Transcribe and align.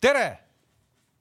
tere, 0.00 0.38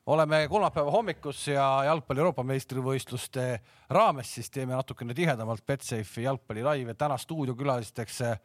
oleme 0.06 0.48
kolmapäeva 0.50 0.92
hommikus 0.92 1.48
ja 1.48 1.66
jalgpalli 1.86 2.22
Euroopa 2.22 2.44
meistrivõistluste 2.44 3.46
raames 3.90 4.34
siis 4.36 4.52
teeme 4.54 4.76
natukene 4.76 5.14
tihedamalt 5.18 5.66
Betsafe'i 5.66 6.24
jalgpallilaive. 6.24 6.94
täna 6.94 7.18
stuudiokülalisteks 7.18 8.22
eh, 8.22 8.40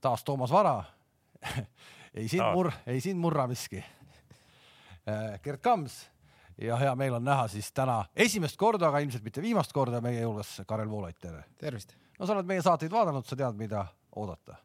taas 0.00 0.24
Toomas 0.24 0.50
Vara 0.50 0.84
ei 2.14 2.28
sind 2.28 2.48
mur-, 2.54 2.72
ei 2.86 3.00
sind 3.00 3.20
murra 3.20 3.46
miski. 3.46 3.84
Eh, 5.06 5.40
Gerd 5.42 5.60
Kams 5.60 6.00
ja 6.58 6.76
hea 6.76 6.94
meel 6.96 7.14
on 7.14 7.24
näha 7.24 7.48
siis 7.48 7.72
täna 7.72 8.04
esimest 8.16 8.56
korda, 8.56 8.88
aga 8.88 8.98
ilmselt 8.98 9.24
mitte 9.24 9.42
viimast 9.42 9.72
korda 9.72 10.00
meie 10.00 10.24
hulgas 10.24 10.60
Karel 10.66 10.90
Voolaid, 10.90 11.20
tere. 11.20 11.44
tervist. 11.58 11.96
no 12.18 12.26
sa 12.26 12.32
oled 12.32 12.46
meie 12.46 12.62
saateid 12.62 12.92
vaadanud, 12.92 13.26
sa 13.26 13.36
tead, 13.36 13.56
mida 13.58 13.86
oodata 14.16 14.56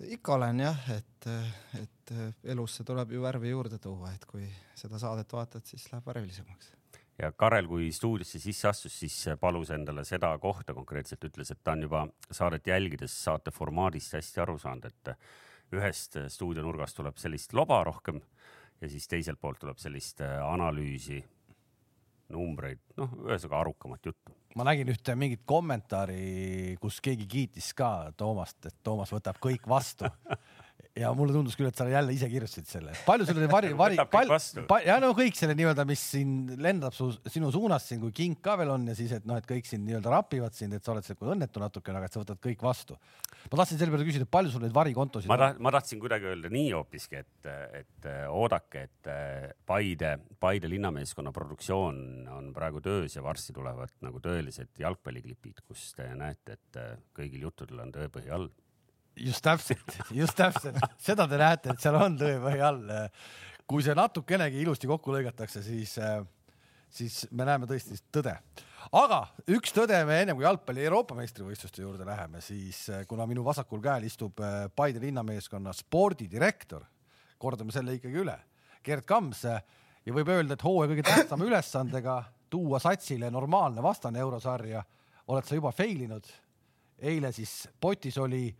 ikka 0.00 0.34
olen 0.34 0.60
jah, 0.60 0.88
et, 0.96 1.28
et 1.80 2.14
elusse 2.44 2.84
tuleb 2.84 3.12
ju 3.16 3.22
värvi 3.22 3.50
juurde 3.50 3.78
tuua, 3.82 4.12
et 4.14 4.24
kui 4.28 4.46
seda 4.76 5.00
saadet 5.00 5.32
vaatad, 5.32 5.64
siis 5.66 5.86
läheb 5.92 6.06
värvilisemaks. 6.06 6.72
ja 7.22 7.32
Karel, 7.32 7.68
kui 7.68 7.88
stuudiosse 7.92 8.38
sisse 8.38 8.68
astus, 8.68 8.98
siis 9.00 9.16
palus 9.40 9.70
endale 9.70 10.04
seda 10.04 10.34
kohta 10.38 10.74
konkreetselt, 10.74 11.24
ütles, 11.24 11.50
et 11.50 11.62
ta 11.64 11.72
on 11.72 11.86
juba 11.88 12.06
saadet 12.30 12.66
jälgides 12.66 13.16
saate 13.24 13.50
formaadist 13.50 14.18
hästi 14.18 14.40
aru 14.44 14.58
saanud, 14.58 14.84
et 14.84 15.14
ühest 15.76 16.18
stuudionurgast 16.28 16.96
tuleb 16.96 17.16
sellist 17.18 17.56
loba 17.56 17.82
rohkem 17.84 18.20
ja 18.80 18.88
siis 18.88 19.08
teiselt 19.08 19.40
poolt 19.40 19.58
tuleb 19.64 19.80
sellist 19.80 20.20
analüüsi, 20.20 21.22
numbreid, 22.32 22.80
noh, 22.98 23.12
ühesõnaga 23.26 23.60
arukamat 23.64 24.08
juttu. 24.10 24.34
Ma 24.56 24.64
nägin 24.64 24.88
ühte 24.88 25.12
mingit 25.18 25.42
kommentaari, 25.44 26.76
kus 26.80 27.02
keegi 27.04 27.26
kiitis 27.28 27.72
ka 27.76 28.12
Toomast, 28.16 28.58
et 28.64 28.78
Toomas 28.86 29.12
võtab 29.12 29.40
kõik 29.42 29.68
vastu 29.68 30.08
ja 30.96 31.10
mulle 31.16 31.34
tundus 31.34 31.56
küll, 31.58 31.68
et 31.68 31.76
sa 31.76 31.86
jälle 31.90 32.14
ise 32.14 32.28
kirjutasid 32.30 32.68
selle. 32.70 32.94
palju 33.06 33.26
sul 33.28 33.40
oli 33.40 33.48
vari, 33.50 33.72
vari, 33.82 33.98
palju, 34.12 34.64
ja 34.86 34.96
no 35.02 35.12
kõik 35.16 35.36
selle 35.36 35.56
nii-öelda, 35.58 35.84
mis 35.88 36.02
siin 36.14 36.32
lendab 36.62 36.96
su, 36.96 37.10
sinu 37.32 37.50
suunas 37.54 37.84
siin, 37.90 38.00
kui 38.02 38.14
king 38.16 38.40
ka 38.42 38.56
veel 38.60 38.72
on 38.72 38.86
ja 38.88 38.96
siis, 38.96 39.12
et 39.18 39.28
noh, 39.28 39.36
et 39.36 39.48
kõik 39.48 39.68
siin 39.68 39.84
nii-öelda 39.86 40.14
rapivad 40.14 40.56
sind, 40.56 40.76
et 40.76 40.84
sa 40.84 40.94
oled 40.94 41.06
siuke 41.06 41.28
õnnetu 41.34 41.62
natukene, 41.62 42.00
aga 42.00 42.08
et 42.08 42.16
sa 42.16 42.22
võtad 42.22 42.40
kõik 42.48 42.64
vastu. 42.64 42.96
ma 43.50 43.60
tahtsin 43.60 43.80
selle 43.80 43.92
peale 43.92 44.08
küsida, 44.08 44.28
palju 44.38 44.54
sul 44.54 44.64
neid 44.64 44.74
varikontosid 44.76 45.30
ma 45.30 45.38
on? 45.50 45.62
ma 45.68 45.74
tahtsin 45.76 46.00
kuidagi 46.02 46.30
öelda 46.32 46.52
nii 46.52 46.72
hoopiski, 46.72 47.22
et, 47.22 47.50
et 47.82 48.10
oodake, 48.32 48.86
et 48.88 49.12
Paide, 49.66 50.16
Paide 50.40 50.70
linnameeskonna 50.70 51.32
produktsioon 51.34 51.98
on 52.32 52.52
praegu 52.56 52.80
töös 52.84 53.18
ja 53.18 53.24
varsti 53.24 53.54
tulevad 53.56 53.92
nagu 54.06 54.22
tõelised 54.24 54.72
jalgpalliklipid, 54.80 55.66
kus 55.68 55.90
te 55.98 56.08
näete, 56.16 56.56
et 56.56 56.80
kõigil 57.16 57.44
juttudel 57.50 57.84
on 57.84 57.92
tõepõhi 57.92 58.32
all 58.32 58.48
just 59.16 59.44
täpselt, 59.44 59.98
just 60.14 60.36
täpselt, 60.36 60.78
seda 61.02 61.26
te 61.28 61.40
näete, 61.40 61.72
et 61.72 61.82
seal 61.82 61.98
on 62.00 62.16
tõepõhi 62.20 62.62
all. 62.64 62.88
kui 63.66 63.82
see 63.82 63.96
natukenegi 63.98 64.60
ilusti 64.62 64.86
kokku 64.86 65.10
lõigatakse, 65.10 65.62
siis, 65.64 65.96
siis 66.88 67.24
me 67.32 67.46
näeme 67.48 67.66
tõesti 67.66 67.98
tõde. 68.14 68.36
aga 68.92 69.20
üks 69.50 69.74
tõde 69.74 69.98
me 70.06 70.20
ennem 70.22 70.36
kui 70.36 70.46
jalgpalli 70.46 70.84
Euroopa 70.84 71.16
meistrivõistluste 71.18 71.82
juurde 71.82 72.06
läheme, 72.06 72.40
siis 72.40 72.86
kuna 73.08 73.26
minu 73.26 73.44
vasakul 73.44 73.82
käel 73.82 74.04
istub 74.06 74.40
Paide 74.76 75.00
linnameeskonna 75.02 75.72
spordidirektor, 75.72 76.84
kordame 77.38 77.72
selle 77.72 77.96
ikkagi 77.96 78.22
üle, 78.22 78.38
Gerd 78.84 79.04
Kams 79.04 79.42
ja 79.44 80.14
võib 80.14 80.28
öelda, 80.30 80.54
et 80.54 80.62
hooaja 80.62 80.92
kõige 80.92 81.06
tähtsama 81.08 81.48
ülesandega 81.48 82.20
tuua 82.50 82.78
satsile 82.78 83.30
normaalne 83.30 83.82
vastane 83.82 84.20
eurosarja, 84.22 84.84
oled 85.26 85.46
sa 85.46 85.58
juba 85.58 85.72
fail 85.74 86.06
inud. 86.06 86.26
eile 86.96 87.32
siis 87.32 87.68
potis 87.80 88.16
oli 88.18 88.54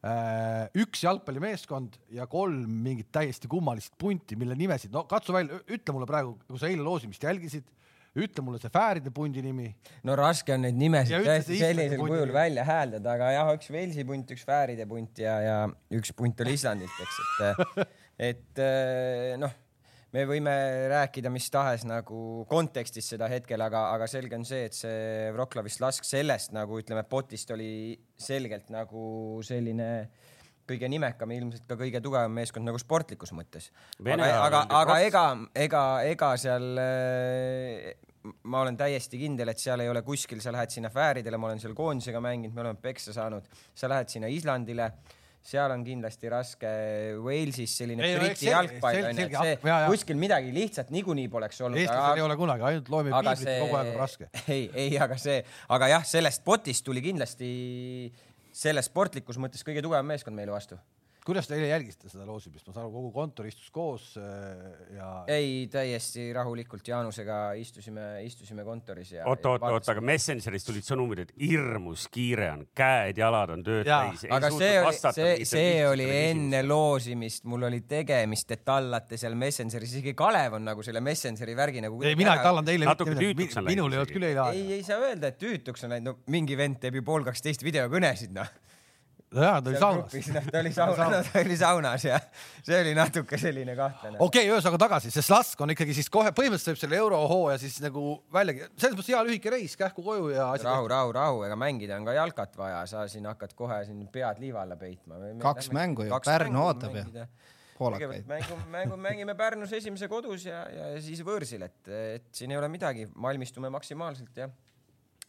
üks 0.00 1.02
jalgpallimeeskond 1.04 1.98
ja 2.16 2.24
kolm 2.30 2.70
mingit 2.84 3.10
täiesti 3.12 3.50
kummalist 3.50 3.92
punti, 4.00 4.38
mille 4.40 4.56
nimesid, 4.56 4.92
no 4.94 5.04
katsu 5.08 5.34
välja, 5.36 5.60
ütle 5.68 5.92
mulle 5.96 6.08
praegu, 6.08 6.38
kui 6.48 6.60
sa 6.60 6.70
eile 6.70 6.84
loosimist 6.86 7.26
jälgisid, 7.26 7.66
ütle 8.16 8.42
mulle 8.42 8.58
see 8.62 8.72
Fääride 8.72 9.12
pundi 9.14 9.42
nimi. 9.44 9.68
no 10.08 10.16
raske 10.18 10.56
on 10.56 10.64
neid 10.64 10.78
nimesid 10.80 11.20
tõesti 11.26 11.60
sellisel 11.60 12.00
kujul 12.00 12.32
välja 12.34 12.64
hääldada, 12.66 13.12
aga 13.18 13.32
jah, 13.36 13.52
üks 13.58 13.68
Velsi 13.70 14.06
punt, 14.08 14.32
üks 14.32 14.46
Fääride 14.48 14.88
punt 14.88 15.20
ja, 15.20 15.36
ja 15.44 15.58
üks 16.00 16.16
punt 16.16 16.40
oli 16.40 16.56
Islandilt, 16.56 17.02
eks, 17.04 17.20
et, 17.50 17.84
et 18.32 18.64
noh 19.42 19.58
me 20.14 20.24
võime 20.26 20.54
rääkida 20.90 21.30
mis 21.32 21.46
tahes 21.52 21.84
nagu 21.88 22.44
kontekstis 22.50 23.12
seda 23.14 23.28
hetkel, 23.30 23.62
aga, 23.62 23.86
aga 23.94 24.08
selge 24.10 24.38
on 24.38 24.46
see, 24.48 24.66
et 24.68 24.76
see 24.76 25.30
Wroclawist 25.34 25.82
lask 25.82 26.06
sellest 26.06 26.54
nagu 26.56 26.80
ütleme, 26.80 27.04
potist 27.08 27.50
oli 27.54 27.94
selgelt 28.18 28.72
nagu 28.74 29.40
selline 29.46 29.90
kõige 30.70 30.90
nimekam 30.90 31.32
ja 31.32 31.40
ilmselt 31.40 31.66
ka 31.66 31.78
kõige 31.78 32.02
tugevam 32.02 32.34
meeskond 32.34 32.66
nagu 32.66 32.78
sportlikus 32.78 33.32
mõttes. 33.34 33.70
aga, 34.04 34.28
aga, 34.46 34.62
aga 34.82 34.98
ega, 35.06 35.24
ega, 35.66 35.84
ega 36.06 36.30
seal 36.38 36.68
ma 38.20 38.60
olen 38.60 38.76
täiesti 38.76 39.18
kindel, 39.20 39.50
et 39.50 39.62
seal 39.62 39.80
ei 39.80 39.88
ole 39.90 40.02
kuskil, 40.06 40.42
sa 40.44 40.52
lähed 40.54 40.72
sinna 40.74 40.90
Fääridele, 40.92 41.38
ma 41.40 41.48
olen 41.48 41.62
seal 41.62 41.74
koondisega 41.76 42.20
mänginud, 42.22 42.54
me 42.54 42.66
oleme 42.66 42.82
peksa 42.82 43.14
saanud, 43.16 43.46
sa 43.74 43.88
lähed 43.90 44.12
sinna 44.12 44.28
Islandile 44.30 44.90
seal 45.42 45.72
on 45.72 45.84
kindlasti 45.84 46.30
raske. 46.32 46.70
Walesis 47.24 47.76
selline 47.80 48.04
ei, 48.06 48.18
Briti 48.20 48.50
jalgpall 48.50 49.00
on 49.08 49.22
ju, 49.22 49.26
et 49.26 49.36
see 49.36 49.54
ja, 49.56 49.78
ja. 49.84 49.90
kuskil 49.90 50.20
midagi 50.20 50.52
lihtsalt 50.54 50.92
niikuinii 50.94 51.28
poleks 51.32 51.60
olnud. 51.64 51.80
eestlasel 51.80 52.12
aga... 52.12 52.20
ei 52.20 52.26
ole 52.26 52.38
kunagi, 52.40 52.66
ainult 52.70 52.92
loeme 52.92 53.14
piiblit 53.14 53.44
see... 53.44 53.58
kogu 53.64 53.80
aeg 53.80 53.92
on 53.94 54.00
raske. 54.02 54.30
ei, 54.54 54.64
ei, 54.74 54.94
aga 55.00 55.18
see, 55.20 55.40
aga 55.76 55.90
jah, 55.94 56.06
sellest 56.14 56.44
potist 56.46 56.84
tuli 56.86 57.04
kindlasti 57.04 57.50
selles 58.60 58.90
sportlikus 58.90 59.38
mõttes 59.40 59.64
kõige 59.66 59.82
tugevam 59.84 60.08
meeskond 60.10 60.36
meile 60.36 60.52
vastu 60.52 60.78
kuidas 61.26 61.48
te 61.48 61.56
eile 61.56 61.68
jälgisite 61.70 62.08
seda 62.10 62.24
loosimist, 62.28 62.66
ma 62.66 62.74
saan 62.74 62.86
aru, 62.86 62.92
kogu 62.94 63.10
kontor 63.14 63.48
istus 63.48 63.68
koos 63.74 64.06
äh, 64.20 64.94
ja. 64.96 65.08
ei, 65.30 65.66
täiesti 65.72 66.30
rahulikult 66.36 66.86
Jaanusega 66.88 67.38
istusime, 67.60 68.06
istusime 68.26 68.64
kontoris 68.66 69.12
ja. 69.14 69.26
oot, 69.28 69.44
oot, 69.50 69.66
oot, 69.68 69.90
aga 69.92 70.04
Messengeris 70.04 70.66
tulid 70.66 70.86
sõnumid, 70.86 71.24
et 71.26 71.34
hirmus 71.40 72.06
kiire 72.12 72.50
on, 72.54 72.64
käed-jalad 72.76 73.54
on 73.56 73.66
tööd 73.66 73.88
täis. 73.88 74.24
aga 74.30 74.52
see 74.54 74.72
oli, 74.80 75.02
see, 75.02 75.34
see 75.52 75.76
oli 75.88 76.08
enne 76.14 76.62
loosimist, 76.66 77.46
mul 77.50 77.68
oli 77.68 77.82
tegemist, 77.90 78.56
et 78.56 78.64
tallate 78.66 79.20
seal 79.20 79.36
Messengeris, 79.38 79.98
isegi 79.98 80.16
Kalev 80.18 80.58
on 80.60 80.66
nagu 80.70 80.86
selle 80.86 81.04
Messengeri 81.04 81.56
värgi 81.58 81.84
nagu. 81.84 82.00
ei, 82.06 82.16
mina 82.18 82.38
ei 82.38 82.44
tallanud 82.46 82.72
eile 82.72 82.90
mitte 82.90 83.10
midagi, 83.12 83.66
minul 83.68 83.92
ei 83.92 84.02
olnud 84.02 84.16
küll 84.16 84.30
eile 84.30 84.44
aega. 84.46 84.56
ei, 84.56 84.80
ei 84.80 84.86
saa 84.86 85.00
öelda, 85.04 85.34
et 85.34 85.40
tüütuks 85.42 85.86
on 85.86 85.96
läinud, 85.96 86.10
no 86.10 86.32
mingi 86.32 86.56
vend 86.58 86.80
teeb 86.80 87.00
ju 87.00 87.06
pool 87.06 87.26
kaksteist 87.28 87.66
videokõnesid, 87.66 88.32
noh 88.36 88.50
jaa, 89.34 89.62
ta 89.62 89.70
oli 89.70 89.78
saunas. 89.78 90.12
ta 90.52 90.58
oli 90.60 90.72
saunas, 90.72 91.28
ta 91.32 91.40
oli 91.40 91.56
saunas 91.56 92.04
ja 92.04 92.20
see 92.62 92.80
oli 92.80 92.94
natuke 92.98 93.38
selline 93.38 93.76
kahtlane. 93.78 94.16
okei 94.18 94.46
okay,, 94.46 94.52
ühesõnaga 94.52 94.80
tagasi, 94.84 95.12
see 95.14 95.24
Slask 95.24 95.60
on 95.62 95.74
ikkagi 95.74 95.94
siis 95.96 96.10
kohe 96.12 96.32
põhimõtteliselt 96.36 96.74
võib 96.74 96.82
selle 96.82 96.98
eurohooaja 97.04 97.60
siis 97.62 97.78
nagu 97.84 98.04
välja, 98.32 98.70
selles 98.76 98.96
mõttes 98.98 99.12
hea 99.14 99.22
lühike 99.28 99.54
reis 99.54 99.76
kähku 99.78 100.04
koju 100.06 100.32
ja. 100.34 100.50
rahu, 100.64 100.90
rahu, 100.90 101.14
rahu, 101.16 101.44
ega 101.46 101.58
mängida 101.60 101.98
on 102.00 102.08
ka 102.08 102.16
jalkat 102.16 102.58
vaja, 102.58 102.82
sa 102.90 103.06
siin 103.10 103.28
hakkad 103.30 103.54
kohe 103.58 103.82
siin 103.86 104.02
pead 104.12 104.42
liiva 104.42 104.64
alla 104.64 104.78
peitma. 104.80 105.22
kaks 105.42 105.70
mängu 105.76 106.08
ju, 106.08 106.20
Pärnu 106.26 106.66
ootab 106.66 106.98
ju 106.98 107.28
kõigepealt 107.80 108.26
mängu, 108.28 108.56
mängu 108.68 108.96
mängime 109.00 109.34
Pärnus 109.38 109.72
esimese 109.72 110.08
kodus 110.10 110.44
ja, 110.44 110.64
ja 110.74 110.90
siis 111.00 111.22
võõrsil, 111.24 111.64
et, 111.64 111.78
et 111.88 112.26
siin 112.36 112.52
ei 112.52 112.58
ole 112.60 112.68
midagi, 112.68 113.06
valmistume 113.22 113.70
maksimaalselt 113.72 114.42
ja, 114.42 114.50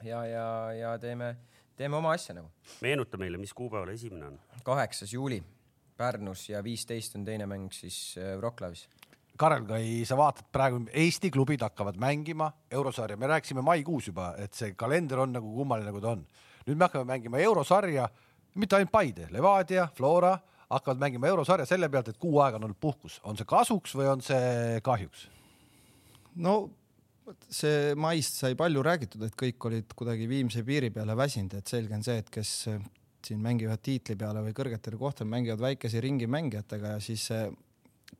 ja, 0.03 0.25
ja, 0.27 0.47
ja 0.75 0.91
teeme 0.99 1.35
teeme 1.81 1.97
oma 1.97 2.13
asja 2.13 2.35
nagu. 2.37 2.51
meenuta 2.81 3.17
meile, 3.17 3.39
mis 3.41 3.53
kuupäeval 3.57 3.93
esimene 3.95 4.27
on? 4.29 4.39
kaheksas 4.63 5.13
juuli 5.13 5.41
Pärnus 5.97 6.47
ja 6.49 6.63
viisteist 6.63 7.15
on 7.15 7.25
teine 7.25 7.45
mäng 7.45 7.69
siis 7.73 8.15
äh, 8.17 8.37
Wroclawis. 8.37 8.87
Karel, 9.37 9.65
kui 9.65 10.01
sa 10.05 10.17
vaatad 10.17 10.47
praegu 10.53 10.81
Eesti 10.93 11.31
klubid 11.33 11.61
hakkavad 11.61 11.97
mängima 12.01 12.51
eurosarja, 12.71 13.17
me 13.17 13.29
rääkisime 13.29 13.61
maikuus 13.65 14.09
juba, 14.09 14.31
et 14.37 14.53
see 14.57 14.73
kalender 14.77 15.21
on 15.23 15.33
nagu 15.37 15.53
kummaline, 15.55 15.89
nagu 15.89 16.01
ta 16.01 16.15
on. 16.15 16.25
nüüd 16.67 16.77
me 16.77 16.85
hakkame 16.85 17.09
mängima 17.09 17.41
eurosarja, 17.41 18.07
mitte 18.55 18.77
ainult 18.77 18.91
Paide, 18.93 19.27
Levadia, 19.33 19.87
Flora 19.97 20.35
hakkavad 20.69 21.01
mängima 21.01 21.29
eurosarja 21.31 21.65
selle 21.69 21.89
pealt, 21.89 22.11
et 22.11 22.21
kuu 22.21 22.39
aega 22.41 22.59
on 22.59 22.69
olnud 22.69 22.81
puhkus. 22.81 23.19
on 23.23 23.37
see 23.37 23.49
kasuks 23.49 23.95
või 23.97 24.11
on 24.11 24.21
see 24.25 24.81
kahjuks? 24.85 25.27
no 26.35 26.69
see 27.49 27.93
maist 27.99 28.39
sai 28.41 28.55
palju 28.59 28.83
räägitud, 28.85 29.23
et 29.27 29.35
kõik 29.37 29.69
olid 29.69 29.95
kuidagi 29.97 30.27
viimse 30.29 30.63
piiri 30.67 30.91
peale 30.93 31.15
väsinud, 31.17 31.57
et 31.57 31.67
selge 31.67 31.97
on 31.97 32.05
see, 32.05 32.21
et 32.21 32.29
kes 32.33 32.53
siin 33.25 33.41
mängivad 33.41 33.81
tiitli 33.85 34.15
peale 34.17 34.41
või 34.45 34.55
kõrgetel 34.57 34.97
kohtadel 34.99 35.29
mängivad 35.31 35.61
väikese 35.61 36.01
ringi 36.01 36.29
mängijatega 36.31 36.95
ja 36.95 37.03
siis 37.03 37.27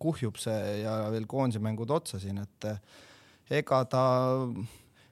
kuhjub 0.01 0.37
see 0.41 0.81
ja 0.83 0.97
veel 1.13 1.25
koondise 1.29 1.61
mängud 1.63 1.91
otsa 1.91 2.19
siin, 2.21 2.41
et 2.43 2.69
ega 3.51 3.81
ta, 3.89 4.03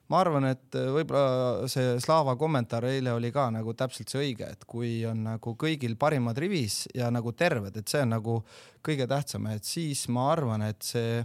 ma 0.10 0.22
arvan, 0.22 0.48
et 0.54 0.78
võib-olla 0.94 1.68
see 1.72 1.98
Slava 2.02 2.36
kommentaar 2.40 2.88
eile 2.90 3.14
oli 3.18 3.34
ka 3.36 3.50
nagu 3.54 3.74
täpselt 3.78 4.12
see 4.12 4.30
õige, 4.30 4.48
et 4.54 4.64
kui 4.70 4.94
on 5.10 5.26
nagu 5.26 5.56
kõigil 5.60 5.98
parimad 6.00 6.38
rivis 6.40 6.86
ja 6.96 7.10
nagu 7.14 7.34
terved, 7.38 7.76
et 7.76 7.92
see 7.92 8.06
on 8.06 8.16
nagu 8.16 8.40
kõige 8.86 9.10
tähtsam, 9.10 9.50
et 9.52 9.68
siis 9.68 10.08
ma 10.14 10.30
arvan, 10.32 10.64
et 10.70 10.86
see 10.86 11.20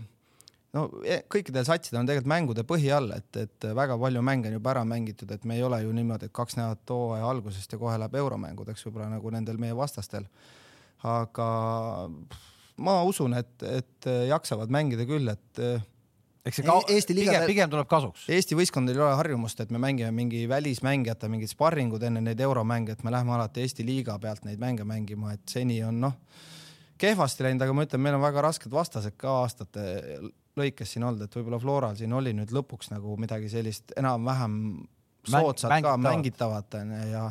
no 0.74 0.84
e, 1.06 1.20
kõikidel 1.30 1.66
satsidel 1.66 2.02
on 2.02 2.08
tegelikult 2.08 2.32
mängude 2.32 2.64
põhi 2.68 2.90
all, 2.94 3.12
et, 3.16 3.30
et 3.40 3.68
väga 3.76 3.96
palju 4.00 4.24
mänge 4.26 4.50
on 4.50 4.58
juba 4.58 4.74
ära 4.74 4.84
mängitud, 4.88 5.30
et 5.34 5.46
me 5.48 5.58
ei 5.58 5.64
ole 5.66 5.80
ju 5.84 5.94
niimoodi, 5.94 6.28
et 6.28 6.34
kaks 6.34 6.58
nädalat 6.58 6.94
hooaja 6.94 7.30
algusest 7.30 7.76
ja 7.76 7.80
kohe 7.80 7.96
läheb 8.00 8.18
euromängudeks 8.20 8.86
võib-olla 8.88 9.08
nagu 9.14 9.34
nendel 9.34 9.60
meie 9.62 9.76
vastastel. 9.76 10.28
aga 11.04 11.48
ma 12.84 13.00
usun, 13.06 13.36
et, 13.38 13.54
et 13.68 14.08
jaksavad 14.28 14.72
mängida 14.72 15.06
küll, 15.06 15.28
et 15.30 15.60
eks 16.44 16.60
see 16.60 16.66
ka 16.66 16.78
e 16.80 16.96
Eesti 16.96 17.16
liiga 17.16 17.36
pigem, 17.36 17.50
pigem 17.52 17.74
tuleb 17.74 17.88
kasuks. 17.90 18.26
Eesti 18.32 18.56
võistkondadel 18.58 19.02
ei 19.02 19.06
ole 19.06 19.18
harjumust, 19.20 19.60
et 19.62 19.70
me 19.74 19.80
mängime 19.82 20.10
mingi 20.16 20.44
välismängijate 20.50 21.30
mingid 21.32 21.52
sparringud 21.52 22.02
enne 22.08 22.24
neid 22.24 22.40
euromänge, 22.40 22.96
et 22.96 23.04
me 23.06 23.12
läheme 23.14 23.36
alati 23.36 23.62
Eesti 23.64 23.86
liiga 23.86 24.16
pealt 24.22 24.48
neid 24.48 24.62
mänge 24.62 24.88
mängima, 24.88 25.36
et 25.36 25.44
seni 25.54 25.78
on 25.86 26.00
noh, 26.08 26.16
kehvasti 27.00 27.46
läinud, 27.46 27.62
aga 27.64 27.76
ma 27.76 27.84
ütlen, 27.86 28.02
meil 28.02 28.16
on 28.18 28.24
väga 28.24 28.48
rasked 28.48 28.72
vastased 28.72 29.16
ka 29.20 29.42
aastate 29.44 29.84
lõikes 30.58 30.94
siin 30.94 31.06
olnud, 31.06 31.24
et 31.26 31.38
võib-olla 31.38 31.60
Floral 31.62 31.96
siin 31.98 32.12
oli 32.14 32.34
nüüd 32.36 32.52
lõpuks 32.54 32.92
nagu 32.92 33.16
midagi 33.20 33.48
sellist 33.52 33.94
enam-vähem 33.98 34.58
soodsat 35.24 35.72
Mäng, 35.72 35.86
ka 35.86 35.96
mängitavat 35.98 36.76
onju 36.80 37.06
ja 37.10 37.24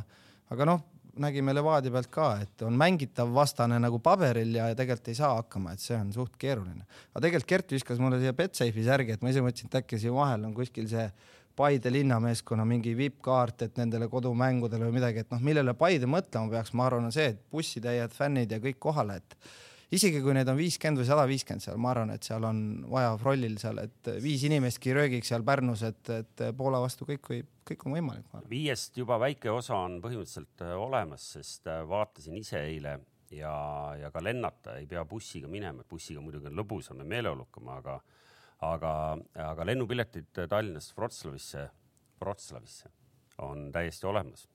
aga 0.53 0.67
noh 0.67 0.81
nägime 1.21 1.53
Levadia 1.53 1.91
pealt 1.93 2.09
ka, 2.13 2.27
et 2.41 2.63
on 2.65 2.73
mängitav 2.77 3.29
vastane 3.33 3.77
nagu 3.81 3.99
paberil 4.03 4.55
ja 4.57 4.71
tegelikult 4.77 5.11
ei 5.11 5.17
saa 5.17 5.35
hakkama, 5.37 5.75
et 5.75 5.83
see 5.83 5.97
on 5.97 6.09
suht 6.15 6.37
keeruline. 6.41 6.87
aga 7.13 7.21
tegelikult 7.27 7.49
Gert 7.49 7.75
viskas 7.75 8.01
mulle 8.01 8.19
siia 8.21 8.33
Betsafe'i 8.33 8.85
särgi, 8.85 9.13
et 9.13 9.21
ma 9.21 9.29
ise 9.29 9.43
mõtlesin, 9.45 9.69
et 9.69 9.79
äkki 9.83 9.99
siin 10.01 10.15
vahel 10.17 10.49
on 10.49 10.55
kuskil 10.57 10.89
see 10.89 11.07
Paide 11.53 11.91
linnameeskonna 11.93 12.63
mingi 12.65 12.95
vippkaart, 12.97 13.67
et 13.67 13.75
nendele 13.77 14.07
kodumängudele 14.09 14.87
või 14.87 14.95
midagi, 14.95 15.21
et 15.21 15.29
noh, 15.29 15.41
millele 15.45 15.75
Paide 15.77 16.09
mõtlema 16.09 16.49
peaks, 16.49 16.71
ma 16.73 16.87
arvan, 16.87 17.05
on 17.05 17.13
see, 17.13 17.27
et 17.35 17.43
bussitäied, 17.53 18.15
fännid 18.15 18.55
ja 18.55 18.57
kõik 18.63 18.79
kohale, 18.81 19.19
et 19.21 19.35
isegi 19.93 20.21
kui 20.23 20.33
neid 20.35 20.49
on 20.51 20.57
viiskümmend 20.57 21.01
või 21.01 21.07
sada 21.07 21.25
viiskümmend 21.29 21.65
seal, 21.65 21.79
ma 21.81 21.91
arvan, 21.93 22.13
et 22.15 22.25
seal 22.25 22.45
on 22.47 22.59
vaja 22.91 23.13
Frollil 23.21 23.57
seal, 23.61 23.81
et 23.83 24.09
viis 24.23 24.43
inimestki 24.47 24.93
röögiks 24.95 25.31
seal 25.31 25.45
Pärnus, 25.45 25.83
et, 25.87 26.11
et 26.13 26.43
Poola 26.57 26.81
vastu 26.83 27.07
kõik 27.09 27.29
võib, 27.29 27.49
kõik 27.67 27.85
on 27.87 27.97
võimalik. 27.97 28.37
viiest 28.49 28.97
juba 28.99 29.19
väike 29.21 29.51
osa 29.53 29.77
on 29.85 29.99
põhimõtteliselt 30.03 30.65
äh, 30.65 30.75
olemas, 30.79 31.27
sest 31.37 31.69
äh, 31.71 31.83
vaatasin 31.89 32.37
ise 32.39 32.61
eile 32.61 32.97
ja, 33.33 33.53
ja 33.99 34.11
ka 34.13 34.23
lennata 34.23 34.77
ei 34.79 34.87
pea 34.89 35.05
bussiga 35.05 35.51
minema, 35.51 35.85
bussiga 35.89 36.23
muidugi 36.23 36.51
on 36.51 36.57
lõbusam 36.59 37.03
ja 37.03 37.07
meeleolukam, 37.15 37.69
aga, 37.75 37.99
aga, 38.69 38.95
aga 39.49 39.69
lennupiletid 39.71 40.43
Tallinnast 40.49 40.97
Wroclawisse, 40.97 41.69
Wroclawisse 42.21 42.91
on 43.43 43.69
täiesti 43.73 44.07
olemas 44.07 44.47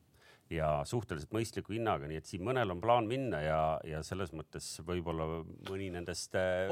ja 0.53 0.69
suhteliselt 0.89 1.33
mõistliku 1.35 1.75
hinnaga, 1.75 2.09
nii 2.09 2.21
et 2.21 2.29
siin 2.29 2.45
mõnel 2.47 2.73
on 2.73 2.81
plaan 2.81 3.09
minna 3.11 3.41
ja, 3.45 3.59
ja 3.87 4.01
selles 4.07 4.33
mõttes 4.37 4.67
võib-olla 4.87 5.27
mõni 5.69 5.91
nendest 5.93 6.37
äh, 6.39 6.71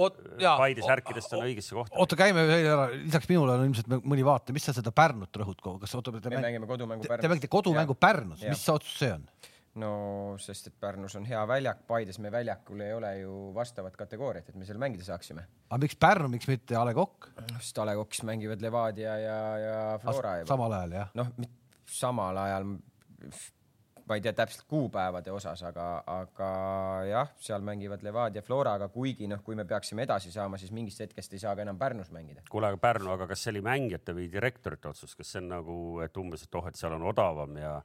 Paide 0.56 0.84
särkidest 0.84 1.34
on 1.37 1.44
õigesse 1.44 1.76
kohta. 1.76 1.96
oota, 2.00 2.19
käime 2.19 2.46
veel 2.49 2.70
ära, 2.70 2.87
lisaks 2.94 3.28
minule 3.31 3.56
on 3.56 3.67
ilmselt 3.69 3.90
mõni 4.00 4.25
vaataja, 4.26 4.56
mis 4.56 4.69
sa 4.69 4.76
seda 4.76 4.94
Pärnut 4.96 5.43
rõhud, 5.43 5.61
kas 5.82 5.96
oota, 5.99 6.14
te 6.17 6.32
me 6.32 6.40
mängime 6.40 6.70
kodumängu 6.70 7.05
Pärnus. 7.05 7.26
Te 7.26 7.32
mängite 7.32 7.52
kodumängu 7.52 7.99
Pärnus, 8.00 8.46
mis 8.46 8.64
otsus 8.73 8.96
see 9.02 9.12
on? 9.12 9.28
no 9.81 9.90
sest, 10.40 10.70
et 10.70 10.76
Pärnus 10.81 11.19
on 11.19 11.26
hea 11.28 11.43
väljak, 11.49 11.82
Paides 11.88 12.19
me 12.23 12.32
väljakul 12.32 12.81
ei 12.81 12.94
ole 12.96 13.12
ju 13.20 13.34
vastavat 13.56 13.96
kategooriat, 13.99 14.49
et 14.49 14.56
me 14.56 14.64
seal 14.69 14.81
mängida 14.81 15.05
saaksime. 15.05 15.44
aga 15.69 15.81
miks 15.84 15.99
Pärnu, 16.00 16.31
miks 16.32 16.49
mitte 16.49 16.78
A 16.78 16.84
Le 16.88 16.94
Coq? 16.96 17.28
sest 17.58 17.78
A 17.82 17.87
Le 17.88 17.96
Coq'is 17.99 18.25
mängivad 18.25 18.64
Levadia 18.64 19.19
ja, 19.20 19.38
ja 19.61 19.78
Flora 20.02 20.38
juba. 20.40 20.49
samal 20.55 20.76
ajal 20.78 20.96
jah? 21.00 21.12
noh, 21.20 21.32
samal 21.99 22.40
ajal 22.46 22.76
ma 24.06 24.14
ei 24.14 24.23
tea 24.23 24.32
täpselt 24.37 24.67
kuupäevade 24.70 25.32
osas, 25.35 25.62
aga, 25.67 25.87
aga 26.06 26.50
jah, 27.08 27.32
seal 27.43 27.64
mängivad 27.67 28.05
Levadia 28.06 28.43
Floraga, 28.43 28.88
kuigi 28.93 29.26
noh, 29.31 29.43
kui 29.44 29.58
me 29.58 29.64
peaksime 29.67 30.06
edasi 30.06 30.31
saama, 30.35 30.58
siis 30.62 30.73
mingist 30.75 31.03
hetkest 31.03 31.35
ei 31.35 31.43
saa 31.43 31.56
ka 31.58 31.67
enam 31.67 31.79
Pärnus 31.79 32.12
mängida. 32.14 32.44
kuule, 32.50 32.70
aga 32.70 32.81
Pärnu, 32.82 33.11
aga 33.14 33.26
kas 33.32 33.43
see 33.43 33.55
oli 33.56 33.64
mängijate 33.67 34.14
või 34.17 34.31
direktorite 34.32 34.93
otsus, 34.93 35.17
kas 35.19 35.35
see 35.35 35.43
on 35.43 35.50
nagu, 35.56 35.76
et 36.06 36.23
umbes, 36.23 36.47
et 36.47 36.58
oh, 36.61 36.70
et 36.70 36.79
seal 36.79 36.94
on 36.97 37.06
odavam 37.11 37.58
ja 37.58 37.76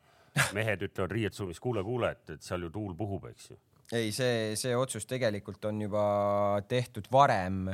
mehed 0.57 0.85
ütlevad 0.87 1.11
riietusruumis, 1.17 1.59
kuule, 1.59 1.83
kuule, 1.83 2.13
et, 2.13 2.37
et 2.37 2.45
seal 2.45 2.67
ju 2.67 2.73
tuul 2.73 2.95
puhub, 2.97 3.25
eks 3.33 3.51
ju? 3.51 3.59
ei, 3.91 4.11
see, 4.15 4.53
see 4.55 4.75
otsus 4.77 5.07
tegelikult 5.09 5.65
on 5.67 5.81
juba 5.83 6.03
tehtud 6.69 7.09
varem 7.11 7.65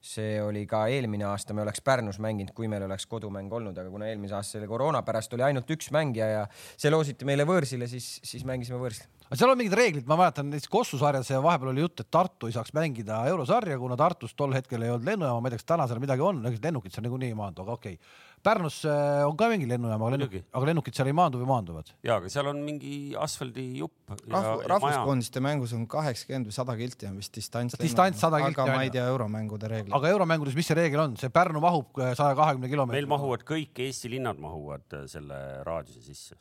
see 0.00 0.38
oli 0.40 0.62
ka 0.68 0.86
eelmine 0.88 1.26
aasta, 1.28 1.54
me 1.54 1.60
oleks 1.62 1.82
Pärnus 1.84 2.18
mänginud, 2.24 2.54
kui 2.56 2.68
meil 2.72 2.86
oleks 2.86 3.04
kodumäng 3.10 3.52
olnud, 3.52 3.76
aga 3.76 3.92
kuna 3.92 4.08
eelmise 4.08 4.36
aasta 4.38 4.56
selle 4.56 4.68
koroona 4.70 5.02
pärast 5.04 5.34
oli 5.36 5.44
ainult 5.44 5.68
üks 5.70 5.90
mängija 5.92 6.28
ja 6.30 6.46
see 6.54 6.92
loositi 6.92 7.28
meile 7.28 7.44
võõrsile, 7.48 7.88
siis, 7.90 8.08
siis 8.24 8.46
mängisime 8.48 8.80
võõrsil. 8.80 9.04
aga 9.28 9.36
seal 9.36 9.52
on 9.52 9.60
mingid 9.60 9.76
reeglid, 9.76 10.08
ma 10.08 10.16
mäletan 10.22 10.48
näiteks 10.48 10.72
Kossu 10.72 10.98
sarjas 11.00 11.28
ja 11.30 11.42
vahepeal 11.44 11.74
oli 11.74 11.84
jutt, 11.84 12.00
et 12.00 12.10
Tartu 12.10 12.48
ei 12.48 12.56
saaks 12.56 12.72
mängida 12.76 13.20
eurosarja, 13.28 13.76
kuna 13.78 13.98
Tartus 14.00 14.32
tol 14.34 14.56
hetkel 14.56 14.86
ei 14.86 14.94
olnud 14.94 15.04
lennujaama, 15.10 15.44
ma 15.44 15.50
ei 15.50 15.56
tea, 15.56 15.62
kas 15.62 15.72
täna 15.74 15.88
seal 15.90 16.00
midagi 16.00 16.24
on, 16.24 16.40
lennukid 16.48 16.96
seal 16.96 17.04
niikuinii 17.04 17.34
ei 17.34 17.38
maandu, 17.38 17.68
aga 17.68 17.76
okei 17.76 18.00
okay 18.00 18.29
Pärnus 18.40 18.78
äh, 18.88 19.20
on 19.28 19.34
ka 19.36 19.50
mingi 19.52 19.66
lennujaam, 19.68 20.00
aga 20.00 20.14
lennukid, 20.14 20.44
aga 20.56 20.68
lennukid 20.70 20.96
seal 20.96 21.10
ei 21.10 21.16
maandu 21.16 21.42
või 21.42 21.48
maanduvad? 21.50 21.90
ja, 22.06 22.16
aga 22.16 22.30
seal 22.32 22.48
on 22.48 22.62
mingi 22.64 23.12
asfaldijupp. 23.20 24.14
Rahv, 24.32 24.64
rahvuskoondiste 24.70 25.42
mängus 25.44 25.74
on 25.76 25.84
kaheksakümmend 25.90 26.48
või 26.48 26.56
sada 26.56 26.76
kilti 26.78 27.08
on 27.10 27.18
vist 27.20 27.36
distants. 27.36 27.76
distants 27.80 28.24
sada 28.24 28.40
kilti. 28.40 28.56
aga 28.56 28.78
ma 28.78 28.86
ei 28.86 28.92
tea 28.94 29.04
euromängude 29.12 29.68
reegleid. 29.68 29.96
aga 29.96 30.12
euromängudes, 30.16 30.56
mis 30.56 30.72
see 30.72 30.78
reegel 30.78 31.04
on, 31.04 31.16
see 31.20 31.32
Pärnu 31.34 31.60
mahub 31.60 32.00
äh, 32.00 32.14
saja 32.16 32.32
kahekümne 32.38 32.72
kilomeetri? 32.72 33.02
meil 33.02 33.12
mahuvad 33.12 33.44
kõik 33.52 33.84
Eesti 33.84 34.14
linnad 34.16 34.40
mahuvad 34.40 35.00
äh, 35.02 35.08
selle 35.10 35.40
raadiuse 35.68 36.00
sisse. 36.08 36.40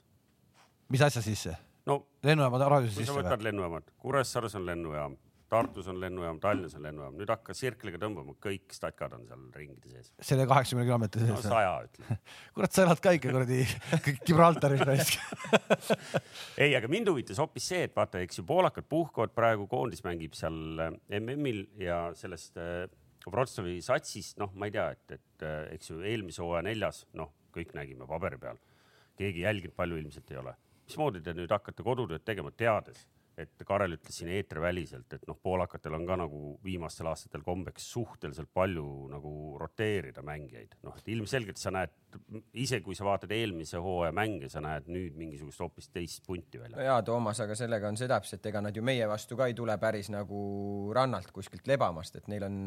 mis 0.95 1.03
asja 1.03 1.25
sisse? 1.25 1.57
no 1.89 2.05
lennujaamade 2.23 2.71
raadiuse 2.77 2.95
sisse 2.95 3.11
või? 3.11 3.25
sa 3.25 3.27
võtad 3.27 3.43
lennujaamad, 3.49 3.91
Kuressaares 3.99 4.55
on 4.55 4.71
lennujaam 4.71 5.19
Tartus 5.49 5.87
on 5.89 5.97
lennujaam, 6.01 6.37
Tallinnas 6.41 6.75
on 6.77 6.83
lennujaam, 6.85 7.15
nüüd 7.17 7.31
hakka 7.31 7.55
sirkliga 7.57 7.97
tõmbama, 8.01 8.35
kõik 8.43 8.69
statkad 8.75 9.15
on 9.17 9.25
seal 9.25 9.47
ringide 9.57 9.89
sees. 9.89 10.11
selle 10.29 10.45
kaheksakümne 10.49 10.85
kilomeetri 10.85 11.25
sees 11.25 11.33
no,? 11.33 11.41
saja 11.41 11.71
ütleme. 11.87 12.17
kurat, 12.57 12.75
sa 12.75 12.85
elad 12.85 13.01
ka 13.03 13.13
ikka 13.17 13.33
kuradi 13.33 13.59
Gibraltaris 14.27 14.85
raisk 14.85 15.17
ei, 16.63 16.75
aga 16.77 16.91
mind 16.91 17.09
huvitas 17.09 17.41
hoopis 17.41 17.71
see, 17.73 17.81
et 17.89 17.97
vaata, 17.97 18.21
eks 18.25 18.41
ju, 18.41 18.45
poolakad 18.49 18.85
puhkavad 18.89 19.33
praegu, 19.33 19.65
koondis 19.71 20.05
mängib 20.05 20.37
seal 20.37 20.85
äh, 20.85 20.95
MM-il 21.19 21.65
ja 21.81 22.01
sellest 22.17 22.61
äh, 22.61 22.85
Wroclawi 23.29 23.79
satsist, 23.83 24.37
noh, 24.41 24.53
ma 24.57 24.69
ei 24.69 24.77
tea, 24.77 24.89
et, 24.95 25.17
et 25.17 25.45
äh, 25.45 25.61
eks 25.75 25.91
ju, 25.91 26.01
eelmise 26.05 26.45
hooaja 26.45 26.65
neljas, 26.69 27.03
noh, 27.17 27.33
kõik 27.55 27.73
nägime 27.77 28.07
paberi 28.09 28.37
peal. 28.41 28.61
keegi 29.19 29.41
jälginud 29.43 29.75
palju 29.75 29.97
ilmselt 29.99 30.29
ei 30.31 30.37
ole. 30.39 30.53
mismoodi 30.85 31.21
te 31.25 31.33
nüüd 31.33 31.51
hakkate 31.51 31.83
kodutööd 31.85 32.23
tegema, 32.25 32.51
teades 32.51 33.07
et 33.39 33.63
Karel 33.67 33.95
ütles 33.95 34.17
siin 34.19 34.31
eetriväliselt, 34.33 35.13
et 35.15 35.23
noh, 35.29 35.37
poolakatel 35.41 35.95
on 35.95 36.05
ka 36.07 36.17
nagu 36.19 36.41
viimastel 36.63 37.07
aastatel 37.11 37.43
kombeks 37.45 37.85
suhteliselt 37.93 38.51
palju 38.53 38.85
nagu 39.11 39.31
roteerida 39.61 40.23
mängijaid, 40.25 40.75
noh, 40.85 40.97
et 40.99 41.07
ilmselgelt 41.13 41.61
sa 41.61 41.71
näed 41.75 41.95
ise, 42.59 42.81
kui 42.85 42.97
sa 42.97 43.05
vaatad 43.07 43.31
eelmise 43.35 43.79
hooaja 43.83 44.13
mänge, 44.15 44.49
sa 44.51 44.63
näed 44.65 44.89
nüüd 44.91 45.17
mingisugust 45.19 45.61
hoopis 45.63 45.89
teist 45.93 46.25
punti 46.27 46.61
välja. 46.61 46.81
jaa, 46.89 46.99
Toomas, 47.05 47.39
aga 47.45 47.57
sellega 47.57 47.89
on 47.89 47.99
see 47.99 48.09
täpselt, 48.11 48.45
ega 48.51 48.63
nad 48.65 48.75
ju 48.75 48.83
meie 48.85 49.07
vastu 49.09 49.37
ka 49.39 49.49
ei 49.49 49.57
tule 49.57 49.77
päris 49.81 50.11
nagu 50.13 50.41
rannalt 50.95 51.31
kuskilt 51.35 51.69
lebamast, 51.69 52.19
et 52.19 52.29
neil 52.31 52.47
on, 52.49 52.61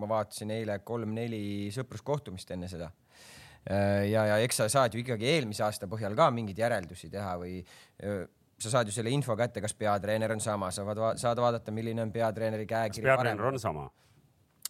ma 0.00 0.10
vaatasin 0.16 0.54
eile 0.56 0.80
kolm-neli 0.86 1.70
sõpruskohtumist 1.74 2.56
enne 2.56 2.70
seda 2.70 2.90
ja, 3.68 4.24
ja 4.24 4.36
eks 4.40 4.62
sa 4.62 4.68
saad 4.72 4.94
ju 4.94 5.02
ikkagi 5.02 5.28
eelmise 5.34 5.64
aasta 5.66 5.88
põhjal 5.90 6.14
ka 6.16 6.30
mingeid 6.32 6.58
järeldusi 6.62 7.10
teha 7.12 7.34
või 7.42 7.58
sa 8.60 8.74
saad 8.74 8.90
ju 8.90 8.94
selle 8.94 9.12
info 9.14 9.36
kätte, 9.38 9.62
kas 9.64 9.74
peatreener 9.78 10.34
on 10.34 10.42
sama, 10.44 10.68
sa 10.74 10.84
vaad, 10.84 11.18
saad 11.20 11.40
vaadata, 11.40 11.72
milline 11.72 12.02
on 12.02 12.12
peatreeneri 12.12 12.66
käekiri. 12.68 13.08
peatreener 13.08 13.52
on 13.52 13.60
sama? 13.60 13.88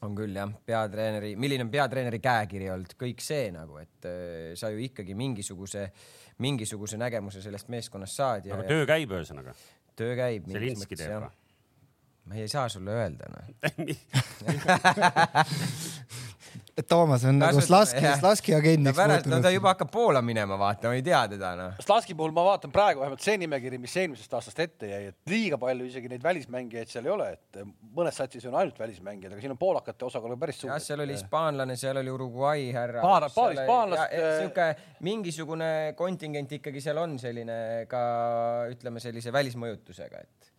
on 0.07 0.15
küll 0.17 0.37
jah, 0.37 0.53
peatreeneri, 0.67 1.35
milline 1.37 1.65
on 1.67 1.71
peatreeneri 1.73 2.21
käekiri 2.25 2.71
olnud, 2.73 2.95
kõik 3.01 3.21
see 3.25 3.51
nagu, 3.53 3.77
et 3.83 4.09
äh, 4.09 4.55
sa 4.57 4.71
ju 4.73 4.81
ikkagi 4.87 5.17
mingisuguse, 5.19 5.91
mingisuguse 6.41 6.97
nägemuse 7.01 7.43
sellest 7.45 7.69
meeskonnast 7.73 8.17
saad. 8.17 8.49
aga 8.49 8.65
töö 8.71 8.87
käib 8.89 9.13
ühesõnaga? 9.19 9.53
töö 10.01 10.15
käib. 10.17 10.49
Zelinski 10.49 10.97
teeb 10.97 11.19
või? 11.19 11.31
ma 12.31 12.35
ei 12.39 12.49
saa 12.49 12.69
sulle 12.71 12.95
öelda 12.95 13.27
noh 13.33 13.45
Toomas 16.89 17.25
on 17.29 17.39
nagu 17.41 17.61
Slaski, 17.65 18.03
Slaski 18.21 18.55
agendiks 18.57 18.99
no, 18.99 19.07
muutunud. 19.11 19.37
no 19.37 19.41
ta 19.45 19.53
juba 19.55 19.73
hakkab 19.75 19.91
Poola 19.93 20.23
minema, 20.25 20.59
vaata, 20.61 20.91
ma 20.91 20.99
ei 20.99 21.05
tea 21.07 21.21
teda 21.35 21.53
noh. 21.59 21.79
Slaski 21.85 22.17
puhul 22.19 22.35
ma 22.37 22.45
vaatan 22.47 22.73
praegu 22.75 23.03
vähemalt 23.03 23.25
see 23.25 23.37
nimekiri, 23.41 23.81
mis 23.83 23.97
eelmisest 24.03 24.37
aastast 24.39 24.63
ette 24.65 24.91
jäi, 24.91 25.01
et 25.13 25.33
liiga 25.33 25.59
palju 25.61 25.89
isegi 25.89 26.11
neid 26.13 26.25
välismängijaid 26.25 26.93
seal 26.93 27.09
ei 27.09 27.15
ole, 27.15 27.31
et 27.37 27.61
mõnes 27.97 28.21
satsis 28.23 28.47
on 28.51 28.59
ainult 28.61 28.79
välismängijad, 28.81 29.35
aga 29.35 29.45
siin 29.45 29.55
on 29.57 29.61
poolakate 29.61 30.07
osakaal 30.09 30.37
päris 30.41 30.61
suur. 30.63 30.73
jah, 30.73 30.83
seal 30.85 31.05
oli 31.07 31.17
hispaanlane, 31.17 31.77
seal 31.81 32.03
oli 32.03 32.15
Uruguay 32.15 32.71
härra. 32.77 33.03
paar, 33.05 33.29
paar 33.35 33.57
hispaanlast. 33.57 34.17
sihuke 34.41 34.69
mingisugune 35.07 35.73
kontingent 35.99 36.59
ikkagi 36.61 36.85
seal 36.85 37.01
on 37.03 37.19
selline 37.23 37.61
ka 37.91 38.05
ütleme 38.71 39.03
sellise 39.03 39.33
välismõjutusega, 39.35 40.25
et 40.25 40.50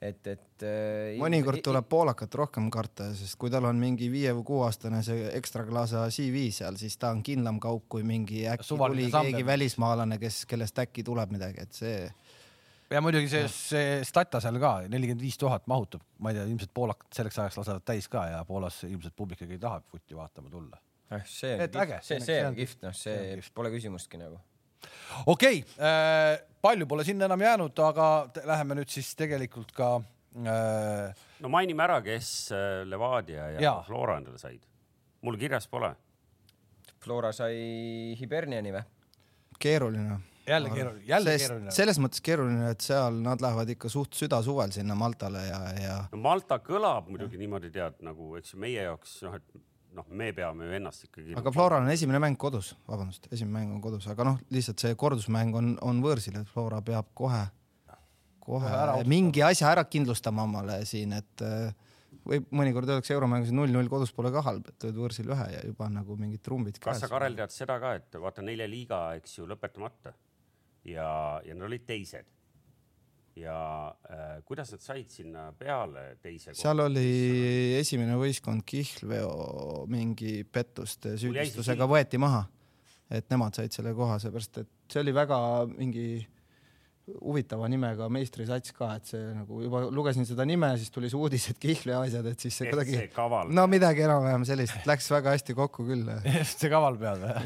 et, 0.00 0.26
et 0.30 0.64
äh,. 0.64 1.18
mõnikord 1.18 1.62
tuleb 1.64 1.86
poolakat 1.90 2.34
rohkem 2.38 2.68
karta, 2.74 3.10
sest 3.18 3.38
kui 3.40 3.50
tal 3.52 3.66
on 3.68 3.78
mingi 3.80 4.10
viie 4.12 4.32
või 4.36 4.46
kuueaastane 4.46 5.02
see 5.06 5.28
ekstraklaasa 5.38 6.06
CV 6.14 6.48
seal, 6.54 6.78
siis 6.80 6.98
ta 7.00 7.12
on 7.14 7.22
kindlam 7.26 7.58
kaup 7.62 7.88
kui 7.90 8.06
mingi 8.06 8.44
äkki 8.50 8.68
tuli 8.70 9.08
keegi 9.12 9.46
välismaalane, 9.46 10.20
kes, 10.22 10.44
kellest 10.50 10.78
äkki 10.84 11.06
tuleb 11.06 11.34
midagi, 11.34 11.66
et 11.66 11.80
see. 11.80 11.96
ja 12.94 13.02
muidugi 13.04 13.30
see, 13.32 13.46
see 13.52 13.96
Stata 14.06 14.42
seal 14.44 14.60
ka 14.62 14.74
nelikümmend 14.86 15.24
viis 15.24 15.38
tuhat 15.40 15.66
mahutab, 15.70 16.04
ma 16.22 16.32
ei 16.32 16.38
tea, 16.38 16.46
ilmselt 16.50 16.74
poolakad 16.74 17.10
selleks 17.18 17.40
ajaks 17.42 17.62
lasevad 17.62 17.88
täis 17.90 18.10
ka 18.12 18.28
ja 18.30 18.44
Poolas 18.48 18.84
ilmselt 18.88 19.16
publik 19.18 19.42
ikkagi 19.42 19.58
tahab 19.62 19.88
vutti 19.92 20.18
vaatama 20.18 20.52
tulla. 20.52 20.78
Eh, 21.08 21.24
see 21.24 21.56
on 21.56 21.72
kihvt, 21.72 22.04
see, 22.04 22.20
see 22.20 22.42
on 22.44 22.54
kihvt, 22.54 22.84
noh, 22.84 22.94
see 22.94 23.42
pole 23.56 23.72
küsimustki 23.72 24.20
nagu 24.20 24.38
okei 25.26 25.62
okay, 25.62 25.64
äh,, 25.78 26.38
palju 26.62 26.86
pole 26.90 27.04
sinna 27.06 27.28
enam 27.28 27.42
jäänud, 27.42 27.82
aga 27.86 28.08
läheme 28.44 28.78
nüüd 28.80 28.92
siis 28.92 29.10
tegelikult 29.18 29.72
ka 29.76 29.96
äh.... 29.98 31.26
no 31.42 31.52
mainime 31.52 31.86
ära, 31.86 32.00
kes 32.04 32.30
äh, 32.54 32.82
Levadia 32.88 33.50
ja, 33.56 33.60
ja 33.62 33.76
Flora 33.86 34.18
endale 34.22 34.40
said. 34.40 34.62
mul 35.22 35.38
kirjas 35.38 35.68
pole. 35.68 35.94
Flora 37.02 37.32
sai 37.32 38.16
Hiberniani 38.18 38.74
või? 38.74 38.82
keeruline 39.58 40.18
jälle 40.48 40.70
keeruline, 40.70 41.04
jälle 41.06 41.30
Sest 41.30 41.44
keeruline. 41.46 41.70
selles 41.70 41.98
mõttes 42.00 42.22
keeruline, 42.24 42.70
et 42.72 42.84
seal 42.84 43.20
nad 43.24 43.42
lähevad 43.42 43.68
ikka 43.74 43.90
suht 43.92 44.16
südasuvel 44.16 44.72
sinna 44.74 44.96
Maltale 44.98 45.44
ja, 45.46 45.60
ja 45.82 45.96
no,. 46.12 46.20
Malta 46.24 46.58
kõlab 46.64 47.10
muidugi 47.12 47.40
niimoodi 47.40 47.70
tead 47.74 47.98
nagu, 48.06 48.34
eks 48.40 48.54
meie 48.60 48.86
jaoks 48.88 49.18
noh, 49.26 49.36
et 49.38 49.62
noh, 49.98 50.06
me 50.10 50.30
peame 50.36 50.68
ju 50.68 50.78
ennast 50.78 51.08
ikkagi. 51.08 51.36
aga 51.38 51.52
Floral 51.54 51.84
on 51.84 51.92
esimene 51.92 52.22
mäng 52.22 52.38
kodus, 52.40 52.72
vabandust, 52.88 53.28
esimene 53.32 53.58
mäng 53.58 53.76
on 53.76 53.82
kodus, 53.84 54.06
aga 54.12 54.30
noh, 54.30 54.40
lihtsalt 54.54 54.84
see 54.84 54.98
kordusmäng 54.98 55.56
on, 55.58 55.74
on 55.84 56.02
võõrsil, 56.04 56.38
et 56.40 56.54
Flora 56.54 56.80
peab 56.84 57.10
kohe, 57.18 57.42
kohe 58.44 58.72
ära 58.72 58.96
mingi 59.08 59.44
asja 59.44 59.72
ära 59.74 59.84
kindlustama 59.90 60.46
omale 60.48 60.80
siin, 60.88 61.16
et 61.18 61.44
äh, 61.44 61.74
või 62.28 62.40
mõnikord 62.60 62.88
öeldakse 62.90 63.14
euromängus 63.16 63.52
null-null 63.56 63.88
kodus 63.90 64.12
pole 64.14 64.30
ka 64.34 64.42
halb, 64.44 64.68
et 64.68 64.86
lööd 64.86 64.98
võõrsil 65.00 65.30
ühe 65.32 65.46
ja 65.54 65.60
juba 65.64 65.88
nagu 65.92 66.16
mingid 66.20 66.42
trumbid 66.44 66.80
kas 66.82 67.02
sa, 67.02 67.10
Karel, 67.10 67.36
tead 67.38 67.54
seda 67.54 67.78
ka, 67.82 67.94
et 68.00 68.18
vaata 68.20 68.44
nelja 68.44 68.68
liiga, 68.68 69.00
eks 69.18 69.38
ju, 69.38 69.46
lõpetamata 69.48 70.12
ja, 70.88 71.08
ja 71.44 71.56
nad 71.56 71.68
olid 71.70 71.86
teised. 71.88 72.28
Ja 73.38 73.58
äh, 74.10 74.38
kuidas 74.46 74.72
nad 74.74 74.82
said 74.84 75.10
sinna 75.12 75.48
peale 75.58 76.16
teise? 76.22 76.54
seal 76.54 76.78
koha? 76.78 76.88
oli 76.88 77.76
esimene 77.78 78.16
võistkond 78.20 78.64
Kihlveo 78.68 79.84
mingi 79.90 80.40
pettuste 80.44 81.16
süüdistusega 81.20 81.88
võeti 81.90 82.20
maha, 82.20 82.44
et 83.10 83.30
nemad 83.32 83.56
said 83.58 83.74
selle 83.74 83.94
koha, 83.96 84.18
seepärast 84.22 84.62
et 84.64 84.74
see 84.88 85.04
oli 85.04 85.14
väga 85.16 85.38
mingi 85.74 86.08
huvitava 87.08 87.68
nimega 87.70 88.08
meistrisats 88.12 88.72
ka, 88.76 88.90
et 88.98 89.10
see 89.12 89.20
nagu 89.32 89.62
juba 89.64 89.82
lugesin 89.94 90.26
seda 90.28 90.44
nime, 90.48 90.70
siis 90.80 90.92
tuli 90.92 91.10
see 91.10 91.18
uudis, 91.18 91.48
et 91.52 91.60
Kihli 91.62 91.94
asjad, 91.96 92.26
et 92.28 92.44
siis 92.44 92.58
see 92.60 92.68
kuidagi, 92.70 93.00
no 93.56 93.64
midagi 93.70 94.04
enam-vähem 94.04 94.44
sellist, 94.48 94.80
läks 94.88 95.08
väga 95.12 95.36
hästi 95.36 95.56
kokku 95.58 95.86
küll. 95.88 96.10
see 96.50 96.72
kaval 96.72 96.98
peal 97.00 97.24
või 97.24 97.38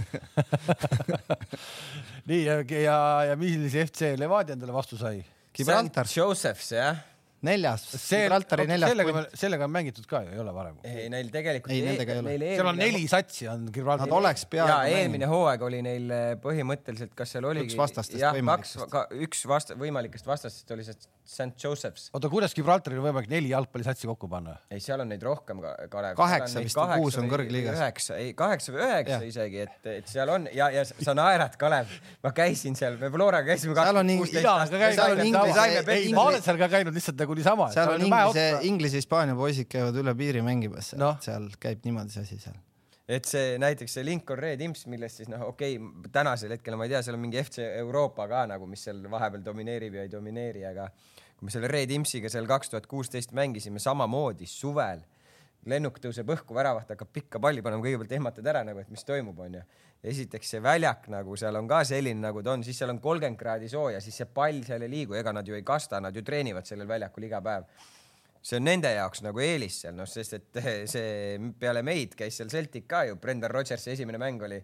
nii 2.31 2.43
ja, 2.47 2.59
ja, 2.63 2.99
ja 3.31 3.39
millise 3.39 3.87
FC 3.87 4.13
Levadia 4.19 4.57
endale 4.57 4.75
vastu 4.75 4.99
sai? 5.01 5.23
Gibraltar. 5.55 6.07
Josephs 6.07 6.69
jah 6.71 7.05
neljas, 7.47 7.85
Gibraltari 8.09 8.67
neljas 8.71 8.93
sellega, 8.93 9.15
punt. 9.17 9.39
sellega 9.39 9.67
on 9.67 9.73
mängitud 9.75 10.07
ka 10.11 10.23
ju, 10.25 10.33
ei 10.35 10.43
ole 10.43 10.55
varem? 10.55 10.77
ei, 10.87 11.09
neil 11.13 11.31
tegelikult. 11.35 11.75
ei, 11.75 11.83
nendega 11.87 12.17
ei 12.17 12.23
ole. 12.23 12.53
seal 12.55 12.71
on 12.71 12.79
neli 12.79 13.03
satsi 13.11 13.49
on 13.51 13.67
Gibraltar. 13.75 14.07
Nad 14.07 14.17
oleks 14.19 14.47
peaaegu. 14.53 14.93
ja 14.93 15.01
eelmine 15.01 15.31
hooaeg 15.31 15.67
oli 15.69 15.83
neil 15.85 16.13
eh, 16.15 16.29
põhimõtteliselt, 16.43 17.15
kas 17.19 17.35
seal 17.37 17.49
oligi. 17.51 17.73
üks 17.73 17.79
vastastest 17.81 18.23
võimalikest. 18.39 18.85
kaks, 18.93 19.19
üks 19.27 19.43
vast-, 19.51 19.75
võimalikest 19.79 20.31
vastastest 20.31 20.77
oli 20.77 20.87
see 20.87 20.99
St 21.25 21.55
Joseph's. 21.65 22.09
oota, 22.13 22.29
kuidas 22.31 22.55
Gibraltaril 22.57 22.99
on 22.99 23.07
võimalik 23.07 23.31
neli 23.31 23.53
jalgpallisatsi 23.53 24.09
kokku 24.11 24.29
panna? 24.31 24.57
ei, 24.71 24.81
seal 24.83 25.03
on 25.05 25.11
neid 25.13 25.23
rohkem 25.23 25.61
ka, 25.63 25.75
Kalev. 25.93 26.17
kaheksa 26.19 26.63
vist 26.65 26.79
või 26.79 27.03
kuus 27.03 27.19
on 27.21 27.29
kõrgliigas. 27.31 27.79
üheksa, 27.79 28.19
ei 28.19 28.33
kaheksa 28.39 28.75
või 28.75 28.83
üheksa 28.89 29.19
ja. 29.19 29.29
isegi, 29.31 29.63
et, 29.67 29.91
et 29.99 30.11
seal 30.11 30.33
on 30.35 30.49
ja, 30.53 30.69
ja 30.75 30.83
sa 30.91 31.15
naerad, 31.17 31.55
Kalev. 31.61 31.95
ma 32.25 32.35
käisin 32.35 32.79
seal, 32.79 32.99
me 33.01 33.11
Floraga 33.15 33.53
käisime. 33.53 33.77
seal 33.79 34.01
on 34.03 34.11
inglise. 34.11 34.43
ei, 35.95 36.11
ma 36.17 36.27
olen 36.33 36.43
seal 36.43 36.59
ka 36.61 36.69
käinud 36.73 36.99
lihtsalt 36.99 37.23
nagu 37.23 37.32
niisama. 37.39 37.71
seal 37.75 37.95
on 37.95 38.05
inglise, 38.09 38.49
inglise-hispaania 38.69 39.39
poisid 39.39 39.71
käivad 39.73 39.97
üle 40.03 40.15
piiri 40.19 40.45
mängimas 40.45 40.93
no., 41.01 41.15
seal 41.25 41.49
käib 41.63 41.87
niimoodi 41.87 42.15
see 42.15 42.27
asi 42.27 42.39
seal 42.43 42.61
et 43.09 43.27
see 43.29 43.57
näiteks 43.61 43.99
see 43.99 44.05
Lincoln 44.07 44.39
Red 44.39 44.63
Imps, 44.65 44.87
millest 44.91 45.21
siis 45.21 45.31
noh, 45.31 45.49
okei 45.53 45.77
okay,, 45.79 46.13
tänasel 46.15 46.55
hetkel 46.57 46.77
ma 46.79 46.87
ei 46.87 46.95
tea, 46.95 47.03
seal 47.05 47.19
on 47.19 47.25
mingi 47.25 47.41
FC 47.43 47.65
Euroopa 47.83 48.29
ka 48.31 48.45
nagu, 48.51 48.69
mis 48.71 48.85
seal 48.87 49.03
vahepeal 49.11 49.45
domineerib 49.45 49.99
ja 49.99 50.07
ei 50.07 50.13
domineeri, 50.13 50.65
aga 50.69 50.89
kui 51.37 51.49
me 51.49 51.55
selle 51.55 51.71
Red 51.71 51.91
Impsiga 51.95 52.31
seal 52.33 52.47
kaks 52.51 52.73
tuhat 52.73 52.87
kuusteist 52.91 53.35
mängisime 53.37 53.83
samamoodi 53.83 54.47
suvel, 54.47 55.03
lennuk 55.67 55.99
tõuseb 56.03 56.31
õhku, 56.35 56.55
väravat 56.55 56.95
hakkab 56.95 57.11
pikka 57.15 57.41
palli 57.43 57.63
panema, 57.63 57.83
kõigepealt 57.85 58.15
ehmatad 58.19 58.47
ära 58.55 58.63
nagu, 58.67 58.83
et 58.83 58.91
mis 58.91 59.05
toimub, 59.07 59.39
onju. 59.45 59.63
Esiteks 60.03 60.55
see 60.55 60.63
väljak 60.63 61.07
nagu 61.13 61.37
seal 61.39 61.57
on 61.61 61.69
ka 61.71 61.83
selline, 61.87 62.19
nagu 62.25 62.43
ta 62.43 62.57
on, 62.57 62.65
siis 62.67 62.79
seal 62.79 62.91
on 62.91 63.01
kolmkümmend 63.03 63.39
kraadi 63.39 63.71
sooja, 63.71 64.01
siis 64.03 64.17
see 64.23 64.29
pall 64.35 64.63
seal 64.67 64.83
ei 64.83 64.91
liigu, 64.91 65.15
ega 65.19 65.35
nad 65.35 65.47
ju 65.47 65.55
ei 65.55 65.63
kasta, 65.67 66.01
nad 66.03 66.17
ju 66.17 66.25
treenivad 66.27 66.67
sellel 66.67 66.91
väljakul 66.91 67.29
iga 67.29 67.43
päev. 67.45 67.69
See 68.43 68.59
on 68.59 68.67
nende 68.67 68.91
jaoks 68.91 69.23
nagu 69.23 69.39
eelis 69.39 69.77
seal, 69.85 69.95
noh, 69.95 70.09
sest 70.11 70.35
et 70.41 70.63
see 70.95 71.53
peale 71.61 71.85
meid 71.87 72.17
käis 72.19 72.41
seal 72.41 72.51
Celtic 72.51 72.89
ka 72.91 73.05
ju, 73.07 73.21
Brendan 73.23 73.55
Rodgersi 73.55 73.93
esimene 73.95 74.19
mäng 74.19 74.43
oli 74.43 74.59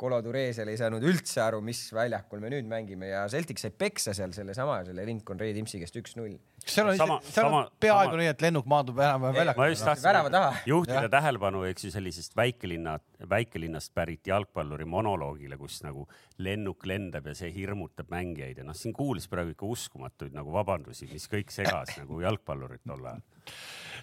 Colo 0.00 0.18
Duresel 0.24 0.70
ei 0.72 0.78
saanud 0.80 1.04
üldse 1.06 1.42
aru, 1.44 1.60
mis 1.64 1.80
väljakul 1.94 2.40
me 2.42 2.50
nüüd 2.50 2.66
mängime 2.70 3.12
ja 3.12 3.22
Celtic 3.30 3.60
sai 3.62 3.70
peksa 3.70 4.14
seal 4.16 4.32
sellesama, 4.34 4.80
selle 4.86 5.04
Lincoln 5.06 5.38
Red 5.40 5.58
Imsi 5.60 5.78
käest 5.82 5.98
üks-null. 6.00 6.34
seal 6.64 6.90
on, 6.90 6.98
seal 7.26 7.48
on 7.48 7.68
peaaegu 7.82 8.10
sama... 8.10 8.20
nii, 8.22 8.30
et 8.32 8.42
lennuk 8.42 8.66
maandub 8.70 8.98
enam-vähem 8.98 9.38
väljakule? 9.38 9.62
ma 9.62 9.68
just 9.70 9.86
tahtsin 9.86 10.70
juhtida 10.72 11.12
tähelepanu, 11.12 11.62
eks 11.70 11.86
ju, 11.86 11.92
sellisest 11.94 12.36
väikelinna, 12.38 12.96
väikelinnast 13.30 13.94
pärit 13.94 14.32
jalgpalluri 14.32 14.88
monoloogile, 14.90 15.60
kus 15.60 15.82
nagu 15.86 16.08
lennuk 16.42 16.86
lendab 16.88 17.30
ja 17.30 17.36
see 17.38 17.52
hirmutab 17.54 18.10
mängijaid 18.10 18.62
ja 18.62 18.66
noh, 18.66 18.78
siin 18.78 18.96
kuulis 18.96 19.30
praegu 19.30 19.54
ikka 19.54 19.70
uskumatuid 19.76 20.34
nagu 20.34 20.54
vabandusi, 20.54 21.10
mis 21.12 21.30
kõik 21.30 21.54
segas 21.54 21.94
nagu 22.00 22.22
jalgpallurit 22.24 22.82
tol 22.88 23.06
ajal 23.06 23.22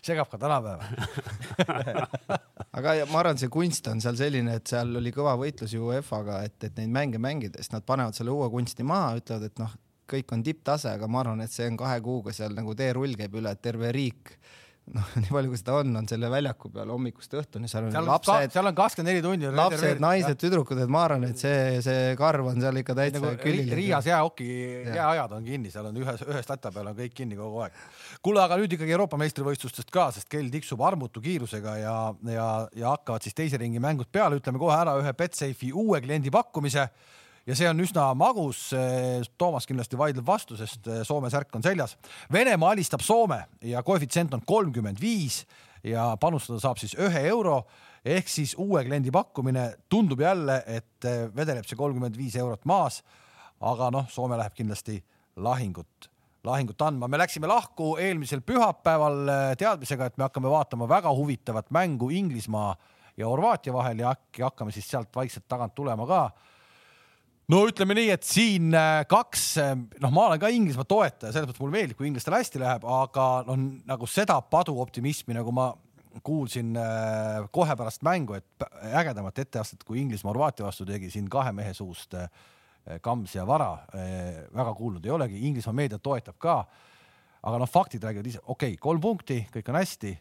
segab 0.06 0.30
ka 0.32 0.40
tänapäeval 0.42 0.86
aga 2.80 2.96
ma 3.12 3.22
arvan, 3.22 3.40
see 3.42 3.52
kunst 3.54 3.88
on 3.92 4.02
seal 4.04 4.18
selline, 4.20 4.60
et 4.60 4.72
seal 4.72 4.96
oli 5.00 5.14
kõva 5.16 5.36
võitlus 5.40 5.74
ju 5.76 5.90
UEFA-ga, 5.90 6.42
et, 6.48 6.58
et 6.68 6.80
neid 6.80 6.94
mänge 6.96 7.22
mängides 7.22 7.72
nad 7.74 7.86
panevad 7.88 8.18
selle 8.18 8.34
uue 8.36 8.50
kunsti 8.54 8.86
maha, 8.88 9.16
ütlevad, 9.22 9.50
et 9.50 9.62
noh, 9.62 9.76
kõik 10.10 10.34
on 10.34 10.44
tipptase, 10.46 10.94
aga 10.96 11.10
ma 11.12 11.24
arvan, 11.24 11.44
et 11.46 11.54
see 11.54 11.68
on 11.70 11.78
kahe 11.80 12.00
kuuga 12.06 12.34
seal 12.36 12.56
nagu 12.58 12.76
teerull 12.78 13.18
käib 13.20 13.38
üle, 13.42 13.54
et 13.54 13.62
terve 13.62 13.92
riik 13.96 14.34
noh, 14.96 15.10
nii 15.22 15.32
palju 15.34 15.52
kui 15.52 15.60
seda 15.60 15.76
on, 15.80 15.92
on 16.00 16.08
selle 16.10 16.30
väljaku 16.32 16.72
peal 16.74 16.92
hommikust 16.94 17.36
õhtuni, 17.40 17.70
seal 17.72 17.88
on 17.88 17.94
seal 17.94 18.08
lapsed, 18.10 18.54
seal 18.56 18.70
on 18.70 18.78
kakskümmend 18.78 19.12
neli 19.12 19.24
tundi. 19.26 19.50
lapsed, 19.60 20.02
naised, 20.04 20.40
tüdrukud, 20.42 20.82
et 20.84 20.92
ma 20.92 21.04
arvan, 21.08 21.28
et 21.30 21.42
see, 21.42 21.82
see 21.86 22.16
karv 22.20 22.50
on 22.52 22.64
seal 22.64 22.82
ikka 22.82 22.96
täitsa 22.98 23.22
nagu 23.24 23.42
külili. 23.44 23.76
Riias 23.80 24.10
jäähoki 24.10 24.50
jääajad 24.88 25.36
on 25.38 25.46
kinni, 25.46 25.74
seal 25.74 25.92
on 25.92 26.02
ühes, 26.02 26.26
ühes 26.28 26.50
tata 26.50 26.74
peal 26.76 26.92
on 26.92 26.98
kõik 26.98 27.16
kinni 27.22 27.38
kogu 27.40 27.64
aeg. 27.66 27.78
kuule, 28.26 28.44
aga 28.44 28.58
nüüd 28.62 28.76
ikkagi 28.78 28.96
Euroopa 28.98 29.20
meistrivõistlustest 29.22 29.94
ka, 29.94 30.10
sest 30.16 30.30
kell 30.32 30.50
tiksub 30.54 30.82
armutu 30.86 31.22
kiirusega 31.24 31.78
ja, 31.82 31.96
ja, 32.34 32.50
ja 32.76 32.96
hakkavad 32.96 33.26
siis 33.26 33.38
teise 33.38 33.62
ringi 33.62 33.82
mängud 33.84 34.10
peale, 34.12 34.42
ütleme 34.42 34.62
kohe 34.62 34.76
ära 34.78 34.98
ühe 35.02 35.16
Betsafe'i 35.18 35.74
uue 35.76 36.02
kliendi 36.04 36.34
pakkumise 36.34 36.90
ja 37.48 37.56
see 37.56 37.70
on 37.70 37.80
üsna 37.84 38.10
magus. 38.18 38.70
Toomas 39.38 39.68
kindlasti 39.70 39.98
vaidleb 40.00 40.26
vastu, 40.28 40.58
sest 40.60 40.88
eh, 40.88 41.02
Soome 41.08 41.32
särk 41.32 41.56
on 41.56 41.66
seljas. 41.66 41.96
Venemaa 42.32 42.74
alistab 42.76 43.04
Soome 43.06 43.44
ja 43.66 43.84
koefitsient 43.84 44.34
on 44.34 44.44
kolmkümmend 44.46 45.02
viis 45.02 45.44
ja 45.84 46.12
panustada 46.20 46.60
saab 46.60 46.80
siis 46.82 46.96
ühe 47.00 47.24
euro 47.30 47.64
ehk 48.06 48.30
siis 48.32 48.56
uue 48.60 48.84
kliendi 48.88 49.12
pakkumine 49.12 49.66
tundub 49.90 50.22
jälle, 50.24 50.62
et 50.68 51.08
eh, 51.08 51.28
vedeleb 51.36 51.68
see 51.68 51.80
kolmkümmend 51.80 52.18
viis 52.18 52.36
eurot 52.40 52.66
maas. 52.70 53.04
aga 53.60 53.90
noh, 53.92 54.06
Soome 54.08 54.38
läheb 54.40 54.54
kindlasti 54.56 55.02
lahingut, 55.36 56.10
lahingut 56.44 56.82
andma. 56.82 57.08
me 57.08 57.18
läksime 57.18 57.48
lahku 57.48 57.98
eelmisel 57.98 58.42
pühapäeval 58.42 59.28
eh, 59.28 59.56
teadmisega, 59.58 60.06
et 60.06 60.18
me 60.18 60.28
hakkame 60.28 60.50
vaatama 60.50 60.88
väga 60.88 61.12
huvitavat 61.16 61.72
mängu 61.72 62.10
Inglismaa 62.10 62.76
ja 63.18 63.28
Horvaatia 63.28 63.74
vahel 63.74 64.00
ja 64.00 64.14
äkki 64.16 64.42
hakkame 64.42 64.72
siis 64.72 64.88
sealt 64.88 65.16
vaikselt 65.16 65.48
tagant 65.48 65.76
tulema 65.76 66.08
ka 66.08 66.22
no 67.50 67.64
ütleme 67.70 67.98
nii, 67.98 68.10
et 68.14 68.26
siin 68.28 68.74
äh, 68.78 69.02
kaks, 69.10 69.46
äh, 69.62 69.76
noh, 70.04 70.14
ma 70.14 70.28
olen 70.30 70.42
ka 70.42 70.52
Inglismaa 70.54 70.88
toetaja, 70.90 71.34
selles 71.34 71.50
mõttes 71.50 71.64
mulle 71.64 71.76
meeldib, 71.76 71.98
kui 72.00 72.10
inglastel 72.10 72.38
hästi 72.38 72.62
läheb, 72.62 72.86
aga 72.86 73.28
noh, 73.48 73.64
nagu 73.90 74.10
seda 74.10 74.38
paduoptimismi, 74.54 75.36
nagu 75.38 75.54
ma 75.56 75.72
kuulsin 76.26 76.78
äh, 76.78 77.42
kohe 77.54 77.76
pärast 77.80 78.06
mängu, 78.06 78.38
et 78.38 78.68
ägedamat 79.02 79.42
etteastet, 79.46 79.84
kui 79.88 80.02
Inglismaa 80.04 80.34
Horvaatia 80.34 80.68
vastu 80.68 80.88
tegi 80.90 81.12
siin 81.14 81.30
kahe 81.32 81.54
mehe 81.56 81.74
suust 81.78 82.18
Kams 83.06 83.36
ja 83.36 83.44
Vara, 83.46 83.74
väga 84.56 84.72
kuulnud 84.74 85.04
ei 85.06 85.12
olegi, 85.14 85.42
Inglismaa 85.46 85.76
meedia 85.78 86.00
toetab 86.02 86.40
ka. 86.42 86.64
aga 87.44 87.60
noh, 87.62 87.70
faktid 87.70 88.04
räägivad 88.04 88.28
ise, 88.28 88.40
okei 88.44 88.74
okay,, 88.74 88.80
kolm 88.82 89.02
punkti, 89.02 89.44
kõik 89.54 89.70
on 89.70 89.78
hästi 89.78 90.16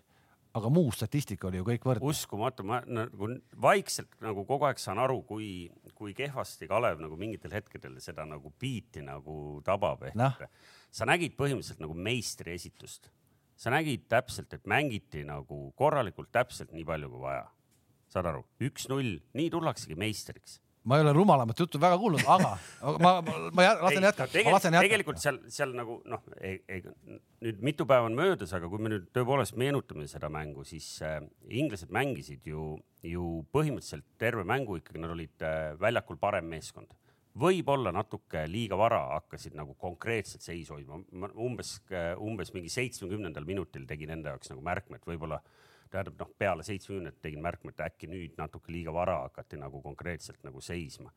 aga 0.58 0.70
muu 0.72 0.92
statistika 0.94 1.48
oli 1.48 1.60
ju 1.60 1.66
kõik 1.66 1.86
võrdne. 1.88 2.10
uskumatu, 2.12 2.64
ma 2.66 2.80
nagu 2.86 3.30
vaikselt 3.60 4.18
nagu 4.24 4.44
kogu 4.48 4.68
aeg 4.68 4.80
saan 4.82 5.00
aru, 5.02 5.20
kui, 5.28 5.68
kui 5.98 6.14
kehvasti 6.18 6.68
Kalev 6.70 7.02
nagu 7.02 7.18
mingitel 7.20 7.54
hetkedel 7.56 7.98
seda 8.04 8.26
nagu 8.28 8.52
biiti 8.60 9.02
nagu 9.04 9.60
tabab, 9.66 10.08
ehk 10.10 10.18
no. 10.18 10.30
sa 10.90 11.08
nägid 11.08 11.36
põhimõtteliselt 11.38 11.82
nagu 11.84 11.96
meistri 11.96 12.54
esitust. 12.56 13.10
sa 13.58 13.72
nägid 13.74 14.06
täpselt, 14.08 14.52
et 14.54 14.66
mängiti 14.70 15.24
nagu 15.26 15.72
korralikult 15.76 16.30
täpselt 16.32 16.72
nii 16.72 16.84
palju 16.86 17.10
kui 17.10 17.24
vaja. 17.26 17.46
saad 18.08 18.26
aru, 18.30 18.44
üks-null, 18.68 19.18
nii 19.34 19.50
tullaksegi 19.52 19.98
meistriks 19.98 20.60
ma 20.84 20.96
ei 20.96 21.02
ole 21.04 21.12
rumalamat 21.12 21.58
juttu 21.60 21.80
väga 21.80 21.98
kuulnud, 21.98 22.22
aga 22.26 22.52
ma, 23.02 23.12
ma, 23.22 23.34
ma 23.52 23.66
lasen 23.82 24.06
jätkata, 24.06 24.38
jätkata. 24.38 24.70
tegelikult 24.84 25.20
seal, 25.22 25.40
seal 25.52 25.74
nagu 25.76 25.98
noh, 26.08 26.22
nüüd 27.44 27.60
mitu 27.64 27.86
päeva 27.88 28.08
on 28.08 28.16
möödas, 28.18 28.52
aga 28.56 28.70
kui 28.70 28.82
me 28.82 28.92
nüüd 28.94 29.08
tõepoolest 29.16 29.58
meenutame 29.60 30.08
seda 30.10 30.30
mängu, 30.32 30.64
siis 30.68 30.86
äh, 31.06 31.20
inglased 31.50 31.92
mängisid 31.94 32.46
ju, 32.48 32.70
ju 33.06 33.26
põhimõtteliselt 33.54 34.06
terve 34.20 34.46
mängu 34.48 34.78
ikkagi, 34.80 35.02
nad 35.02 35.14
olid 35.16 35.46
äh, 35.46 35.74
väljakul 35.80 36.20
parem 36.20 36.48
meeskond. 36.54 36.94
võib-olla 37.38 37.92
natuke 37.94 38.46
liiga 38.50 38.76
vara 38.78 38.98
hakkasid 39.12 39.54
nagu 39.54 39.74
konkreetselt 39.78 40.42
seis 40.42 40.70
hoidma. 40.74 40.98
ma 41.12 41.28
umbes, 41.34 41.76
umbes 42.18 42.52
mingi 42.54 42.72
seitsmekümnendal 42.72 43.44
minutil 43.46 43.86
tegin 43.86 44.10
enda 44.10 44.34
jaoks 44.34 44.50
nagu 44.50 44.64
märkme, 44.64 44.98
et 44.98 45.06
võib-olla 45.06 45.42
tähendab 45.90 46.20
noh, 46.20 46.30
peale 46.38 46.64
seitsmekümnendat 46.66 47.20
tegin 47.22 47.42
märkme, 47.44 47.72
et 47.74 47.84
äkki 47.86 48.10
nüüd 48.10 48.38
natuke 48.38 48.72
liiga 48.72 48.94
vara 48.94 49.20
hakati 49.26 49.60
nagu 49.60 49.82
konkreetselt 49.82 50.42
nagu 50.46 50.60
seisma. 50.60 51.12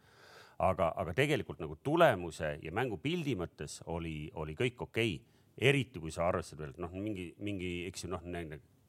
aga, 0.61 0.91
aga 0.95 1.13
tegelikult 1.17 1.59
nagu 1.59 1.75
tulemuse 1.83 2.59
ja 2.61 2.71
mängupildi 2.71 3.33
mõttes 3.35 3.79
oli, 3.85 4.29
oli 4.35 4.53
kõik 4.53 4.81
okei 4.81 5.15
okay. 5.15 5.39
eriti 5.57 5.99
kui 5.99 6.11
sa 6.11 6.27
arvestad 6.27 6.59
veel, 6.59 6.69
et 6.69 6.77
noh, 6.77 6.91
mingi, 6.93 7.33
mingi, 7.39 7.87
eks 7.87 8.03
ju 8.03 8.09
noh, 8.09 8.21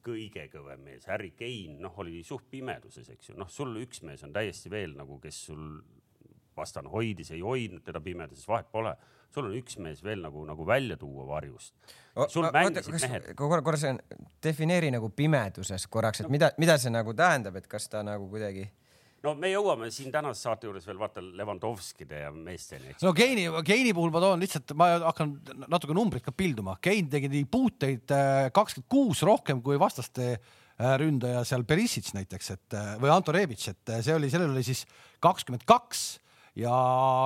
kõige 0.03 0.49
kõvem 0.53 0.83
mees, 0.85 1.07
Harry 1.07 1.31
Kane, 1.39 1.79
noh, 1.81 1.95
oli 2.03 2.23
suht 2.27 2.49
pimeduses, 2.51 3.09
eks 3.15 3.31
ju, 3.31 3.37
noh, 3.39 3.49
sul 3.51 3.77
üks 3.81 4.03
mees 4.07 4.23
on 4.27 4.33
täiesti 4.35 4.71
veel 4.73 4.97
nagu, 4.99 5.19
kes 5.23 5.39
sul 5.49 5.67
vastane 6.57 6.91
hoidis, 6.93 7.31
ei 7.33 7.41
hoidnud 7.41 7.85
teda 7.87 8.03
pimeduses, 8.03 8.47
vahet 8.49 8.71
pole. 8.73 8.93
Sul 9.35 9.49
on 9.49 9.57
üks 9.57 9.79
mees 9.83 10.03
veel 10.05 10.23
nagu, 10.25 10.45
nagu 10.49 10.67
välja 10.69 10.99
tuua 11.01 11.27
varjust. 11.29 11.75
korra, 13.37 13.63
korra 13.63 13.81
see 13.81 13.97
defineeri 14.45 14.93
nagu 14.93 15.11
pimeduses 15.17 15.87
korraks, 15.89 16.23
et 16.23 16.29
no. 16.29 16.35
mida, 16.37 16.53
mida 16.59 16.79
see 16.79 16.93
nagu 16.93 17.15
tähendab, 17.17 17.57
et 17.57 17.69
kas 17.71 17.89
ta 17.89 18.05
nagu 18.07 18.29
kuidagi 18.33 18.69
no 19.23 19.35
me 19.39 19.51
jõuame 19.53 19.89
siin 19.95 20.13
tänase 20.13 20.47
saate 20.47 20.69
juures 20.69 20.87
veel 20.89 20.99
vaata 21.01 21.23
Levandovskide 21.23 22.25
ja 22.25 22.33
meesteni. 22.35 22.95
no 23.03 23.13
Keini, 23.17 23.47
Keini 23.67 23.95
puhul 23.97 24.13
ma 24.15 24.23
toon 24.23 24.43
lihtsalt, 24.43 24.75
ma 24.79 24.89
hakkan 25.07 25.37
natuke 25.69 25.97
numbrit 25.97 26.25
ka 26.27 26.35
pilduma. 26.37 26.77
Kein 26.83 27.11
tegi 27.13 27.31
nii 27.33 27.47
puuteid 27.51 28.15
äh, 28.15 28.49
kakskümmend 28.55 28.91
kuus 28.93 29.23
rohkem 29.27 29.63
kui 29.65 29.79
vastaste 29.81 30.33
äh, 30.35 30.95
ründaja 31.01 31.45
seal 31.49 31.67
Perisic 31.69 32.11
näiteks, 32.17 32.51
et 32.57 32.79
äh, 32.79 32.95
või 33.03 33.15
Anto 33.15 33.35
Rebic, 33.35 33.69
et 33.71 33.95
see 34.01 34.17
oli, 34.17 34.31
sellel 34.33 34.55
oli 34.55 34.67
siis 34.67 34.85
kakskümmend 35.23 35.67
kaks 35.69 36.22
ja 36.59 36.73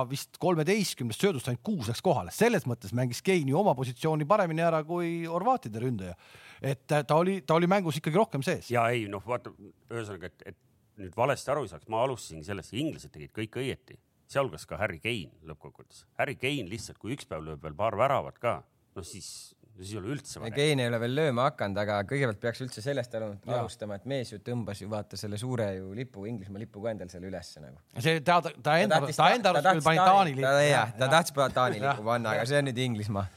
vist 0.09 0.37
kolmeteistkümnest 0.39 1.23
söödust 1.23 1.49
ainult 1.51 1.63
kuus 1.65 1.89
läks 1.91 2.03
kohale, 2.03 2.31
selles 2.35 2.67
mõttes 2.69 2.93
mängis 2.95 3.19
Kein 3.25 3.49
ju 3.49 3.59
oma 3.59 3.73
positsiooni 3.75 4.27
paremini 4.27 4.63
ära 4.63 4.83
kui 4.87 5.25
horvaatide 5.27 5.81
ründaja. 5.83 6.15
et 6.61 6.87
ta 6.87 7.15
oli, 7.15 7.41
ta 7.41 7.57
oli 7.59 7.67
mängus 7.67 7.99
ikkagi 7.99 8.17
rohkem 8.17 8.43
sees. 8.43 8.71
ja 8.71 8.87
ei 8.89 9.07
noh, 9.11 9.23
vaata 9.25 9.51
ühesõnaga, 9.91 10.31
et, 10.31 10.53
et 10.53 10.57
nüüd 11.01 11.15
valesti 11.17 11.51
aru 11.51 11.65
ei 11.65 11.71
saaks, 11.71 11.89
ma 11.91 12.01
alustasingi 12.05 12.47
sellest, 12.47 12.73
inglased 12.73 13.13
tegid 13.13 13.33
kõik 13.35 13.59
õieti, 13.61 13.99
sealhulgas 14.31 14.65
ka 14.69 14.79
Harry 14.79 14.99
Kane 15.03 15.35
lõppkokkuvõttes. 15.49 16.05
Harry 16.17 16.35
Kane 16.39 16.67
lihtsalt, 16.71 16.97
kui 17.01 17.13
üks 17.15 17.27
päev 17.29 17.45
lööb 17.45 17.63
veel 17.63 17.75
paar 17.77 17.97
väravat 17.99 18.39
ka, 18.41 18.57
no 18.95 19.05
siis, 19.05 19.53
siis 19.83 19.93
ei 19.93 19.99
ole 19.99 20.13
üldse. 20.15 20.41
Kane 20.41 20.85
ei 20.85 20.89
ole 20.89 20.99
veel 21.03 21.15
lööma 21.17 21.47
hakanud, 21.49 21.79
aga 21.83 21.99
kõigepealt 22.09 22.39
peaks 22.41 22.63
üldse 22.65 22.83
sellest 22.85 23.13
alustama, 23.17 23.99
et 23.99 24.07
mees 24.09 24.33
ju 24.33 24.41
tõmbas 24.43 24.81
ju 24.81 24.89
vaata 24.91 25.19
selle 25.19 25.39
suure 25.41 25.69
ju 25.77 25.93
lipu, 25.97 26.25
Inglismaa 26.29 26.63
lipu 26.63 26.83
ka 26.83 26.93
endal 26.95 27.11
seal 27.11 27.27
ülesse 27.29 27.63
nagu. 27.63 27.79
see 27.99 28.19
ta, 28.25 28.39
ta 28.41 28.77
enda, 28.81 29.01
ta 29.05 29.29
enda 29.35 29.53
arust 29.53 29.69
küll 29.69 29.85
pani 29.85 30.03
Taani 30.03 30.35
lipu. 30.39 30.51
jah, 30.69 30.91
ta 30.97 31.11
tahtis 31.13 31.37
Taani 31.59 31.81
lipu 31.83 32.09
panna, 32.09 32.35
aga 32.35 32.49
see 32.49 32.61
on 32.61 32.69
nüüd 32.71 32.83
Inglismaa. 32.87 33.27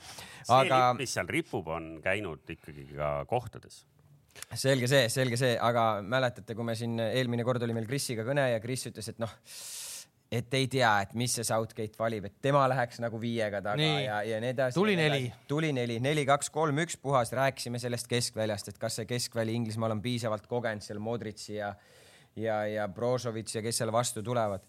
see 0.40 0.56
aga... 0.56 0.82
lipp, 0.90 1.04
mis 1.04 1.16
seal 1.18 1.30
ripub, 1.38 1.70
on 1.76 1.92
käinud 2.04 2.56
ikkagi 2.56 2.88
ka 2.94 3.14
kohtades 3.30 3.84
selge 4.56 4.88
see, 4.90 5.04
selge 5.12 5.36
see, 5.38 5.52
aga 5.60 6.00
mäletate, 6.06 6.54
kui 6.56 6.66
me 6.66 6.74
siin 6.78 6.98
eelmine 7.02 7.44
kord 7.46 7.62
oli 7.66 7.74
meil 7.76 7.86
Krisiga 7.88 8.24
kõne 8.26 8.46
ja 8.52 8.60
Kris 8.62 8.86
ütles, 8.90 9.10
et 9.12 9.20
noh, 9.22 9.30
et 10.30 10.54
ei 10.54 10.68
tea, 10.70 10.90
et 11.02 11.14
mis 11.18 11.32
see 11.34 11.46
Southgate 11.46 11.98
valib, 11.98 12.28
et 12.28 12.36
tema 12.42 12.62
läheks 12.70 13.00
nagu 13.02 13.18
viiega 13.20 13.62
taga 13.64 13.80
nii. 13.80 14.04
ja, 14.04 14.20
ja 14.22 14.38
nii 14.42 14.52
edasi. 14.54 14.78
tuli 14.78 14.94
neli. 14.98 15.24
tuli 15.50 15.72
neli, 15.74 15.98
neli, 16.00 16.26
kaks, 16.28 16.52
kolm, 16.54 16.78
üks 16.84 16.98
puhas, 17.02 17.32
rääkisime 17.34 17.80
sellest 17.82 18.06
keskväljast, 18.10 18.70
et 18.70 18.78
kas 18.78 19.00
see 19.00 19.08
keskväli 19.10 19.56
Inglismaal 19.58 19.96
on 19.96 20.04
piisavalt 20.04 20.46
kogenud 20.50 20.86
seal 20.86 21.02
Modritsi 21.02 21.58
ja 21.58 21.74
ja, 22.38 22.62
ja 22.66 22.86
Brozovic 22.88 23.50
ja 23.54 23.62
kes 23.62 23.82
seal 23.82 23.90
vastu 23.92 24.22
tulevad 24.22 24.62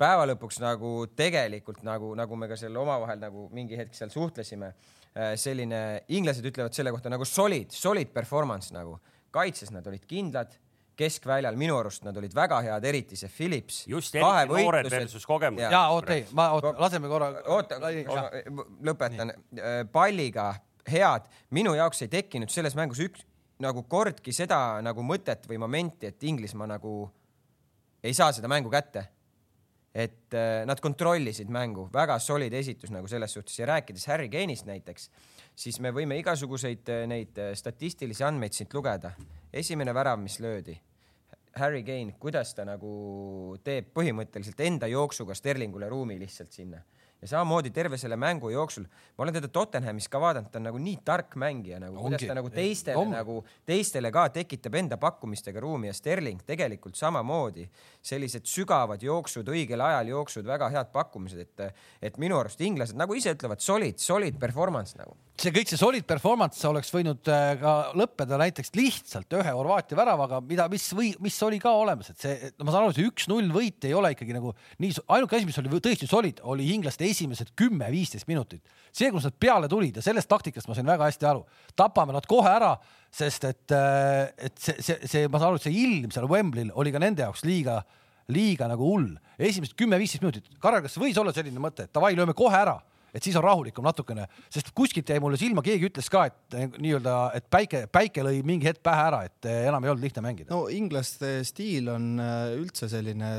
päeva 0.00 0.24
lõpuks 0.30 0.62
nagu 0.62 0.94
tegelikult 1.16 1.84
nagu, 1.84 2.14
nagu 2.18 2.36
me 2.40 2.48
ka 2.48 2.56
seal 2.56 2.76
omavahel 2.80 3.20
nagu 3.20 3.50
mingi 3.52 3.76
hetk 3.76 3.94
seal 3.94 4.10
suhtlesime 4.10 4.72
Äh, 5.12 5.34
selline, 5.36 5.78
inglased 6.16 6.46
ütlevad 6.48 6.72
selle 6.72 6.88
kohta 6.94 7.10
nagu 7.12 7.26
solid, 7.28 7.74
solid 7.76 8.14
performance 8.14 8.72
nagu. 8.72 8.96
kaitses 9.32 9.70
nad 9.72 9.86
olid 9.88 10.02
kindlad, 10.04 10.52
keskväljal 10.96 11.56
minu 11.58 11.76
arust 11.78 12.04
nad 12.06 12.16
olid 12.16 12.34
väga 12.36 12.60
head, 12.66 12.84
eriti 12.88 13.16
see 13.16 13.30
Philips. 13.32 13.82
just, 13.88 14.14
eriti 14.14 14.52
noored 14.52 14.90
versus 14.90 15.26
kogemus. 15.26 15.62
ja, 15.62 15.70
ja 15.70 15.82
oota, 15.94 16.14
ei, 16.14 16.26
ma, 16.36 16.50
oota, 16.56 16.74
laseme 16.78 17.08
korra. 17.08 17.32
oota, 17.46 17.80
lõpetan. 18.84 19.34
Äh, 19.58 19.82
palliga 19.92 20.52
head, 20.88 21.30
minu 21.50 21.74
jaoks 21.78 22.04
ei 22.04 22.12
tekkinud 22.12 22.52
selles 22.52 22.76
mängus 22.78 23.00
üks 23.04 23.26
nagu 23.62 23.84
kordki 23.86 24.34
seda 24.34 24.80
nagu 24.82 25.04
mõtet 25.06 25.44
või 25.48 25.60
momenti, 25.62 26.10
et 26.10 26.24
Inglismaa 26.26 26.66
nagu 26.74 27.06
ei 28.02 28.14
saa 28.14 28.32
seda 28.34 28.50
mängu 28.50 28.72
kätte 28.72 29.06
et 29.94 30.34
äh, 30.34 30.64
nad 30.66 30.80
kontrollisid 30.80 31.50
mängu, 31.52 31.86
väga 31.92 32.16
solid 32.22 32.54
esitus 32.56 32.90
nagu 32.92 33.08
selles 33.08 33.32
suhtes 33.32 33.58
ja 33.58 33.68
rääkides 33.68 34.06
Harry 34.08 34.28
Kane'ist 34.32 34.66
näiteks, 34.68 35.10
siis 35.54 35.80
me 35.80 35.92
võime 35.94 36.16
igasuguseid 36.20 36.88
äh, 36.92 37.04
neid 37.10 37.38
äh, 37.38 37.52
statistilisi 37.58 38.24
andmeid 38.24 38.56
siit 38.56 38.74
lugeda. 38.74 39.12
esimene 39.52 39.94
värav, 39.94 40.18
mis 40.20 40.38
löödi, 40.40 40.78
Harry 41.56 41.82
Kane, 41.84 42.14
kuidas 42.18 42.54
ta 42.54 42.64
nagu 42.64 43.56
teeb 43.64 43.92
põhimõtteliselt 43.92 44.60
enda 44.64 44.88
jooksuga 44.88 45.34
Sterlingule 45.34 45.88
ruumi 45.88 46.18
lihtsalt 46.18 46.52
sinna 46.52 46.80
ja 47.22 47.28
samamoodi 47.28 47.70
terve 47.70 47.96
selle 47.98 48.16
mängu 48.16 48.50
jooksul, 48.50 48.82
ma 49.18 49.22
olen 49.22 49.34
teda 49.34 49.48
Tottenhamis 49.48 50.08
ka 50.10 50.20
vaadanud, 50.20 50.50
ta 50.50 50.58
on 50.58 50.66
nagu 50.66 50.78
nii 50.82 50.96
tark 51.06 51.36
mängija 51.38 51.78
nagu, 51.80 52.00
kuidas 52.02 52.24
ta 52.26 52.34
nagu 52.34 52.50
teistele 52.50 52.98
on. 52.98 53.12
nagu, 53.14 53.36
teistele 53.66 54.10
ka 54.14 54.26
tekitab 54.34 54.74
enda 54.80 54.98
pakkumistega 54.98 55.62
ruumi 55.62 55.90
ja 55.90 55.94
Sterling 55.94 56.42
tegelikult 56.46 56.98
samamoodi. 56.98 57.68
sellised 58.02 58.46
sügavad 58.50 59.02
jooksud, 59.02 59.48
õigel 59.48 59.80
ajal 59.80 60.08
jooksud, 60.08 60.46
väga 60.46 60.68
head 60.74 60.90
pakkumised, 60.92 61.38
et, 61.38 61.74
et 62.02 62.18
minu 62.18 62.38
arust 62.38 62.60
inglased 62.60 62.98
nagu 62.98 63.14
ise 63.14 63.36
ütlevad, 63.36 63.62
solid, 63.62 64.02
solid 64.02 64.38
performance 64.40 64.98
nagu 64.98 65.14
see 65.40 65.52
kõik, 65.54 65.70
see 65.70 65.80
solid 65.80 66.04
performance 66.06 66.60
oleks 66.68 66.90
võinud 66.92 67.28
äh, 67.32 67.54
ka 67.60 67.72
lõppeda 67.98 68.36
näiteks 68.40 68.72
lihtsalt 68.76 69.32
ühe 69.38 69.54
Horvaatia 69.56 69.96
väravaga, 69.98 70.40
mida, 70.44 70.66
mis 70.72 70.84
või 70.96 71.12
mis 71.24 71.38
oli 71.46 71.58
ka 71.62 71.72
olemas, 71.78 72.12
et 72.12 72.20
see, 72.20 72.50
ma 72.60 72.74
saan 72.74 72.86
aru, 72.86 72.94
see 72.96 73.08
üks-null 73.08 73.48
võit 73.54 73.88
ei 73.88 73.94
ole 73.96 74.12
ikkagi 74.14 74.36
nagu 74.36 74.52
nii, 74.82 74.92
ainuke 75.16 75.38
asi, 75.38 75.48
mis 75.48 75.58
oli 75.62 75.72
tõesti 75.72 76.08
solid, 76.10 76.42
oli 76.52 76.68
inglaste 76.74 77.08
esimesed 77.08 77.54
kümme-viisteist 77.58 78.28
minutit. 78.30 78.62
see, 78.92 79.10
kus 79.14 79.26
nad 79.28 79.38
peale 79.40 79.70
tulid 79.72 79.96
ja 79.98 80.04
sellest 80.04 80.30
taktikast 80.30 80.68
ma 80.68 80.76
sain 80.76 80.88
väga 80.88 81.08
hästi 81.08 81.28
aru. 81.32 81.46
tapame 81.76 82.12
nad 82.12 82.28
kohe 82.28 82.52
ära, 82.52 82.76
sest 83.10 83.48
et, 83.48 83.66
äh, 83.72 84.28
et 84.36 84.54
see, 84.60 84.76
see, 84.84 85.00
see, 85.08 85.26
ma 85.32 85.40
saan 85.40 85.52
aru, 85.52 85.62
et 85.62 85.68
see 85.68 85.82
ilm 85.88 86.12
seal 86.12 86.28
Wembley'l 86.30 86.76
oli 86.76 86.92
ka 86.92 87.02
nende 87.02 87.24
jaoks 87.24 87.46
liiga, 87.48 87.80
liiga 88.28 88.68
nagu 88.68 88.84
hull. 88.84 89.16
esimesed 89.40 89.74
kümme-viisteist 89.80 90.22
minutit, 90.22 90.52
Karel, 90.60 90.84
kas 90.84 91.00
võis 91.00 91.18
olla 91.18 91.32
selline 91.32 91.60
mõte, 91.60 91.88
et 91.88 91.94
davai, 91.94 92.14
lööme 92.18 92.36
kohe 92.36 92.54
ära 92.54 92.82
et 93.12 93.24
siis 93.24 93.36
on 93.36 93.44
rahulikum 93.44 93.84
natukene, 93.84 94.26
sest 94.52 94.72
kuskilt 94.76 95.10
jäi 95.12 95.20
mulle 95.22 95.38
silma, 95.40 95.64
keegi 95.64 95.88
ütles 95.90 96.08
ka, 96.12 96.24
et 96.30 96.56
eh, 96.56 96.68
nii-öelda, 96.80 97.16
et 97.36 97.48
päike, 97.52 97.84
päike 97.92 98.24
lõi 98.24 98.40
mingi 98.46 98.68
hetk 98.70 98.82
pähe 98.84 99.06
ära, 99.10 99.22
et 99.28 99.48
eh, 99.48 99.66
enam 99.68 99.84
ei 99.84 99.92
olnud 99.92 100.06
lihtne 100.06 100.24
mängida. 100.24 100.50
no 100.52 100.64
inglaste 100.72 101.34
stiil 101.48 101.90
on 101.92 102.12
eh, 102.22 102.54
üldse 102.60 102.88
selline, 102.92 103.32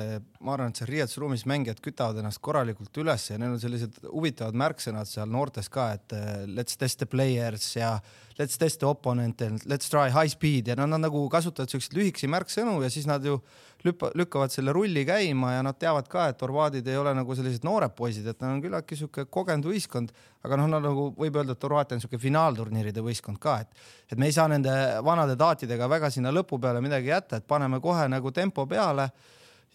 ma 0.44 0.56
arvan, 0.56 0.74
et 0.74 0.82
seal 0.82 0.92
riietusruumis 0.94 1.48
mängijad 1.50 1.82
kütavad 1.84 2.22
ennast 2.22 2.42
korralikult 2.44 3.02
üles 3.02 3.30
ja 3.32 3.40
neil 3.42 3.56
on 3.56 3.64
sellised 3.64 3.98
huvitavad 4.12 4.58
märksõnad 4.64 5.10
seal 5.10 5.32
noortes 5.34 5.72
ka, 5.74 5.90
et 5.98 6.18
let's 6.54 6.78
test 6.78 7.02
the 7.02 7.10
players 7.10 7.74
ja 7.76 7.98
let's 8.40 8.58
test 8.58 8.82
the 8.82 8.90
opponent 8.90 9.42
and 9.42 9.62
let's 9.70 9.90
try 9.92 10.10
high 10.14 10.30
speed. 10.32 10.68
Ja 10.68 10.78
no 10.80 10.88
nad 10.90 11.04
nagu 11.04 11.26
kasutavad 11.32 11.72
siukseid 11.72 11.98
lühikesi 11.98 12.30
märksõnu 12.32 12.80
ja 12.84 12.90
siis 12.94 13.08
nad 13.10 13.26
ju 13.26 13.40
lüppa, 13.84 14.12
lükkavad 14.16 14.54
selle 14.54 14.74
rulli 14.76 15.04
käima 15.08 15.54
ja 15.58 15.64
nad 15.66 15.78
teavad 15.80 16.08
ka, 16.12 16.30
et 16.32 16.42
horvaadid 16.42 16.88
ei 16.88 16.98
ole 17.00 17.14
nagu 17.18 17.36
sellised 17.36 17.66
noored 17.68 17.94
poisid, 17.98 18.28
et 18.28 18.40
nad 18.42 18.56
on 18.56 18.64
küllaltki 18.64 18.98
sihuke 19.00 19.26
kogenud 19.34 19.68
võistkond, 19.68 20.14
aga 20.44 20.60
noh, 20.60 20.70
nad 20.72 20.86
nagu 20.86 21.10
võib 21.18 21.40
öelda, 21.40 21.58
et 21.58 21.68
Horvaatia 21.68 21.98
on 21.98 22.04
sihuke 22.04 22.20
finaalturniiride 22.22 23.04
võistkond 23.04 23.42
ka, 23.44 23.60
et, 23.64 23.86
et 24.12 24.20
me 24.20 24.30
ei 24.30 24.36
saa 24.36 24.48
nende 24.52 24.74
vanade 25.06 25.36
taatidega 25.40 25.90
väga 25.92 26.12
sinna 26.14 26.32
lõpu 26.34 26.60
peale 26.64 26.82
midagi 26.84 27.12
jätta, 27.12 27.42
et 27.42 27.48
paneme 27.48 27.82
kohe 27.84 28.08
nagu 28.12 28.32
tempo 28.36 28.66
peale 28.70 29.10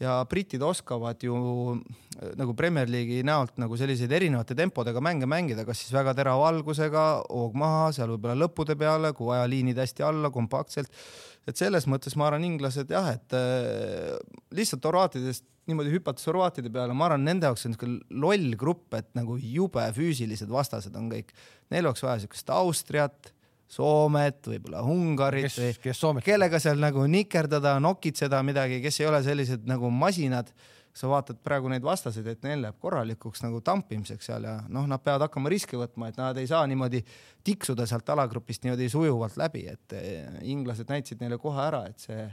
ja 0.03 0.19
britid 0.31 0.63
oskavad 0.63 1.23
ju 1.23 1.35
äh, 1.75 2.33
nagu 2.39 2.55
Premier 2.59 2.91
League'i 2.91 3.25
näolt 3.27 3.59
nagu 3.61 3.77
selliseid 3.79 4.13
erinevate 4.15 4.57
tempodega 4.59 5.03
mänge 5.05 5.27
mängida, 5.31 5.67
kas 5.67 5.83
siis 5.83 5.95
väga 5.95 6.15
terava 6.19 6.49
algusega, 6.53 7.07
hoog 7.27 7.59
maha, 7.59 7.91
seal 7.97 8.13
võib-olla 8.15 8.39
lõppude 8.45 8.79
peale, 8.79 9.13
kui 9.17 9.31
vaja, 9.33 9.49
liinid 9.51 9.79
hästi 9.79 10.07
alla, 10.07 10.31
kompaktselt. 10.35 10.93
et 11.49 11.57
selles 11.57 11.87
mõttes 11.91 12.17
ma 12.17 12.29
arvan, 12.29 12.45
inglased 12.47 12.91
jah, 12.93 13.13
et 13.17 13.37
äh, 13.37 14.19
lihtsalt 14.55 14.85
horvaatidest 14.85 15.47
niimoodi 15.69 15.93
hüpates 15.93 16.25
horvaatide 16.29 16.71
peale, 16.73 16.95
ma 16.97 17.09
arvan, 17.09 17.27
nende 17.29 17.49
jaoks 17.49 17.67
on 17.67 17.75
niisugune 17.75 18.21
loll 18.23 18.55
grupp, 18.61 18.95
et 18.97 19.11
nagu 19.19 19.37
jube 19.37 19.85
füüsilised 19.97 20.49
vastased 20.53 20.95
on 20.97 21.11
kõik. 21.13 21.35
Neil 21.75 21.89
oleks 21.89 22.05
vaja 22.05 22.17
niisugust 22.17 22.55
Austriat 22.55 23.33
Soomet, 23.68 24.40
võib-olla 24.48 24.81
Ungarit 24.88 25.44
kes, 25.44 25.59
või 25.61 25.76
kes 25.85 26.02
kellega 26.24 26.61
seal 26.62 26.81
nagu 26.81 27.04
nikerdada, 27.11 27.74
nokitseda 27.85 28.40
midagi, 28.46 28.81
kes 28.81 29.02
ei 29.02 29.09
ole 29.11 29.20
sellised 29.26 29.68
nagu 29.68 29.90
masinad. 29.92 30.52
sa 30.98 31.07
vaatad 31.07 31.37
praegu 31.44 31.68
neid 31.70 31.85
vastaseid, 31.85 32.26
et 32.26 32.40
neil 32.42 32.62
läheb 32.64 32.78
korralikuks 32.81 33.44
nagu 33.44 33.61
tampimiseks 33.62 34.26
seal 34.26 34.42
ja 34.42 34.57
noh, 34.68 34.87
nad 34.88 34.98
peavad 35.04 35.28
hakkama 35.28 35.52
riske 35.52 35.76
võtma, 35.78 36.09
et 36.09 36.16
nad 36.18 36.37
ei 36.40 36.46
saa 36.50 36.66
niimoodi 36.66 37.04
tiksuda 37.44 37.87
sealt 37.87 38.09
alagrupist 38.09 38.64
niimoodi 38.64 38.88
sujuvalt 38.90 39.37
läbi, 39.38 39.66
et 39.70 39.94
eh, 39.94 40.40
inglased 40.50 40.88
näitasid 40.90 41.20
neile 41.22 41.38
kohe 41.38 41.61
ära, 41.62 41.85
et 41.87 42.02
see 42.02 42.24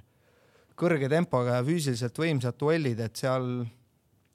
kõrge 0.79 1.09
tempoga 1.11 1.59
ja 1.59 1.65
füüsiliselt 1.67 2.17
võimsad 2.17 2.57
duellid, 2.57 3.03
et 3.05 3.21
seal 3.21 3.67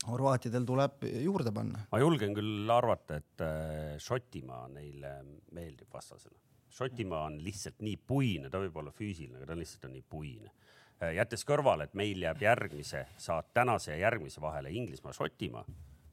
horvaatidel 0.08 0.68
tuleb 0.68 1.04
juurde 1.24 1.52
panna. 1.52 1.82
ma 1.90 2.00
julgen 2.00 2.36
küll 2.36 2.70
arvata, 2.72 3.18
et 3.20 3.44
äh, 3.44 3.96
Šotimaa 4.00 4.68
neile 4.72 5.16
meeldib 5.56 5.90
vastasena. 5.92 6.39
Šotimaa 6.70 7.24
on 7.26 7.40
lihtsalt 7.44 7.80
nii 7.82 7.96
puine, 8.06 8.50
ta 8.50 8.60
võib 8.62 8.76
olla 8.78 8.92
füüsiline, 8.94 9.40
aga 9.40 9.50
ta 9.50 9.58
lihtsalt 9.58 9.88
on 9.88 9.94
nii 9.96 10.04
puine. 10.08 10.52
Äh, 11.02 11.14
jättes 11.18 11.44
kõrvale, 11.48 11.88
et 11.88 11.94
meil 11.98 12.22
jääb 12.22 12.42
järgmise 12.42 13.06
saat 13.18 13.52
tänase 13.54 13.94
ja 13.94 14.04
järgmise 14.06 14.40
vahele 14.40 14.70
Inglismaa-Šotimaa 14.70 15.64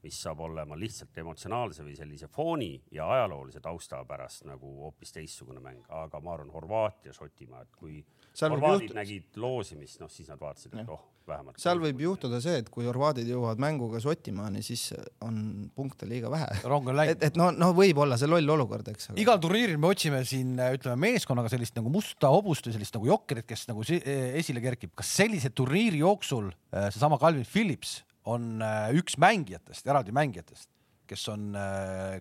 mis 0.02 0.18
saab 0.22 0.40
olema 0.46 0.76
lihtsalt 0.78 1.16
emotsionaalse 1.18 1.84
või 1.84 1.96
sellise 1.98 2.28
fooni 2.30 2.70
ja 2.94 3.08
ajaloolise 3.12 3.60
tausta 3.60 3.98
pärast 4.08 4.46
nagu 4.46 4.70
hoopis 4.84 5.12
teistsugune 5.12 5.60
mäng, 5.62 5.84
aga 5.88 6.20
ma 6.22 6.34
arvan, 6.36 6.52
Horvaatia, 6.54 7.12
Šotimaa, 7.12 7.64
et 7.66 7.74
kui 7.76 7.98
horvaadid 8.44 8.90
juht... 8.90 8.96
nägid 8.96 9.38
loosimist, 9.40 10.00
noh 10.02 10.10
siis 10.12 10.28
nad 10.30 10.40
vaatasid, 10.40 10.74
et 10.78 10.90
oh, 10.92 11.00
vähemalt. 11.28 11.58
seal 11.60 11.80
võib 11.82 12.00
juhtuda 12.02 12.40
see, 12.42 12.60
et 12.62 12.70
kui 12.72 12.86
horvaadid 12.88 13.28
jõuavad 13.28 13.60
mänguga 13.62 14.00
Šotimaani, 14.02 14.62
siis 14.66 14.88
on 15.24 15.68
punkte 15.76 16.08
liiga 16.08 16.30
vähe. 16.32 16.48
rong 16.68 16.90
on 16.92 16.98
läinud. 16.98 17.16
et, 17.16 17.26
et 17.30 17.38
no, 17.40 17.50
no 17.54 17.70
võib 17.76 18.00
olla 18.04 18.18
see 18.20 18.30
loll 18.30 18.54
olukord, 18.56 18.88
eks 18.92 19.10
aga.... 19.10 19.18
igal 19.22 19.40
turniiril 19.42 19.80
me 19.80 19.90
otsime 19.90 20.22
siin, 20.28 20.54
ütleme 20.78 20.98
meeskonnaga 21.08 21.52
sellist 21.52 21.76
nagu 21.78 21.92
musta 21.92 22.32
hobust 22.34 22.68
või 22.68 22.78
sellist 22.78 22.98
nagu 22.98 23.10
jokkerit, 23.10 23.48
kes 23.48 23.66
nagu 23.70 23.86
esile 23.86 24.64
kerkib. 24.64 24.94
kas 24.98 25.14
sellise 25.20 25.52
turniiri 25.54 26.02
jooksul 26.04 26.50
äh, 26.50 26.88
seesama 26.92 27.20
Calvin 27.20 27.48
Phillips 27.48 28.00
on 28.28 28.58
äh, 28.64 28.92
üks 28.98 29.18
mängijatest, 29.20 29.86
eraldi 29.88 30.14
mängijatest, 30.16 30.70
kes 31.08 31.22
on 31.32 31.54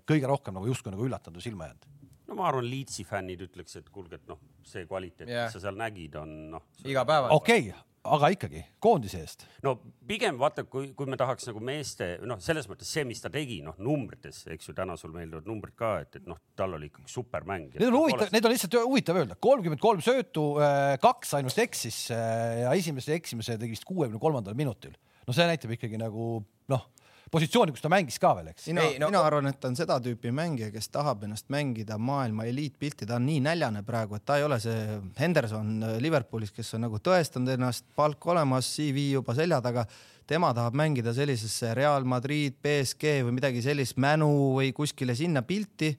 kõige 0.08 0.30
rohkem 0.30 0.56
nagu 0.56 0.70
justkui 0.70 0.94
nagu 0.94 1.04
üllatanud 1.04 1.42
või 1.42 1.44
silma 1.44 1.68
jäänud 1.68 1.97
no 2.28 2.38
ma 2.38 2.48
arvan, 2.52 2.68
Leedsi 2.68 3.06
fännid 3.08 3.44
ütleks, 3.48 3.80
et 3.80 3.92
kuulge, 3.94 4.20
et 4.20 4.30
noh, 4.30 4.40
see 4.68 4.88
kvaliteet 4.88 5.28
yeah., 5.30 5.48
mis 5.48 5.58
sa 5.58 5.68
seal 5.68 5.78
nägid, 5.80 6.18
on 6.20 6.34
noh. 6.56 6.66
igapäevaselt. 6.84 7.36
okei 7.36 7.70
okay,, 7.70 7.84
aga 8.08 8.30
ikkagi 8.32 8.62
koondise 8.84 9.20
eest. 9.24 9.46
no 9.66 9.76
pigem 10.08 10.38
vaata, 10.40 10.64
kui, 10.68 10.92
kui 10.98 11.10
me 11.10 11.20
tahaks 11.20 11.50
nagu 11.50 11.62
meeste 11.64 12.14
noh, 12.28 12.40
selles 12.44 12.70
mõttes 12.72 12.92
see, 12.92 13.04
mis 13.08 13.24
ta 13.24 13.32
tegi, 13.34 13.60
noh 13.66 13.80
numbrites, 13.84 14.44
eks 14.54 14.70
ju, 14.70 14.76
täna 14.78 14.96
sul 15.00 15.16
meeldivad 15.16 15.50
numbrid 15.50 15.76
ka, 15.80 15.98
et, 16.06 16.20
et 16.22 16.30
noh, 16.30 16.40
tal 16.58 16.78
oli 16.78 16.92
ikkagi 16.92 17.12
supermäng. 17.12 17.74
Need 17.76 17.90
on 17.90 18.00
huvitav, 18.02 18.32
need 18.36 18.48
on 18.48 18.56
lihtsalt 18.56 18.80
huvitav 18.84 19.22
öelda, 19.24 19.40
kolmkümmend 19.48 19.84
kolm 19.84 20.04
söötu, 20.06 20.50
äh, 20.64 20.94
kaks 21.04 21.36
ainult 21.40 21.66
eksis 21.68 22.08
ja 22.12 22.72
esimese 22.76 23.18
eksimise 23.18 23.60
tegi 23.60 23.76
vist 23.76 23.88
kuuekümne 23.88 24.22
kolmandal 24.22 24.58
minutil 24.58 24.96
no 25.28 25.36
see 25.36 25.48
näitab 25.50 25.74
ikkagi 25.76 26.00
nagu 26.00 26.38
noh, 26.72 26.88
positsiooni, 27.32 27.74
kus 27.76 27.84
ta 27.84 27.92
mängis 27.92 28.20
ka 28.22 28.32
veel, 28.38 28.52
eks. 28.54 28.68
mina, 28.72 28.86
no, 29.02 29.10
mina 29.12 29.22
arvan, 29.28 29.50
et 29.50 29.60
ta 29.62 29.70
on 29.72 29.78
seda 29.78 29.98
tüüpi 30.04 30.32
mängija, 30.36 30.70
kes 30.74 30.90
tahab 30.94 31.26
ennast 31.28 31.50
mängida 31.54 31.98
maailma 32.00 32.48
eliitpilti, 32.50 33.08
ta 33.08 33.18
on 33.18 33.26
nii 33.28 33.42
näljane 33.48 33.84
praegu, 33.88 34.18
et 34.18 34.26
ta 34.28 34.38
ei 34.40 34.46
ole 34.48 34.60
see 34.64 35.00
Henderson 35.20 35.74
äh, 35.84 35.98
Liverpoolis, 36.04 36.54
kes 36.56 36.76
on 36.78 36.86
nagu 36.88 37.02
tõestanud 37.04 37.56
ennast, 37.58 37.88
palk 37.98 38.30
olemas, 38.32 38.70
CV 38.78 39.10
juba 39.18 39.36
selja 39.38 39.62
taga. 39.64 39.88
tema 40.28 40.54
tahab 40.54 40.76
mängida 40.76 41.14
sellisesse 41.16 41.74
Real 41.74 42.04
Madrid, 42.04 42.58
BSG 42.64 43.22
või 43.24 43.38
midagi 43.38 43.62
sellist, 43.64 43.96
Mänu 43.98 44.58
või 44.58 44.74
kuskile 44.76 45.16
sinna 45.16 45.42
pilti. 45.42 45.98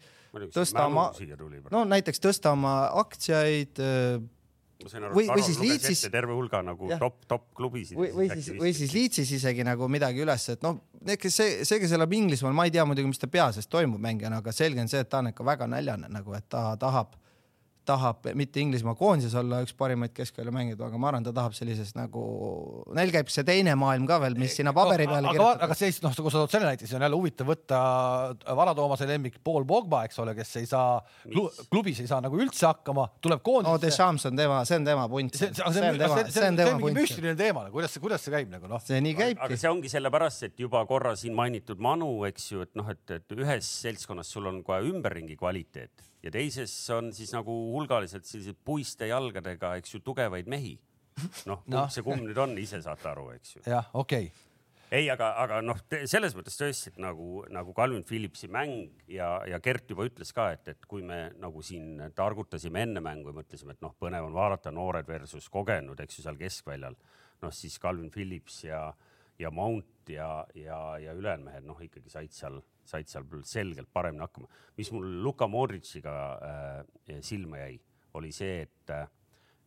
tõsta 0.53 0.87
oma, 0.87 1.11
no 1.71 1.85
näiteks 1.85 2.21
tõsta 2.21 2.53
oma 2.53 2.91
aktsiaid 3.01 3.81
äh, 3.81 4.21
ma 4.85 4.91
sain 4.93 5.05
aru, 5.05 5.21
et 5.21 5.31
Karol 5.31 5.43
luges 5.43 5.61
Liitsis... 5.63 6.03
ette 6.05 6.13
terve 6.15 6.35
hulga 6.37 6.61
nagu 6.63 6.91
jah. 6.91 7.01
top, 7.03 7.17
top 7.31 7.47
klubisid. 7.59 7.99
või, 7.99 8.11
või 8.15 8.29
siis, 8.31 8.51
või 8.61 8.75
siis 8.77 8.93
Liitsis 8.95 9.33
isegi 9.39 9.67
nagu 9.67 9.89
midagi 9.91 10.23
üles, 10.23 10.45
et 10.55 10.63
noh, 10.63 10.79
kes 11.09 11.39
see, 11.41 11.65
see, 11.69 11.81
kes 11.83 11.95
elab 11.99 12.15
Inglismaal, 12.15 12.55
ma 12.55 12.69
ei 12.69 12.75
tea 12.75 12.85
muidugi, 12.87 13.11
mis 13.11 13.23
ta 13.23 13.31
pea 13.31 13.49
sees 13.57 13.67
toimub 13.71 14.03
mängijana, 14.03 14.39
aga 14.43 14.55
selge 14.55 14.85
on 14.85 14.91
see, 14.91 15.03
et 15.03 15.11
ta 15.11 15.23
on 15.23 15.33
ikka 15.33 15.47
väga 15.47 15.67
näljane 15.71 16.11
nagu, 16.15 16.37
et 16.39 16.47
ta 16.53 16.71
tahab 16.79 17.17
tahab 17.89 18.29
mitte 18.39 18.61
Inglismaa 18.63 18.95
koondises 18.99 19.35
olla 19.39 19.63
üks 19.65 19.75
parimaid 19.79 20.13
keskväljamängijad, 20.17 20.81
aga 20.85 21.01
ma 21.01 21.11
arvan, 21.11 21.25
ta 21.27 21.33
tahab 21.37 21.55
sellises 21.57 21.95
nagu, 21.97 22.23
neil 22.97 23.13
käib 23.15 23.31
see 23.33 23.47
teine 23.49 23.75
maailm 23.79 24.07
ka 24.09 24.21
veel, 24.23 24.37
mis 24.41 24.57
sinna 24.59 24.75
paberi 24.77 25.09
peale 25.09 25.33
kirjutatakse. 25.33 25.67
aga 25.69 25.79
siis 25.79 26.01
noh, 26.05 26.17
kui 26.19 26.35
sa 26.35 26.43
tood 26.43 26.55
selle 26.55 26.69
näite, 26.69 26.87
siis 26.87 26.97
on 26.99 27.07
jälle 27.07 27.19
huvitav 27.19 27.49
võtta 27.49 27.81
Vara-Toomase 28.59 29.09
lemmik 29.09 29.39
Paul 29.45 29.67
Pogba, 29.69 30.03
eks 30.09 30.21
ole, 30.25 30.35
kes 30.39 30.55
ei 30.61 30.69
saa, 30.69 30.99
klubis 31.71 32.03
ei 32.03 32.11
saa 32.11 32.21
nagu 32.25 32.41
üldse 32.41 32.69
hakkama, 32.69 33.09
tuleb 33.25 33.45
koondisse. 33.47 33.75
no 33.75 33.83
Deschamps 33.83 34.29
on 34.29 34.39
tema, 34.39 34.61
see 34.69 34.81
on 34.81 34.89
tema 34.89 35.07
punt. 35.13 35.39
see, 35.39 35.51
on 35.65 35.79
tema, 35.79 36.21
see 36.29 36.49
on 36.49 36.61
tema 36.61 36.77
punt. 36.83 36.99
müstiline 36.99 37.37
teema, 37.39 37.69
kuidas 37.75 37.97
see, 37.97 38.05
kuidas 38.05 38.25
see 38.25 38.35
käib 38.35 38.53
nagu 38.53 38.71
noh. 38.71 38.83
see 38.85 39.01
nii 39.05 39.17
käibki. 39.19 39.45
aga 39.49 39.61
see 39.65 39.73
ongi 39.73 39.93
sellepärast, 39.93 40.49
et 40.51 40.67
juba 40.67 40.85
korra 40.91 41.15
siin 41.19 41.37
mainitud 41.39 41.81
Manu, 41.83 42.13
eks 42.29 42.53
ju, 42.53 42.67
et 42.67 42.75
noh, 42.79 42.89
et, 42.93 43.05
et 43.17 43.39
ühes 43.39 43.73
seltskonnas 43.87 44.31
sul 44.35 44.51
on 44.51 44.63
kohe 44.67 44.83
ümberringi 44.93 45.39
kvaliteet 45.39 46.09
ja 46.23 46.33
teises 46.35 46.75
on 46.95 47.13
siis 47.15 47.33
nagu 47.37 47.55
hulgaliselt 47.75 48.27
selliseid 48.27 48.59
puiste 48.65 49.09
jalgadega, 49.11 49.77
eks 49.79 49.97
ju, 49.97 50.03
tugevaid 50.05 50.51
mehi. 50.51 50.77
noh 51.51 51.65
no., 51.67 51.81
kumb 51.81 51.95
see 51.95 52.05
kumb 52.07 52.23
nüüd 52.27 52.39
on, 52.39 52.53
ise 52.63 52.79
saate 52.83 53.11
aru, 53.11 53.31
eks 53.35 53.57
ju. 53.57 53.65
jah, 53.67 53.89
okei 53.95 54.29
okay 54.31 54.47
ei, 54.91 55.09
aga, 55.13 55.29
aga 55.43 55.59
noh, 55.65 55.81
selles 56.09 56.33
mõttes 56.37 56.57
tõesti, 56.57 56.93
et 56.93 57.01
nagu, 57.03 57.43
nagu 57.53 57.75
Calvin 57.77 58.05
Phillipsi 58.09 58.49
mäng 58.53 59.03
ja, 59.13 59.35
ja 59.49 59.61
Gert 59.65 59.91
juba 59.93 60.07
ütles 60.09 60.33
ka, 60.33 60.49
et, 60.55 60.71
et 60.73 60.89
kui 60.89 61.05
me 61.05 61.27
nagu 61.41 61.63
siin 61.65 62.01
targutasime 62.17 62.87
enne 62.87 63.03
mängu 63.05 63.33
ja 63.33 63.37
mõtlesime, 63.37 63.77
et 63.77 63.85
noh, 63.85 63.93
põnev 64.01 64.29
on 64.31 64.37
vaadata 64.37 64.73
noored 64.75 65.09
versus 65.09 65.51
kogenud, 65.53 66.01
eks 66.01 66.21
ju, 66.21 66.25
seal 66.25 66.41
keskväljal. 66.41 66.97
noh, 67.45 67.55
siis 67.55 67.77
Calvin 67.79 68.11
Phillips 68.11 68.63
ja, 68.65 68.87
ja 69.39 69.53
Mount 69.55 69.87
ja, 70.11 70.47
ja, 70.55 70.99
ja 70.99 71.15
ülejäänud 71.17 71.45
mehed, 71.51 71.67
noh, 71.69 71.81
ikkagi 71.85 72.11
said 72.11 72.35
seal 72.35 72.61
said 72.89 73.09
seal 73.11 73.27
selgelt 73.45 73.91
paremini 73.93 74.25
hakkama. 74.25 74.49
mis 74.77 74.91
mul 74.93 75.07
Luka 75.23 75.49
Modritšiga 75.49 76.15
äh, 76.49 77.21
silma 77.21 77.59
jäi, 77.59 77.81
oli 78.15 78.33
see, 78.33 78.63
et, 78.63 78.93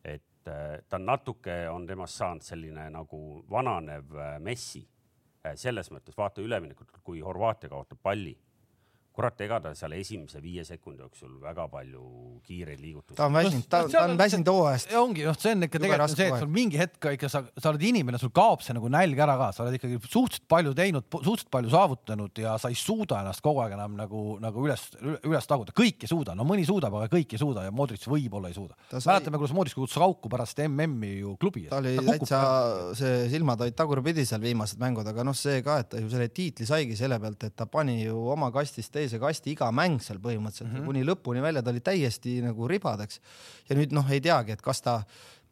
et 0.04 0.48
äh, 0.50 0.80
ta 0.88 0.98
natuke 0.98 1.68
on 1.70 1.86
temast 1.86 2.18
saanud 2.18 2.42
selline 2.42 2.88
nagu 2.90 3.44
vananev 3.50 4.16
äh, 4.16 4.38
Messi 4.40 4.82
äh,. 5.46 5.54
selles 5.54 5.90
mõttes 5.94 6.16
vaata 6.18 6.42
üleminekut, 6.42 6.90
kui 7.02 7.20
Horvaatia 7.20 7.70
kaotab 7.70 8.02
palli 8.02 8.34
kurat, 9.12 9.40
ega 9.44 9.58
ta 9.60 9.72
seal 9.76 9.92
esimese 9.96 10.40
viie 10.42 10.64
sekundi 10.64 11.02
jooksul 11.04 11.34
väga 11.42 11.66
palju 11.72 12.02
kiireid 12.46 12.80
liigutusi. 12.80 13.16
ta 13.18 13.26
on 13.28 13.36
väsinud, 13.36 13.66
ta, 13.68 13.82
ta 13.92 14.04
on 14.06 14.16
väsinud 14.18 14.48
hooajast. 14.48 14.92
ongi, 14.96 15.26
noh, 15.28 15.36
see 15.38 15.52
on 15.56 15.66
ikka 15.66 15.80
tegelikult 15.82 16.14
see, 16.14 16.28
et 16.30 16.40
sul 16.40 16.52
mingi 16.52 16.80
hetk 16.80 17.08
ikka 17.18 17.30
sa, 17.32 17.42
sa 17.58 17.72
oled 17.72 17.84
inimene, 17.88 18.20
sul 18.20 18.32
kaob 18.34 18.64
see 18.64 18.76
nagu 18.76 18.88
nälg 18.92 19.20
ära 19.20 19.36
ka, 19.40 19.50
sa 19.56 19.66
oled 19.66 19.76
ikkagi 19.76 20.00
suhteliselt 20.06 20.46
palju 20.52 20.72
teinud, 20.78 21.06
suhteliselt 21.12 21.50
palju 21.52 21.72
saavutanud 21.74 22.42
ja 22.44 22.54
sa 22.62 22.72
ei 22.72 22.78
suuda 22.78 23.20
ennast 23.20 23.44
kogu 23.44 23.60
aeg 23.64 23.76
enam 23.76 23.98
nagu, 24.00 24.22
nagu 24.42 24.64
üles, 24.64 24.86
üles 25.02 25.50
taguda, 25.50 25.76
kõik 25.76 26.06
ei 26.06 26.12
suuda, 26.12 26.36
no 26.38 26.46
mõni 26.48 26.64
suudab, 26.68 26.96
aga 26.96 27.12
kõik 27.12 27.36
ei 27.36 27.42
suuda 27.42 27.66
ja 27.66 27.74
Modric 27.74 28.06
võib-olla 28.08 28.48
ei 28.48 28.56
suuda. 28.56 28.78
Mäletame, 28.94 29.40
kuidas 29.40 29.56
Modric 29.56 29.76
kukkus 29.76 29.98
auku 30.00 30.32
pärast 30.32 30.64
MM-i 30.64 31.12
ju 31.18 31.36
klubi. 31.40 31.66
ta 31.68 31.82
oli 31.82 31.94
täitsa, 32.00 32.40
see 32.98 33.28
silmad 33.32 33.60
olid 33.64 33.76
tagurpidi 33.76 34.24
seal 34.28 34.42
viimased 34.44 34.80
mängud, 34.80 35.06
aga 35.08 35.26
noh, 35.26 35.36
see 35.36 35.60
ka, 35.66 35.78
et 35.84 35.92
ta 35.92 36.00
ju 36.00 36.10
selle 36.12 36.30
tiitli 36.32 36.66
saigi 36.68 36.96
selle 36.98 37.20
pealt, 37.22 37.48
et 37.48 37.56
ta 37.56 37.68
pani 37.70 38.00
ju 38.02 38.16
oma 38.32 38.50
kastist 38.54 38.96
teise 39.02 39.20
kasti 39.22 39.52
iga 39.52 39.68
mäng 39.74 40.00
seal 40.02 40.22
põhimõtteliselt 40.22 40.70
mm 40.70 40.78
-hmm. 40.78 40.88
kuni 40.88 41.04
lõpuni 41.04 41.44
välja, 41.44 41.62
ta 41.62 41.74
oli 41.74 41.84
täiesti 41.84 42.40
nagu 42.42 42.68
ribadeks. 42.68 43.20
ja 43.68 43.76
nüüd 43.76 43.92
noh, 43.92 44.10
ei 44.10 44.20
teagi, 44.20 44.56
et 44.56 44.62
kas 44.62 44.82
ta 44.82 45.02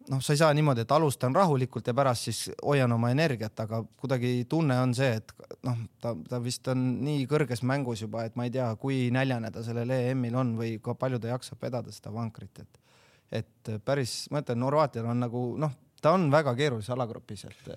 noh, 0.08 0.20
sa 0.22 0.34
ei 0.34 0.40
saa 0.40 0.54
niimoodi, 0.56 0.84
et 0.84 0.92
alustan 0.94 1.34
rahulikult 1.36 1.86
ja 1.86 1.94
pärast 1.96 2.28
siis 2.28 2.40
hoian 2.62 2.92
oma 2.92 3.10
energiat, 3.12 3.58
aga 3.64 3.82
kuidagi 4.00 4.46
tunne 4.50 4.78
on 4.80 4.94
see, 4.96 5.10
et 5.20 5.34
noh, 5.66 5.84
ta, 6.00 6.14
ta 6.28 6.40
vist 6.42 6.68
on 6.72 6.86
nii 7.04 7.26
kõrges 7.30 7.62
mängus 7.66 8.04
juba, 8.06 8.24
et 8.28 8.38
ma 8.38 8.46
ei 8.48 8.54
tea, 8.54 8.68
kui 8.80 9.02
näljane 9.14 9.52
ta 9.54 9.64
sellel 9.66 9.92
EM-il 9.96 10.38
on 10.40 10.56
või 10.58 10.76
kui 10.82 10.96
palju 10.98 11.20
ta 11.20 11.34
jaksab 11.34 11.62
vedada 11.68 11.94
seda 11.94 12.14
vankrit, 12.14 12.62
et 12.64 12.86
et 13.30 13.68
päris, 13.86 14.24
ma 14.34 14.40
ütlen, 14.42 14.64
Horvaatial 14.66 15.06
on 15.06 15.20
nagu 15.22 15.40
noh, 15.62 15.70
ta 16.02 16.16
on 16.16 16.24
väga 16.32 16.50
keerulises 16.58 16.90
alagrupis, 16.90 17.44
et 17.46 17.68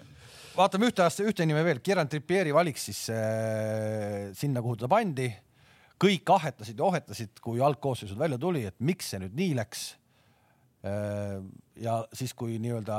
vaatame 0.55 0.87
ühte, 0.89 1.05
ühte 1.27 1.45
nime 1.45 1.61
veel, 1.61 1.81
Kieran 1.85 2.09
Trippieri 2.09 2.55
valik 2.55 2.79
siis 2.81 3.03
äh, 3.13 4.31
sinna, 4.33 4.63
kuhu 4.65 4.79
ta 4.81 4.89
pandi 4.89 5.27
kõik 6.03 6.33
ahetasid 6.35 6.79
ja 6.79 6.87
ohetasid, 6.87 7.39
kui 7.43 7.61
algkoosseisud 7.63 8.19
välja 8.19 8.39
tuli, 8.41 8.65
et 8.67 8.79
miks 8.83 9.13
see 9.13 9.21
nüüd 9.23 9.37
nii 9.39 9.55
läks. 9.61 9.85
Äh, 10.83 11.39
ja 11.79 12.01
siis, 12.13 12.35
kui 12.35 12.59
nii-öelda 12.59 12.97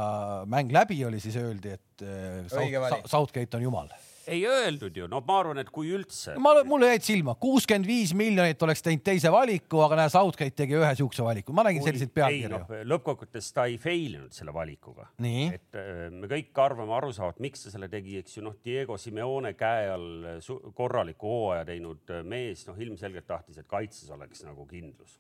mäng 0.51 0.73
läbi 0.73 1.03
oli, 1.05 1.21
siis 1.21 1.37
öeldi, 1.41 1.77
et 1.77 2.05
äh, 2.09 3.01
Southgate 3.05 3.61
on 3.61 3.69
jumal 3.69 3.93
ei 4.31 4.43
öeldud 4.49 4.97
ju, 4.97 5.07
no 5.11 5.21
ma 5.27 5.37
arvan, 5.43 5.61
et 5.63 5.71
kui 5.75 5.91
üldse. 5.95 6.35
ma, 6.43 6.55
mulle 6.69 6.91
jäid 6.93 7.07
silma, 7.07 7.35
kuuskümmend 7.41 7.89
viis 7.89 8.15
miljonit 8.17 8.63
oleks 8.67 8.85
teinud 8.85 9.05
teise 9.07 9.33
valiku, 9.33 9.83
aga 9.85 9.99
näe, 10.01 10.13
Southgate 10.13 10.57
tegi 10.63 10.79
ühe 10.79 10.91
siukse 10.99 11.25
valiku, 11.27 11.55
ma 11.57 11.67
nägin 11.67 11.85
selliseid 11.85 12.13
pealkirju. 12.15 12.53
No, 12.55 12.81
lõppkokkuvõttes 12.95 13.51
ta 13.57 13.67
ei 13.71 13.79
fail 13.83 14.19
inud 14.19 14.37
selle 14.37 14.55
valikuga. 14.55 15.09
et 15.21 15.81
äh, 15.81 16.09
me 16.15 16.31
kõik 16.31 16.63
arvame, 16.65 16.95
aru 16.97 17.13
saavad, 17.17 17.41
miks 17.45 17.67
ta 17.67 17.75
selle 17.75 17.91
tegi, 17.93 18.19
eks 18.23 18.39
ju, 18.39 18.45
noh, 18.47 18.59
Diego 18.65 18.99
Simeone 19.01 19.55
käe 19.59 19.89
all 19.93 20.41
korraliku 20.77 21.31
hooaja 21.37 21.65
teinud 21.69 22.15
äh, 22.15 22.25
mees, 22.27 22.67
noh, 22.69 22.79
ilmselgelt 22.81 23.29
tahtis, 23.29 23.61
et 23.61 23.71
kaitses 23.71 24.11
oleks 24.15 24.45
nagu 24.47 24.67
kindlus. 24.71 25.19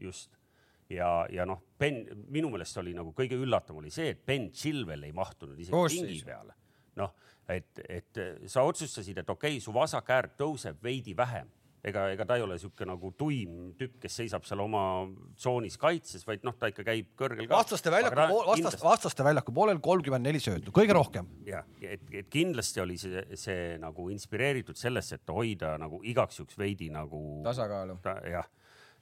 just 0.00 0.36
ja, 0.90 1.26
ja 1.30 1.46
noh, 1.48 1.62
Ben, 1.80 2.02
minu 2.28 2.50
meelest 2.52 2.78
oli 2.80 2.94
nagu 2.96 3.12
kõige 3.16 3.38
üllatavam 3.40 3.80
oli 3.82 3.92
see, 3.94 4.14
et 4.14 4.24
Ben 4.26 4.50
Chilwell 4.52 5.06
ei 5.06 5.12
mahtunud 5.16 5.58
isegi 5.58 6.00
pingi 6.00 6.22
peale. 6.26 6.56
noh 6.98 7.14
et, 7.52 7.80
et 7.88 8.20
sa 8.50 8.64
otsustasid, 8.68 9.22
et 9.22 9.30
okei 9.30 9.56
okay,, 9.56 9.64
su 9.64 9.74
vasak 9.74 10.12
äär 10.14 10.30
tõuseb 10.38 10.78
veidi 10.84 11.16
vähem, 11.16 11.48
ega, 11.86 12.06
ega 12.14 12.26
ta 12.28 12.36
ei 12.38 12.44
ole 12.44 12.58
sihuke 12.60 12.86
nagu 12.88 13.12
tuim 13.18 13.72
tükk, 13.78 13.98
kes 14.04 14.18
seisab 14.22 14.44
seal 14.48 14.62
oma 14.64 14.82
tsoonis 15.38 15.78
kaitses, 15.80 16.24
vaid 16.28 16.44
noh, 16.46 16.56
ta 16.60 16.70
ikka 16.72 16.84
käib 16.86 17.10
kõrgel. 17.18 17.48
vastaste 17.50 17.92
väljaku, 17.92 18.40
vastaste, 18.50 18.84
vastaste 18.84 19.26
väljaku 19.26 19.54
poolel 19.56 19.80
kolmkümmend 19.84 20.28
neli 20.28 20.42
söötu, 20.42 20.74
kõige 20.76 20.96
rohkem. 20.96 21.28
jah, 21.48 21.66
et, 21.80 22.04
et 22.22 22.30
kindlasti 22.32 22.84
oli 22.84 22.98
see, 23.00 23.24
see 23.38 23.76
nagu 23.82 24.08
inspireeritud 24.12 24.78
sellest, 24.78 25.18
et 25.18 25.34
hoida 25.34 25.76
nagu 25.80 26.02
igaks 26.04 26.42
juhuks 26.42 26.58
veidi 26.60 26.90
nagu. 26.94 27.40
tasakaalu. 27.46 28.00
jah 28.30 28.48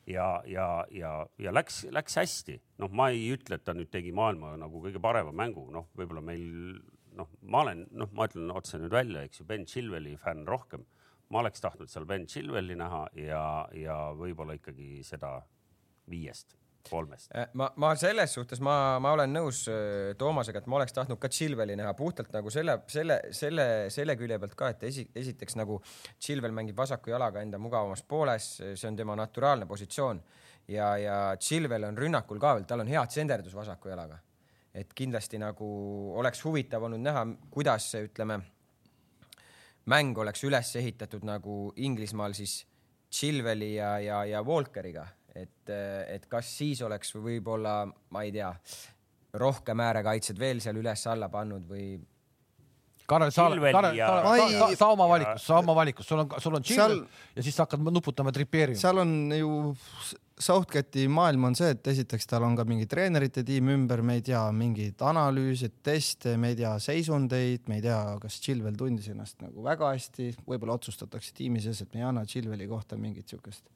ja, 0.08 0.42
ja, 0.46 0.86
ja, 0.90 1.26
ja 1.38 1.52
läks, 1.54 1.82
läks 1.92 2.16
hästi. 2.16 2.60
noh, 2.78 2.92
ma 2.94 3.10
ei 3.12 3.28
ütle, 3.34 3.58
et 3.58 3.64
ta 3.66 3.74
nüüd 3.76 3.90
tegi 3.92 4.12
maailma 4.14 4.54
nagu 4.60 4.80
kõige 4.84 5.02
parema 5.02 5.34
mängu, 5.36 5.66
noh, 5.74 5.90
võib-olla 5.98 6.22
meil 6.24 6.78
noh, 7.18 7.32
ma 7.42 7.64
olen, 7.66 7.86
noh, 7.98 8.12
ma 8.14 8.28
ütlen 8.30 8.54
otse 8.54 8.80
nüüd 8.80 8.94
välja, 8.94 9.26
eks 9.26 9.42
ju, 9.42 9.48
Ben 9.48 9.66
Chilveli 9.66 10.16
fänn 10.22 10.46
rohkem 10.48 10.86
ma 11.28 11.42
oleks 11.42 11.60
tahtnud 11.60 11.90
seal 11.90 12.06
Ben 12.08 12.26
Chilveli 12.26 12.76
näha 12.78 13.02
ja, 13.20 13.42
ja 13.76 13.98
võib-olla 14.16 14.56
ikkagi 14.56 15.02
seda 15.06 15.38
viiest, 16.08 16.54
kolmest. 16.88 17.30
Äh, 17.36 17.50
ma, 17.58 17.68
ma 17.76 17.92
selles 18.00 18.32
suhtes 18.38 18.62
ma, 18.64 18.74
ma 19.02 19.12
olen 19.16 19.34
nõus 19.36 19.64
äh, 19.72 20.14
Toomasega, 20.18 20.62
et 20.62 20.70
ma 20.70 20.78
oleks 20.80 20.96
tahtnud 20.96 21.20
ka 21.20 21.30
Chilveli 21.32 21.76
näha 21.76 21.92
puhtalt 21.98 22.32
nagu 22.32 22.52
selle, 22.52 22.78
selle, 22.88 23.20
selle, 23.36 23.66
selle 23.92 24.16
külje 24.20 24.40
pealt 24.40 24.56
ka, 24.58 24.72
et 24.72 24.86
esi, 24.88 25.04
esiteks 25.22 25.58
nagu 25.60 25.80
Chilvel 26.16 26.54
mängib 26.56 26.78
vasaku 26.78 27.12
jalaga 27.12 27.44
enda 27.44 27.60
mugavamas 27.60 28.04
pooles, 28.08 28.54
see 28.72 28.88
on 28.88 28.96
tema 28.96 29.16
naturaalne 29.18 29.68
positsioon 29.68 30.22
ja, 30.72 30.94
ja 31.02 31.18
Chilvel 31.40 31.90
on 31.90 32.00
rünnakul 32.00 32.40
ka 32.40 32.56
veel, 32.56 32.68
tal 32.68 32.86
on 32.86 32.94
hea 32.94 33.04
tsenderdus 33.10 33.56
vasaku 33.56 33.92
jalaga. 33.92 34.22
Et 34.74 34.92
kindlasti 34.94 35.40
nagu 35.40 35.68
oleks 36.18 36.44
huvitav 36.44 36.84
olnud 36.88 37.02
näha, 37.02 37.24
kuidas 37.50 37.90
see, 37.92 38.06
ütleme 38.08 38.40
mäng 39.88 40.18
oleks 40.20 40.44
üles 40.44 40.74
ehitatud 40.76 41.24
nagu 41.24 41.72
Inglismaal 41.76 42.36
siis 42.36 42.60
Chilveli 43.12 43.74
ja, 43.78 43.94
ja, 44.04 44.20
ja 44.28 44.42
Walkeriga, 44.44 45.06
et, 45.34 45.70
et 46.08 46.26
kas 46.28 46.50
siis 46.58 46.82
oleks 46.84 47.14
võib-olla, 47.16 47.80
ma 48.12 48.24
ei 48.26 48.34
tea, 48.34 48.50
rohkem 49.40 49.80
äärekaitsjad 49.80 50.38
veel 50.40 50.60
seal 50.64 50.80
üles-alla 50.80 51.30
pannud 51.32 51.64
või 51.68 51.96
Karel, 53.08 53.30
sa, 53.32 53.46
Karel, 53.48 53.94
ja... 53.96 54.08
sa, 54.08 54.36
sa, 54.36 54.48
sa, 54.52 54.66
sa 54.76 54.86
oma 54.92 55.06
valikus, 55.08 55.44
sa 55.48 55.60
oma 55.62 55.74
valikus, 55.78 56.08
sul 56.10 56.20
on, 56.20 56.32
sul 56.44 56.58
on 56.58 56.64
Chilwell 56.64 56.98
seal... 56.98 57.30
ja 57.38 57.44
siis 57.46 57.56
sa 57.56 57.64
hakkad 57.64 57.86
nuputama 57.88 58.34
tripeerima. 58.36 58.76
seal 58.76 59.00
on 59.00 59.14
ju 59.32 59.52
Southgati 60.38 61.08
maailm 61.10 61.48
on 61.48 61.56
see, 61.58 61.72
et 61.74 61.88
esiteks 61.90 62.28
tal 62.30 62.44
on 62.46 62.54
ka 62.58 62.62
mingi 62.68 62.86
treenerite 62.86 63.42
tiim 63.46 63.72
ümber, 63.74 64.04
me 64.06 64.20
ei 64.20 64.22
tea 64.28 64.44
mingeid 64.54 65.02
analüüse, 65.02 65.72
teste, 65.82 66.36
me 66.38 66.52
ei 66.52 66.60
tea 66.60 66.76
seisundeid, 66.82 67.66
me 67.66 67.80
ei 67.80 67.84
tea, 67.88 67.98
kas 68.22 68.38
Chilwell 68.44 68.78
tundis 68.78 69.10
ennast 69.10 69.42
nagu 69.42 69.64
väga 69.66 69.90
hästi, 69.96 70.30
võib-olla 70.46 70.78
otsustatakse 70.78 71.34
tiimi 71.34 71.62
sees, 71.64 71.82
et 71.82 71.90
me 71.94 72.04
ei 72.04 72.08
anna 72.10 72.22
Chilwelli 72.28 72.70
kohta 72.70 73.00
mingit 73.00 73.34
siukest 73.34 73.66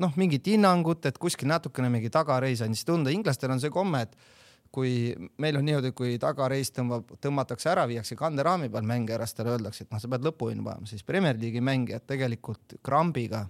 noh, 0.00 0.12
mingit 0.16 0.46
hinnangut, 0.48 1.06
et 1.08 1.18
kuskil 1.20 1.50
natukene 1.50 1.90
mingi 1.92 2.10
tagareis 2.12 2.62
andis 2.64 2.86
tunda, 2.88 3.12
inglastel 3.12 3.52
on 3.52 3.60
see 3.62 3.72
komme, 3.72 4.04
et 4.06 4.16
kui 4.72 5.12
meil 5.42 5.58
on 5.58 5.66
niimoodi, 5.68 5.92
kui 5.96 6.14
tagareis 6.20 6.72
tõmbab, 6.72 7.10
tõmmatakse 7.20 7.68
ära, 7.74 7.84
viiakse 7.90 8.16
kanderaami 8.16 8.70
peal 8.72 8.86
mängija 8.88 9.18
ära, 9.18 9.26
siis 9.28 9.36
talle 9.36 9.56
öeldakse, 9.58 9.84
et 9.84 9.92
noh, 9.92 10.00
sa 10.00 10.08
pead 10.12 10.24
lõpuni 10.24 10.64
panema, 10.64 10.88
siis 10.88 11.04
Premier 11.04 11.36
League'i 11.36 11.64
mängijad 11.64 12.06
tegelikult 12.08 12.78
krambiga 12.84 13.44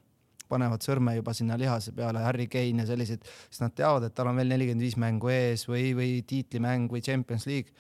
panevad 0.53 0.85
sõrme 0.85 1.17
juba 1.17 1.35
sinna 1.37 1.57
lihase 1.61 1.95
peale, 1.97 2.23
Harry 2.27 2.49
Kane 2.53 2.85
ja 2.85 2.91
sellised, 2.93 3.25
siis 3.49 3.62
nad 3.65 3.75
teavad, 3.79 4.07
et 4.09 4.17
tal 4.17 4.31
on 4.31 4.38
veel 4.41 4.53
nelikümmend 4.53 4.85
viis 4.85 4.99
mängu 5.01 5.33
ees 5.33 5.67
või, 5.71 5.91
või 5.99 6.11
tiitlimäng 6.29 6.93
või 6.93 7.05
Champions 7.05 7.49
League. 7.51 7.73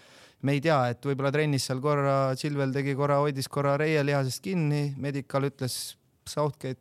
me 0.42 0.56
ei 0.56 0.60
tea, 0.60 0.78
et 0.90 1.04
võib-olla 1.06 1.30
trennis 1.30 1.68
seal 1.68 1.80
korra, 1.80 2.34
Chilwell 2.34 2.74
tegi 2.74 2.96
korra, 2.98 3.20
hoidis 3.22 3.48
korra 3.48 3.76
reielihasest 3.78 4.42
kinni, 4.42 4.94
Medical 4.98 5.46
ütles 5.46 5.96
Southgate, 6.26 6.80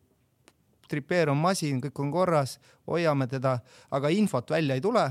Trippier 0.90 1.30
on 1.32 1.38
masin, 1.40 1.78
kõik 1.80 2.00
on 2.04 2.10
korras, 2.12 2.58
hoiame 2.90 3.28
teda, 3.32 3.60
aga 3.96 4.10
infot 4.12 4.50
välja 4.52 4.76
ei 4.76 4.82
tule 4.84 5.06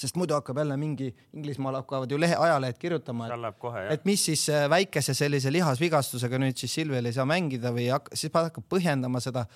sest 0.00 0.16
muidu 0.16 0.34
hakkab 0.36 0.60
jälle 0.62 0.76
mingi, 0.80 1.10
Inglismaal 1.36 1.80
hakkavad 1.80 2.10
ju 2.10 2.18
lehe, 2.20 2.36
ajalehed 2.38 2.78
kirjutama, 2.80 3.28
et, 3.28 3.68
et 3.96 4.06
mis 4.08 4.24
siis 4.30 4.46
äh, 4.52 4.64
väikese 4.70 5.14
sellise 5.16 5.52
lihasvigastusega 5.52 6.40
nüüd 6.40 6.58
siis 6.60 6.74
Silvel 6.78 7.10
ei 7.10 7.16
saa 7.16 7.26
mängida 7.28 7.72
või 7.74 7.90
hakka, 7.92 8.16
siis 8.16 8.32
hakkab 8.34 8.66
põhjendama 8.70 9.20
seda 9.22 9.46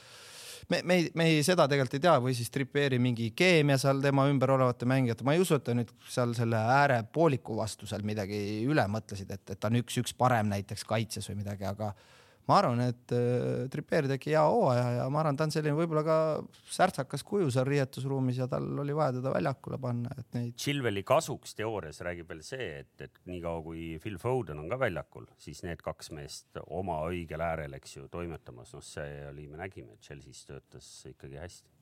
me, 0.69 0.81
me 0.85 0.99
me 1.15 1.27
ei 1.33 1.43
seda 1.47 1.67
tegelikult 1.71 1.99
ei 1.99 2.05
tea 2.07 2.15
või 2.23 2.35
siis 2.37 2.51
Trippieri 2.55 2.99
mingi 3.03 3.31
keemia 3.37 3.77
seal 3.81 4.03
tema 4.05 4.27
ümber 4.31 4.55
olevate 4.57 4.89
mängijate, 4.89 5.27
ma 5.27 5.35
ei 5.35 5.43
usu, 5.43 5.59
et 5.59 5.67
ta 5.67 5.75
nüüd 5.77 5.93
seal 6.09 6.35
selle 6.37 6.61
äärepooliku 6.79 7.57
vastu 7.59 7.89
seal 7.91 8.05
midagi 8.07 8.39
üle 8.69 8.87
mõtlesid, 8.91 9.31
et, 9.35 9.45
et 9.51 9.61
ta 9.61 9.71
on 9.73 9.81
üks-üks 9.83 10.17
parem 10.19 10.51
näiteks 10.53 10.87
kaitses 10.89 11.29
või 11.31 11.43
midagi, 11.43 11.67
aga 11.69 11.93
ma 12.49 12.59
arvan, 12.61 12.83
et 12.85 13.15
äh, 13.17 13.65
Trippier 13.73 14.09
tegi 14.11 14.35
hea 14.35 14.43
hooaja 14.45 14.87
ja 14.99 15.07
ma 15.13 15.23
arvan, 15.23 15.39
ta 15.39 15.47
on 15.47 15.55
selline 15.55 15.77
võib-olla 15.79 16.05
ka 16.07 16.17
särtsakas 16.75 17.25
kuju 17.27 17.51
seal 17.55 17.67
riietusruumis 17.69 18.41
ja 18.43 18.49
tal 18.51 18.67
oli 18.83 18.97
vaja 18.97 19.17
teda 19.19 19.33
väljakule 19.35 19.79
panna, 19.81 20.13
et 20.19 20.39
neid. 20.39 20.57
Chilveli 20.61 21.05
kasuks 21.07 21.57
teoorias 21.59 22.03
räägib 22.05 22.29
veel 22.33 22.43
see, 22.47 22.69
et, 22.83 22.95
et 23.07 23.23
niikaua 23.31 23.63
kui 23.65 23.87
Phil 24.03 24.19
Foden 24.23 24.61
on 24.63 24.69
ka 24.73 24.81
väljakul, 24.85 25.29
siis 25.41 25.65
need 25.67 25.85
kaks 25.85 26.13
meest 26.17 26.61
oma 26.67 27.01
õigel 27.09 27.45
äärel, 27.45 27.79
eks 27.81 27.99
ju, 27.99 28.09
toimetamas, 28.13 28.75
noh, 28.77 28.85
see 28.85 29.25
oli, 29.31 29.49
me 29.51 29.61
nägime, 29.61 29.97
et 29.97 30.05
Chelsea's 30.05 30.45
töötas 30.49 30.91
ikkagi 31.11 31.41
hästi 31.41 31.75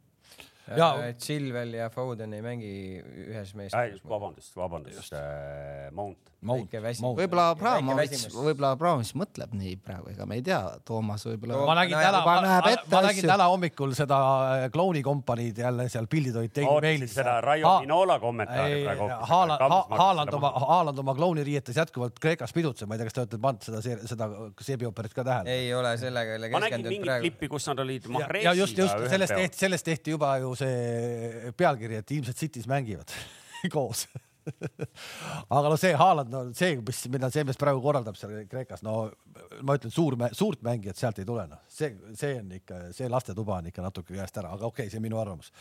Chilwell 1.19 1.75
ja 1.75 1.89
Foden 1.91 2.33
ei 2.37 2.43
mängi 2.43 2.75
ühes 3.03 3.55
meeskonnas. 3.59 4.05
vabandust, 4.09 4.57
vabandust, 4.57 5.13
äh, 5.13 5.91
Mount. 5.93 6.31
Mount, 6.43 6.73
võib-olla 6.75 7.53
Abramovitš, 7.53 8.25
võib-olla 8.35 8.73
Abramovitš 8.75 9.13
mõtleb 9.15 9.53
nii 9.55 9.77
praegu, 9.79 10.09
ega 10.11 10.25
me 10.27 10.41
ei 10.41 10.43
tea, 10.43 10.59
Toomas 10.87 11.23
võib-olla. 11.29 11.61
ma 11.69 11.77
nägin 11.79 11.95
täna, 11.95 12.23
ma, 12.27 12.35
ma, 12.43 12.73
ma 12.91 13.03
nägin 13.07 13.29
täna 13.31 13.47
hommikul 13.47 13.95
seda 13.95 14.19
äh, 14.57 14.65
klouni 14.75 15.05
kompaniid 15.07 15.61
jälle 15.63 15.87
seal 15.93 16.09
pildid 16.11 16.39
olid 16.41 16.55
teinud 16.57 16.83
meilis. 16.83 17.15
seda 17.15 17.37
Raio 17.45 17.77
Minola 17.85 18.19
kommentaari 18.23 18.83
praegu. 18.83 19.11
Haaland, 19.31 19.95
Haaland 20.03 20.35
oma, 20.39 20.51
Haaland 20.67 21.03
oma 21.05 21.15
klouniriietes 21.19 21.79
jätkuvalt 21.79 22.19
Kreekas 22.23 22.55
pidutseb, 22.57 22.91
ma 22.91 22.99
ei 22.99 23.03
tea, 23.03 23.11
kas 23.11 23.19
te 23.19 23.23
olete 23.23 23.43
pannud 23.47 23.69
seda, 23.69 23.99
seda 24.11 24.31
seebiooperit 24.67 25.15
ka 25.15 25.27
tähele? 25.27 25.59
ei 25.63 25.71
ole 25.79 25.95
sellega 26.01 26.39
jälle 26.39 26.51
keskendunud 26.51 26.59
praegu. 26.59 26.59
ma 26.59 26.67
nägin 26.67 26.91
mingit 26.91 27.23
klippi, 27.29 27.53
kus 27.55 27.71
nad 27.71 27.87
olid 27.87 28.11
Mahresiga. 28.19 28.51
ja 28.51 28.57
just, 28.59 28.83
just 28.83 29.07
sellest 29.15 29.39
tehti, 29.39 29.63
sellest 29.63 29.91
tehti 29.93 30.17
juba 30.19 30.35
ju 30.43 30.52
see 30.59 31.53
pealkiri, 31.59 32.01
et 32.03 32.15
ilmselt 32.17 32.39
City's 32.39 32.69
mängivad 32.71 33.13
koos. 33.75 34.07
Aga 35.53 35.71
no 35.71 35.77
see 35.79 35.93
Haaland, 35.95 36.33
no 36.33 36.41
see, 36.57 36.75
mis, 36.83 37.03
mida 37.13 37.29
see 37.33 37.45
mees 37.47 37.59
praegu 37.61 37.83
korraldab 37.85 38.17
seal 38.19 38.33
Kreekas, 38.51 38.83
no 38.83 39.05
ma 39.63 39.77
ütlen, 39.79 39.93
suur, 39.95 40.17
suurt 40.37 40.63
mängijat 40.67 40.99
sealt 40.99 41.21
ei 41.23 41.27
tule, 41.29 41.45
noh, 41.51 41.61
see, 41.71 41.93
see 42.19 42.35
on 42.41 42.51
ikka, 42.59 42.81
see 42.97 43.11
lastetuba 43.13 43.61
on 43.61 43.71
ikka 43.71 43.85
natuke 43.85 44.17
käest 44.17 44.41
ära, 44.43 44.53
aga 44.57 44.67
okei 44.69 44.87
okay,, 44.87 44.93
see 44.93 44.99
on 45.01 45.07
minu 45.07 45.21
arvamus. 45.23 45.53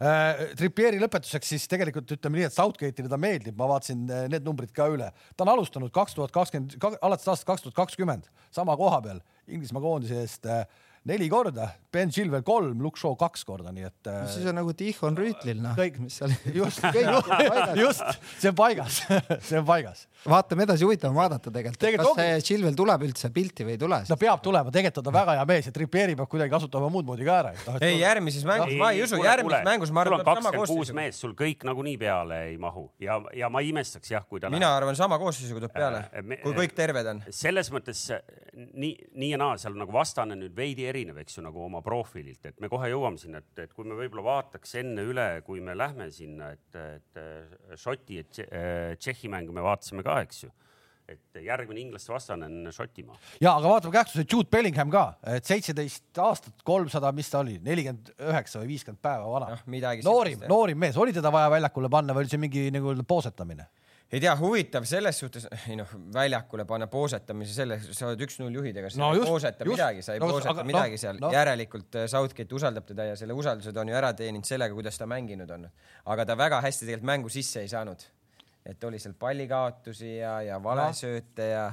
Äh,. 0.00 0.42
Trippieri 0.58 1.00
lõpetuseks 1.02 1.54
siis 1.54 1.66
tegelikult 1.70 2.12
ütleme 2.18 2.40
nii, 2.40 2.48
et 2.50 2.56
Southgate'ile 2.56 3.12
ta 3.12 3.20
meeldib, 3.20 3.56
ma 3.58 3.70
vaatasin 3.72 4.04
äh, 4.04 4.26
need 4.32 4.46
numbrid 4.46 4.74
ka 4.76 4.90
üle, 4.92 5.08
ta 5.36 5.46
on 5.46 5.54
alustanud 5.56 5.94
kaks 5.94 6.18
tuhat 6.18 6.34
kakskümmend, 6.34 6.76
alates 7.00 7.28
aastast 7.28 7.48
kaks 7.48 7.64
tuhat 7.64 7.78
kakskümmend 7.84 8.28
sama 8.54 8.76
koha 8.78 9.00
peal 9.04 9.24
Inglismaa 9.46 9.82
koondise 9.84 10.20
eest 10.24 10.48
äh, 10.50 10.64
neli 11.06 11.28
korda, 11.30 11.68
Ben 11.92 12.10
Chilwell 12.10 12.42
kolm, 12.44 12.80
Luke 12.82 12.98
Shaw 13.00 13.14
kaks 13.18 13.44
korda, 13.46 13.70
nii 13.72 13.86
et 13.86 14.08
no,. 14.10 14.26
siis 14.30 14.46
on 14.50 14.56
nagu 14.58 14.72
Tihon 14.76 15.16
Rüütlil 15.16 15.60
noh. 15.62 15.76
kõik, 15.78 15.98
mis 16.02 16.18
seal 16.18 16.32
just, 16.54 16.82
just, 17.84 18.02
see 18.40 18.50
on 18.50 18.56
paigas 18.58 18.98
see 19.48 19.60
on 19.60 19.66
paigas. 19.68 20.04
vaatame 20.26 20.66
edasi, 20.66 20.84
huvitav 20.86 21.12
on 21.12 21.18
vaadata 21.20 21.52
tegelikult, 21.52 21.80
tegelikult, 21.82 22.18
kas 22.18 22.40
see 22.40 22.46
Chilwell 22.50 22.78
tuleb 22.78 23.06
üldse 23.06 23.30
pilti 23.34 23.66
või 23.66 23.76
ei 23.76 23.80
tule. 23.80 24.00
no 24.10 24.18
peab 24.20 24.42
tulema, 24.44 24.72
tegelikult 24.74 25.12
on 25.12 25.16
väga 25.16 25.36
hea 25.38 25.46
mees 25.52 25.70
ja 25.70 25.74
Trippieri 25.76 26.18
peab 26.18 26.30
kuidagi 26.32 26.54
kasutama 26.56 26.90
muud 26.92 27.06
moodi 27.08 27.28
ka 27.28 27.38
ära. 27.44 27.54
ei, 27.78 28.00
järgmises 28.02 28.46
mängus 28.48 28.74
no,, 28.74 28.80
ma 28.82 28.90
ei 28.96 29.04
usu, 29.06 29.22
järgmises 29.22 29.66
mängus 29.70 29.94
ma 29.94 30.04
arvan, 30.04 30.24
tuleb 30.26 30.42
sama 30.42 30.54
koosseis. 30.58 30.94
mees, 30.98 31.22
sul 31.22 31.36
kõik 31.38 31.64
nagunii 31.68 31.96
peale 32.02 32.42
ei 32.50 32.58
mahu 32.60 32.88
ja, 33.02 33.20
ja 33.36 33.52
ma 33.52 33.62
imestaks 33.64 34.10
jah, 34.16 34.26
kui 34.26 34.42
ta. 34.42 34.50
mina 34.50 34.66
läheb. 34.66 34.82
arvan, 34.82 34.98
sama 34.98 35.20
koosseisuga 35.22 35.64
tuleb 35.64 35.76
peale 35.78 36.04
äh,, 36.10 36.42
kui 36.42 36.58
kõik 36.64 36.74
terved 36.76 37.14
on. 37.14 37.24
selles 37.30 37.70
mõttes 37.74 38.08
nii, 38.56 38.92
nii 39.14 39.32
ja 39.34 39.40
naa, 39.40 39.56
seal 39.60 39.76
nagu 39.78 39.94
vastane 39.94 40.36
nüüd 40.38 40.54
veidi 40.56 40.86
erinev, 40.88 40.95
eks 41.22 41.38
ju, 41.38 41.44
nagu 41.46 41.64
oma 41.66 41.82
profiililt, 41.84 42.44
et 42.48 42.60
me 42.60 42.70
kohe 42.72 42.90
jõuame 42.92 43.20
sinna, 43.20 43.42
et, 43.44 43.64
et 43.66 43.72
kui 43.76 43.88
me 43.88 43.98
võib-olla 43.98 44.24
vaataks 44.26 44.76
enne 44.82 45.04
üle, 45.06 45.26
kui 45.46 45.60
me 45.64 45.76
lähme 45.76 46.10
sinna, 46.14 46.52
et, 46.56 46.78
et 46.80 47.80
Šoti 47.80 48.20
ja 48.20 48.28
Tšehhi 48.96 49.32
mängu 49.32 49.54
me 49.56 49.64
vaatasime 49.64 50.06
ka, 50.06 50.20
eks 50.26 50.46
ju 50.46 50.52
et 51.06 51.38
järgmine 51.44 51.80
inglaste 51.84 52.10
vastane 52.10 52.48
on 52.48 52.70
Šotimaa. 52.74 53.16
ja 53.40 53.52
aga 53.54 53.70
vaatame 53.70 53.94
kähtus, 53.94 54.18
et 54.22 54.32
Jude 54.32 54.50
Bellingham 54.50 54.90
ka, 54.90 55.04
et 55.36 55.46
seitseteist 55.46 56.18
aastat, 56.22 56.62
kolmsada, 56.66 57.12
mis 57.14 57.30
ta 57.30 57.42
oli, 57.44 57.60
nelikümmend 57.62 58.10
üheksa 58.26 58.62
või 58.62 58.72
viiskümmend 58.74 59.02
päeva 59.02 59.30
vana 59.30 59.52
no,. 59.54 59.92
noorim, 60.08 60.46
noorim 60.50 60.80
mees, 60.82 60.98
oli 60.98 61.14
teda 61.14 61.30
vaja 61.34 61.52
väljakule 61.54 61.90
panna 61.92 62.16
või 62.16 62.26
oli 62.26 62.34
see 62.34 62.42
mingi 62.42 62.68
nagu 62.74 62.96
poosetamine? 63.06 63.68
Ei 64.12 64.20
tea, 64.22 64.32
huvitav 64.38 64.84
selles 64.86 65.18
suhtes, 65.18 65.46
ei 65.66 65.76
noh, 65.78 65.90
väljakule 66.14 66.64
panna 66.68 66.86
poosetamise, 66.90 67.54
selle, 67.56 67.78
sa 67.90 68.10
oled 68.10 68.22
üks-null 68.26 68.54
juhid, 68.54 68.76
ega 68.78 68.90
sa 68.92 69.00
no, 69.02 69.08
ei 69.16 69.22
pooseta 69.26 69.66
just, 69.66 69.72
midagi, 69.74 70.04
sa 70.06 70.14
ei 70.14 70.22
no, 70.22 70.28
pooseta 70.30 70.52
aga, 70.54 70.66
midagi 70.68 70.94
no, 70.94 71.02
seal 71.02 71.18
no., 71.22 71.30
järelikult 71.34 71.98
äh, 71.98 72.06
Southgate 72.10 72.54
usaldab 72.54 72.86
teda 72.86 73.08
ja 73.10 73.16
selle 73.18 73.34
usalduse 73.34 73.74
ta 73.74 73.82
on 73.82 73.90
ju 73.90 73.98
ära 73.98 74.12
teeninud 74.16 74.46
sellega, 74.46 74.76
kuidas 74.78 75.00
ta 75.00 75.08
mänginud 75.10 75.50
on. 75.56 75.66
aga 76.14 76.28
ta 76.28 76.38
väga 76.38 76.62
hästi 76.62 76.86
tegelikult 76.86 77.10
mängu 77.10 77.32
sisse 77.34 77.64
ei 77.64 77.72
saanud. 77.72 78.06
et 78.66 78.84
oli 78.84 78.98
seal 78.98 79.14
pallikaotusi 79.18 80.16
ja, 80.16 80.40
ja 80.42 80.62
valesööte 80.62 81.50
ja 81.50 81.66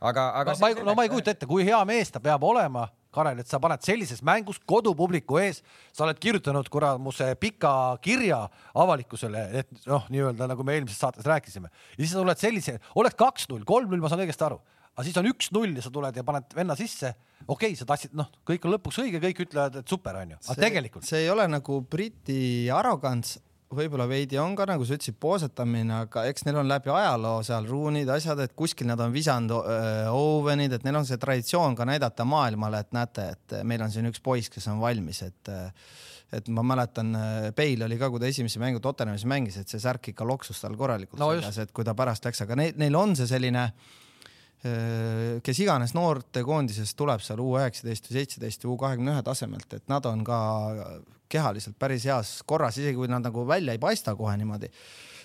aga, 0.00 0.30
aga 0.40 0.54
no, 0.54 0.58
ma 0.60 0.70
ei, 0.70 0.82
no 0.86 0.94
ma 0.94 1.06
ei 1.06 1.10
kujuta 1.10 1.34
ette, 1.34 1.46
kui 1.46 1.66
hea 1.66 1.84
mees 1.84 2.10
ta 2.14 2.22
peab 2.22 2.42
olema 2.46 2.86
Karel, 3.12 3.42
et 3.42 3.50
sa 3.50 3.60
paned 3.62 3.82
sellises 3.84 4.22
mängus 4.24 4.60
kodupubliku 4.68 5.38
ees, 5.42 5.60
sa 5.92 6.06
oled 6.06 6.20
kirjutanud 6.22 6.68
kuramuse 6.72 7.32
pika 7.40 7.72
kirja 8.04 8.40
avalikkusele, 8.84 9.42
et 9.62 9.86
noh, 9.90 10.06
nii-öelda 10.12 10.48
nagu 10.50 10.64
me 10.66 10.78
eelmises 10.78 11.00
saates 11.02 11.28
rääkisime 11.28 11.68
ja 11.68 11.98
siis 12.00 12.14
sa 12.14 12.22
tuled 12.22 12.40
sellise, 12.40 12.78
oleks 12.96 13.18
kaks-null, 13.20 13.66
kolm-null, 13.68 14.00
ma 14.02 14.10
saan 14.12 14.24
õigesti 14.24 14.48
aru, 14.48 14.58
aga 14.94 15.06
siis 15.06 15.20
on 15.20 15.28
üks-null 15.28 15.76
ja 15.76 15.84
sa 15.84 15.92
tuled 15.92 16.16
ja 16.16 16.24
paned 16.26 16.56
venna 16.56 16.76
sisse. 16.78 17.14
okei 17.46 17.72
okay,, 17.72 17.78
sa 17.78 17.88
tahtsid, 17.88 18.16
noh, 18.16 18.32
kõik 18.48 18.64
on 18.66 18.76
lõpuks 18.78 19.02
õige, 19.04 19.20
kõik 19.22 19.44
ütlevad, 19.46 19.80
et 19.82 19.92
super 19.92 20.16
onju, 20.22 20.40
aga 20.40 20.54
see, 20.56 20.64
tegelikult. 20.64 21.08
see 21.08 21.24
ei 21.26 21.32
ole 21.32 21.48
nagu 21.52 21.80
Briti 21.84 22.42
arrogants 22.72 23.36
võib-olla 23.76 24.06
veidi 24.10 24.38
on 24.40 24.54
ka 24.58 24.66
nagu 24.68 24.84
sa 24.86 24.96
ütlesid, 24.96 25.16
poosetamine, 25.22 26.02
aga 26.06 26.26
eks 26.30 26.46
neil 26.46 26.60
on 26.62 26.70
läbi 26.70 26.92
ajaloo 26.92 27.42
seal 27.46 27.66
ruunid, 27.68 28.10
asjad, 28.12 28.40
et 28.44 28.54
kuskil 28.58 28.88
nad 28.90 29.00
on 29.02 29.14
visanud 29.14 29.52
oovenid, 30.12 30.76
et 30.76 30.86
neil 30.86 31.00
on 31.00 31.08
see 31.08 31.20
traditsioon 31.20 31.76
ka 31.78 31.86
näidata 31.88 32.26
maailmale, 32.28 32.82
et 32.84 32.96
näete, 32.96 33.28
et 33.36 33.58
meil 33.68 33.84
on 33.84 33.92
siin 33.92 34.08
üks 34.10 34.22
poiss, 34.24 34.52
kes 34.52 34.70
on 34.72 34.82
valmis, 34.82 35.24
et 35.28 35.54
et 36.32 36.46
ma 36.48 36.62
mäletan, 36.64 37.10
Bale 37.52 37.84
oli 37.84 37.98
ka, 38.00 38.08
kui 38.08 38.20
ta 38.22 38.24
esimese 38.24 38.56
mängu 38.56 38.80
Tottenhamis 38.80 39.26
mängis, 39.28 39.58
et 39.60 39.68
see 39.68 39.82
särk 39.82 40.14
ikka 40.14 40.24
loksus 40.24 40.62
tal 40.62 40.78
korralikult 40.80 41.20
no, 41.20 41.28
seljas, 41.34 41.58
et 41.60 41.74
kui 41.76 41.84
ta 41.84 41.92
pärast 41.92 42.24
läks, 42.24 42.40
aga 42.46 42.56
neil, 42.56 42.78
neil 42.80 42.96
on 42.96 43.12
see 43.18 43.28
selline 43.28 43.66
äh, 43.66 43.98
kes 45.42 45.58
iganes 45.64 45.94
noortekoondisest 45.96 46.94
tuleb 46.98 47.22
seal 47.24 47.40
U 47.42 47.56
üheksateist 47.58 48.06
või 48.06 48.18
seitseteist 48.20 48.66
või 48.66 48.74
U 48.76 48.76
kahekümne 48.84 49.16
ühe 49.16 49.22
tasemelt, 49.26 49.72
et 49.74 49.88
nad 49.90 50.06
on 50.06 50.22
ka 50.26 50.38
kehaliselt 51.32 51.78
päris 51.80 52.04
heas 52.06 52.36
korras, 52.46 52.78
isegi 52.78 52.94
kui 52.98 53.10
nad 53.10 53.24
nagu 53.24 53.46
välja 53.48 53.74
ei 53.74 53.80
paista 53.82 54.14
kohe 54.14 54.36
niimoodi, 54.38 54.68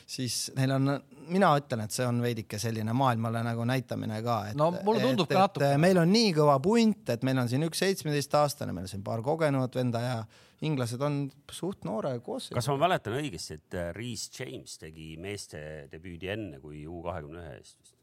siis 0.08 0.48
neil 0.58 0.74
on, 0.78 0.94
mina 1.30 1.52
ütlen, 1.60 1.84
et 1.86 1.94
see 1.94 2.08
on 2.08 2.22
veidike 2.24 2.58
selline 2.62 2.96
maailmale 2.98 3.44
nagu 3.46 3.66
näitamine 3.68 4.22
ka. 4.26 4.40
no 4.58 4.72
mulle 4.80 5.04
tundub 5.04 5.28
et, 5.28 5.36
ka 5.36 5.46
natuke. 5.46 5.72
meil 5.84 6.02
on 6.02 6.12
nii 6.14 6.32
kõva 6.38 6.58
punt, 6.64 7.12
et 7.14 7.28
meil 7.28 7.44
on 7.44 7.52
siin 7.52 7.68
üks 7.68 7.84
seitsmeteistaastane, 7.84 8.74
meil 8.74 8.88
on 8.88 8.94
siin 8.96 9.04
paar 9.06 9.22
kogenud 9.26 9.76
venda 9.78 10.02
ja 10.02 10.18
inglased 10.66 11.04
on 11.06 11.28
suht 11.54 11.86
noore 11.86 12.16
koosseisu. 12.26 12.56
kas 12.58 12.72
ma 12.72 12.80
mäletan 12.88 13.20
õigesti, 13.20 13.60
et 13.60 13.78
Reese 13.98 14.32
James 14.40 14.80
tegi 14.82 15.14
meeste 15.22 15.62
debüüdi 15.92 16.34
enne 16.34 16.64
kui 16.64 16.88
U 16.88 17.04
kahekümne 17.06 17.44
ühe 17.44 17.60
eest 17.60 17.78
vist? 17.78 17.97